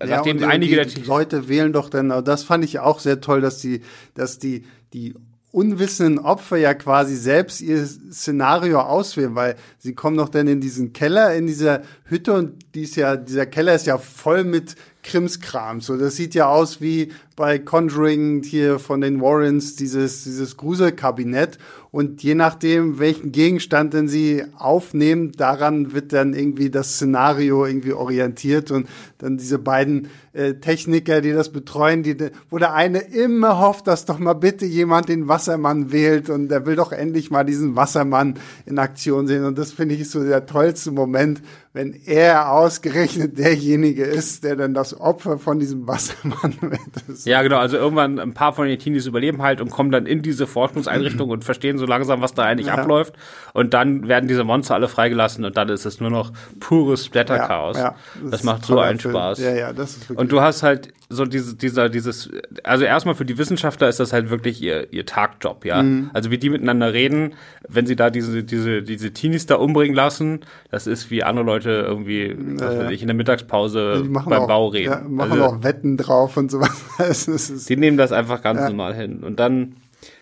ja, 0.00 0.16
Nachdem 0.16 0.42
einige 0.44 0.84
die, 0.86 0.94
die 0.94 1.06
Leute 1.06 1.48
wählen 1.48 1.72
doch 1.72 1.90
dann, 1.90 2.08
das 2.24 2.44
fand 2.44 2.64
ich 2.64 2.78
auch 2.78 3.00
sehr 3.00 3.20
toll, 3.20 3.40
dass 3.40 3.58
die, 3.58 3.82
dass 4.14 4.38
die, 4.38 4.64
die 4.92 5.14
unwissenden 5.50 6.18
Opfer 6.18 6.56
ja 6.56 6.74
quasi 6.74 7.16
selbst 7.16 7.60
ihr 7.60 7.84
Szenario 7.86 8.80
auswählen, 8.80 9.34
weil 9.34 9.56
sie 9.78 9.94
kommen 9.94 10.16
doch 10.16 10.28
dann 10.28 10.46
in 10.46 10.60
diesen 10.60 10.92
Keller, 10.92 11.34
in 11.34 11.46
dieser 11.46 11.82
Hütte 12.04 12.34
und 12.34 12.74
die 12.74 12.82
ist 12.82 12.96
ja, 12.96 13.16
dieser 13.16 13.46
Keller 13.46 13.74
ist 13.74 13.86
ja 13.86 13.98
voll 13.98 14.44
mit 14.44 14.74
Krimskram. 15.02 15.80
So, 15.80 15.96
das 15.96 16.16
sieht 16.16 16.34
ja 16.34 16.48
aus 16.48 16.80
wie 16.80 17.12
bei 17.38 17.60
Conjuring 17.60 18.42
hier 18.42 18.80
von 18.80 19.00
den 19.00 19.20
Warrens, 19.20 19.76
dieses, 19.76 20.24
dieses 20.24 20.56
Gruselkabinett. 20.56 21.56
Und 21.90 22.22
je 22.22 22.34
nachdem, 22.34 22.98
welchen 22.98 23.32
Gegenstand 23.32 23.94
denn 23.94 24.08
sie 24.08 24.44
aufnehmen, 24.58 25.32
daran 25.32 25.94
wird 25.94 26.12
dann 26.12 26.34
irgendwie 26.34 26.68
das 26.68 26.94
Szenario 26.94 27.64
irgendwie 27.64 27.92
orientiert 27.92 28.70
und 28.70 28.88
dann 29.16 29.38
diese 29.38 29.58
beiden 29.58 30.08
äh, 30.34 30.54
Techniker, 30.54 31.22
die 31.22 31.32
das 31.32 31.50
betreuen, 31.50 32.02
die, 32.02 32.16
wo 32.50 32.58
der 32.58 32.74
eine 32.74 32.98
immer 32.98 33.58
hofft, 33.58 33.86
dass 33.86 34.04
doch 34.04 34.18
mal 34.18 34.34
bitte 34.34 34.66
jemand 34.66 35.08
den 35.08 35.28
Wassermann 35.28 35.90
wählt 35.90 36.28
und 36.28 36.48
der 36.48 36.66
will 36.66 36.76
doch 36.76 36.92
endlich 36.92 37.30
mal 37.30 37.44
diesen 37.44 37.74
Wassermann 37.74 38.34
in 38.66 38.78
Aktion 38.78 39.26
sehen. 39.26 39.44
Und 39.44 39.56
das 39.56 39.72
finde 39.72 39.94
ich 39.94 40.10
so 40.10 40.22
der 40.22 40.44
tollste 40.44 40.90
Moment, 40.90 41.40
wenn 41.72 41.94
er 42.04 42.52
ausgerechnet 42.52 43.38
derjenige 43.38 44.04
ist, 44.04 44.44
der 44.44 44.56
dann 44.56 44.74
das 44.74 44.98
Opfer 44.98 45.38
von 45.38 45.58
diesem 45.58 45.86
Wassermann 45.86 46.54
wird. 46.60 47.26
Ja, 47.28 47.42
genau. 47.42 47.58
Also 47.58 47.76
irgendwann 47.76 48.18
ein 48.18 48.34
paar 48.34 48.52
von 48.52 48.66
den 48.66 48.78
Teenies 48.78 49.06
überleben 49.06 49.42
halt 49.42 49.60
und 49.60 49.70
kommen 49.70 49.90
dann 49.90 50.06
in 50.06 50.22
diese 50.22 50.46
Forschungseinrichtung 50.46 51.30
und 51.30 51.44
verstehen 51.44 51.78
so 51.78 51.86
langsam, 51.86 52.22
was 52.22 52.34
da 52.34 52.44
eigentlich 52.44 52.68
ja. 52.68 52.74
abläuft. 52.74 53.14
Und 53.52 53.74
dann 53.74 54.08
werden 54.08 54.28
diese 54.28 54.44
Monster 54.44 54.74
alle 54.74 54.88
freigelassen 54.88 55.44
und 55.44 55.56
dann 55.56 55.68
ist 55.68 55.84
es 55.84 56.00
nur 56.00 56.10
noch 56.10 56.32
pures 56.60 57.04
Splatterchaos. 57.04 57.76
Ja, 57.76 57.82
ja. 57.82 57.94
Das, 58.22 58.30
das 58.30 58.42
macht 58.44 58.64
so 58.64 58.78
einen 58.78 58.98
Film. 58.98 59.14
Spaß. 59.14 59.38
Ja, 59.40 59.54
ja, 59.54 59.72
das 59.72 59.90
ist 59.90 60.00
wirklich 60.08 60.18
und 60.18 60.32
du 60.32 60.40
hast 60.40 60.62
halt 60.62 60.92
so 61.10 61.24
diese, 61.24 61.56
dieser, 61.56 61.88
dieses, 61.88 62.30
also 62.64 62.84
erstmal 62.84 63.14
für 63.14 63.24
die 63.24 63.38
Wissenschaftler 63.38 63.88
ist 63.88 63.98
das 63.98 64.12
halt 64.12 64.28
wirklich 64.28 64.62
ihr, 64.62 64.92
ihr 64.92 65.06
Tagjob, 65.06 65.64
ja. 65.64 65.82
Mhm. 65.82 66.10
Also 66.12 66.30
wie 66.30 66.36
die 66.36 66.50
miteinander 66.50 66.92
reden, 66.92 67.34
wenn 67.66 67.86
sie 67.86 67.96
da 67.96 68.10
diese, 68.10 68.44
diese, 68.44 68.82
diese 68.82 69.12
Teenies 69.12 69.46
da 69.46 69.56
umbringen 69.56 69.94
lassen, 69.94 70.40
das 70.70 70.86
ist 70.86 71.10
wie 71.10 71.22
andere 71.22 71.46
Leute 71.46 71.70
irgendwie, 71.70 72.36
was 72.60 72.78
weiß 72.78 72.90
ich, 72.90 73.00
in 73.00 73.08
der 73.08 73.16
Mittagspause 73.16 74.04
beim 74.06 74.32
auch, 74.32 74.46
Bau 74.46 74.66
reden. 74.68 74.92
Ja, 74.92 75.02
machen 75.08 75.32
also, 75.32 75.44
auch 75.44 75.62
Wetten 75.62 75.96
drauf 75.96 76.36
und 76.36 76.50
sowas. 76.50 76.84
Die 77.26 77.76
nehmen 77.76 77.96
das 77.96 78.12
einfach 78.12 78.42
ganz 78.42 78.60
ja. 78.60 78.68
normal 78.68 78.94
hin. 78.94 79.22
Und 79.22 79.38
dann 79.40 79.76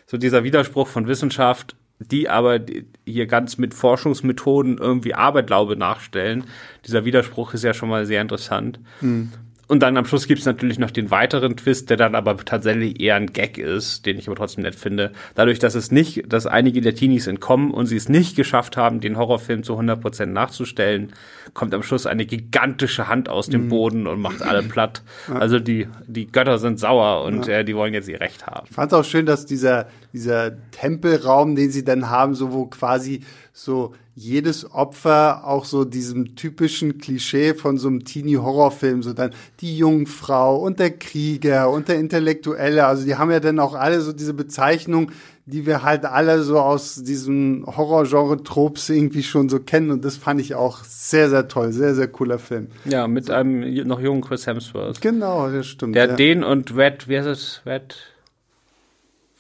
so 0.07 0.17
dieser 0.17 0.45
Widerspruch 0.45 0.89
von 0.89 1.07
Wissenschaft, 1.07 1.77
die 1.99 2.29
aber 2.29 2.61
hier 3.07 3.27
ganz 3.27 3.57
mit 3.59 3.75
Forschungsmethoden 3.75 4.79
irgendwie 4.79 5.15
Aberglaube 5.15 5.77
nachstellen. 5.77 6.45
Dieser 6.87 7.05
Widerspruch 7.05 7.55
ist 7.55 7.65
ja 7.65 7.75
schon 7.75 7.89
mal 7.89 8.07
sehr 8.07 8.21
interessant. 8.21 8.81
Mhm. 9.01 9.33
Und 9.69 9.83
dann 9.83 9.97
am 9.97 10.05
Schluss 10.05 10.29
gibt's 10.29 10.45
natürlich 10.45 10.79
noch 10.79 10.93
den 10.93 11.11
weiteren 11.11 11.57
Twist, 11.57 11.91
der 11.91 11.97
dann 11.97 12.15
aber 12.15 12.37
tatsächlich 12.37 13.01
eher 13.01 13.17
ein 13.17 13.33
Gag 13.33 13.59
ist, 13.59 14.07
den 14.07 14.17
ich 14.19 14.29
aber 14.29 14.37
trotzdem 14.37 14.63
nett 14.63 14.77
finde. 14.77 15.11
Dadurch, 15.35 15.59
dass 15.59 15.75
es 15.75 15.91
nicht, 15.91 16.33
dass 16.33 16.47
einige 16.47 16.81
der 16.81 16.95
Teenies 16.95 17.27
entkommen 17.27 17.73
und 17.73 17.87
sie 17.87 17.97
es 17.97 18.09
nicht 18.09 18.37
geschafft 18.37 18.77
haben, 18.77 19.01
den 19.01 19.17
Horrorfilm 19.17 19.65
zu 19.65 19.75
100% 19.75 20.27
nachzustellen, 20.27 21.13
kommt 21.53 21.75
am 21.75 21.83
Schluss 21.83 22.07
eine 22.07 22.27
gigantische 22.27 23.09
Hand 23.09 23.29
aus 23.29 23.49
dem 23.49 23.65
mhm. 23.65 23.69
Boden 23.69 24.07
und 24.07 24.21
macht 24.21 24.43
alle 24.43 24.63
platt. 24.63 25.03
Also 25.29 25.59
die, 25.59 25.89
die 26.07 26.27
Götter 26.27 26.59
sind 26.59 26.79
sauer 26.79 27.25
und 27.25 27.47
ja. 27.47 27.59
äh, 27.59 27.65
die 27.65 27.75
wollen 27.75 27.95
jetzt 27.95 28.09
ihr 28.09 28.21
Recht 28.21 28.47
haben. 28.47 28.67
Ich 28.69 28.75
fand 28.75 28.95
auch 28.95 29.05
schön, 29.05 29.27
dass 29.27 29.47
dieser, 29.47 29.87
dieser 30.13 30.53
Tempelraum, 30.71 31.57
den 31.57 31.71
sie 31.71 31.85
dann 31.85 32.09
haben, 32.09 32.35
so 32.35 32.53
wo 32.53 32.67
quasi 32.67 33.23
so 33.59 33.95
jedes 34.15 34.71
Opfer 34.71 35.47
auch 35.47 35.65
so 35.65 35.87
diesem 35.87 36.37
typischen 36.37 36.99
Klischee 36.99 37.55
von 37.55 37.79
so 37.79 37.89
einem 37.89 38.05
Teenie-Horrorfilm, 38.05 39.03
so 39.03 39.15
dann 39.15 39.31
die 39.61 39.79
Jungfrau 39.79 40.59
und 40.59 40.79
der 40.79 40.91
Krieger 40.91 41.71
und 41.71 41.89
der 41.89 41.99
Intellektuelle, 41.99 42.85
also 42.85 43.07
die 43.07 43.15
haben 43.15 43.31
ja 43.31 43.41
dann 43.41 43.59
auch 43.59 43.75
alle 43.75 44.03
so 44.03 44.13
diese 44.13 44.35
Bezeichnung, 44.35 45.11
die 45.47 45.65
wir 45.65 45.83
halt 45.83 46.05
alle 46.05 46.43
so 46.43 46.61
aus 46.61 47.03
diesem 47.03 47.65
Horror-Genre-Tropes 47.67 48.91
irgendwie 48.91 49.23
schon 49.23 49.49
so 49.49 49.59
kennen 49.59 49.91
und 49.91 50.05
das 50.05 50.19
fand 50.19 50.39
ich 50.43 50.55
auch 50.55 50.85
sehr, 50.85 51.31
sehr 51.31 51.49
toll, 51.49 51.73
sehr, 51.73 51.95
sehr 51.95 52.09
cooler 52.09 52.39
Film. 52.39 52.67
Ja, 52.85 53.09
mit 53.09 53.31
einem 53.31 53.87
noch 53.87 54.01
jungen 54.01 54.21
Chris 54.21 54.47
Hemsworth. 54.47 55.01
Genau, 55.01 55.51
das 55.51 55.67
stimmt. 55.67 55.95
Der 55.95 56.09
ja. 56.09 56.15
den 56.15 56.45
und 56.45 56.77
Red, 56.77 57.09
wie 57.09 57.17
heißt 57.17 57.29
es? 57.29 57.63
Red 57.65 57.97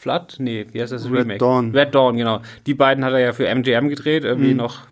Flood? 0.06 0.36
Nee, 0.38 0.66
wie 0.72 0.80
heißt 0.80 0.92
das 0.92 1.06
Red 1.06 1.20
Remake? 1.22 1.38
Dawn. 1.38 1.72
Red 1.74 1.92
Dawn, 1.94 2.16
genau. 2.16 2.40
Die 2.66 2.74
beiden 2.74 3.04
hat 3.04 3.12
er 3.12 3.18
ja 3.18 3.32
für 3.32 3.48
MGM 3.48 3.88
gedreht, 3.88 4.22
irgendwie 4.24 4.52
Mhm. 4.52 4.56
noch 4.58 4.82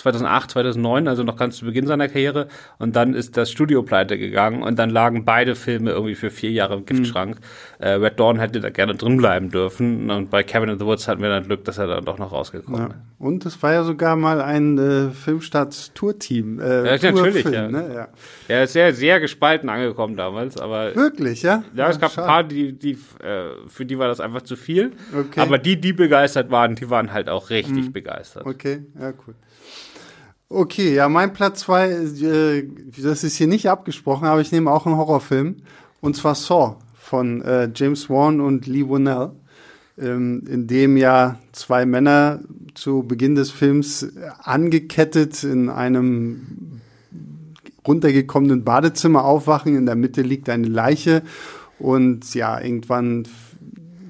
2008, 0.00 0.50
2009, 0.50 1.08
also 1.08 1.22
noch 1.22 1.36
ganz 1.36 1.56
zu 1.56 1.64
Beginn 1.64 1.86
seiner 1.86 2.08
Karriere. 2.08 2.48
Und 2.78 2.96
dann 2.96 3.14
ist 3.14 3.36
das 3.36 3.50
Studio 3.50 3.82
pleite 3.82 4.18
gegangen 4.18 4.62
und 4.62 4.78
dann 4.78 4.90
lagen 4.90 5.24
beide 5.24 5.54
Filme 5.54 5.90
irgendwie 5.90 6.14
für 6.14 6.30
vier 6.30 6.50
Jahre 6.50 6.74
im 6.74 6.84
Giftschrank. 6.84 7.36
Mhm. 7.36 7.84
Äh, 7.84 7.90
Red 7.92 8.18
Dawn 8.20 8.38
hätte 8.38 8.60
da 8.60 8.70
gerne 8.70 8.94
drin 8.94 9.16
bleiben 9.16 9.50
dürfen. 9.50 10.10
Und 10.10 10.30
bei 10.30 10.42
Cabin 10.42 10.68
in 10.70 10.78
the 10.78 10.84
Woods 10.84 11.08
hatten 11.08 11.22
wir 11.22 11.28
dann 11.28 11.44
Glück, 11.44 11.64
dass 11.64 11.78
er 11.78 11.86
dann 11.86 12.04
doch 12.04 12.18
noch 12.18 12.32
rausgekommen 12.32 12.80
Ja. 12.80 12.86
ist. 12.88 12.94
Und 13.18 13.44
es 13.46 13.62
war 13.62 13.72
ja 13.72 13.84
sogar 13.84 14.16
mal 14.16 14.40
ein 14.40 14.78
äh, 14.78 15.10
Filmstarts-Tour-Team. 15.10 16.60
Äh, 16.60 16.96
Ja, 16.96 17.12
natürlich, 17.12 17.44
ja. 17.44 17.68
Ne? 17.68 17.90
ja. 17.94 18.08
Er 18.48 18.64
ist 18.64 18.72
sehr, 18.72 18.92
sehr 18.94 19.20
gespalten 19.20 19.68
angekommen 19.68 20.16
damals, 20.16 20.56
aber 20.58 20.94
Wirklich, 20.94 21.42
ja? 21.42 21.62
Ja, 21.74 21.88
es 21.88 22.00
gab 22.00 22.16
ein 22.16 22.24
paar, 22.24 22.44
die, 22.44 22.72
die, 22.72 22.92
äh, 23.22 23.50
für 23.66 23.84
die 23.84 23.98
war 23.98 24.08
das 24.08 24.20
einfach 24.20 24.42
zu 24.42 24.56
viel. 24.56 24.92
Okay. 25.16 25.40
Aber 25.40 25.58
die, 25.58 25.80
die 25.80 25.92
begeistert 25.92 26.50
waren, 26.50 26.74
die 26.74 26.88
waren 26.90 27.12
halt 27.12 27.28
auch 27.28 27.50
richtig 27.50 27.92
begeistert. 27.92 28.46
Okay, 28.46 28.84
ja, 28.98 29.12
cool. 29.26 29.34
Okay, 30.52 30.96
ja, 30.96 31.08
mein 31.08 31.32
Platz 31.32 31.60
zwei, 31.60 31.90
äh, 31.90 32.66
das 33.00 33.22
ist 33.22 33.36
hier 33.36 33.46
nicht 33.46 33.70
abgesprochen, 33.70 34.26
aber 34.26 34.40
ich 34.40 34.50
nehme 34.50 34.72
auch 34.72 34.84
einen 34.84 34.96
Horrorfilm. 34.96 35.58
Und 36.00 36.16
zwar 36.16 36.34
Saw 36.34 36.74
von 36.92 37.40
äh, 37.42 37.70
James 37.72 38.10
Wan 38.10 38.40
und 38.40 38.66
Lee 38.66 38.88
Winnell, 38.88 39.30
ähm, 39.96 40.42
in 40.50 40.66
dem 40.66 40.96
ja 40.96 41.38
zwei 41.52 41.86
Männer 41.86 42.40
zu 42.74 43.04
Beginn 43.04 43.36
des 43.36 43.52
Films 43.52 44.02
äh, 44.02 44.08
angekettet 44.42 45.44
in 45.44 45.68
einem 45.68 46.80
runtergekommenen 47.86 48.64
Badezimmer 48.64 49.24
aufwachen. 49.24 49.76
In 49.76 49.86
der 49.86 49.94
Mitte 49.94 50.22
liegt 50.22 50.48
eine 50.48 50.66
Leiche 50.66 51.22
und 51.78 52.34
ja, 52.34 52.60
irgendwann 52.60 53.28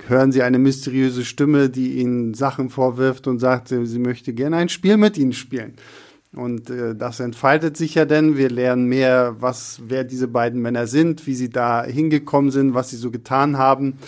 hören 0.08 0.32
sie 0.32 0.42
eine 0.42 0.58
mysteriöse 0.58 1.26
Stimme, 1.26 1.68
die 1.68 1.98
ihnen 1.98 2.32
Sachen 2.32 2.70
vorwirft 2.70 3.26
und 3.26 3.40
sagt, 3.40 3.72
äh, 3.72 3.84
sie 3.84 3.98
möchte 3.98 4.32
gerne 4.32 4.56
ein 4.56 4.70
Spiel 4.70 4.96
mit 4.96 5.18
ihnen 5.18 5.34
spielen. 5.34 5.74
Und 6.34 6.70
äh, 6.70 6.94
das 6.94 7.20
entfaltet 7.20 7.76
sich 7.76 7.96
ja 7.96 8.04
denn. 8.04 8.36
Wir 8.36 8.50
lernen 8.50 8.86
mehr, 8.86 9.36
was, 9.40 9.80
wer 9.86 10.04
diese 10.04 10.28
beiden 10.28 10.62
Männer 10.62 10.86
sind, 10.86 11.26
wie 11.26 11.34
sie 11.34 11.50
da 11.50 11.84
hingekommen 11.84 12.50
sind, 12.50 12.74
was 12.74 12.90
sie 12.90 12.96
so 12.96 13.10
getan 13.10 13.58
haben, 13.58 13.98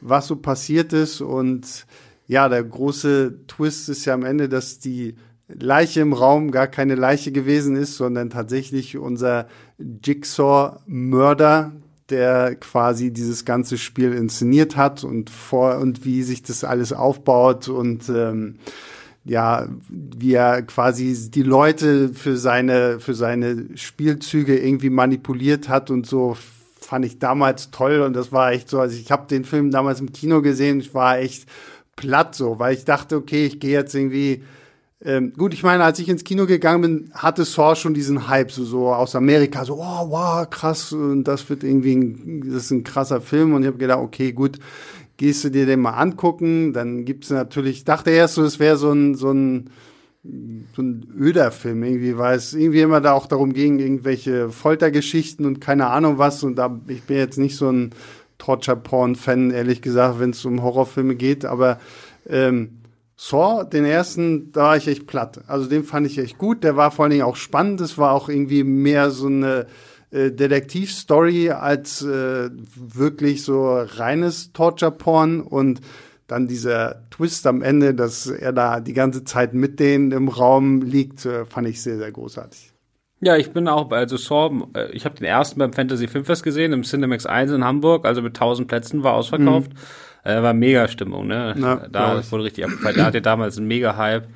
was 0.00 0.26
so 0.26 0.36
passiert 0.36 0.92
ist. 0.92 1.20
Und 1.20 1.86
ja, 2.26 2.48
der 2.48 2.64
große 2.64 3.46
Twist 3.46 3.88
ist 3.88 4.04
ja 4.06 4.14
am 4.14 4.24
Ende, 4.24 4.48
dass 4.48 4.78
die 4.78 5.16
Leiche 5.48 6.00
im 6.00 6.12
Raum 6.12 6.50
gar 6.50 6.66
keine 6.66 6.94
Leiche 6.94 7.30
gewesen 7.30 7.76
ist, 7.76 7.96
sondern 7.96 8.30
tatsächlich 8.30 8.96
unser 8.96 9.46
Jigsaw-Mörder, 9.78 11.72
der 12.08 12.56
quasi 12.56 13.12
dieses 13.12 13.44
ganze 13.44 13.78
Spiel 13.78 14.12
inszeniert 14.12 14.76
hat 14.76 15.04
und 15.04 15.30
vor 15.30 15.78
und 15.78 16.04
wie 16.04 16.22
sich 16.22 16.42
das 16.42 16.64
alles 16.64 16.92
aufbaut 16.92 17.68
und 17.68 18.08
ähm, 18.08 18.56
ja, 19.26 19.68
wie 19.88 20.34
er 20.34 20.62
quasi 20.62 21.30
die 21.30 21.42
Leute 21.42 22.10
für 22.10 22.36
seine 22.36 23.00
für 23.00 23.14
seine 23.14 23.66
Spielzüge 23.74 24.58
irgendwie 24.58 24.90
manipuliert 24.90 25.68
hat 25.68 25.90
und 25.90 26.06
so 26.06 26.36
fand 26.80 27.04
ich 27.04 27.18
damals 27.18 27.70
toll 27.70 28.00
und 28.00 28.14
das 28.14 28.30
war 28.30 28.52
echt 28.52 28.68
so, 28.68 28.78
also 28.80 28.96
ich 28.96 29.10
habe 29.10 29.26
den 29.28 29.44
Film 29.44 29.70
damals 29.70 30.00
im 30.00 30.12
Kino 30.12 30.42
gesehen, 30.42 30.80
ich 30.80 30.94
war 30.94 31.18
echt 31.18 31.48
platt 31.96 32.34
so, 32.34 32.58
weil 32.58 32.74
ich 32.74 32.84
dachte, 32.84 33.16
okay, 33.16 33.46
ich 33.46 33.58
gehe 33.58 33.72
jetzt 33.72 33.94
irgendwie 33.94 34.42
ähm, 35.04 35.34
gut, 35.36 35.52
ich 35.52 35.62
meine, 35.62 35.84
als 35.84 35.98
ich 35.98 36.08
ins 36.08 36.24
Kino 36.24 36.46
gegangen 36.46 36.80
bin, 36.80 37.10
hatte 37.12 37.44
Saw 37.44 37.76
schon 37.76 37.92
diesen 37.92 38.28
Hype, 38.28 38.50
so, 38.50 38.64
so 38.64 38.94
aus 38.94 39.14
Amerika, 39.14 39.64
so, 39.64 39.74
oh, 39.74 40.10
wow, 40.10 40.48
krass, 40.48 40.92
und 40.92 41.24
das 41.24 41.48
wird 41.50 41.64
irgendwie, 41.64 41.94
ein, 41.94 42.42
das 42.46 42.64
ist 42.64 42.70
ein 42.70 42.82
krasser 42.82 43.20
Film. 43.20 43.52
Und 43.54 43.62
ich 43.62 43.68
habe 43.68 43.76
gedacht, 43.76 44.00
okay, 44.00 44.32
gut, 44.32 44.58
gehst 45.16 45.44
du 45.44 45.50
dir 45.50 45.66
den 45.66 45.80
mal 45.80 45.92
angucken. 45.92 46.72
Dann 46.72 47.04
gibt's 47.04 47.30
natürlich, 47.30 47.78
ich 47.78 47.84
dachte 47.84 48.10
erst 48.10 48.34
so, 48.34 48.44
es 48.44 48.58
wäre 48.58 48.76
so 48.76 48.92
ein, 48.92 49.14
so 49.14 49.32
ein, 49.32 49.70
so 50.74 50.82
ein 50.82 51.06
öder 51.18 51.50
Film 51.50 51.82
irgendwie, 51.82 52.18
weil 52.18 52.36
es 52.36 52.52
irgendwie 52.52 52.80
immer 52.80 53.00
da 53.00 53.12
auch 53.12 53.26
darum 53.26 53.52
ging, 53.52 53.78
irgendwelche 53.78 54.50
Foltergeschichten 54.50 55.46
und 55.46 55.60
keine 55.60 55.88
Ahnung 55.88 56.18
was. 56.18 56.42
Und 56.42 56.56
da, 56.56 56.80
ich 56.88 57.02
bin 57.02 57.16
jetzt 57.16 57.38
nicht 57.38 57.56
so 57.56 57.70
ein 57.70 57.90
Torture-Porn-Fan, 58.38 59.50
ehrlich 59.50 59.82
gesagt, 59.82 60.20
wenn 60.20 60.30
es 60.30 60.44
um 60.44 60.62
Horrorfilme 60.62 61.14
geht, 61.14 61.44
aber 61.44 61.78
ähm, 62.28 62.80
Saw, 63.18 63.64
den 63.64 63.86
ersten, 63.86 64.52
da 64.52 64.64
war 64.64 64.76
ich 64.76 64.88
echt 64.88 65.06
platt. 65.06 65.40
Also 65.46 65.70
den 65.70 65.84
fand 65.84 66.06
ich 66.06 66.18
echt 66.18 66.36
gut. 66.36 66.62
Der 66.62 66.76
war 66.76 66.90
vor 66.90 67.04
allen 67.04 67.12
Dingen 67.12 67.22
auch 67.22 67.36
spannend. 67.36 67.80
Es 67.80 67.96
war 67.96 68.12
auch 68.12 68.28
irgendwie 68.28 68.62
mehr 68.62 69.10
so 69.10 69.26
eine 69.26 69.66
äh, 70.10 70.30
Detektivstory 70.30 71.50
als 71.50 72.02
äh, 72.02 72.50
wirklich 72.74 73.42
so 73.42 73.76
reines 73.76 74.52
Torture-Porn. 74.52 75.40
Und 75.40 75.80
dann 76.26 76.48
dieser 76.48 77.08
Twist 77.10 77.46
am 77.46 77.62
Ende, 77.62 77.94
dass 77.94 78.26
er 78.26 78.52
da 78.52 78.80
die 78.80 78.94
ganze 78.94 79.24
Zeit 79.24 79.54
mit 79.54 79.80
denen 79.80 80.12
im 80.12 80.28
Raum 80.28 80.82
liegt, 80.82 81.24
äh, 81.24 81.44
fand 81.44 81.68
ich 81.68 81.82
sehr, 81.82 81.98
sehr 81.98 82.12
großartig. 82.12 82.72
Ja, 83.20 83.36
ich 83.36 83.50
bin 83.52 83.66
auch 83.66 83.84
bei, 83.84 83.96
also 83.96 84.16
Saw, 84.16 84.68
äh, 84.74 84.90
ich 84.92 85.04
habe 85.04 85.16
den 85.16 85.24
ersten 85.24 85.58
beim 85.58 85.72
Fantasy 85.72 86.06
Filmfest 86.06 86.42
gesehen, 86.42 86.72
im 86.72 86.82
Cinemax 86.82 87.24
1 87.24 87.50
in 87.50 87.64
Hamburg, 87.64 88.04
also 88.04 88.20
mit 88.20 88.36
1000 88.36 88.68
Plätzen, 88.68 89.02
war 89.02 89.14
ausverkauft. 89.14 89.70
Äh, 90.22 90.42
war 90.42 90.54
mega 90.54 90.88
Stimmung, 90.88 91.28
ne? 91.28 91.54
Ja, 91.56 91.86
da 91.88 92.30
wurde 92.30 92.44
richtig 92.44 92.64
abgefeiert. 92.64 92.96
Der 92.96 93.04
hatte 93.04 93.22
damals 93.22 93.56
einen 93.56 93.68
mega 93.68 93.96
Hype. 93.96 94.26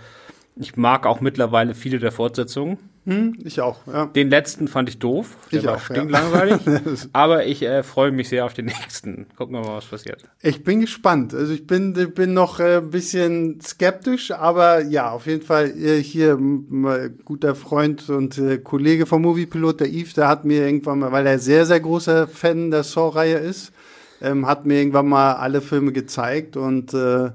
Ich 0.56 0.76
mag 0.76 1.04
auch 1.04 1.20
mittlerweile 1.20 1.74
viele 1.74 1.98
der 1.98 2.12
Fortsetzungen. 2.12 2.78
Hm, 3.06 3.38
ich 3.44 3.62
auch, 3.62 3.86
ja. 3.86 4.06
Den 4.06 4.28
letzten 4.28 4.68
fand 4.68 4.88
ich 4.90 4.98
doof. 4.98 5.36
Der 5.50 5.60
Ich 5.60 5.64
war 5.66 5.76
auch, 5.76 5.88
ja. 5.88 5.94
stinklangweilig. 5.96 6.60
aber 7.14 7.46
ich 7.46 7.62
äh, 7.62 7.82
freue 7.82 8.12
mich 8.12 8.28
sehr 8.28 8.44
auf 8.44 8.52
den 8.52 8.66
nächsten. 8.66 9.26
Gucken 9.36 9.54
wir 9.54 9.62
mal, 9.62 9.76
was 9.76 9.86
passiert. 9.86 10.22
Ich 10.42 10.62
bin 10.64 10.80
gespannt. 10.82 11.32
Also 11.32 11.52
ich 11.54 11.66
bin, 11.66 11.94
bin 12.14 12.34
noch 12.34 12.60
äh, 12.60 12.76
ein 12.76 12.90
bisschen 12.90 13.58
skeptisch, 13.62 14.32
aber 14.32 14.82
ja, 14.82 15.10
auf 15.10 15.26
jeden 15.26 15.42
Fall 15.42 15.70
äh, 15.70 16.02
hier 16.02 16.32
m- 16.32 16.66
m- 16.70 17.18
guter 17.24 17.54
Freund 17.54 18.10
und 18.10 18.36
äh, 18.36 18.58
Kollege 18.58 19.06
vom 19.06 19.22
Moviepilot, 19.22 19.80
der 19.80 19.88
Yves, 19.88 20.12
der 20.12 20.28
hat 20.28 20.44
mir 20.44 20.66
irgendwann 20.66 20.98
mal, 20.98 21.10
weil 21.10 21.26
er 21.26 21.38
sehr, 21.38 21.64
sehr 21.64 21.80
großer 21.80 22.28
Fan 22.28 22.70
der 22.70 22.82
Saw-Reihe 22.82 23.38
ist, 23.38 23.72
ähm, 24.20 24.46
hat 24.46 24.66
mir 24.66 24.74
irgendwann 24.78 25.08
mal 25.08 25.32
alle 25.36 25.62
Filme 25.62 25.92
gezeigt 25.92 26.58
und 26.58 26.92
äh, 26.92 27.30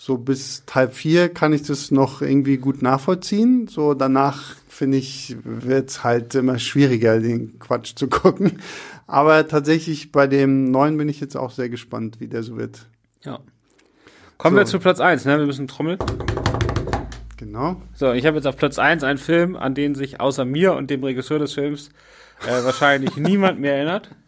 so 0.00 0.16
bis 0.16 0.64
Teil 0.64 0.88
4 0.88 1.28
kann 1.28 1.52
ich 1.52 1.62
das 1.62 1.90
noch 1.90 2.22
irgendwie 2.22 2.56
gut 2.56 2.80
nachvollziehen. 2.80 3.68
So 3.68 3.92
danach 3.92 4.56
finde 4.66 4.96
ich, 4.96 5.36
wird's 5.44 6.02
halt 6.02 6.34
immer 6.34 6.58
schwieriger, 6.58 7.20
den 7.20 7.58
Quatsch 7.58 7.94
zu 7.96 8.06
gucken. 8.08 8.62
Aber 9.06 9.46
tatsächlich 9.46 10.10
bei 10.10 10.26
dem 10.26 10.70
neuen 10.70 10.96
bin 10.96 11.10
ich 11.10 11.20
jetzt 11.20 11.36
auch 11.36 11.50
sehr 11.50 11.68
gespannt, 11.68 12.18
wie 12.18 12.28
der 12.28 12.42
so 12.42 12.56
wird. 12.56 12.86
Ja. 13.24 13.40
Kommen 14.38 14.56
So. 14.56 14.60
wir 14.60 14.64
zu 14.64 14.78
Platz 14.78 15.00
1, 15.00 15.26
ne? 15.26 15.38
Wir 15.38 15.44
müssen 15.44 15.68
trommeln. 15.68 15.98
Genau. 17.36 17.82
So, 17.94 18.12
ich 18.12 18.24
habe 18.24 18.36
jetzt 18.36 18.46
auf 18.46 18.56
Platz 18.56 18.78
1 18.78 19.04
einen 19.04 19.18
Film, 19.18 19.54
an 19.54 19.74
den 19.74 19.94
sich 19.94 20.18
außer 20.18 20.46
mir 20.46 20.72
und 20.76 20.88
dem 20.88 21.04
Regisseur 21.04 21.38
des 21.38 21.52
Films 21.52 21.90
äh, 22.46 22.64
wahrscheinlich 22.64 23.16
niemand 23.16 23.60
mehr 23.60 23.76
erinnert. 23.76 24.10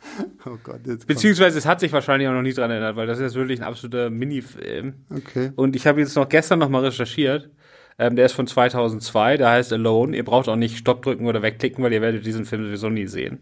Oh 0.44 0.58
Gott, 0.64 0.80
jetzt 0.84 1.06
Beziehungsweise 1.06 1.56
es 1.56 1.64
hat 1.64 1.78
sich 1.78 1.92
wahrscheinlich 1.92 2.28
auch 2.28 2.32
noch 2.32 2.42
nie 2.42 2.52
dran 2.52 2.72
erinnert, 2.72 2.96
weil 2.96 3.06
das 3.06 3.18
ist 3.18 3.22
jetzt 3.22 3.34
wirklich 3.36 3.60
ein 3.60 3.64
absoluter 3.64 4.10
Minifilm. 4.10 4.94
Okay. 5.08 5.52
Und 5.54 5.76
ich 5.76 5.86
habe 5.86 6.00
jetzt 6.00 6.16
noch 6.16 6.28
gestern 6.28 6.58
noch 6.58 6.68
mal 6.68 6.84
recherchiert. 6.84 7.48
Ähm, 7.98 8.16
der 8.16 8.26
ist 8.26 8.32
von 8.32 8.48
2002, 8.48 9.36
der 9.36 9.50
heißt 9.50 9.72
Alone. 9.72 10.16
Ihr 10.16 10.24
braucht 10.24 10.48
auch 10.48 10.56
nicht 10.56 10.76
Stopp 10.76 11.02
drücken 11.02 11.26
oder 11.26 11.42
wegklicken, 11.42 11.84
weil 11.84 11.92
ihr 11.92 12.02
werdet 12.02 12.26
diesen 12.26 12.44
Film 12.44 12.64
sowieso 12.64 12.88
nie 12.88 13.06
sehen. 13.06 13.38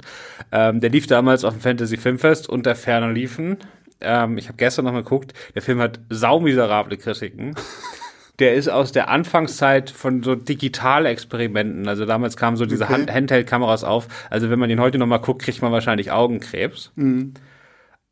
Ähm, 0.52 0.80
der 0.80 0.90
lief 0.90 1.06
damals 1.06 1.44
auf 1.44 1.54
dem 1.54 1.62
Fantasy 1.62 1.96
Filmfest 1.96 2.46
und 2.46 2.66
der 2.66 2.76
Ferner 2.76 3.10
liefen. 3.10 3.56
Ähm, 4.02 4.36
ich 4.36 4.48
habe 4.48 4.58
gestern 4.58 4.84
noch 4.84 4.92
mal 4.92 5.02
geguckt. 5.02 5.32
Der 5.54 5.62
Film 5.62 5.80
hat 5.80 6.00
saumiserable 6.10 6.98
Kritiken. 6.98 7.54
Der 8.40 8.54
ist 8.54 8.68
aus 8.68 8.90
der 8.90 9.08
Anfangszeit 9.08 9.90
von 9.90 10.22
so 10.22 10.34
Digitalexperimenten. 10.34 11.86
Also 11.86 12.06
damals 12.06 12.36
kamen 12.36 12.56
so 12.56 12.66
diese 12.66 12.84
Okay. 12.84 12.94
Hand 12.94 13.12
Handheld-Kameras 13.12 13.84
auf. 13.84 14.08
Also 14.30 14.50
wenn 14.50 14.58
man 14.58 14.68
den 14.68 14.80
heute 14.80 14.98
noch 14.98 15.06
mal 15.06 15.18
guckt, 15.18 15.42
kriegt 15.42 15.62
man 15.62 15.70
wahrscheinlich 15.72 16.10
Augenkrebs. 16.10 16.90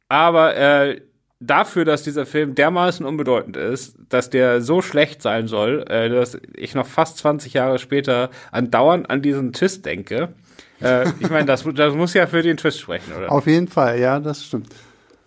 Aber 0.09 0.57
äh, 0.57 1.01
dafür, 1.41 1.85
dass 1.85 2.03
dieser 2.03 2.27
Film 2.27 2.55
dermaßen 2.55 3.07
unbedeutend 3.07 3.57
ist, 3.57 3.97
dass 4.09 4.31
der 4.31 4.61
so 4.61 4.83
schlecht 4.83 5.23
sein 5.23 5.49
soll, 5.49 5.85
äh, 5.89 6.09
dass 6.09 6.39
ich 6.55 6.75
noch 6.75 6.87
fast 6.87 7.19
20 7.19 7.55
Jahre 7.55 7.79
später 7.79 8.31
andauernd 8.51 9.11
an 9.11 9.23
diesen 9.23 9.53
Twist 9.53 9.87
denke. 9.87 10.35
Äh, 10.81 11.09
ich 11.21 11.31
meine, 11.31 11.47
das, 11.47 11.65
das 11.75 11.95
muss 11.95 12.15
ja 12.15 12.27
für 12.27 12.43
den 12.43 12.57
Twist 12.57 12.81
sprechen, 12.81 13.13
oder? 13.17 13.33
Auf 13.33 13.47
jeden 13.47 13.69
Fall, 13.69 13.99
ja, 13.99 14.21
das 14.21 14.45
stimmt. 14.45 14.69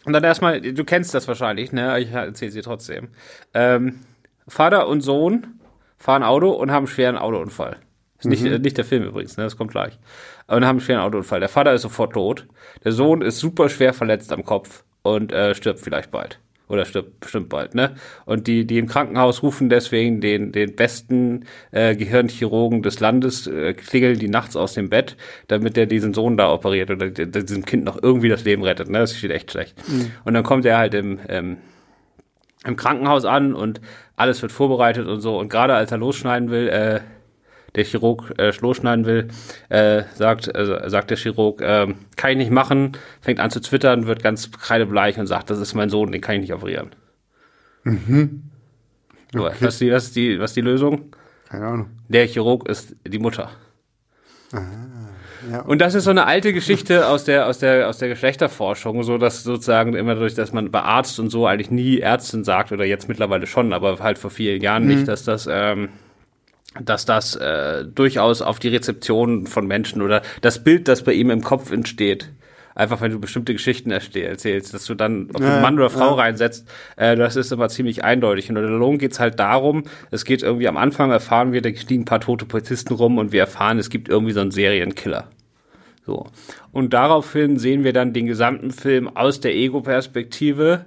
Und 0.04 0.14
dann 0.14 0.24
erstmal, 0.24 0.62
du 0.62 0.84
kennst 0.84 1.14
das 1.14 1.28
wahrscheinlich, 1.28 1.72
ne? 1.72 2.00
Ich 2.00 2.12
erzähle 2.12 2.52
sie 2.52 2.62
trotzdem. 2.62 3.10
Ähm, 3.54 4.00
Vater 4.48 4.88
und 4.88 5.02
Sohn 5.02 5.60
fahren 5.98 6.24
Auto 6.24 6.50
und 6.52 6.72
haben 6.72 6.86
einen 6.86 6.88
schweren 6.88 7.18
Autounfall. 7.18 7.78
Ist 8.20 8.26
nicht, 8.28 8.44
Mhm. 8.44 8.54
äh, 8.54 8.60
nicht 8.60 8.78
der 8.78 8.86
Film 8.86 9.04
übrigens, 9.04 9.38
ne? 9.38 9.44
das 9.44 9.58
kommt 9.58 9.72
gleich. 9.72 9.98
Und 10.48 10.66
haben 10.66 10.78
einen 10.78 10.80
schweren 10.82 11.02
Autounfall. 11.02 11.40
Der 11.40 11.50
Vater 11.50 11.74
ist 11.74 11.82
sofort 11.84 12.14
tot. 12.14 12.48
Der 12.84 12.92
Sohn 12.92 13.22
ist 13.22 13.40
super 13.40 13.70
schwer 13.70 13.94
verletzt 13.94 14.32
am 14.32 14.44
Kopf 14.46 14.84
und 15.02 15.32
äh, 15.32 15.56
stirbt 15.56 15.80
vielleicht 15.80 16.12
bald. 16.12 16.40
Oder 16.68 16.86
stirbt 16.86 17.20
bestimmt 17.20 17.50
bald, 17.50 17.76
ne? 17.76 17.96
Und 18.26 18.48
die, 18.48 18.66
die 18.66 18.78
im 18.78 18.88
Krankenhaus 18.88 19.44
rufen 19.44 19.68
deswegen 19.70 20.22
den, 20.22 20.54
den 20.54 20.74
besten 20.76 21.44
äh, 21.72 21.98
Gehirnchirurgen 21.98 22.82
des 22.82 23.02
Landes, 23.02 23.46
äh, 23.48 23.74
klingeln 23.74 24.18
die 24.20 24.30
nachts 24.30 24.56
aus 24.56 24.74
dem 24.74 24.90
Bett, 24.90 25.18
damit 25.48 25.78
er 25.78 25.86
diesen 25.86 26.14
Sohn 26.14 26.38
da 26.38 26.50
operiert 26.50 26.90
oder 26.90 27.10
diesem 27.10 27.66
Kind 27.66 27.84
noch 27.84 28.02
irgendwie 28.02 28.30
das 28.30 28.46
Leben 28.46 28.64
rettet, 28.64 28.90
ne? 28.90 29.00
Das 29.00 29.18
steht 29.18 29.32
echt 29.32 29.52
schlecht. 29.52 29.76
Und 30.24 30.34
dann 30.34 30.44
kommt 30.44 30.66
er 30.66 30.78
halt 30.78 30.94
im, 30.94 31.20
ähm, 31.28 31.58
im 32.66 32.78
Krankenhaus 32.78 33.26
an 33.26 33.54
und 33.54 33.82
alles 34.22 34.42
wird 34.42 34.52
vorbereitet 34.52 35.08
und 35.08 35.22
so. 35.22 35.38
Und 35.38 35.50
gerade 35.50 35.74
als 35.74 35.92
er 35.92 35.98
losschneiden 35.98 36.50
will, 36.50 36.70
äh, 36.70 37.02
der 37.76 37.84
Chirurg 37.84 38.34
äh, 38.38 38.52
losschneiden 38.60 39.06
will, 39.06 39.28
äh, 39.70 40.04
sagt, 40.16 40.54
äh, 40.54 40.90
sagt 40.90 41.10
der 41.10 41.18
Chirurg, 41.18 41.62
äh, 41.62 41.88
kann 42.16 42.32
ich 42.32 42.38
nicht 42.38 42.52
machen, 42.52 42.94
fängt 43.22 43.40
an 43.40 43.50
zu 43.50 43.62
twittern, 43.62 44.08
wird 44.08 44.24
ganz 44.24 44.52
kreidebleich 44.52 45.18
und 45.18 45.28
sagt, 45.28 45.50
das 45.50 45.60
ist 45.60 45.74
mein 45.74 45.90
Sohn, 45.90 46.12
den 46.12 46.22
kann 46.22 46.36
ich 46.36 46.42
nicht 46.42 46.54
operieren. 46.54 46.92
Aber 49.34 49.54
Was, 49.60 49.74
ist 49.76 49.82
die, 49.82 49.92
was, 49.92 50.04
ist 50.06 50.16
die, 50.16 50.40
was 50.40 50.52
ist 50.52 50.58
die 50.58 50.62
Lösung? 50.62 51.16
Keine 51.50 51.66
Ahnung. 51.66 51.90
Der 52.10 52.28
Chirurg 52.28 52.68
ist 52.70 52.96
die 53.08 53.20
Mutter. 53.20 53.50
Ja. 55.50 55.62
Und 55.62 55.80
das 55.80 55.96
ist 55.96 56.04
so 56.04 56.10
eine 56.10 56.26
alte 56.26 56.54
Geschichte 56.54 57.08
aus 57.08 57.24
der, 57.24 57.48
aus 57.48 57.60
der, 57.60 57.88
aus 57.88 57.98
der 57.98 58.10
Geschlechterforschung, 58.10 59.04
so 59.04 59.18
dass 59.18 59.44
sozusagen 59.44 59.96
immer 59.96 60.16
durch, 60.16 60.36
dass 60.36 60.54
man 60.54 60.72
bei 60.72 60.82
Arzt 60.82 61.20
und 61.20 61.30
so 61.30 61.48
eigentlich 61.48 61.72
nie 61.72 62.00
Ärztin 62.00 62.44
sagt, 62.44 62.72
oder 62.72 62.86
jetzt 62.86 63.08
mittlerweile 63.08 63.48
schon, 63.48 63.74
aber 63.74 64.00
halt 64.00 64.18
vor 64.18 64.30
vielen 64.30 64.62
Jahren 64.62 64.86
nicht, 64.86 65.08
dass 65.08 65.24
das, 65.24 65.48
ähm, 65.52 65.90
dass 66.80 67.06
das 67.06 67.36
äh, 67.36 67.86
durchaus 67.86 68.42
auf 68.42 68.60
die 68.60 68.70
Rezeption 68.70 69.48
von 69.48 69.68
Menschen 69.68 70.02
oder 70.02 70.22
das 70.42 70.64
Bild, 70.64 70.88
das 70.88 71.04
bei 71.04 71.14
ihm 71.14 71.30
im 71.30 71.42
Kopf 71.42 71.72
entsteht, 71.72 72.30
einfach 72.76 73.02
wenn 73.02 73.12
du 73.12 73.20
bestimmte 73.20 73.54
Geschichten 73.54 73.92
erzählst, 73.92 74.74
dass 74.74 74.86
du 74.86 74.96
dann, 74.96 75.30
ob 75.34 75.38
du 75.38 75.44
Ja, 75.44 75.62
Mann 75.62 75.76
oder 75.76 75.90
Frau 75.90 76.10
ja. 76.10 76.24
reinsetzt, 76.24 76.68
äh, 76.96 77.16
das 77.16 77.36
ist 77.36 77.52
immer 77.52 77.70
ziemlich 77.70 78.04
eindeutig. 78.04 78.50
Und 78.50 78.58
in 78.58 78.64
der 78.64 78.72
Lohn 78.72 78.98
geht's 78.98 79.20
halt 79.20 79.40
darum, 79.40 79.84
es 80.10 80.26
geht 80.26 80.44
irgendwie 80.44 80.68
am 80.68 80.78
Anfang 80.78 81.12
erfahren 81.12 81.52
wir, 81.52 81.62
da 81.62 81.74
stehen 81.76 82.02
ein 82.02 82.06
paar 82.06 82.22
tote 82.22 82.46
Polizisten 82.46 82.94
rum 82.94 83.18
und 83.18 83.32
wir 83.32 83.42
erfahren, 83.42 83.80
es 83.80 83.90
gibt 83.90 84.10
irgendwie 84.10 84.34
so 84.34 84.42
einen 84.42 84.52
Serienkiller. 84.52 85.30
So. 86.06 86.28
Und 86.72 86.94
daraufhin 86.94 87.58
sehen 87.58 87.84
wir 87.84 87.94
dann 87.94 88.14
den 88.14 88.26
gesamten 88.26 88.72
Film 88.72 89.08
aus 89.08 89.40
der 89.40 89.56
Ego-Perspektive. 89.56 90.86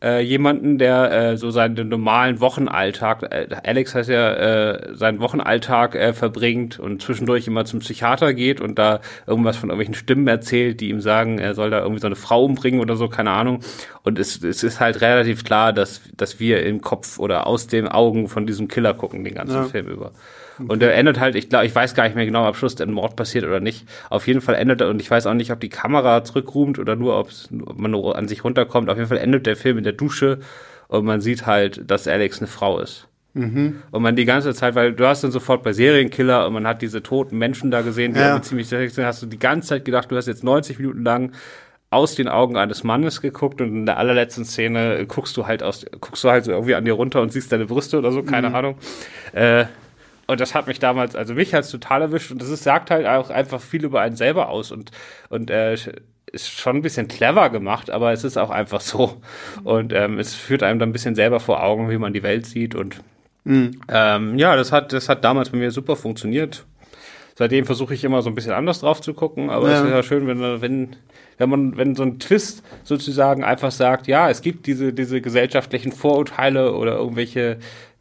Äh, 0.00 0.20
jemanden, 0.20 0.78
der 0.78 1.10
äh, 1.10 1.36
so 1.36 1.50
seinen 1.50 1.88
normalen 1.88 2.38
Wochenalltag, 2.38 3.24
äh, 3.32 3.48
Alex 3.64 3.96
heißt 3.96 4.08
ja, 4.08 4.32
äh, 4.32 4.94
seinen 4.94 5.18
Wochenalltag 5.18 5.96
äh, 5.96 6.12
verbringt 6.12 6.78
und 6.78 7.02
zwischendurch 7.02 7.48
immer 7.48 7.64
zum 7.64 7.80
Psychiater 7.80 8.32
geht 8.32 8.60
und 8.60 8.78
da 8.78 9.00
irgendwas 9.26 9.56
von 9.56 9.70
irgendwelchen 9.70 9.94
Stimmen 9.94 10.28
erzählt, 10.28 10.80
die 10.80 10.90
ihm 10.90 11.00
sagen, 11.00 11.38
er 11.40 11.54
soll 11.54 11.70
da 11.70 11.80
irgendwie 11.80 12.00
so 12.00 12.06
eine 12.06 12.14
Frau 12.14 12.44
umbringen 12.44 12.78
oder 12.80 12.94
so, 12.94 13.08
keine 13.08 13.32
Ahnung. 13.32 13.58
Und 14.04 14.20
es, 14.20 14.40
es 14.44 14.62
ist 14.62 14.78
halt 14.78 15.00
relativ 15.00 15.42
klar, 15.42 15.72
dass, 15.72 16.00
dass 16.16 16.38
wir 16.38 16.64
im 16.64 16.80
Kopf 16.80 17.18
oder 17.18 17.48
aus 17.48 17.66
den 17.66 17.88
Augen 17.88 18.28
von 18.28 18.46
diesem 18.46 18.68
Killer 18.68 18.94
gucken, 18.94 19.24
den 19.24 19.34
ganzen 19.34 19.56
Ja. 19.56 19.64
Film 19.64 19.88
über. 19.88 20.12
Und 20.66 20.82
er 20.82 20.94
endet 20.94 21.20
halt, 21.20 21.34
ich 21.36 21.48
glaube, 21.48 21.66
ich 21.66 21.74
weiß 21.74 21.94
gar 21.94 22.04
nicht 22.04 22.16
mehr 22.16 22.24
genau, 22.26 22.48
ob 22.48 22.56
Schluss 22.56 22.80
ein 22.80 22.92
Mord 22.92 23.14
passiert 23.16 23.44
oder 23.44 23.60
nicht. 23.60 23.86
Auf 24.10 24.26
jeden 24.26 24.40
Fall 24.40 24.56
endet 24.56 24.80
er, 24.80 24.88
und 24.88 25.00
ich 25.00 25.10
weiß 25.10 25.26
auch 25.26 25.34
nicht, 25.34 25.52
ob 25.52 25.60
die 25.60 25.68
Kamera 25.68 26.24
zurückrumt 26.24 26.78
oder 26.78 26.96
nur, 26.96 27.18
ob 27.18 27.30
man 27.76 27.90
nur 27.92 28.16
an 28.16 28.26
sich 28.28 28.42
runterkommt. 28.44 28.90
Auf 28.90 28.96
jeden 28.96 29.08
Fall 29.08 29.18
endet 29.18 29.46
der 29.46 29.56
Film 29.56 29.78
in 29.78 29.84
der 29.84 29.92
Dusche 29.92 30.40
und 30.88 31.04
man 31.04 31.20
sieht 31.20 31.46
halt, 31.46 31.88
dass 31.90 32.08
Alex 32.08 32.38
eine 32.38 32.48
Frau 32.48 32.80
ist. 32.80 33.06
Und 33.34 34.02
man 34.02 34.16
die 34.16 34.24
ganze 34.24 34.52
Zeit, 34.52 34.74
weil 34.74 34.94
du 34.94 35.06
hast 35.06 35.22
dann 35.22 35.30
sofort 35.30 35.62
bei 35.62 35.72
Serienkiller 35.72 36.44
und 36.46 36.54
man 36.54 36.66
hat 36.66 36.82
diese 36.82 37.04
toten 37.04 37.38
Menschen 37.38 37.70
da 37.70 37.82
gesehen, 37.82 38.12
die 38.14 38.18
Ja. 38.18 38.42
ziemlich 38.42 38.66
sind, 38.66 38.92
hast 39.04 39.22
du 39.22 39.26
die 39.26 39.38
ganze 39.38 39.68
Zeit 39.68 39.84
gedacht, 39.84 40.10
du 40.10 40.16
hast 40.16 40.26
jetzt 40.26 40.42
90 40.42 40.80
Minuten 40.80 41.04
lang 41.04 41.30
aus 41.90 42.16
den 42.16 42.26
Augen 42.26 42.56
eines 42.56 42.82
Mannes 42.82 43.20
geguckt 43.20 43.60
und 43.60 43.68
in 43.68 43.86
der 43.86 43.96
allerletzten 43.96 44.44
Szene 44.44 45.04
guckst 45.06 45.36
du 45.36 45.46
halt 45.46 45.62
aus, 45.62 45.86
guckst 46.00 46.24
du 46.24 46.30
halt 46.30 46.46
so 46.46 46.50
irgendwie 46.50 46.74
an 46.74 46.84
dir 46.84 46.94
runter 46.94 47.22
und 47.22 47.32
siehst 47.32 47.52
deine 47.52 47.66
Brüste 47.66 47.98
oder 47.98 48.10
so, 48.10 48.24
keine 48.24 48.52
Ahnung. 48.54 48.76
Äh, 49.32 49.66
und 50.28 50.38
das 50.40 50.54
hat 50.54 50.68
mich 50.68 50.78
damals, 50.78 51.16
also 51.16 51.34
mich 51.34 51.52
hat's 51.54 51.70
total 51.70 52.02
erwischt 52.02 52.30
und 52.30 52.40
das 52.40 52.48
ist, 52.50 52.62
sagt 52.62 52.90
halt 52.92 53.06
auch 53.06 53.30
einfach 53.30 53.60
viel 53.60 53.84
über 53.84 54.00
einen 54.00 54.14
selber 54.14 54.48
aus 54.48 54.70
und, 54.70 54.92
und 55.30 55.50
äh, 55.50 55.76
ist 56.30 56.50
schon 56.50 56.76
ein 56.76 56.82
bisschen 56.82 57.08
clever 57.08 57.48
gemacht, 57.50 57.90
aber 57.90 58.12
es 58.12 58.22
ist 58.22 58.36
auch 58.36 58.50
einfach 58.50 58.82
so. 58.82 59.16
Und 59.64 59.94
ähm, 59.94 60.18
es 60.18 60.34
führt 60.34 60.62
einem 60.62 60.78
dann 60.78 60.90
ein 60.90 60.92
bisschen 60.92 61.14
selber 61.14 61.40
vor 61.40 61.62
Augen, 61.62 61.88
wie 61.90 61.96
man 61.98 62.12
die 62.12 62.22
Welt 62.22 62.44
sieht. 62.46 62.74
Und 62.74 63.00
ähm, 63.88 64.38
ja, 64.38 64.54
das 64.54 64.70
hat, 64.70 64.92
das 64.92 65.08
hat 65.08 65.24
damals 65.24 65.48
bei 65.48 65.56
mir 65.56 65.70
super 65.70 65.96
funktioniert. 65.96 66.66
Seitdem 67.34 67.64
versuche 67.64 67.94
ich 67.94 68.04
immer 68.04 68.20
so 68.20 68.28
ein 68.28 68.34
bisschen 68.34 68.52
anders 68.52 68.80
drauf 68.80 69.00
zu 69.00 69.14
gucken, 69.14 69.48
aber 69.48 69.70
Ja. 69.70 69.78
es 69.78 69.84
ist 69.84 69.90
ja 69.90 70.02
schön, 70.02 70.26
wenn, 70.26 70.60
wenn, 70.60 70.96
wenn 71.38 71.48
man, 71.48 71.76
wenn 71.78 71.94
so 71.94 72.02
ein 72.02 72.18
Twist 72.18 72.62
sozusagen 72.82 73.44
einfach 73.44 73.70
sagt, 73.70 74.06
ja, 74.08 74.28
es 74.28 74.42
gibt 74.42 74.66
diese, 74.66 74.92
diese 74.92 75.20
gesellschaftlichen 75.22 75.92
Vorurteile 75.92 76.74
oder 76.74 76.96
irgendwelche, 76.96 77.58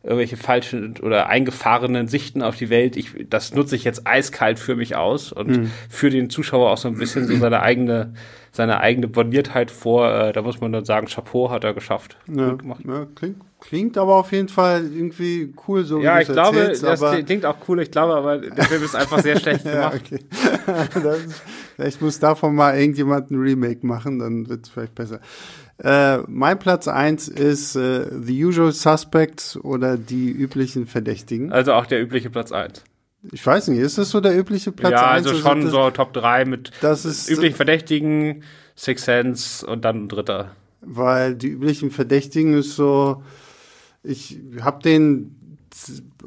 irgendwelche 0.08 0.38
falschen 0.38 0.96
oder 1.04 1.28
eingefahrenen 1.28 2.08
Sichten 2.08 2.42
auf 2.42 2.56
die 2.56 2.70
Welt. 2.70 2.96
Ich, 2.98 3.12
das 3.30 3.54
nutze 3.54 3.76
ich 3.76 3.84
jetzt 3.84 4.08
eiskalt 4.08 4.58
für 4.60 4.76
mich 4.76 4.96
aus 4.96 5.32
und 5.32 5.48
Mhm. 5.48 5.72
für 5.90 6.10
den 6.10 6.30
Zuschauer 6.30 6.72
auch 6.72 6.78
so 6.78 6.88
ein 6.88 6.98
bisschen 6.98 7.28
so 7.28 7.36
seine 7.38 7.62
eigene, 7.62 8.14
seine 8.52 8.80
eigene 8.80 9.08
Bondiertheit 9.08 9.70
vor. 9.70 10.10
Äh, 10.12 10.32
da 10.34 10.42
muss 10.42 10.60
man 10.62 10.72
dann 10.72 10.86
sagen, 10.86 11.08
Chapeau 11.08 11.50
hat 11.52 11.64
er 11.64 11.74
geschafft. 11.74 12.18
Ja, 12.34 12.50
Gut 12.52 12.60
gemacht. 12.64 12.82
ja, 12.88 13.06
klingt, 13.16 13.38
klingt 13.60 13.98
aber 13.98 14.16
auf 14.16 14.32
jeden 14.32 14.48
Fall 14.50 14.84
irgendwie 14.86 15.54
cool, 15.68 15.84
so 15.84 16.02
Ja, 16.02 16.18
wie 16.18 16.22
ich 16.24 16.28
glaube, 16.30 16.58
erzählst, 16.60 16.84
das 16.84 17.26
klingt 17.26 17.46
auch 17.46 17.58
cool. 17.68 17.82
Ich 17.82 17.92
glaube 17.92 18.16
aber, 18.16 18.38
der 18.38 18.64
Film 18.64 18.84
ist 18.84 18.96
einfach 18.96 19.20
sehr 19.20 19.38
schlecht 19.40 19.66
ja, 19.66 19.90
gemacht. 19.90 20.02
okay. 20.06 20.20
das 21.04 21.42
vielleicht 21.76 22.02
muss 22.02 22.20
davon 22.20 22.56
mal 22.56 22.78
irgendjemand 22.80 23.30
ein 23.30 23.36
Remake 23.40 23.86
machen, 23.86 24.20
dann 24.20 24.48
wird 24.50 24.66
es 24.66 24.70
vielleicht 24.70 24.96
besser. 24.96 25.20
Äh, 25.80 26.20
mein 26.28 26.58
Platz 26.58 26.88
eins 26.88 27.28
ist 27.28 27.76
äh, 27.76 28.08
The 28.12 28.46
Usual 28.46 28.72
Suspects 28.72 29.58
oder 29.58 29.98
die 29.98 30.32
üblichen 30.32 30.88
Verdächtigen. 30.88 31.52
Also 31.52 31.74
auch 31.74 31.86
der 31.86 32.02
übliche 32.02 32.30
Platz 32.30 32.52
1. 32.52 32.84
Ich 33.32 33.46
weiß 33.46 33.68
nicht, 33.68 33.80
ist 33.80 33.98
das 33.98 34.10
so 34.10 34.20
der 34.22 34.38
übliche 34.38 34.72
Platz 34.72 34.92
ja, 34.92 35.12
eins? 35.12 35.28
also 35.28 35.40
schon 35.40 35.62
das, 35.64 35.72
so 35.72 35.90
Top 35.92 36.14
3 36.14 36.46
mit 36.46 36.72
Das 36.82 37.06
ist, 37.06 37.30
üblichen 37.30 37.56
Verdächtigen, 37.56 38.44
Six 38.76 39.06
Sense 39.06 39.66
und 39.66 39.86
dann 39.86 40.04
ein 40.04 40.08
dritter. 40.08 40.52
weil 40.82 41.36
die 41.36 41.50
üblichen 41.50 41.92
Verdächtigen 41.92 42.54
ist 42.54 42.76
so, 42.76 43.24
ich 44.04 44.40
habe 44.62 44.82
den 44.82 45.36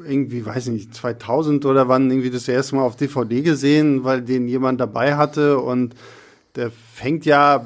irgendwie, 0.05 0.45
weiß 0.45 0.67
nicht, 0.67 0.93
2000 0.93 1.65
oder 1.65 1.87
wann 1.87 2.09
irgendwie 2.09 2.29
das 2.29 2.47
erste 2.47 2.75
Mal 2.75 2.83
auf 2.83 2.95
DVD 2.95 3.41
gesehen, 3.41 4.03
weil 4.03 4.21
den 4.21 4.47
jemand 4.47 4.79
dabei 4.79 5.15
hatte 5.15 5.59
und 5.59 5.95
der 6.55 6.71
fängt 6.71 7.25
ja 7.25 7.65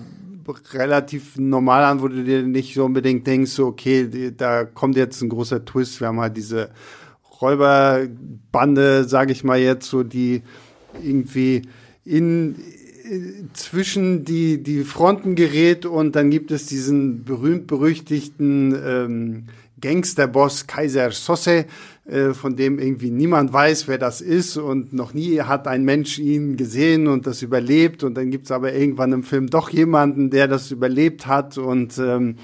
relativ 0.74 1.38
normal 1.38 1.84
an, 1.84 2.02
wo 2.02 2.08
du 2.08 2.24
dir 2.24 2.44
nicht 2.44 2.74
so 2.74 2.86
unbedingt 2.86 3.26
denkst, 3.28 3.52
so, 3.52 3.68
okay, 3.68 4.34
da 4.36 4.66
kommt 4.66 4.96
jetzt 4.96 5.22
ein 5.22 5.30
großer 5.30 5.66
Twist. 5.66 6.00
Wir 6.00 6.08
haben 6.08 6.20
halt 6.20 6.38
diese 6.38 6.70
Räuberbande, 7.42 9.06
sage 9.06 9.32
ich 9.32 9.44
mal 9.44 9.60
jetzt, 9.60 9.90
so 9.90 10.04
die 10.04 10.44
irgendwie 11.02 11.64
in 12.04 12.56
zwischen 13.54 14.26
die, 14.26 14.62
die 14.62 14.84
Fronten 14.84 15.36
gerät 15.36 15.86
und 15.86 16.16
dann 16.16 16.32
gibt 16.32 16.52
es 16.52 16.66
diesen 16.66 17.24
berühmt-berüchtigten 17.24 18.76
ähm, 18.84 19.44
Gangsterboss 19.82 20.68
Kaiser 20.68 21.12
Sosse, 21.12 21.66
äh, 22.06 22.34
von 22.34 22.56
dem 22.56 22.80
irgendwie 22.80 23.12
niemand 23.12 23.52
weiß, 23.52 23.88
wer 23.88 23.98
das 23.98 24.22
ist. 24.22 24.58
Und 24.58 24.94
noch 24.94 25.14
nie 25.14 25.42
hat 25.42 25.68
ein 25.68 25.84
Mensch 25.84 26.20
ihn 26.20 26.56
gesehen 26.56 27.08
und 27.08 27.28
das 27.28 27.42
überlebt. 27.42 28.04
Und 28.04 28.16
dann 28.16 28.32
gibt 28.32 28.46
es 28.46 28.52
aber 28.52 28.74
irgendwann 28.74 29.12
im 29.12 29.24
Film 29.24 29.48
doch 29.48 29.70
jemanden, 29.70 30.30
der 30.30 30.48
das 30.48 30.72
überlebt 30.72 31.28
hat. 31.28 31.58
Und 31.58 31.98
ähm, 31.98 32.38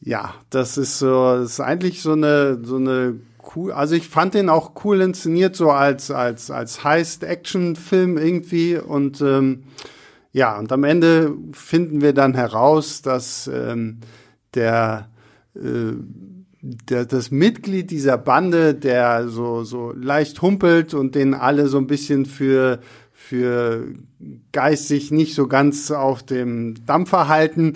ja, 0.00 0.34
das 0.50 0.78
ist 0.78 0.98
so, 0.98 1.36
das 1.36 1.52
ist 1.52 1.60
eigentlich 1.60 2.02
so 2.02 2.12
eine, 2.12 2.60
so 2.62 2.76
eine 2.76 3.16
cool, 3.54 3.72
also 3.72 3.94
ich 3.94 4.08
fand 4.08 4.34
den 4.34 4.48
auch 4.48 4.72
cool 4.84 5.00
inszeniert, 5.00 5.56
so 5.56 5.70
als, 5.70 6.10
als, 6.10 6.50
als 6.50 6.84
Heist-Action-Film 6.84 8.18
irgendwie. 8.18 8.76
Und 8.76 9.20
ähm, 9.20 9.64
ja, 10.32 10.58
und 10.58 10.70
am 10.72 10.84
Ende 10.84 11.34
finden 11.52 12.00
wir 12.00 12.12
dann 12.12 12.34
heraus, 12.34 13.02
dass 13.02 13.50
ähm, 13.52 13.98
der, 14.54 15.08
äh, 15.56 15.92
der, 16.88 17.06
das 17.06 17.30
Mitglied 17.30 17.90
dieser 17.90 18.18
Bande, 18.18 18.74
der 18.74 19.28
so, 19.28 19.64
so 19.64 19.92
leicht 19.92 20.42
humpelt 20.42 20.94
und 20.94 21.14
den 21.14 21.34
alle 21.34 21.68
so 21.68 21.78
ein 21.78 21.86
bisschen 21.86 22.26
für, 22.26 22.80
für 23.12 23.86
geistig 24.52 25.10
nicht 25.10 25.34
so 25.34 25.46
ganz 25.48 25.90
auf 25.90 26.22
dem 26.22 26.74
Dampfer 26.86 27.28
halten, 27.28 27.74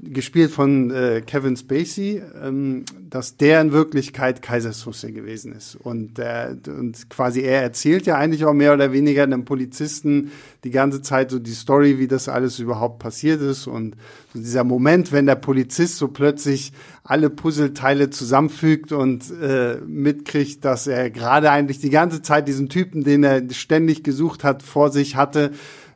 gespielt 0.00 0.50
von 0.50 0.90
äh, 0.90 1.22
Kevin 1.24 1.56
Spacey, 1.56 2.20
ähm, 2.42 2.84
dass 3.08 3.36
der 3.36 3.60
in 3.60 3.72
Wirklichkeit 3.72 4.42
Kaiser 4.42 4.72
Sosse 4.72 5.12
gewesen 5.12 5.52
ist. 5.52 5.76
Und, 5.76 6.18
äh, 6.18 6.56
und 6.66 7.08
quasi 7.08 7.42
er 7.42 7.62
erzählt 7.62 8.04
ja 8.06 8.16
eigentlich 8.16 8.44
auch 8.44 8.52
mehr 8.52 8.74
oder 8.74 8.92
weniger 8.92 9.22
einem 9.22 9.44
Polizisten 9.44 10.32
die 10.64 10.70
ganze 10.70 11.00
Zeit 11.00 11.30
so 11.30 11.38
die 11.38 11.52
Story, 11.52 11.98
wie 11.98 12.08
das 12.08 12.28
alles 12.28 12.58
überhaupt 12.58 12.98
passiert 12.98 13.40
ist. 13.40 13.66
Und 13.66 13.96
so 14.32 14.40
dieser 14.40 14.64
Moment, 14.64 15.12
wenn 15.12 15.26
der 15.26 15.36
Polizist 15.36 15.96
so 15.96 16.08
plötzlich 16.08 16.72
alle 17.04 17.30
Puzzleteile 17.30 18.10
zusammenfügt 18.10 18.90
und 18.92 19.30
äh, 19.40 19.76
mitkriegt, 19.86 20.64
dass 20.64 20.86
er 20.86 21.10
gerade 21.10 21.50
eigentlich 21.50 21.78
die 21.78 21.90
ganze 21.90 22.20
Zeit 22.20 22.48
diesen 22.48 22.68
Typen, 22.68 23.04
den 23.04 23.22
er 23.22 23.42
ständig 23.50 24.02
gesucht 24.02 24.42
hat, 24.42 24.62
vor 24.62 24.90
sich 24.90 25.14
hatte, 25.14 25.52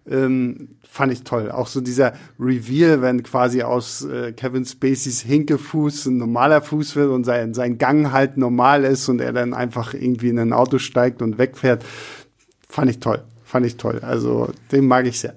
ähm, 0.08 0.68
fand 0.90 1.12
ich 1.12 1.22
toll. 1.22 1.50
Auch 1.50 1.66
so 1.66 1.80
dieser 1.80 2.14
Reveal, 2.40 3.02
wenn 3.02 3.22
quasi 3.22 3.62
aus 3.62 4.04
äh, 4.04 4.32
Kevin 4.32 4.64
Spaceys 4.64 5.20
Hinkefuß 5.20 6.06
ein 6.06 6.16
normaler 6.16 6.62
Fuß 6.62 6.96
wird 6.96 7.10
und 7.10 7.24
sein, 7.24 7.54
sein 7.54 7.78
Gang 7.78 8.10
halt 8.10 8.36
normal 8.36 8.84
ist 8.84 9.08
und 9.08 9.20
er 9.20 9.32
dann 9.32 9.54
einfach 9.54 9.94
irgendwie 9.94 10.30
in 10.30 10.38
ein 10.38 10.52
Auto 10.52 10.78
steigt 10.78 11.22
und 11.22 11.38
wegfährt, 11.38 11.84
fand 12.68 12.90
ich 12.90 12.98
toll. 12.98 13.22
Fand 13.44 13.64
ich 13.64 13.76
toll. 13.76 14.00
Also 14.02 14.50
den 14.72 14.86
mag 14.86 15.06
ich 15.06 15.20
sehr. 15.20 15.34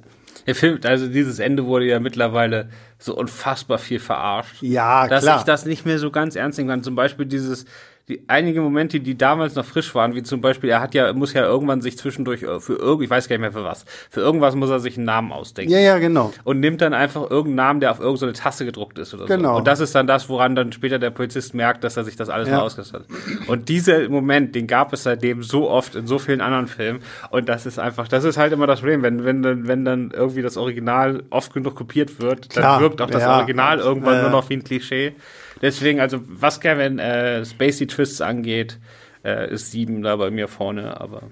Der 0.47 0.55
Film, 0.55 0.79
also 0.83 1.07
dieses 1.07 1.39
Ende 1.39 1.65
wurde 1.65 1.85
ja 1.85 1.99
mittlerweile 1.99 2.69
so 2.97 3.15
unfassbar 3.15 3.77
viel 3.77 3.99
verarscht. 3.99 4.61
Ja, 4.61 5.07
dass 5.07 5.23
klar. 5.23 5.39
ich 5.39 5.43
das 5.43 5.65
nicht 5.65 5.85
mehr 5.85 5.99
so 5.99 6.11
ganz 6.11 6.35
ernst 6.35 6.57
nehmen 6.57 6.69
kann. 6.69 6.83
Zum 6.83 6.95
Beispiel 6.95 7.25
dieses, 7.25 7.65
die 8.11 8.23
einige 8.27 8.61
Momente, 8.61 8.99
die 8.99 9.17
damals 9.17 9.55
noch 9.55 9.65
frisch 9.65 9.95
waren, 9.95 10.13
wie 10.15 10.23
zum 10.23 10.41
Beispiel, 10.41 10.69
er 10.69 10.81
hat 10.81 10.93
ja, 10.93 11.11
muss 11.13 11.33
ja 11.33 11.43
irgendwann 11.43 11.81
sich 11.81 11.97
zwischendurch 11.97 12.43
äh, 12.43 12.59
für 12.59 12.73
irgend, 12.73 13.03
ich 13.05 13.09
weiß 13.09 13.27
gar 13.29 13.35
nicht 13.35 13.41
mehr 13.41 13.51
für 13.51 13.63
was, 13.63 13.85
für 14.09 14.19
irgendwas 14.19 14.55
muss 14.55 14.69
er 14.69 14.79
sich 14.79 14.97
einen 14.97 15.05
Namen 15.05 15.31
ausdenken. 15.31 15.71
Ja, 15.71 15.79
ja, 15.79 15.97
genau. 15.97 16.31
Und 16.43 16.59
nimmt 16.59 16.81
dann 16.81 16.93
einfach 16.93 17.21
irgendeinen 17.29 17.55
Namen, 17.55 17.79
der 17.79 17.91
auf 17.91 17.99
irgendeine 17.99 18.33
Tasse 18.33 18.65
gedruckt 18.65 18.99
ist 18.99 19.13
oder 19.13 19.25
Genau. 19.25 19.53
so. 19.53 19.57
Und 19.59 19.67
das 19.67 19.79
ist 19.79 19.95
dann 19.95 20.05
das, 20.07 20.27
woran 20.29 20.55
dann 20.55 20.71
später 20.73 20.99
der 20.99 21.09
Polizist 21.09 21.53
merkt, 21.53 21.83
dass 21.83 21.97
er 21.97 22.03
sich 22.03 22.15
das 22.15 22.29
alles 22.29 22.49
Ja. 22.49 22.57
mal 22.57 22.61
ausgedacht 22.63 22.93
hat. 22.93 23.05
Und 23.47 23.69
dieser 23.69 24.09
Moment, 24.09 24.53
den 24.55 24.67
gab 24.67 24.91
es 24.93 25.03
seitdem 25.03 25.41
so 25.43 25.69
oft 25.69 25.95
in 25.95 26.05
so 26.07 26.19
vielen 26.19 26.41
anderen 26.41 26.67
Filmen. 26.67 26.99
Und 27.29 27.47
das 27.49 27.65
ist 27.65 27.79
einfach, 27.79 28.07
das 28.07 28.23
ist 28.23 28.37
halt 28.37 28.51
immer 28.53 28.67
das 28.67 28.79
Problem, 28.81 29.01
wenn, 29.03 29.23
wenn, 29.25 29.41
dann, 29.41 29.67
wenn 29.67 29.85
dann 29.85 30.11
irgendwie 30.11 30.41
das 30.41 30.57
Original 30.57 31.23
oft 31.29 31.53
genug 31.53 31.75
kopiert 31.75 32.19
wird, 32.21 32.49
Klar. 32.49 32.73
dann 32.73 32.81
wirkt 32.81 33.01
auch 33.01 33.09
das 33.09 33.21
Ja. 33.21 33.37
Original 33.37 33.79
irgendwann 33.79 34.15
Ja. 34.15 34.21
nur 34.23 34.31
noch 34.31 34.49
wie 34.49 34.55
ein 34.55 34.63
Klischee. 34.63 35.13
Deswegen, 35.61 35.99
also 35.99 36.19
was 36.25 36.59
Kevin 36.59 36.99
äh, 36.99 37.45
Spacey 37.45 37.87
Twists 37.87 38.21
angeht, 38.21 38.79
äh, 39.23 39.53
ist 39.53 39.71
sieben 39.71 40.01
da 40.01 40.15
bei 40.15 40.31
mir 40.31 40.47
vorne, 40.47 40.99
aber 40.99 41.23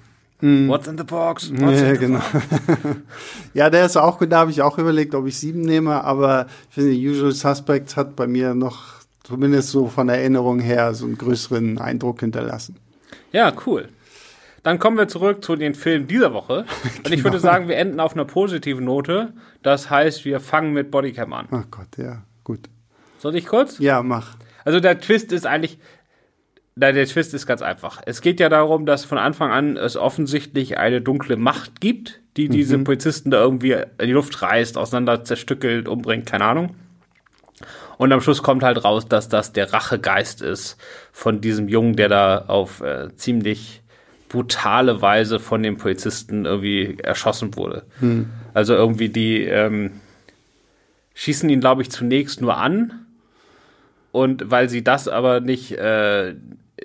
What's 0.42 0.88
in 0.88 0.98
the 0.98 1.04
box? 1.04 1.52
What's 1.52 1.82
Hm. 1.82 1.86
Ja, 1.86 1.94
the 1.94 2.00
genau. 2.00 2.22
ja, 3.54 3.70
der 3.70 3.86
ist 3.86 3.98
auch 3.98 4.20
gut, 4.20 4.32
da 4.32 4.40
habe 4.40 4.52
ich 4.52 4.62
auch 4.62 4.78
überlegt, 4.78 5.14
ob 5.14 5.28
ich 5.28 5.38
sieben 5.38 5.62
nehme, 5.62 6.02
aber 6.04 6.48
ich 6.70 6.76
finde, 6.76 6.94
Usual 6.94 7.34
Suspects 7.34 7.98
hat 7.98 8.16
bei 8.16 8.26
mir 8.26 8.54
noch, 8.54 8.86
zumindest 9.24 9.70
so 9.70 9.88
von 9.88 10.08
Erinnerung 10.08 10.60
her, 10.60 10.94
so 10.94 11.06
einen 11.06 11.18
größeren 11.18 11.78
Eindruck 11.78 12.22
hinterlassen. 12.22 12.78
Ja, 13.34 13.52
cool. 13.66 13.90
Dann 14.64 14.80
kommen 14.80 14.98
wir 14.98 15.10
zurück 15.10 15.44
zu 15.44 15.58
den 15.58 15.76
Filmen 15.76 16.08
dieser 16.08 16.34
Woche. 16.34 16.66
Und 17.06 17.12
ich 17.12 17.24
würde 17.24 17.40
sagen, 17.40 17.68
wir 17.68 17.78
enden 17.78 18.00
auf 18.00 18.14
einer 18.14 18.26
positiven 18.26 18.86
Note. 18.86 19.34
Das 19.62 19.90
heißt, 19.90 20.24
wir 20.24 20.40
fangen 20.40 20.74
mit 20.74 20.90
Bodycam 20.90 21.34
an. 21.34 21.48
Ach 21.52 21.66
Gott, 21.70 21.98
ja, 21.98 22.24
gut. 22.44 22.70
Soll 23.20 23.36
ich 23.36 23.46
kurz? 23.46 23.78
Ja, 23.80 24.02
mach. 24.02 24.36
Also 24.66 24.80
der 24.80 25.00
Twist 25.00 25.32
ist 25.32 25.46
eigentlich, 25.46 25.78
na, 26.76 26.92
der 26.92 27.06
Twist 27.06 27.34
ist 27.34 27.46
ganz 27.46 27.62
einfach. 27.62 28.02
Es 28.06 28.22
geht 28.22 28.40
ja 28.40 28.50
darum, 28.50 28.86
dass 28.86 29.06
von 29.06 29.18
Anfang 29.18 29.52
an 29.52 29.78
es 29.78 29.98
offensichtlich 29.98 30.78
eine 30.78 31.02
dunkle 31.02 31.36
Macht 31.36 31.82
gibt, 31.82 32.22
die 32.38 32.48
diese 32.48 32.78
Polizisten 32.80 33.32
da 33.32 33.42
irgendwie 33.42 33.74
in 33.74 34.08
die 34.08 34.14
Luft 34.14 34.42
reißt, 34.42 34.78
auseinander 34.78 35.26
zerstückelt, 35.26 35.88
umbringt, 35.88 36.26
keine 36.26 36.46
Ahnung. 36.46 36.76
Und 37.98 38.14
am 38.14 38.22
Schluss 38.22 38.42
kommt 38.42 38.64
halt 38.64 38.82
raus, 38.86 39.10
dass 39.10 39.28
das 39.28 39.52
der 39.52 39.74
Rachegeist 39.74 40.42
ist 40.42 40.78
von 41.12 41.42
diesem 41.42 41.68
Jungen, 41.68 41.98
der 41.98 42.08
da 42.08 42.46
auf 42.48 42.80
äh, 42.80 43.14
ziemlich 43.18 43.82
brutale 44.30 45.02
Weise 45.02 45.40
von 45.40 45.62
den 45.62 45.78
Polizisten 45.78 46.46
irgendwie 46.46 46.98
erschossen 47.04 47.58
wurde. 47.58 47.84
Also 48.54 48.76
irgendwie 48.76 49.10
die 49.10 49.44
ähm, 49.44 49.92
schießen 51.16 51.50
ihn, 51.50 51.60
glaube 51.60 51.82
ich, 51.82 51.92
zunächst 51.92 52.40
nur 52.40 52.56
an. 52.56 53.06
Und 54.12 54.50
weil 54.50 54.70
sie 54.70 54.84
das 54.84 55.08
aber 55.08 55.40
nicht, 55.40 55.72
äh, 55.74 56.36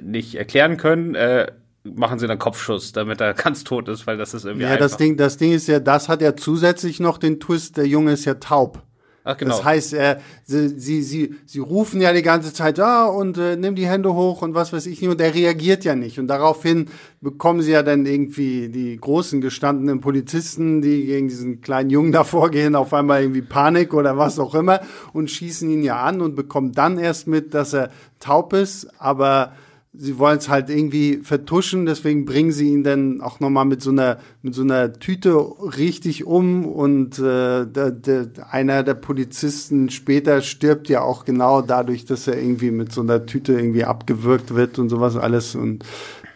nicht 0.03 0.35
erklären 0.35 0.77
können, 0.77 1.15
äh, 1.15 1.51
machen 1.85 2.19
sie 2.19 2.27
dann 2.27 2.39
Kopfschuss, 2.39 2.93
damit 2.93 3.21
er 3.21 3.35
ganz 3.35 3.65
tot 3.65 3.89
ist, 3.89 4.07
weil 4.07 4.17
das 4.17 4.35
ist 4.35 4.45
irgendwie 4.45 4.65
Ja, 4.65 4.71
einfach. 4.73 4.81
das 4.81 4.97
Ding, 4.97 5.17
das 5.17 5.37
Ding 5.37 5.53
ist 5.53 5.69
ja, 5.69 5.81
das 5.81 6.09
hat 6.09 6.23
ja 6.23 6.37
zusätzlich 6.37 7.01
noch 7.01 7.19
den 7.19 7.41
Twist, 7.41 7.77
der 7.77 7.87
Junge 7.87 8.13
ist 8.13 8.25
ja 8.25 8.35
taub. 8.35 8.83
Ach, 9.27 9.39
genau. 9.39 9.57
Das 9.57 9.65
heißt, 9.65 9.95
äh, 9.95 10.19
sie, 10.45 10.69
sie, 10.79 11.03
sie, 11.03 11.35
sie 11.47 11.59
rufen 11.59 12.03
ja 12.03 12.13
die 12.13 12.21
ganze 12.21 12.53
Zeit, 12.53 12.79
ah, 12.79 13.07
und 13.07 13.39
äh, 13.39 13.57
nimm 13.57 13.75
die 13.75 13.87
Hände 13.87 14.13
hoch 14.13 14.43
und 14.43 14.55
was 14.55 14.75
weiß 14.75 14.85
ich 14.85 15.01
nicht, 15.01 15.11
und 15.11 15.19
er 15.19 15.35
reagiert 15.35 15.83
ja 15.85 15.95
nicht. 15.97 16.19
Und 16.19 16.29
daraufhin 16.29 16.89
bekommen 17.23 17.63
sie 17.63 17.73
ja 17.73 17.83
dann 17.83 18.05
irgendwie 18.05 18.69
die 18.69 18.99
großen 18.99 19.41
gestandenen 19.41 20.03
Polizisten, 20.03 20.83
die 20.83 21.07
gegen 21.07 21.29
diesen 21.29 21.63
kleinen 21.63 21.89
Jungen 21.89 22.13
da 22.13 22.23
vorgehen, 22.23 22.77
auf 22.77 22.93
einmal 22.93 23.23
irgendwie 23.23 23.41
Panik 23.41 23.95
oder 23.95 24.19
was 24.19 24.39
auch 24.39 24.55
immer 24.55 24.81
und 25.15 25.31
schießen 25.31 25.71
ihn 25.71 25.83
ja 25.83 26.03
an 26.03 26.21
und 26.21 26.37
bekommen 26.37 26.73
dann 26.73 26.99
erst 26.99 27.27
mit, 27.27 27.55
dass 27.55 27.73
er 27.73 27.91
taub 28.21 28.53
ist, 28.53 28.89
aber 29.01 29.55
sie 29.97 30.19
wollen 30.19 30.39
es 30.39 30.49
halt 30.49 30.71
irgendwie 30.71 31.19
vertuschen, 31.19 31.87
deswegen 31.87 32.25
bringen 32.25 32.51
sie 32.51 32.69
ihn 32.73 32.83
dann 32.83 33.21
auch 33.21 33.41
nochmal 33.41 33.65
mit 33.65 33.81
so 33.81 33.91
einer 33.91 34.19
mit 34.43 34.55
so 34.55 34.63
einer 34.63 34.93
Tüte 34.93 35.37
richtig 35.37 36.25
um 36.25 36.67
und 36.67 37.19
äh, 37.19 37.65
der, 37.67 37.91
der, 37.93 38.29
einer 38.51 38.83
der 38.83 38.95
Polizisten 38.95 39.91
später 39.91 40.41
stirbt 40.43 40.89
ja 40.89 41.03
auch 41.03 41.25
genau 41.25 41.63
dadurch, 41.63 42.05
dass 42.05 42.27
er 42.27 42.37
irgendwie 42.39 42.73
mit 42.73 42.93
so 42.93 43.03
einer 43.03 43.25
Tüte 43.25 43.53
irgendwie 43.53 43.85
abgewürgt 43.85 44.55
wird 44.55 44.79
und 44.79 44.89
sowas 44.89 45.17
alles 45.17 45.55
und 45.55 45.85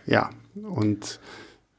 ja 0.06 0.30
und 0.62 1.18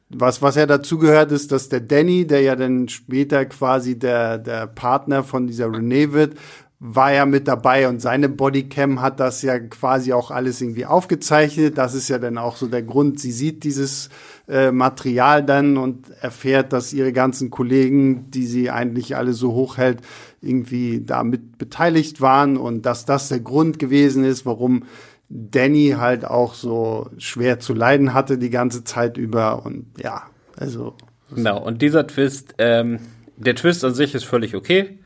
was, 0.09 0.41
was 0.41 0.55
ja 0.55 0.65
dazu 0.65 0.97
gehört, 0.97 1.31
ist, 1.31 1.51
dass 1.51 1.69
der 1.69 1.81
Danny, 1.81 2.25
der 2.25 2.41
ja 2.41 2.55
dann 2.55 2.89
später 2.89 3.45
quasi 3.45 3.97
der, 3.97 4.39
der 4.39 4.65
Partner 4.65 5.23
von 5.23 5.45
dieser 5.45 5.71
Renee 5.71 6.11
wird, 6.13 6.35
war 6.81 7.11
ja 7.11 7.25
mit 7.25 7.49
dabei 7.49 7.89
und 7.89 8.01
seine 8.01 8.29
Bodycam 8.29 9.01
hat 9.01 9.19
das 9.19 9.41
ja 9.41 9.59
quasi 9.59 10.13
auch 10.13 10.31
alles 10.31 10.61
irgendwie 10.61 10.85
aufgezeichnet. 10.85 11.77
Das 11.77 11.93
ist 11.93 12.07
ja 12.07 12.19
dann 12.19 12.37
auch 12.37 12.55
so 12.55 12.67
der 12.67 12.83
Grund. 12.83 13.19
Sie 13.19 13.33
sieht 13.33 13.65
dieses 13.65 14.09
äh, 14.47 14.71
Material 14.71 15.43
dann 15.43 15.75
und 15.75 16.09
erfährt, 16.21 16.71
dass 16.71 16.93
ihre 16.93 17.11
ganzen 17.11 17.49
Kollegen, 17.49 18.31
die 18.31 18.45
sie 18.45 18.69
eigentlich 18.69 19.17
alle 19.17 19.33
so 19.33 19.51
hochhält, 19.51 19.99
irgendwie 20.41 21.03
damit 21.05 21.57
beteiligt 21.57 22.21
waren 22.21 22.55
und 22.55 22.85
dass 22.85 23.03
das 23.03 23.27
der 23.27 23.41
Grund 23.41 23.77
gewesen 23.77 24.23
ist, 24.23 24.45
warum 24.45 24.83
Danny 25.27 25.95
halt 25.97 26.23
auch 26.23 26.53
so 26.53 27.09
schwer 27.17 27.59
zu 27.59 27.73
leiden 27.73 28.13
hatte 28.13 28.37
die 28.37 28.49
ganze 28.49 28.85
Zeit 28.85 29.17
über 29.17 29.65
und 29.65 29.85
ja, 30.01 30.23
also 30.55 30.95
Genau, 31.35 31.63
und 31.63 31.81
dieser 31.81 32.07
Twist, 32.07 32.55
ähm, 32.57 32.99
der 33.39 33.55
Twist 33.55 33.83
an 33.83 33.93
sich 33.93 34.13
ist 34.13 34.25
völlig 34.25 34.55
okay. 34.55 34.99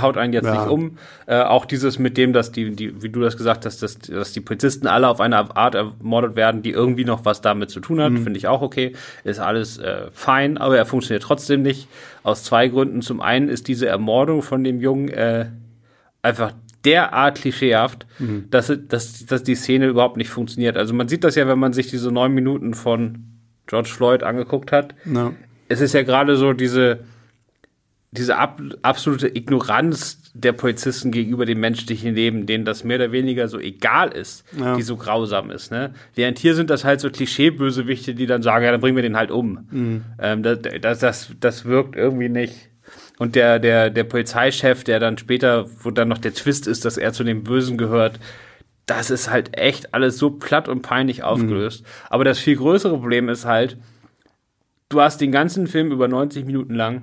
Haut 0.00 0.16
einen 0.16 0.32
jetzt 0.32 0.44
Ja. 0.44 0.60
nicht 0.60 0.70
um. 0.70 0.98
Äh, 1.26 1.40
auch 1.40 1.64
dieses 1.64 1.98
mit 1.98 2.16
dem, 2.16 2.32
dass 2.32 2.52
die, 2.52 2.72
die, 2.72 3.02
wie 3.02 3.08
du 3.08 3.20
das 3.20 3.36
gesagt 3.36 3.64
hast, 3.64 3.82
dass, 3.82 3.98
dass 3.98 4.32
die 4.32 4.40
Polizisten 4.40 4.86
alle 4.86 5.08
auf 5.08 5.20
eine 5.20 5.56
Art 5.56 5.74
ermordet 5.74 6.36
werden, 6.36 6.62
die 6.62 6.70
irgendwie 6.70 7.04
noch 7.04 7.24
was 7.24 7.40
damit 7.40 7.70
zu 7.70 7.80
tun 7.80 8.00
hat, 8.00 8.12
finde 8.12 8.36
ich 8.36 8.48
auch 8.48 8.60
okay. 8.62 8.92
Ist 9.24 9.38
alles 9.38 9.78
äh, 9.78 10.10
fein, 10.12 10.58
aber 10.58 10.76
er 10.76 10.86
funktioniert 10.86 11.22
trotzdem 11.22 11.62
nicht. 11.62 11.88
Aus 12.22 12.42
zwei 12.42 12.68
Gründen. 12.68 13.02
Zum 13.02 13.20
einen 13.20 13.48
ist 13.48 13.68
diese 13.68 13.86
Ermordung 13.86 14.42
von 14.42 14.64
dem 14.64 14.80
Jungen 14.80 15.08
äh, 15.08 15.46
einfach 16.22 16.52
derart 16.84 17.38
klischeehaft, 17.38 18.06
dass, 18.50 18.72
dass, 18.88 19.26
dass 19.26 19.42
die 19.42 19.56
Szene 19.56 19.86
überhaupt 19.86 20.16
nicht 20.16 20.30
funktioniert. 20.30 20.76
Also 20.76 20.94
man 20.94 21.08
sieht 21.08 21.24
das 21.24 21.34
ja, 21.34 21.48
wenn 21.48 21.58
man 21.58 21.72
sich 21.72 21.88
diese 21.88 22.12
neun 22.12 22.32
Minuten 22.32 22.74
von 22.74 23.24
George 23.66 23.88
Floyd 23.88 24.22
angeguckt 24.22 24.70
hat 24.70 24.94
ne. 25.04 25.32
es 25.68 25.80
ist 25.80 25.94
ja 25.94 26.04
gerade 26.04 26.36
so 26.36 26.52
diese, 26.52 27.00
diese 28.12 28.36
ab, 28.36 28.60
absolute 28.82 29.28
Ignoranz 29.36 30.30
der 30.32 30.52
Polizisten 30.52 31.10
gegenüber 31.10 31.44
dem 31.44 31.60
menschlichen 31.60 32.14
Leben, 32.14 32.46
denen 32.46 32.64
das 32.64 32.84
mehr 32.84 32.96
oder 32.96 33.12
weniger 33.12 33.48
so 33.48 33.58
egal 33.58 34.10
ist, 34.12 34.44
Ja. 34.58 34.76
die 34.76 34.82
so 34.82 34.96
grausam 34.96 35.50
ist. 35.50 35.70
Ne? 35.70 35.92
Während 36.14 36.38
hier 36.38 36.54
sind 36.54 36.70
das 36.70 36.84
halt 36.84 37.00
so 37.00 37.10
Klischeebösewichte, 37.10 38.14
die 38.14 38.26
dann 38.26 38.42
sagen, 38.42 38.64
ja, 38.64 38.70
dann 38.70 38.80
bringen 38.80 38.96
wir 38.96 39.02
den 39.02 39.16
halt 39.16 39.30
um. 39.30 40.04
Ähm, 40.18 40.42
das, 40.42 40.58
das, 40.80 40.98
das, 41.00 41.30
das 41.40 41.64
wirkt 41.64 41.96
irgendwie 41.96 42.28
nicht. 42.28 42.70
Und 43.18 43.34
der, 43.34 43.58
der, 43.58 43.90
der 43.90 44.04
Polizeichef, 44.04 44.84
der 44.84 45.00
dann 45.00 45.18
später, 45.18 45.66
wo 45.82 45.90
dann 45.90 46.08
noch 46.08 46.18
der 46.18 46.34
Twist 46.34 46.66
ist, 46.66 46.84
dass 46.84 46.98
er 46.98 47.12
zu 47.12 47.24
den 47.24 47.42
Bösen 47.44 47.76
gehört, 47.78 48.20
das 48.86 49.10
ist 49.10 49.30
halt 49.30 49.58
echt 49.58 49.94
alles 49.94 50.16
so 50.18 50.30
platt 50.30 50.68
und 50.68 50.82
peinlich 50.82 51.22
aufgelöst. 51.24 51.84
Aber 52.08 52.24
das 52.24 52.38
viel 52.38 52.56
größere 52.56 52.98
Problem 52.98 53.28
ist 53.28 53.44
halt, 53.44 53.78
du 54.90 55.00
hast 55.00 55.20
den 55.20 55.32
ganzen 55.32 55.66
Film 55.66 55.90
über 55.90 56.08
90 56.08 56.44
Minuten 56.44 56.74
lang 56.74 57.02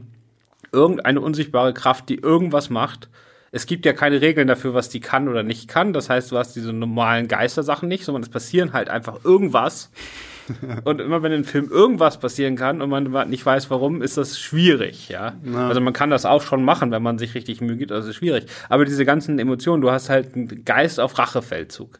irgendeine 0.73 1.21
unsichtbare 1.21 1.73
Kraft, 1.73 2.09
die 2.09 2.15
irgendwas 2.19 2.69
macht. 2.69 3.09
Es 3.51 3.67
gibt 3.67 3.85
ja 3.85 3.93
keine 3.93 4.19
Regeln 4.21 4.47
dafür, 4.47 4.73
was 4.73 4.89
die 4.89 4.99
kann 4.99 5.29
oder 5.29 5.43
nicht 5.43 5.67
kann. 5.67 5.93
Das 5.93 6.09
heißt, 6.09 6.31
du 6.31 6.37
hast 6.37 6.55
diese 6.55 6.73
normalen 6.73 7.27
Geistersachen 7.27 7.87
nicht, 7.87 8.03
sondern 8.03 8.23
es 8.23 8.29
passieren 8.29 8.73
halt 8.73 8.89
einfach 8.89 9.23
irgendwas. 9.23 9.91
und 10.83 10.99
immer 10.99 11.23
wenn 11.23 11.31
im 11.31 11.43
Film 11.43 11.69
irgendwas 11.69 12.19
passieren 12.19 12.55
kann 12.55 12.81
und 12.81 12.89
man 12.89 13.29
nicht 13.29 13.45
weiß 13.45 13.69
warum, 13.69 14.01
ist 14.01 14.17
das 14.17 14.39
schwierig, 14.39 15.09
ja. 15.09 15.33
ja. 15.43 15.67
Also 15.67 15.81
man 15.81 15.93
kann 15.93 16.09
das 16.09 16.25
auch 16.25 16.41
schon 16.41 16.63
machen, 16.63 16.91
wenn 16.91 17.03
man 17.03 17.17
sich 17.17 17.35
richtig 17.35 17.61
Mühe 17.61 17.77
gibt, 17.77 17.91
also 17.91 18.09
ist 18.09 18.15
schwierig. 18.15 18.45
Aber 18.69 18.85
diese 18.85 19.05
ganzen 19.05 19.39
Emotionen, 19.39 19.81
du 19.81 19.91
hast 19.91 20.09
halt 20.09 20.35
einen 20.35 20.65
Geist 20.65 20.99
auf 20.99 21.17
Rachefeldzug. 21.17 21.99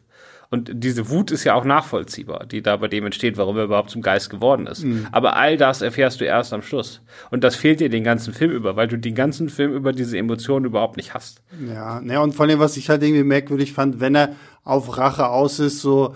Und 0.54 0.70
diese 0.72 1.10
Wut 1.10 1.32
ist 1.32 1.42
ja 1.42 1.54
auch 1.54 1.64
nachvollziehbar, 1.64 2.46
die 2.46 2.62
da 2.62 2.76
bei 2.76 2.86
dem 2.86 3.04
entsteht, 3.04 3.36
warum 3.36 3.56
er 3.56 3.64
überhaupt 3.64 3.90
zum 3.90 4.02
Geist 4.02 4.30
geworden 4.30 4.68
ist. 4.68 4.84
Mhm. 4.84 5.08
Aber 5.10 5.34
all 5.34 5.56
das 5.56 5.82
erfährst 5.82 6.20
du 6.20 6.24
erst 6.24 6.52
am 6.52 6.62
Schluss. 6.62 7.00
Und 7.32 7.42
das 7.42 7.56
fehlt 7.56 7.80
dir 7.80 7.88
den 7.88 8.04
ganzen 8.04 8.32
Film 8.32 8.52
über, 8.52 8.76
weil 8.76 8.86
du 8.86 8.96
den 8.96 9.16
ganzen 9.16 9.48
Film 9.48 9.72
über 9.74 9.92
diese 9.92 10.16
Emotionen 10.16 10.64
überhaupt 10.64 10.96
nicht 10.96 11.12
hast. 11.12 11.42
Ja, 11.68 12.00
ne, 12.00 12.20
und 12.20 12.36
vor 12.36 12.46
allem, 12.46 12.60
was 12.60 12.76
ich 12.76 12.88
halt 12.88 13.02
irgendwie 13.02 13.24
merkwürdig 13.24 13.72
fand, 13.72 13.98
wenn 13.98 14.14
er 14.14 14.36
auf 14.62 14.96
Rache 14.96 15.28
aus 15.28 15.58
ist, 15.58 15.80
so, 15.80 16.14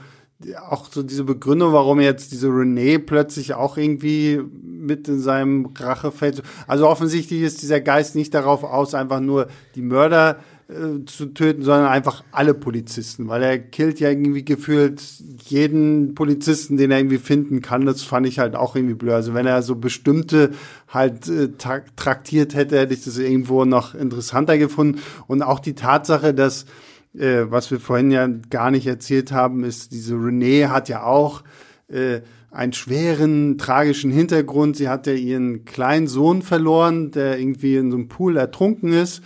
auch 0.68 0.86
so 0.88 1.02
diese 1.02 1.24
Begründung, 1.24 1.72
warum 1.72 2.00
jetzt 2.00 2.30
diese 2.30 2.46
René 2.46 3.00
plötzlich 3.00 3.54
auch 3.54 3.76
irgendwie 3.76 4.40
mit 4.62 5.08
in 5.08 5.18
seinem 5.18 5.66
Rachefeld. 5.76 6.44
Also 6.68 6.88
offensichtlich 6.88 7.42
ist 7.42 7.60
dieser 7.62 7.80
Geist 7.80 8.14
nicht 8.14 8.34
darauf 8.34 8.62
aus, 8.62 8.94
einfach 8.94 9.18
nur 9.18 9.48
die 9.74 9.82
Mörder 9.82 10.38
äh, 10.68 11.04
zu 11.06 11.26
töten, 11.26 11.62
sondern 11.62 11.86
einfach 11.86 12.22
alle 12.30 12.52
Polizisten, 12.52 13.28
weil 13.28 13.42
er 13.42 13.58
killt 13.58 14.00
ja 14.00 14.10
irgendwie 14.10 14.44
gefühlt 14.44 15.02
jeden 15.46 16.14
Polizisten, 16.14 16.76
den 16.76 16.90
er 16.90 16.98
irgendwie 16.98 17.16
finden 17.16 17.62
kann. 17.62 17.86
Das 17.86 18.02
fand 18.02 18.26
ich 18.26 18.38
halt 18.38 18.54
auch 18.54 18.76
irgendwie 18.76 18.94
blöd. 18.94 19.14
Also 19.14 19.32
wenn 19.32 19.46
er 19.46 19.62
so 19.62 19.76
bestimmte 19.76 20.50
halt 20.86 21.26
äh, 21.28 21.48
traktiert 21.96 22.54
hätte, 22.54 22.78
hätte 22.78 22.92
ich 22.92 23.02
das 23.02 23.16
irgendwo 23.16 23.64
noch 23.64 23.94
interessanter 23.94 24.58
gefunden. 24.58 25.00
Und 25.26 25.40
auch 25.40 25.60
die 25.60 25.74
Tatsache, 25.74 26.34
dass 26.34 26.66
äh, 27.14 27.50
was 27.50 27.70
wir 27.70 27.80
vorhin 27.80 28.10
ja 28.10 28.28
gar 28.50 28.70
nicht 28.70 28.86
erzählt 28.86 29.32
haben, 29.32 29.64
ist, 29.64 29.92
diese 29.92 30.16
Renee 30.16 30.66
hat 30.66 30.90
ja 30.90 31.02
auch 31.02 31.44
äh, 31.88 32.20
einen 32.50 32.72
schweren, 32.74 33.56
tragischen 33.56 34.10
Hintergrund. 34.10 34.76
Sie 34.76 34.88
hat 34.88 35.06
ja 35.06 35.14
ihren 35.14 35.64
kleinen 35.64 36.08
Sohn 36.08 36.42
verloren, 36.42 37.10
der 37.10 37.38
irgendwie 37.38 37.76
in 37.76 37.90
so 37.90 37.96
einem 37.96 38.08
Pool 38.08 38.36
ertrunken 38.36 38.92
ist. 38.92 39.22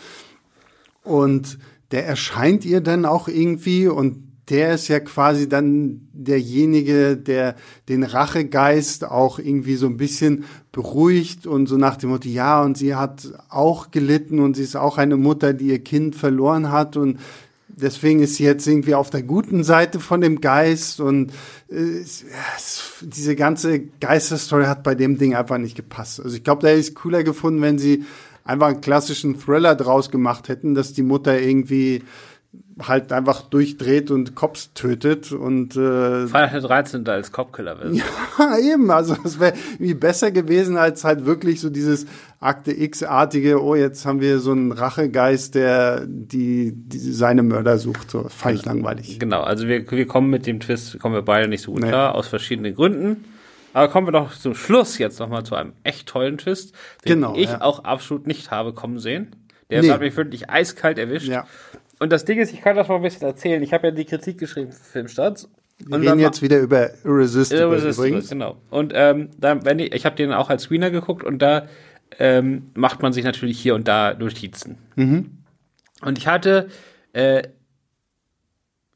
Und 1.02 1.58
der 1.90 2.06
erscheint 2.06 2.64
ihr 2.64 2.80
dann 2.80 3.04
auch 3.04 3.28
irgendwie 3.28 3.88
und 3.88 4.32
der 4.48 4.74
ist 4.74 4.88
ja 4.88 4.98
quasi 5.00 5.48
dann 5.48 6.08
derjenige, 6.12 7.16
der 7.16 7.54
den 7.88 8.02
Rachegeist 8.02 9.04
auch 9.04 9.38
irgendwie 9.38 9.76
so 9.76 9.86
ein 9.86 9.96
bisschen 9.96 10.44
beruhigt 10.72 11.46
und 11.46 11.68
so 11.68 11.76
nach 11.76 11.96
dem 11.96 12.10
Motto, 12.10 12.28
ja, 12.28 12.62
und 12.62 12.76
sie 12.76 12.94
hat 12.94 13.32
auch 13.48 13.90
gelitten 13.92 14.40
und 14.40 14.56
sie 14.56 14.64
ist 14.64 14.76
auch 14.76 14.98
eine 14.98 15.16
Mutter, 15.16 15.52
die 15.52 15.68
ihr 15.68 15.78
Kind 15.78 16.16
verloren 16.16 16.72
hat 16.72 16.96
und 16.96 17.20
deswegen 17.68 18.20
ist 18.20 18.36
sie 18.36 18.44
jetzt 18.44 18.66
irgendwie 18.66 18.94
auf 18.94 19.10
der 19.10 19.22
guten 19.22 19.64
Seite 19.64 20.00
von 20.00 20.20
dem 20.20 20.40
Geist 20.40 21.00
und 21.00 21.32
äh, 21.68 22.04
diese 23.00 23.36
ganze 23.36 23.80
Geisterstory 23.80 24.64
hat 24.64 24.82
bei 24.82 24.94
dem 24.94 25.18
Ding 25.18 25.34
einfach 25.34 25.58
nicht 25.58 25.76
gepasst. 25.76 26.20
Also 26.20 26.36
ich 26.36 26.44
glaube, 26.44 26.62
da 26.62 26.68
hätte 26.68 26.80
ich 26.80 26.88
es 26.88 26.94
cooler 26.94 27.22
gefunden, 27.22 27.62
wenn 27.62 27.78
sie 27.78 28.04
einfach 28.44 28.68
einen 28.68 28.80
klassischen 28.80 29.38
Thriller 29.38 29.74
draus 29.74 30.10
gemacht 30.10 30.48
hätten, 30.48 30.74
dass 30.74 30.92
die 30.92 31.02
Mutter 31.02 31.40
irgendwie 31.40 32.02
halt 32.80 33.12
einfach 33.12 33.42
durchdreht 33.42 34.10
und 34.10 34.34
Cops 34.34 34.72
tötet 34.74 35.32
und 35.32 35.76
äh, 35.76 36.26
Freitag 36.26 36.52
der 36.52 36.60
13. 36.60 37.08
als 37.08 37.32
Copkiller 37.32 37.78
wird. 37.80 37.94
Ja, 37.94 38.58
eben, 38.58 38.90
also 38.90 39.16
es 39.24 39.38
wäre 39.38 39.54
irgendwie 39.74 39.94
besser 39.94 40.30
gewesen 40.30 40.76
als 40.76 41.04
halt 41.04 41.24
wirklich 41.26 41.60
so 41.60 41.70
dieses 41.70 42.06
Akte 42.40 42.72
X-artige, 42.72 43.62
oh, 43.62 43.74
jetzt 43.74 44.04
haben 44.04 44.20
wir 44.20 44.38
so 44.40 44.52
einen 44.52 44.72
Rachegeist, 44.72 45.54
der 45.54 46.06
die, 46.06 46.72
die 46.74 46.98
seine 46.98 47.42
Mörder 47.42 47.78
sucht. 47.78 48.10
So, 48.10 48.26
fand 48.28 48.56
ich 48.56 48.64
langweilig. 48.64 49.18
Genau, 49.18 49.42
also 49.42 49.68
wir, 49.68 49.88
wir 49.90 50.06
kommen 50.06 50.30
mit 50.30 50.46
dem 50.46 50.60
Twist, 50.60 50.98
kommen 50.98 51.14
wir 51.14 51.22
beide 51.22 51.48
nicht 51.48 51.62
so 51.62 51.72
gut 51.72 51.82
nee. 51.82 51.88
klar, 51.88 52.14
aus 52.14 52.26
verschiedenen 52.26 52.74
Gründen. 52.74 53.24
Aber 53.72 53.88
kommen 53.88 54.06
wir 54.06 54.12
doch 54.12 54.34
zum 54.34 54.54
Schluss 54.54 54.98
jetzt 54.98 55.18
nochmal 55.18 55.44
zu 55.44 55.54
einem 55.54 55.72
echt 55.82 56.08
tollen 56.08 56.38
Twist, 56.38 56.74
den 57.04 57.14
genau, 57.14 57.34
ich 57.36 57.50
ja. 57.50 57.60
auch 57.60 57.84
absolut 57.84 58.26
nicht 58.26 58.50
habe 58.50 58.72
kommen 58.72 58.98
sehen. 58.98 59.34
Der 59.70 59.82
nee. 59.82 59.90
hat 59.90 60.00
mich 60.00 60.16
wirklich 60.16 60.50
eiskalt 60.50 60.98
erwischt. 60.98 61.28
Ja. 61.28 61.46
Und 61.98 62.12
das 62.12 62.24
Ding 62.24 62.38
ist, 62.38 62.52
ich 62.52 62.60
kann 62.60 62.76
das 62.76 62.88
mal 62.88 62.96
ein 62.96 63.02
bisschen 63.02 63.26
erzählen. 63.26 63.62
Ich 63.62 63.72
habe 63.72 63.88
ja 63.88 63.90
die 63.92 64.04
Kritik 64.04 64.38
geschrieben 64.38 64.72
für 64.72 64.84
Filmstarts. 64.84 65.48
Wir 65.78 66.00
reden 66.00 66.18
jetzt 66.18 66.42
wieder 66.42 66.58
über 66.58 66.90
Irresistible, 67.04 67.62
Irresistible 67.62 68.08
übrigens. 68.08 68.28
Genau. 68.28 68.56
Und 68.70 68.92
ähm, 68.94 69.30
da, 69.38 69.64
wenn 69.64 69.78
ich, 69.78 69.94
ich 69.94 70.04
habe 70.04 70.16
den 70.16 70.32
auch 70.32 70.50
als 70.50 70.64
Screener 70.64 70.90
geguckt 70.90 71.24
und 71.24 71.40
da 71.40 71.68
ähm, 72.18 72.66
macht 72.74 73.02
man 73.02 73.12
sich 73.12 73.24
natürlich 73.24 73.58
hier 73.58 73.74
und 73.74 73.88
da 73.88 74.14
Notizen. 74.14 74.78
Mhm. 74.96 75.38
Und 76.02 76.18
ich 76.18 76.26
hatte 76.26 76.68
äh, 77.12 77.42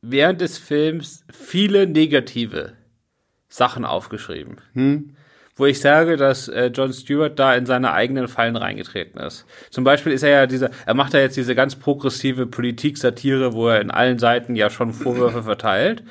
während 0.03 0.41
des 0.41 0.59
Films 0.59 1.25
viele 1.33 1.87
negative 1.87 2.73
Sachen 3.49 3.85
aufgeschrieben. 3.85 4.61
Hm 4.75 5.17
wo 5.57 5.65
ich 5.65 5.81
sage, 5.81 6.19
dass 6.19 6.49
äh, 6.49 6.67
John 6.67 6.93
Stewart 6.93 7.39
da 7.39 7.55
in 7.55 7.65
seine 7.65 7.93
eigenen 7.93 8.29
Fallen 8.29 8.57
reingetreten 8.57 9.19
ist. 9.19 9.47
Zum 9.71 9.85
Beispiel 9.85 10.13
ist 10.13 10.23
er 10.23 10.29
ja 10.29 10.47
dieser, 10.47 10.71
er 10.85 10.93
macht 10.93 11.15
ja 11.15 11.21
jetzt 11.21 11.37
diese 11.37 11.55
ganz 11.55 11.77
progressive 11.77 12.47
Politik-Satire, 12.47 13.55
wo 13.55 13.69
er 13.69 13.81
in 13.81 13.91
allen 13.91 14.19
Seiten 14.19 14.55
ja 14.55 14.69
schon 14.69 14.93
Vorwürfe 14.93 15.43
verteilt. 15.45 16.03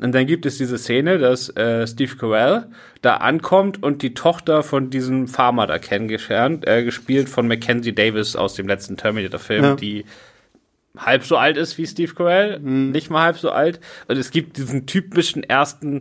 Und 0.00 0.14
dann 0.14 0.26
gibt 0.26 0.46
es 0.46 0.56
diese 0.56 0.78
Szene, 0.78 1.18
dass 1.18 1.54
äh, 1.54 1.86
Steve 1.86 2.16
Carell 2.16 2.66
da 3.02 3.18
ankommt 3.18 3.82
und 3.82 4.00
die 4.00 4.14
Tochter 4.14 4.62
von 4.62 4.88
diesem 4.88 5.28
Farmer 5.28 5.66
da 5.66 5.78
kennengelernt, 5.78 6.66
äh, 6.66 6.82
gespielt 6.82 7.28
von 7.28 7.46
Mackenzie 7.46 7.94
Davis 7.94 8.36
aus 8.36 8.54
dem 8.54 8.66
letzten 8.66 8.96
Terminator-Film, 8.96 9.64
ja. 9.64 9.74
die 9.74 10.06
halb 10.96 11.24
so 11.24 11.36
alt 11.36 11.58
ist 11.58 11.76
wie 11.76 11.86
Steve 11.86 12.14
Carell, 12.14 12.58
mhm. 12.58 12.92
nicht 12.92 13.10
mal 13.10 13.24
halb 13.24 13.36
so 13.36 13.50
alt. 13.50 13.80
Und 14.08 14.16
es 14.16 14.30
gibt 14.30 14.56
diesen 14.56 14.86
typischen 14.86 15.42
ersten 15.42 16.00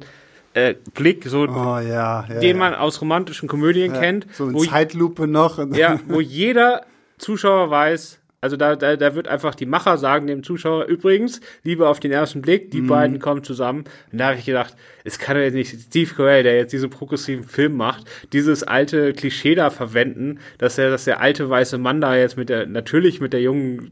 äh, 0.54 0.76
Blick, 0.94 1.26
so 1.26 1.42
oh, 1.42 1.80
ja, 1.80 2.26
ja, 2.28 2.40
den 2.40 2.58
man 2.58 2.74
aus 2.74 3.02
romantischen 3.02 3.48
Komödien 3.50 3.94
kennt. 3.94 4.28
So 4.34 4.46
eine 4.46 4.58
Zeitlupe 4.60 5.28
noch. 5.28 5.60
ja, 5.74 6.00
wo 6.08 6.20
jeder 6.22 6.86
Zuschauer 7.18 7.70
weiß, 7.70 8.20
also 8.44 8.58
da, 8.58 8.76
da, 8.76 8.98
da 8.98 9.16
wird 9.16 9.30
einfach 9.30 9.56
die 9.56 9.66
Macher 9.66 9.98
sagen 9.98 10.28
dem 10.28 10.44
Zuschauer, 10.44 10.84
übrigens, 10.88 11.40
Liebe 11.64 11.88
auf 11.88 12.02
den 12.02 12.12
ersten 12.12 12.42
Blick, 12.42 12.72
die 12.72 12.82
mm. 12.82 12.88
beiden 12.88 13.20
kommen 13.20 13.42
zusammen. 13.42 13.86
Und 14.12 14.18
da 14.18 14.28
habe 14.28 14.38
ich 14.38 14.44
gedacht, 14.44 14.76
es 15.06 15.18
kann 15.18 15.38
ja 15.38 15.50
nicht 15.50 15.80
Steve 15.80 16.14
Carell, 16.14 16.44
der 16.44 16.58
jetzt 16.58 16.74
diesen 16.74 16.90
progressiven 16.90 17.46
Film 17.46 17.78
macht, 17.78 18.04
dieses 18.34 18.64
alte 18.64 19.14
Klischee 19.14 19.56
da 19.56 19.70
verwenden, 19.70 20.40
dass 20.58 20.78
er, 20.78 20.90
dass 20.90 21.06
der 21.06 21.22
alte 21.22 21.50
weiße 21.50 21.78
Mann 21.78 22.02
da 22.02 22.18
jetzt 22.18 22.36
mit 22.36 22.50
der, 22.50 22.66
natürlich 22.66 23.22
mit 23.22 23.32
der 23.32 23.42
jungen, 23.42 23.92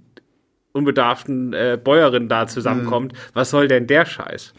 unbedarften 0.74 1.53
äh, 1.53 1.80
Bäuerin 1.82 2.28
da 2.28 2.45
zusammenkommt. 2.45 3.14
Mm. 3.14 3.18
Was 3.34 3.51
soll 3.51 3.70
denn 3.70 3.88
der 3.88 4.05
Scheiß? 4.05 4.53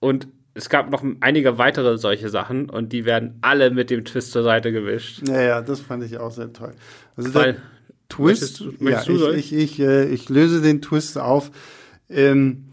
Und 0.00 0.26
es 0.54 0.68
gab 0.68 0.90
noch 0.90 1.02
einige 1.20 1.58
weitere 1.58 1.96
solche 1.98 2.28
Sachen 2.28 2.68
und 2.68 2.92
die 2.92 3.04
werden 3.04 3.38
alle 3.40 3.70
mit 3.70 3.90
dem 3.90 4.04
Twist 4.04 4.32
zur 4.32 4.42
Seite 4.42 4.72
gewischt. 4.72 5.26
Ja, 5.26 5.40
ja, 5.40 5.62
das 5.62 5.80
fand 5.80 6.04
ich 6.04 6.18
auch 6.18 6.30
sehr 6.30 6.52
toll. 6.52 6.72
Also 7.16 7.34
Weil, 7.34 7.54
der 7.54 7.62
Twist, 8.08 8.60
möchtest, 8.60 8.80
möchtest 8.80 9.08
ja, 9.08 9.14
du, 9.14 9.30
ich, 9.32 9.52
ich, 9.52 9.78
ich, 9.78 9.80
äh, 9.80 10.04
ich, 10.06 10.28
löse 10.28 10.60
den 10.60 10.82
Twist 10.82 11.18
auf. 11.18 11.50
Ähm, 12.10 12.66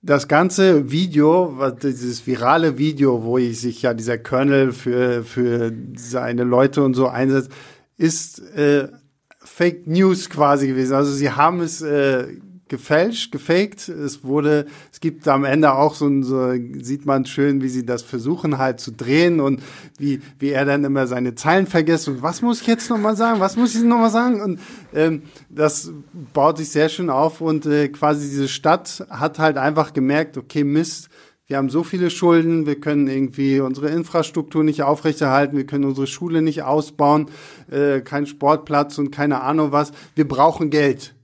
das 0.00 0.28
ganze 0.28 0.90
Video, 0.90 1.72
dieses 1.82 2.26
virale 2.26 2.78
Video, 2.78 3.24
wo 3.24 3.36
ich 3.36 3.60
sich 3.60 3.82
ja 3.82 3.94
dieser 3.94 4.16
Colonel 4.16 4.72
für, 4.72 5.24
für 5.24 5.72
seine 5.96 6.44
Leute 6.44 6.82
und 6.82 6.94
so 6.94 7.08
einsetzt, 7.08 7.50
ist 7.96 8.40
äh, 8.56 8.88
Fake 9.40 9.86
News 9.86 10.30
quasi 10.30 10.68
gewesen. 10.68 10.94
Also 10.94 11.12
sie 11.12 11.32
haben 11.32 11.60
es 11.60 11.82
äh, 11.82 12.28
gefälscht, 12.68 13.32
gefaked. 13.32 13.88
Es 13.88 14.24
wurde, 14.24 14.66
es 14.92 15.00
gibt 15.00 15.26
am 15.28 15.44
Ende 15.44 15.72
auch 15.74 15.94
so, 15.94 16.06
ein, 16.06 16.22
so 16.22 16.52
sieht 16.80 17.06
man 17.06 17.26
schön, 17.26 17.62
wie 17.62 17.68
sie 17.68 17.84
das 17.84 18.02
versuchen 18.02 18.58
halt 18.58 18.80
zu 18.80 18.92
drehen 18.92 19.40
und 19.40 19.62
wie, 19.98 20.20
wie 20.38 20.50
er 20.50 20.64
dann 20.64 20.84
immer 20.84 21.06
seine 21.06 21.34
Zeilen 21.34 21.66
vergisst 21.66 22.08
und 22.08 22.22
was 22.22 22.42
muss 22.42 22.60
ich 22.60 22.66
jetzt 22.66 22.90
nochmal 22.90 23.16
sagen, 23.16 23.40
was 23.40 23.56
muss 23.56 23.74
ich 23.74 23.82
nochmal 23.82 24.10
sagen 24.10 24.40
und 24.40 24.60
ähm, 24.94 25.22
das 25.48 25.92
baut 26.32 26.58
sich 26.58 26.70
sehr 26.70 26.88
schön 26.88 27.10
auf 27.10 27.40
und 27.40 27.66
äh, 27.66 27.88
quasi 27.88 28.28
diese 28.28 28.48
Stadt 28.48 29.06
hat 29.10 29.38
halt 29.38 29.56
einfach 29.56 29.92
gemerkt, 29.92 30.36
okay, 30.36 30.64
Mist, 30.64 31.08
wir 31.48 31.56
haben 31.56 31.70
so 31.70 31.82
viele 31.82 32.10
Schulden, 32.10 32.66
wir 32.66 32.78
können 32.78 33.08
irgendwie 33.08 33.60
unsere 33.60 33.88
Infrastruktur 33.88 34.62
nicht 34.62 34.82
aufrechterhalten, 34.82 35.56
wir 35.56 35.64
können 35.64 35.86
unsere 35.86 36.06
Schule 36.06 36.42
nicht 36.42 36.62
ausbauen, 36.62 37.30
äh, 37.70 38.00
kein 38.00 38.26
Sportplatz 38.26 38.98
und 38.98 39.10
keine 39.10 39.40
Ahnung 39.40 39.72
was. 39.72 39.92
Wir 40.14 40.28
brauchen 40.28 40.68
Geld. 40.68 41.14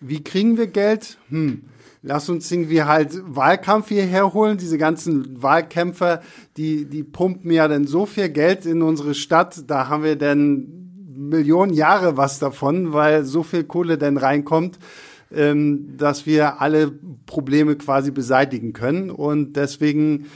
Wie 0.00 0.24
kriegen 0.24 0.56
wir 0.56 0.66
Geld? 0.66 1.18
Hm. 1.28 1.62
Lass 2.02 2.30
uns 2.30 2.50
irgendwie 2.50 2.82
halt 2.82 3.20
Wahlkampf 3.26 3.88
hierher 3.88 4.32
holen. 4.32 4.56
Diese 4.56 4.78
ganzen 4.78 5.42
Wahlkämpfer, 5.42 6.22
die, 6.56 6.86
die 6.86 7.02
pumpen 7.02 7.50
ja 7.50 7.68
dann 7.68 7.86
so 7.86 8.06
viel 8.06 8.30
Geld 8.30 8.64
in 8.64 8.80
unsere 8.80 9.14
Stadt. 9.14 9.64
Da 9.66 9.88
haben 9.88 10.02
wir 10.02 10.16
dann 10.16 10.80
Millionen 11.14 11.74
Jahre 11.74 12.16
was 12.16 12.38
davon, 12.38 12.94
weil 12.94 13.24
so 13.24 13.42
viel 13.42 13.64
Kohle 13.64 13.98
dann 13.98 14.16
reinkommt, 14.16 14.78
ähm, 15.30 15.98
dass 15.98 16.24
wir 16.24 16.62
alle 16.62 16.90
Probleme 17.26 17.76
quasi 17.76 18.10
beseitigen 18.10 18.72
können. 18.72 19.10
Und 19.10 19.56
deswegen 19.56 20.26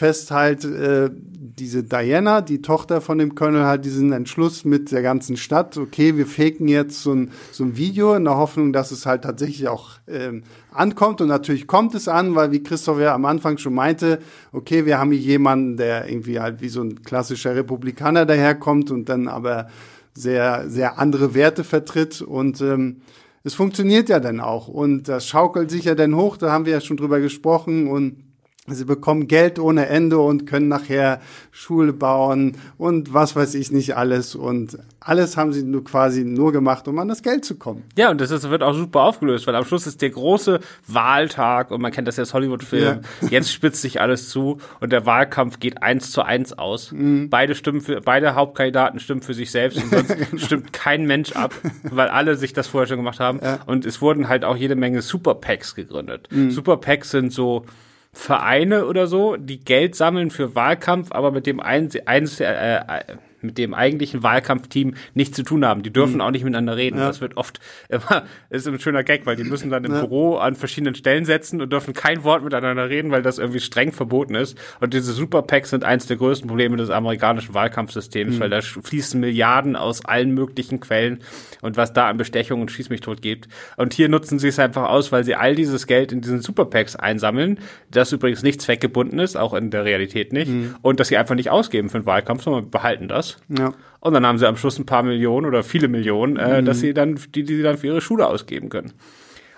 fest 0.00 0.30
halt 0.30 0.64
äh, 0.64 1.10
diese 1.12 1.84
Diana, 1.84 2.40
die 2.40 2.62
Tochter 2.62 3.02
von 3.02 3.18
dem 3.18 3.34
Colonel, 3.34 3.66
halt 3.66 3.84
diesen 3.84 4.12
Entschluss 4.12 4.64
mit 4.64 4.90
der 4.92 5.02
ganzen 5.02 5.36
Stadt, 5.36 5.76
okay, 5.76 6.16
wir 6.16 6.26
faken 6.26 6.68
jetzt 6.68 7.02
so 7.02 7.12
ein, 7.12 7.32
so 7.52 7.64
ein 7.64 7.76
Video 7.76 8.14
in 8.14 8.24
der 8.24 8.38
Hoffnung, 8.38 8.72
dass 8.72 8.92
es 8.92 9.04
halt 9.04 9.24
tatsächlich 9.24 9.68
auch 9.68 9.90
ähm, 10.08 10.44
ankommt. 10.72 11.20
Und 11.20 11.28
natürlich 11.28 11.66
kommt 11.66 11.94
es 11.94 12.08
an, 12.08 12.34
weil 12.34 12.50
wie 12.50 12.62
Christoph 12.62 12.98
ja 12.98 13.14
am 13.14 13.26
Anfang 13.26 13.58
schon 13.58 13.74
meinte, 13.74 14.20
okay, 14.52 14.86
wir 14.86 14.98
haben 14.98 15.12
hier 15.12 15.20
jemanden, 15.20 15.76
der 15.76 16.08
irgendwie 16.08 16.40
halt 16.40 16.62
wie 16.62 16.70
so 16.70 16.80
ein 16.80 17.02
klassischer 17.02 17.54
Republikaner 17.54 18.24
daherkommt 18.24 18.90
und 18.90 19.10
dann 19.10 19.28
aber 19.28 19.68
sehr, 20.14 20.70
sehr 20.70 20.98
andere 20.98 21.34
Werte 21.34 21.62
vertritt. 21.62 22.22
Und 22.22 22.62
ähm, 22.62 23.02
es 23.44 23.52
funktioniert 23.52 24.08
ja 24.08 24.18
dann 24.18 24.40
auch. 24.40 24.66
Und 24.66 25.08
das 25.08 25.26
schaukelt 25.26 25.70
sich 25.70 25.84
ja 25.84 25.94
dann 25.94 26.16
hoch, 26.16 26.38
da 26.38 26.50
haben 26.50 26.64
wir 26.64 26.72
ja 26.72 26.80
schon 26.80 26.96
drüber 26.96 27.20
gesprochen. 27.20 27.86
Und 27.86 28.29
Sie 28.66 28.84
bekommen 28.84 29.26
Geld 29.26 29.58
ohne 29.58 29.86
Ende 29.86 30.18
und 30.18 30.46
können 30.46 30.68
nachher 30.68 31.20
Schule 31.50 31.94
bauen 31.94 32.56
und 32.76 33.14
was 33.14 33.34
weiß 33.34 33.54
ich 33.54 33.72
nicht 33.72 33.96
alles. 33.96 34.34
Und 34.34 34.78
alles 35.00 35.38
haben 35.38 35.54
sie 35.54 35.62
nur 35.62 35.82
quasi 35.82 36.24
nur 36.24 36.52
gemacht, 36.52 36.86
um 36.86 36.98
an 36.98 37.08
das 37.08 37.22
Geld 37.22 37.44
zu 37.44 37.56
kommen. 37.56 37.84
Ja, 37.96 38.10
und 38.10 38.20
das 38.20 38.30
ist, 38.30 38.48
wird 38.50 38.62
auch 38.62 38.74
super 38.74 39.00
aufgelöst, 39.00 39.46
weil 39.46 39.54
am 39.54 39.64
Schluss 39.64 39.86
ist 39.86 40.02
der 40.02 40.10
große 40.10 40.60
Wahltag 40.86 41.70
und 41.70 41.80
man 41.80 41.90
kennt 41.90 42.06
das 42.06 42.16
ja 42.16 42.22
als 42.22 42.34
Hollywood-Film. 42.34 43.00
Ja. 43.22 43.28
Jetzt 43.28 43.50
spitzt 43.50 43.80
sich 43.80 44.00
alles 44.00 44.28
zu 44.28 44.58
und 44.80 44.92
der 44.92 45.06
Wahlkampf 45.06 45.58
geht 45.58 45.82
eins 45.82 46.10
zu 46.10 46.22
eins 46.22 46.52
aus. 46.52 46.92
Mhm. 46.92 47.30
Beide 47.30 47.54
stimmen 47.54 47.80
für, 47.80 48.02
beide 48.02 48.34
Hauptkandidaten 48.34 49.00
stimmen 49.00 49.22
für 49.22 49.34
sich 49.34 49.50
selbst 49.50 49.82
und 49.82 49.90
sonst 49.90 50.16
genau. 50.16 50.36
stimmt 50.36 50.72
kein 50.74 51.06
Mensch 51.06 51.32
ab, 51.32 51.54
weil 51.82 52.08
alle 52.08 52.36
sich 52.36 52.52
das 52.52 52.68
vorher 52.68 52.86
schon 52.86 52.98
gemacht 52.98 53.20
haben. 53.20 53.40
Ja. 53.42 53.60
Und 53.64 53.86
es 53.86 54.02
wurden 54.02 54.28
halt 54.28 54.44
auch 54.44 54.56
jede 54.56 54.76
Menge 54.76 55.00
Super 55.00 55.34
PACs 55.34 55.74
gegründet. 55.74 56.28
Mhm. 56.30 56.50
Super 56.50 56.76
PACs 56.76 57.10
sind 57.10 57.32
so, 57.32 57.64
Vereine 58.12 58.86
oder 58.86 59.06
so, 59.06 59.36
die 59.36 59.60
Geld 59.60 59.94
sammeln 59.94 60.30
für 60.30 60.54
Wahlkampf, 60.54 61.12
aber 61.12 61.30
mit 61.30 61.46
dem 61.46 61.60
ein, 61.60 61.88
ein, 62.06 62.28
äh, 62.40 63.02
mit 63.42 63.58
dem 63.58 63.74
eigentlichen 63.74 64.22
Wahlkampfteam 64.22 64.94
nichts 65.14 65.36
zu 65.36 65.42
tun 65.42 65.64
haben. 65.64 65.82
Die 65.82 65.92
dürfen 65.92 66.16
mhm. 66.16 66.20
auch 66.20 66.30
nicht 66.30 66.44
miteinander 66.44 66.76
reden. 66.76 66.98
Ja. 66.98 67.06
Das 67.06 67.20
wird 67.20 67.36
oft 67.36 67.60
immer, 67.88 68.24
ist 68.50 68.66
ein 68.66 68.78
schöner 68.80 69.04
Gag, 69.04 69.26
weil 69.26 69.36
die 69.36 69.44
müssen 69.44 69.70
dann 69.70 69.84
im 69.84 69.92
ja. 69.92 70.00
Büro 70.00 70.36
an 70.36 70.54
verschiedenen 70.54 70.94
Stellen 70.94 71.24
setzen 71.24 71.60
und 71.60 71.72
dürfen 71.72 71.94
kein 71.94 72.24
Wort 72.24 72.44
miteinander 72.44 72.88
reden, 72.88 73.10
weil 73.10 73.22
das 73.22 73.38
irgendwie 73.38 73.60
streng 73.60 73.92
verboten 73.92 74.34
ist. 74.34 74.58
Und 74.80 74.94
diese 74.94 75.12
Superpacks 75.12 75.70
sind 75.70 75.84
eins 75.84 76.06
der 76.06 76.16
größten 76.16 76.48
Probleme 76.48 76.76
des 76.76 76.90
amerikanischen 76.90 77.54
Wahlkampfsystems, 77.54 78.36
mhm. 78.36 78.40
weil 78.40 78.50
da 78.50 78.60
fließen 78.60 79.20
Milliarden 79.20 79.76
aus 79.76 80.04
allen 80.04 80.32
möglichen 80.32 80.80
Quellen 80.80 81.20
und 81.62 81.76
was 81.76 81.92
da 81.92 82.08
an 82.08 82.16
Bestechung 82.16 82.60
und 82.60 82.70
Schieß 82.70 82.90
mich 82.90 83.00
tot 83.00 83.22
gibt. 83.22 83.48
Und 83.76 83.94
hier 83.94 84.08
nutzen 84.08 84.38
sie 84.38 84.48
es 84.48 84.58
einfach 84.58 84.88
aus, 84.88 85.12
weil 85.12 85.24
sie 85.24 85.34
all 85.34 85.54
dieses 85.54 85.86
Geld 85.86 86.12
in 86.12 86.20
diesen 86.20 86.40
Superpacks 86.40 86.96
einsammeln, 86.96 87.58
das 87.90 88.12
übrigens 88.12 88.42
nicht 88.42 88.60
zweckgebunden 88.60 89.18
ist, 89.18 89.36
auch 89.36 89.54
in 89.54 89.70
der 89.70 89.84
Realität 89.84 90.32
nicht, 90.32 90.48
mhm. 90.48 90.76
und 90.82 91.00
dass 91.00 91.08
sie 91.08 91.16
einfach 91.16 91.34
nicht 91.34 91.50
ausgeben 91.50 91.90
für 91.90 92.00
den 92.00 92.06
Wahlkampf, 92.06 92.42
sondern 92.42 92.70
behalten 92.70 93.08
das. 93.08 93.29
Ja. 93.48 93.72
Und 94.00 94.14
dann 94.14 94.26
haben 94.26 94.38
sie 94.38 94.48
am 94.48 94.56
Schluss 94.56 94.78
ein 94.78 94.86
paar 94.86 95.02
Millionen 95.02 95.46
oder 95.46 95.62
viele 95.62 95.88
Millionen, 95.88 96.36
äh, 96.36 96.60
mhm. 96.60 96.64
dass 96.64 96.80
sie 96.80 96.94
dann, 96.94 97.18
die, 97.34 97.42
die 97.42 97.56
sie 97.56 97.62
dann 97.62 97.76
für 97.76 97.88
ihre 97.88 98.00
Schule 98.00 98.26
ausgeben 98.26 98.68
können. 98.68 98.92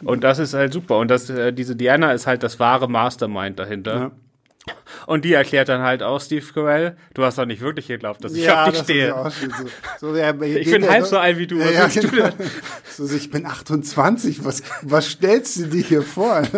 Und 0.05 0.24
das 0.24 0.39
ist 0.39 0.55
halt 0.55 0.73
super. 0.73 0.99
Und 0.99 1.09
das, 1.09 1.31
äh, 1.31 1.53
diese 1.53 1.77
Diana 1.77 2.12
ist 2.12 2.27
halt 2.27 2.43
das 2.43 2.59
wahre 2.59 2.89
Mastermind 2.89 3.59
dahinter. 3.59 3.94
Ja. 3.94 4.11
Und 5.07 5.24
die 5.24 5.32
erklärt 5.32 5.69
dann 5.69 5.82
halt 5.82 6.03
auch 6.03 6.20
Steve 6.20 6.44
Carell, 6.55 6.97
du 7.15 7.24
hast 7.24 7.36
doch 7.36 7.47
nicht 7.47 7.61
wirklich 7.61 7.89
geglaubt, 7.89 8.23
dass 8.24 8.35
ich 8.35 8.44
ja, 8.44 8.65
auf 8.65 8.70
dich 8.70 8.82
stehe. 8.82 9.15
So, 9.99 10.12
so, 10.12 10.16
ja, 10.16 10.32
ich 10.43 10.70
bin 10.70 10.89
halb 10.89 11.05
so 11.05 11.19
alt 11.19 11.39
wie 11.39 11.49
du. 11.49 11.59
Ja, 11.59 11.89
genau. 11.89 12.28
du 12.28 12.35
so, 13.07 13.15
ich 13.15 13.31
bin 13.31 13.44
28, 13.44 14.44
was, 14.44 14.62
was 14.82 15.09
stellst 15.09 15.59
du 15.59 15.66
dir 15.66 15.82
hier 15.82 16.03
vor? 16.03 16.43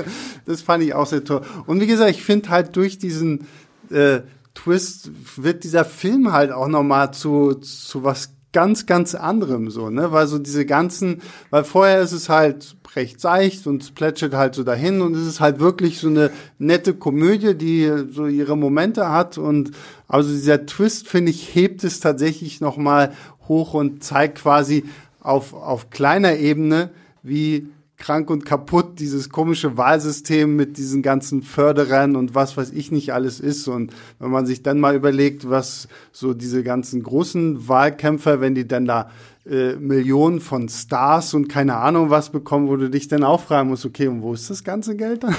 Das 0.47 0.61
fand 0.61 0.85
ich 0.85 0.93
auch 0.93 1.07
sehr 1.07 1.25
toll. 1.25 1.41
Und 1.65 1.81
wie 1.81 1.87
gesagt, 1.87 2.11
ich 2.11 2.23
finde 2.23 2.51
halt 2.51 2.77
durch 2.77 2.99
diesen 2.99 3.47
äh, 3.91 4.21
Twist 4.55 5.11
wird 5.37 5.65
dieser 5.65 5.85
Film 5.85 6.33
halt 6.33 6.53
auch 6.53 6.69
nochmal 6.69 7.13
zu, 7.13 7.55
zu 7.55 8.05
was 8.05 8.31
ganz, 8.53 8.87
ganz 8.87 9.15
anderem 9.15 9.69
so, 9.69 9.91
ne? 9.91 10.13
Weil 10.13 10.27
so 10.29 10.39
diese 10.39 10.65
ganzen, 10.65 11.21
weil 11.51 11.65
vorher 11.65 12.01
ist 12.01 12.13
es 12.13 12.29
halt 12.29 12.77
recht 12.97 13.21
seicht 13.21 13.67
und 13.67 13.83
es 13.83 13.91
plätschert 13.91 14.33
halt 14.35 14.55
so 14.55 14.63
dahin 14.63 15.03
und 15.03 15.15
es 15.17 15.27
ist 15.27 15.41
halt 15.41 15.59
wirklich 15.59 15.99
so 15.99 16.07
eine 16.07 16.31
nette 16.59 16.95
Komödie, 16.95 17.55
die 17.55 17.91
so 18.11 18.27
ihre 18.27 18.57
Momente 18.57 19.11
hat 19.11 19.37
und 19.37 19.73
also 20.07 20.31
dieser 20.31 20.65
Twist, 20.67 21.09
finde 21.09 21.31
ich, 21.31 21.55
hebt 21.55 21.83
es 21.83 21.99
tatsächlich 21.99 22.61
nochmal 22.61 23.13
hoch 23.49 23.75
und 23.75 24.05
zeigt 24.05 24.39
quasi 24.39 24.85
auf, 25.21 25.53
auf 25.53 25.91
kleiner 25.91 26.37
Ebene, 26.37 26.91
wie 27.23 27.69
krank 28.05 28.29
und 28.29 28.45
kaputt 28.45 28.99
dieses 29.01 29.31
komische 29.31 29.79
Wahlsystem 29.79 30.57
mit 30.57 30.77
diesen 30.77 31.01
ganzen 31.01 31.43
Förderern 31.43 32.17
und 32.17 32.35
was 32.35 32.55
weiß 32.55 32.71
ich 32.73 32.93
nicht 32.93 33.15
alles 33.15 33.41
ist. 33.41 33.67
Und 33.67 33.95
wenn 34.19 34.31
man 34.31 34.45
sich 34.45 34.63
dann 34.63 34.79
mal 34.79 34.95
überlegt, 34.95 35.49
was 35.49 35.89
so 36.13 36.35
diese 36.35 36.63
ganzen 36.63 37.03
großen 37.03 37.67
Wahlkämpfer, 37.67 38.43
wenn 38.43 38.55
die 38.55 38.69
dann 38.69 38.85
da 38.85 39.11
äh, 39.49 39.77
Millionen 39.77 40.41
von 40.41 40.69
Stars 40.69 41.33
und 41.33 41.49
keine 41.49 41.77
Ahnung 41.77 42.11
was 42.11 42.31
bekommen, 42.31 42.69
wo 42.69 42.77
du 42.77 42.91
dich 42.91 43.09
dann 43.09 43.25
auch 43.25 43.41
fragen 43.41 43.71
musst, 43.71 43.87
okay, 43.87 44.07
und 44.07 44.21
wo 44.21 44.35
ist 44.35 44.51
das 44.51 44.65
ganze 44.65 44.97
Geld 44.97 45.25
dann? 45.25 45.35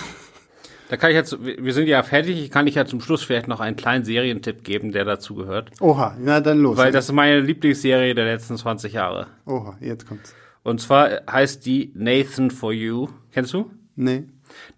Da 0.89 0.97
kann 0.97 1.11
ich 1.11 1.15
jetzt, 1.15 1.37
wir 1.43 1.73
sind 1.73 1.87
ja 1.87 2.01
fertig, 2.01 2.49
kann 2.51 2.65
ich 2.67 2.75
ja 2.75 2.85
zum 2.85 3.01
Schluss 3.01 3.23
vielleicht 3.23 3.47
noch 3.47 3.59
einen 3.59 3.75
kleinen 3.75 4.05
Serientipp 4.05 4.63
geben, 4.63 4.91
der 4.91 5.05
dazu 5.05 5.35
gehört. 5.35 5.71
Oha, 5.81 6.15
na 6.19 6.41
dann 6.41 6.59
los. 6.59 6.77
Weil 6.77 6.91
das 6.91 7.05
ist 7.05 7.11
meine 7.11 7.41
Lieblingsserie 7.41 8.13
der 8.13 8.25
letzten 8.25 8.57
20 8.57 8.93
Jahre. 8.93 9.27
Oha, 9.45 9.77
jetzt 9.81 10.07
kommt's. 10.07 10.33
Und 10.65 10.81
zwar 10.81 11.21
heißt 11.31 11.63
die 11.67 11.91
Nathan 11.93 12.49
for 12.49 12.73
You. 12.73 13.09
Kennst 13.31 13.53
du? 13.53 13.69
Nee. 13.95 14.23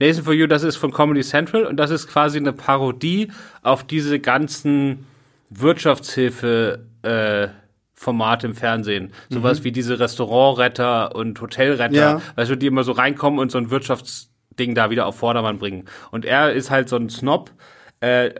Nathan 0.01 0.23
for 0.25 0.33
You, 0.33 0.45
das 0.45 0.63
ist 0.63 0.75
von 0.75 0.91
Comedy 0.91 1.21
Central 1.21 1.65
und 1.65 1.77
das 1.77 1.91
ist 1.91 2.07
quasi 2.07 2.37
eine 2.37 2.51
Parodie 2.51 3.31
auf 3.63 3.85
diese 3.85 4.19
ganzen 4.19 5.05
Wirtschaftshilfe 5.49 6.85
äh, 7.03 7.47
Formate 7.93 8.47
im 8.47 8.53
Fernsehen. 8.53 9.13
Sowas 9.29 9.61
mhm. 9.61 9.63
wie 9.63 9.71
diese 9.71 9.97
Restaurantretter 9.97 11.15
und 11.15 11.39
Hotelretter, 11.39 11.95
ja. 11.95 12.21
weißt 12.35 12.51
du, 12.51 12.57
die 12.57 12.67
immer 12.67 12.83
so 12.83 12.91
reinkommen 12.91 13.39
und 13.39 13.49
so 13.49 13.57
ein 13.57 13.71
Wirtschaftsding 13.71 14.75
da 14.75 14.89
wieder 14.89 15.05
auf 15.05 15.15
Vordermann 15.15 15.57
bringen. 15.57 15.85
Und 16.11 16.25
er 16.25 16.51
ist 16.51 16.69
halt 16.69 16.89
so 16.89 16.97
ein 16.97 17.09
Snob, 17.09 17.51
äh, 18.01 18.31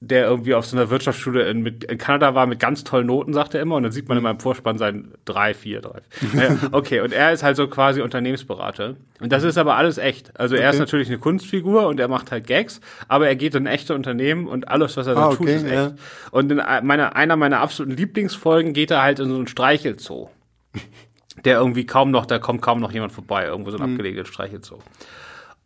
der 0.00 0.26
irgendwie 0.26 0.54
auf 0.54 0.66
so 0.66 0.76
einer 0.76 0.90
Wirtschaftsschule 0.90 1.48
in, 1.48 1.62
mit, 1.62 1.84
in 1.84 1.96
Kanada 1.96 2.34
war 2.34 2.46
mit 2.46 2.60
ganz 2.60 2.84
tollen 2.84 3.06
Noten, 3.06 3.32
sagt 3.32 3.54
er 3.54 3.62
immer. 3.62 3.76
Und 3.76 3.82
dann 3.82 3.92
sieht 3.92 4.08
man 4.08 4.18
immer 4.18 4.30
im 4.30 4.40
Vorspann 4.40 4.76
sein 4.76 5.14
drei, 5.24 5.54
vier, 5.54 5.80
drei. 5.80 6.02
ja, 6.34 6.56
okay, 6.72 7.00
und 7.00 7.12
er 7.12 7.32
ist 7.32 7.42
halt 7.42 7.56
so 7.56 7.66
quasi 7.66 8.02
Unternehmensberater. 8.02 8.96
Und 9.20 9.32
das 9.32 9.42
ist 9.42 9.56
aber 9.56 9.76
alles 9.76 9.96
echt. 9.96 10.38
Also 10.38 10.54
er 10.54 10.68
ist 10.68 10.78
natürlich 10.78 11.08
eine 11.08 11.18
Kunstfigur 11.18 11.86
und 11.86 11.98
er 11.98 12.08
macht 12.08 12.30
halt 12.30 12.46
Gags, 12.46 12.82
aber 13.08 13.26
er 13.26 13.36
geht 13.36 13.54
in 13.54 13.66
echte 13.66 13.94
Unternehmen 13.94 14.46
und 14.46 14.68
alles, 14.68 14.98
was 14.98 15.06
er 15.06 15.14
da 15.14 15.28
ah, 15.28 15.34
tut, 15.34 15.48
ist 15.48 15.64
echt. 15.64 15.72
Ja. 15.72 15.94
Und 16.30 16.52
in 16.52 16.58
meiner, 16.58 17.16
einer 17.16 17.36
meiner 17.36 17.60
absoluten 17.60 17.96
Lieblingsfolgen 17.96 18.74
geht 18.74 18.90
er 18.90 19.02
halt 19.02 19.18
in 19.18 19.30
so 19.30 19.36
einen 19.36 19.46
Streichelzoo. 19.46 20.28
der 21.44 21.58
irgendwie 21.58 21.86
kaum 21.86 22.10
noch, 22.10 22.26
da 22.26 22.38
kommt 22.38 22.60
kaum 22.60 22.80
noch 22.80 22.92
jemand 22.92 23.12
vorbei, 23.12 23.46
irgendwo 23.46 23.70
so 23.70 23.78
ein 23.78 23.86
mhm. 23.86 23.94
abgelegenes 23.94 24.28
Streichelzoo. 24.28 24.78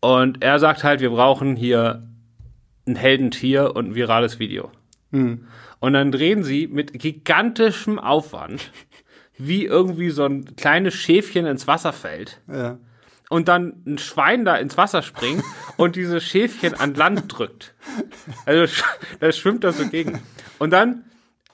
Und 0.01 0.43
er 0.43 0.59
sagt 0.59 0.85
halt, 0.85 1.01
wir 1.01 1.11
brauchen 1.11 1.57
hier 1.57 2.03
ein 2.87 2.97
Heldentier 2.97 3.75
und 3.75 3.91
ein 3.91 3.95
virales 3.95 4.39
Video. 4.39 4.71
Mhm. 5.11 5.47
Und 5.81 5.93
dann 5.95 6.13
drehen 6.13 6.43
sie 6.43 6.67
mit 6.67 6.93
gigantischem 6.99 7.99
Aufwand, 7.99 8.71
wie 9.39 9.65
irgendwie 9.65 10.11
so 10.11 10.25
ein 10.25 10.57
kleines 10.57 10.95
Schäfchen 10.95 11.47
ins 11.47 11.67
Wasser 11.67 11.93
fällt. 11.93 12.41
Ja. 12.49 12.79
Und 13.29 13.49
dann 13.49 13.83
ein 13.87 13.99
Schwein 13.99 14.45
da 14.45 14.57
ins 14.57 14.77
Wasser 14.77 15.03
springt 15.03 15.45
und 15.77 15.97
dieses 15.97 16.25
Schäfchen 16.25 16.75
an 16.75 16.95
Land 16.95 17.25
drückt. 17.29 17.75
Also 18.45 18.83
da 19.21 19.31
schwimmt 19.31 19.63
das 19.65 19.79
so 19.79 19.89
gegen. 19.89 20.21
Und 20.59 20.71
dann, 20.71 21.05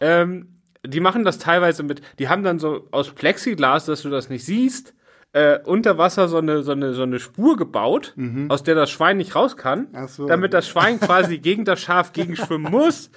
ähm, 0.01 0.61
die 0.85 1.01
machen 1.01 1.25
das 1.25 1.39
teilweise 1.39 1.83
mit, 1.83 2.01
die 2.19 2.29
haben 2.29 2.43
dann 2.43 2.59
so 2.59 2.89
aus 2.93 3.11
Plexiglas, 3.11 3.85
dass 3.85 4.03
du 4.03 4.09
das 4.09 4.31
nicht 4.31 4.45
siehst, 4.45 4.95
äh, 5.33 5.59
unter 5.65 5.99
Wasser 5.99 6.29
so 6.29 6.39
eine, 6.39 6.63
so 6.63 6.73
eine, 6.73 6.95
so 6.95 7.03
eine 7.03 7.19
Spur 7.19 7.57
gebaut, 7.57 8.15
mhm. 8.17 8.51
aus 8.51 8.63
der 8.63 8.75
das 8.75 8.91
Schwein 8.91 9.19
nicht 9.19 9.35
raus 9.35 9.57
kann, 9.57 9.89
so. 10.07 10.27
damit 10.27 10.55
das 10.55 10.67
Schwein 10.67 10.99
quasi 10.99 11.39
gegen 11.39 11.65
das 11.65 11.81
Schaf 11.81 12.13
gegenschwimmen 12.13 12.71
muss, 12.71 13.11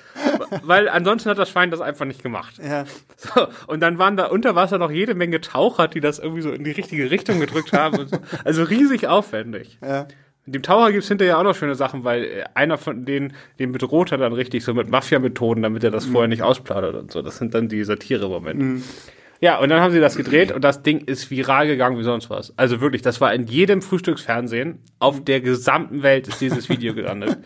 weil 0.63 0.89
ansonsten 0.89 1.29
hat 1.29 1.37
das 1.37 1.49
Schwein 1.49 1.71
das 1.71 1.81
einfach 1.81 2.05
nicht 2.05 2.21
gemacht. 2.21 2.59
Ja. 2.61 2.85
So, 3.15 3.47
und 3.67 3.81
dann 3.81 3.99
waren 3.99 4.17
da 4.17 4.27
unter 4.27 4.55
Wasser 4.55 4.77
noch 4.77 4.91
jede 4.91 5.13
Menge 5.13 5.41
Taucher, 5.41 5.87
die 5.87 5.99
das 5.99 6.19
irgendwie 6.19 6.41
so 6.41 6.51
in 6.51 6.63
die 6.63 6.71
richtige 6.71 7.11
Richtung 7.11 7.39
gedrückt 7.39 7.73
haben. 7.73 8.07
So. 8.07 8.17
Also 8.43 8.63
riesig 8.63 9.07
aufwendig. 9.07 9.77
Ja. 9.81 10.07
Dem 10.45 10.63
Taucher 10.63 10.91
gibt's 10.91 11.07
hinterher 11.07 11.37
auch 11.37 11.43
noch 11.43 11.55
schöne 11.55 11.75
Sachen, 11.75 12.03
weil 12.03 12.23
äh, 12.23 12.43
einer 12.55 12.77
von 12.77 13.05
denen, 13.05 13.33
den 13.59 13.71
bedroht 13.71 14.11
er 14.11 14.17
dann 14.17 14.33
richtig 14.33 14.63
so 14.63 14.73
mit 14.73 14.89
Mafia-Methoden, 14.89 15.61
damit 15.61 15.83
er 15.83 15.91
das 15.91 16.07
mhm. 16.07 16.11
vorher 16.11 16.27
nicht 16.27 16.41
ausplaudert 16.41 16.95
und 16.95 17.11
so. 17.11 17.21
Das 17.21 17.37
sind 17.37 17.53
dann 17.53 17.69
die 17.69 17.83
Satire-Momente. 17.83 18.63
Mhm. 18.63 18.83
Ja, 19.41 19.57
und 19.59 19.69
dann 19.69 19.79
haben 19.79 19.91
sie 19.91 20.01
das 20.01 20.17
gedreht 20.17 20.51
und 20.51 20.63
das 20.63 20.83
Ding 20.83 20.99
ist 20.99 21.31
viral 21.31 21.67
gegangen 21.67 21.97
wie 21.97 22.03
sonst 22.03 22.29
was. 22.29 22.53
Also 22.57 22.81
wirklich, 22.81 23.01
das 23.01 23.21
war 23.21 23.33
in 23.33 23.45
jedem 23.45 23.81
Frühstücksfernsehen 23.81 24.79
auf 24.99 25.23
der 25.23 25.39
gesamten 25.39 26.03
Welt 26.03 26.27
ist 26.27 26.41
dieses 26.41 26.67
Video 26.67 26.93
gelandet. 26.93 27.37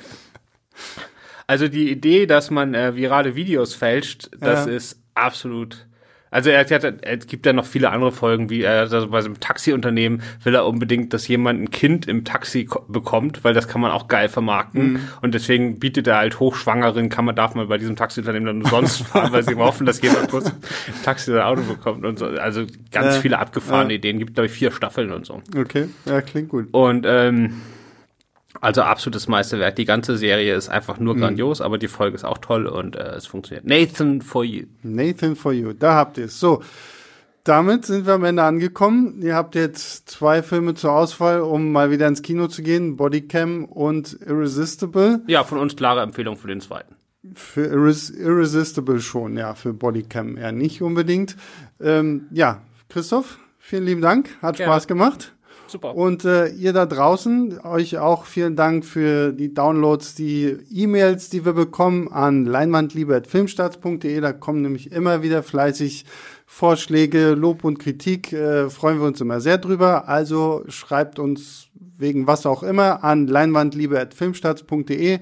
Also 1.45 1.67
die 1.67 1.91
Idee, 1.91 2.25
dass 2.25 2.49
man 2.49 2.73
äh, 2.73 2.95
virale 2.95 3.35
Videos 3.35 3.75
fälscht, 3.75 4.29
das 4.39 4.65
ja. 4.65 4.71
ist 4.71 5.03
absolut 5.13 5.85
Also 6.33 6.49
er, 6.49 6.65
hat, 6.65 6.83
er 6.83 7.17
gibt 7.17 7.45
ja 7.45 7.53
noch 7.53 7.65
viele 7.65 7.91
andere 7.91 8.11
Folgen, 8.11 8.49
wie 8.49 8.63
er 8.63 8.79
also 8.79 9.07
bei 9.07 9.21
seinem 9.21 9.39
Taxiunternehmen 9.39 10.23
will 10.43 10.55
er 10.55 10.65
unbedingt, 10.65 11.13
dass 11.13 11.27
jemand 11.27 11.61
ein 11.61 11.69
Kind 11.69 12.07
im 12.07 12.25
Taxi 12.25 12.67
bekommt, 12.87 13.43
weil 13.43 13.53
das 13.53 13.67
kann 13.67 13.81
man 13.81 13.91
auch 13.91 14.07
geil 14.07 14.29
vermarkten. 14.29 14.93
Mhm. 14.93 14.99
Und 15.21 15.35
deswegen 15.35 15.77
bietet 15.77 16.07
er 16.07 16.17
halt 16.17 16.39
Hochschwangeren, 16.39 17.09
kann 17.09 17.25
man, 17.25 17.35
darf 17.35 17.53
man 17.53 17.67
bei 17.67 17.77
diesem 17.77 17.95
Taxiunternehmen 17.95 18.61
dann 18.61 18.69
sonst 18.71 19.03
fahren, 19.07 19.31
weil 19.31 19.43
sie 19.43 19.53
hoffen, 19.53 19.85
dass 19.85 20.01
jemand 20.01 20.31
kurz 20.31 20.47
ein 20.47 20.53
Taxi 21.03 21.29
oder 21.29 21.47
Auto 21.47 21.61
bekommt 21.61 22.03
und 22.03 22.17
so. 22.17 22.25
Also 22.25 22.65
ganz 22.91 23.17
äh, 23.17 23.19
viele 23.21 23.37
abgefahrene 23.37 23.93
äh. 23.93 23.97
Ideen. 23.97 24.17
Gibt, 24.17 24.33
glaube 24.33 24.47
ich, 24.47 24.53
vier 24.53 24.71
Staffeln 24.71 25.11
und 25.11 25.27
so. 25.27 25.41
Okay, 25.55 25.87
ja, 26.05 26.21
klingt 26.21 26.49
gut. 26.49 26.67
Und 26.71 27.05
ähm, 27.07 27.61
also 28.63 28.81
absolutes 28.81 29.27
Meisterwerk. 29.27 29.75
Die 29.75 29.85
ganze 29.85 30.17
Serie 30.17 30.55
ist 30.55 30.69
einfach 30.69 30.97
nur 30.97 31.15
mhm. 31.15 31.19
grandios, 31.19 31.59
mhm. 31.59 31.65
aber 31.65 31.77
die 31.77 31.87
Folge 31.87 32.15
ist 32.15 32.23
auch 32.23 32.37
toll 32.37 32.65
und 32.65 32.95
äh, 32.95 33.15
es 33.15 33.27
funktioniert. 33.27 33.65
Nathan 33.65 34.21
for 34.21 34.43
You. 34.43 34.65
Nathan 34.81 35.35
for 35.35 35.51
You, 35.51 35.73
da 35.73 35.95
habt 35.95 36.17
ihr 36.17 36.25
es. 36.25 36.39
So, 36.39 36.63
damit 37.43 37.85
sind 37.85 38.05
wir 38.05 38.13
am 38.13 38.23
Ende 38.23 38.43
angekommen. 38.43 39.21
Ihr 39.21 39.35
habt 39.35 39.55
jetzt 39.55 40.09
zwei 40.09 40.41
Filme 40.41 40.75
zur 40.75 40.93
Auswahl, 40.93 41.41
um 41.41 41.73
mal 41.73 41.91
wieder 41.91 42.07
ins 42.07 42.21
Kino 42.21 42.47
zu 42.47 42.63
gehen. 42.63 42.95
Bodycam 42.95 43.65
und 43.65 44.17
Irresistible. 44.25 45.21
Ja, 45.27 45.43
von 45.43 45.57
uns 45.57 45.75
klare 45.75 46.01
Empfehlung 46.01 46.37
für 46.37 46.47
den 46.47 46.61
zweiten. 46.61 46.95
Für 47.33 47.65
Irres 47.65 48.09
Irresistible 48.09 49.01
schon, 49.01 49.35
ja. 49.35 49.55
Für 49.55 49.73
Bodycam 49.73 50.37
eher 50.37 50.53
nicht 50.53 50.81
unbedingt. 50.81 51.35
Ähm, 51.81 52.27
ja, 52.31 52.61
Christoph, 52.87 53.39
vielen 53.57 53.85
lieben 53.85 54.01
Dank. 54.01 54.29
Hat 54.41 54.57
ja. 54.57 54.65
Spaß 54.65 54.87
gemacht. 54.87 55.33
Super. 55.73 55.95
Und 55.95 56.23
äh, 56.23 56.49
ihr 56.49 56.71
da 56.71 56.85
draußen, 56.85 57.59
euch 57.61 57.97
auch 57.97 58.25
vielen 58.25 58.55
Dank 58.55 58.85
für 58.85 59.33
die 59.33 59.55
Downloads, 59.55 60.13
die 60.13 60.55
E-Mails, 60.71 61.31
die 61.31 61.45
wir 61.45 61.53
bekommen 61.53 62.09
an 62.11 62.45
leinwandliebe.filmstarts.de. 62.45 64.21
Da 64.21 64.33
kommen 64.33 64.61
nämlich 64.61 64.91
immer 64.91 65.23
wieder 65.23 65.41
fleißig 65.41 66.05
Vorschläge, 66.45 67.31
Lob 67.31 67.63
und 67.63 67.79
Kritik. 67.79 68.31
Äh, 68.33 68.69
freuen 68.69 68.99
wir 68.99 69.07
uns 69.07 69.19
immer 69.19 69.41
sehr 69.41 69.57
drüber. 69.57 70.07
Also 70.07 70.63
schreibt 70.67 71.17
uns 71.17 71.69
wegen 71.97 72.27
was 72.27 72.45
auch 72.45 72.61
immer 72.61 73.03
an 73.03 73.25
leinwandliebe.filmstarts.de. 73.25 75.21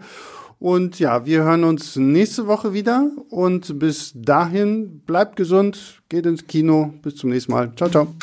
Und 0.60 1.00
ja, 1.00 1.26
wir 1.26 1.44
hören 1.44 1.64
uns 1.64 1.96
nächste 1.96 2.46
Woche 2.46 2.74
wieder. 2.74 3.10
Und 3.30 3.80
bis 3.80 4.12
dahin 4.14 5.00
bleibt 5.06 5.38
gesund, 5.38 6.02
geht 6.10 6.26
ins 6.26 6.46
Kino. 6.46 6.94
Bis 7.02 7.16
zum 7.16 7.30
nächsten 7.30 7.54
Mal. 7.54 7.72
Ciao, 7.78 7.90
ciao. 7.90 8.14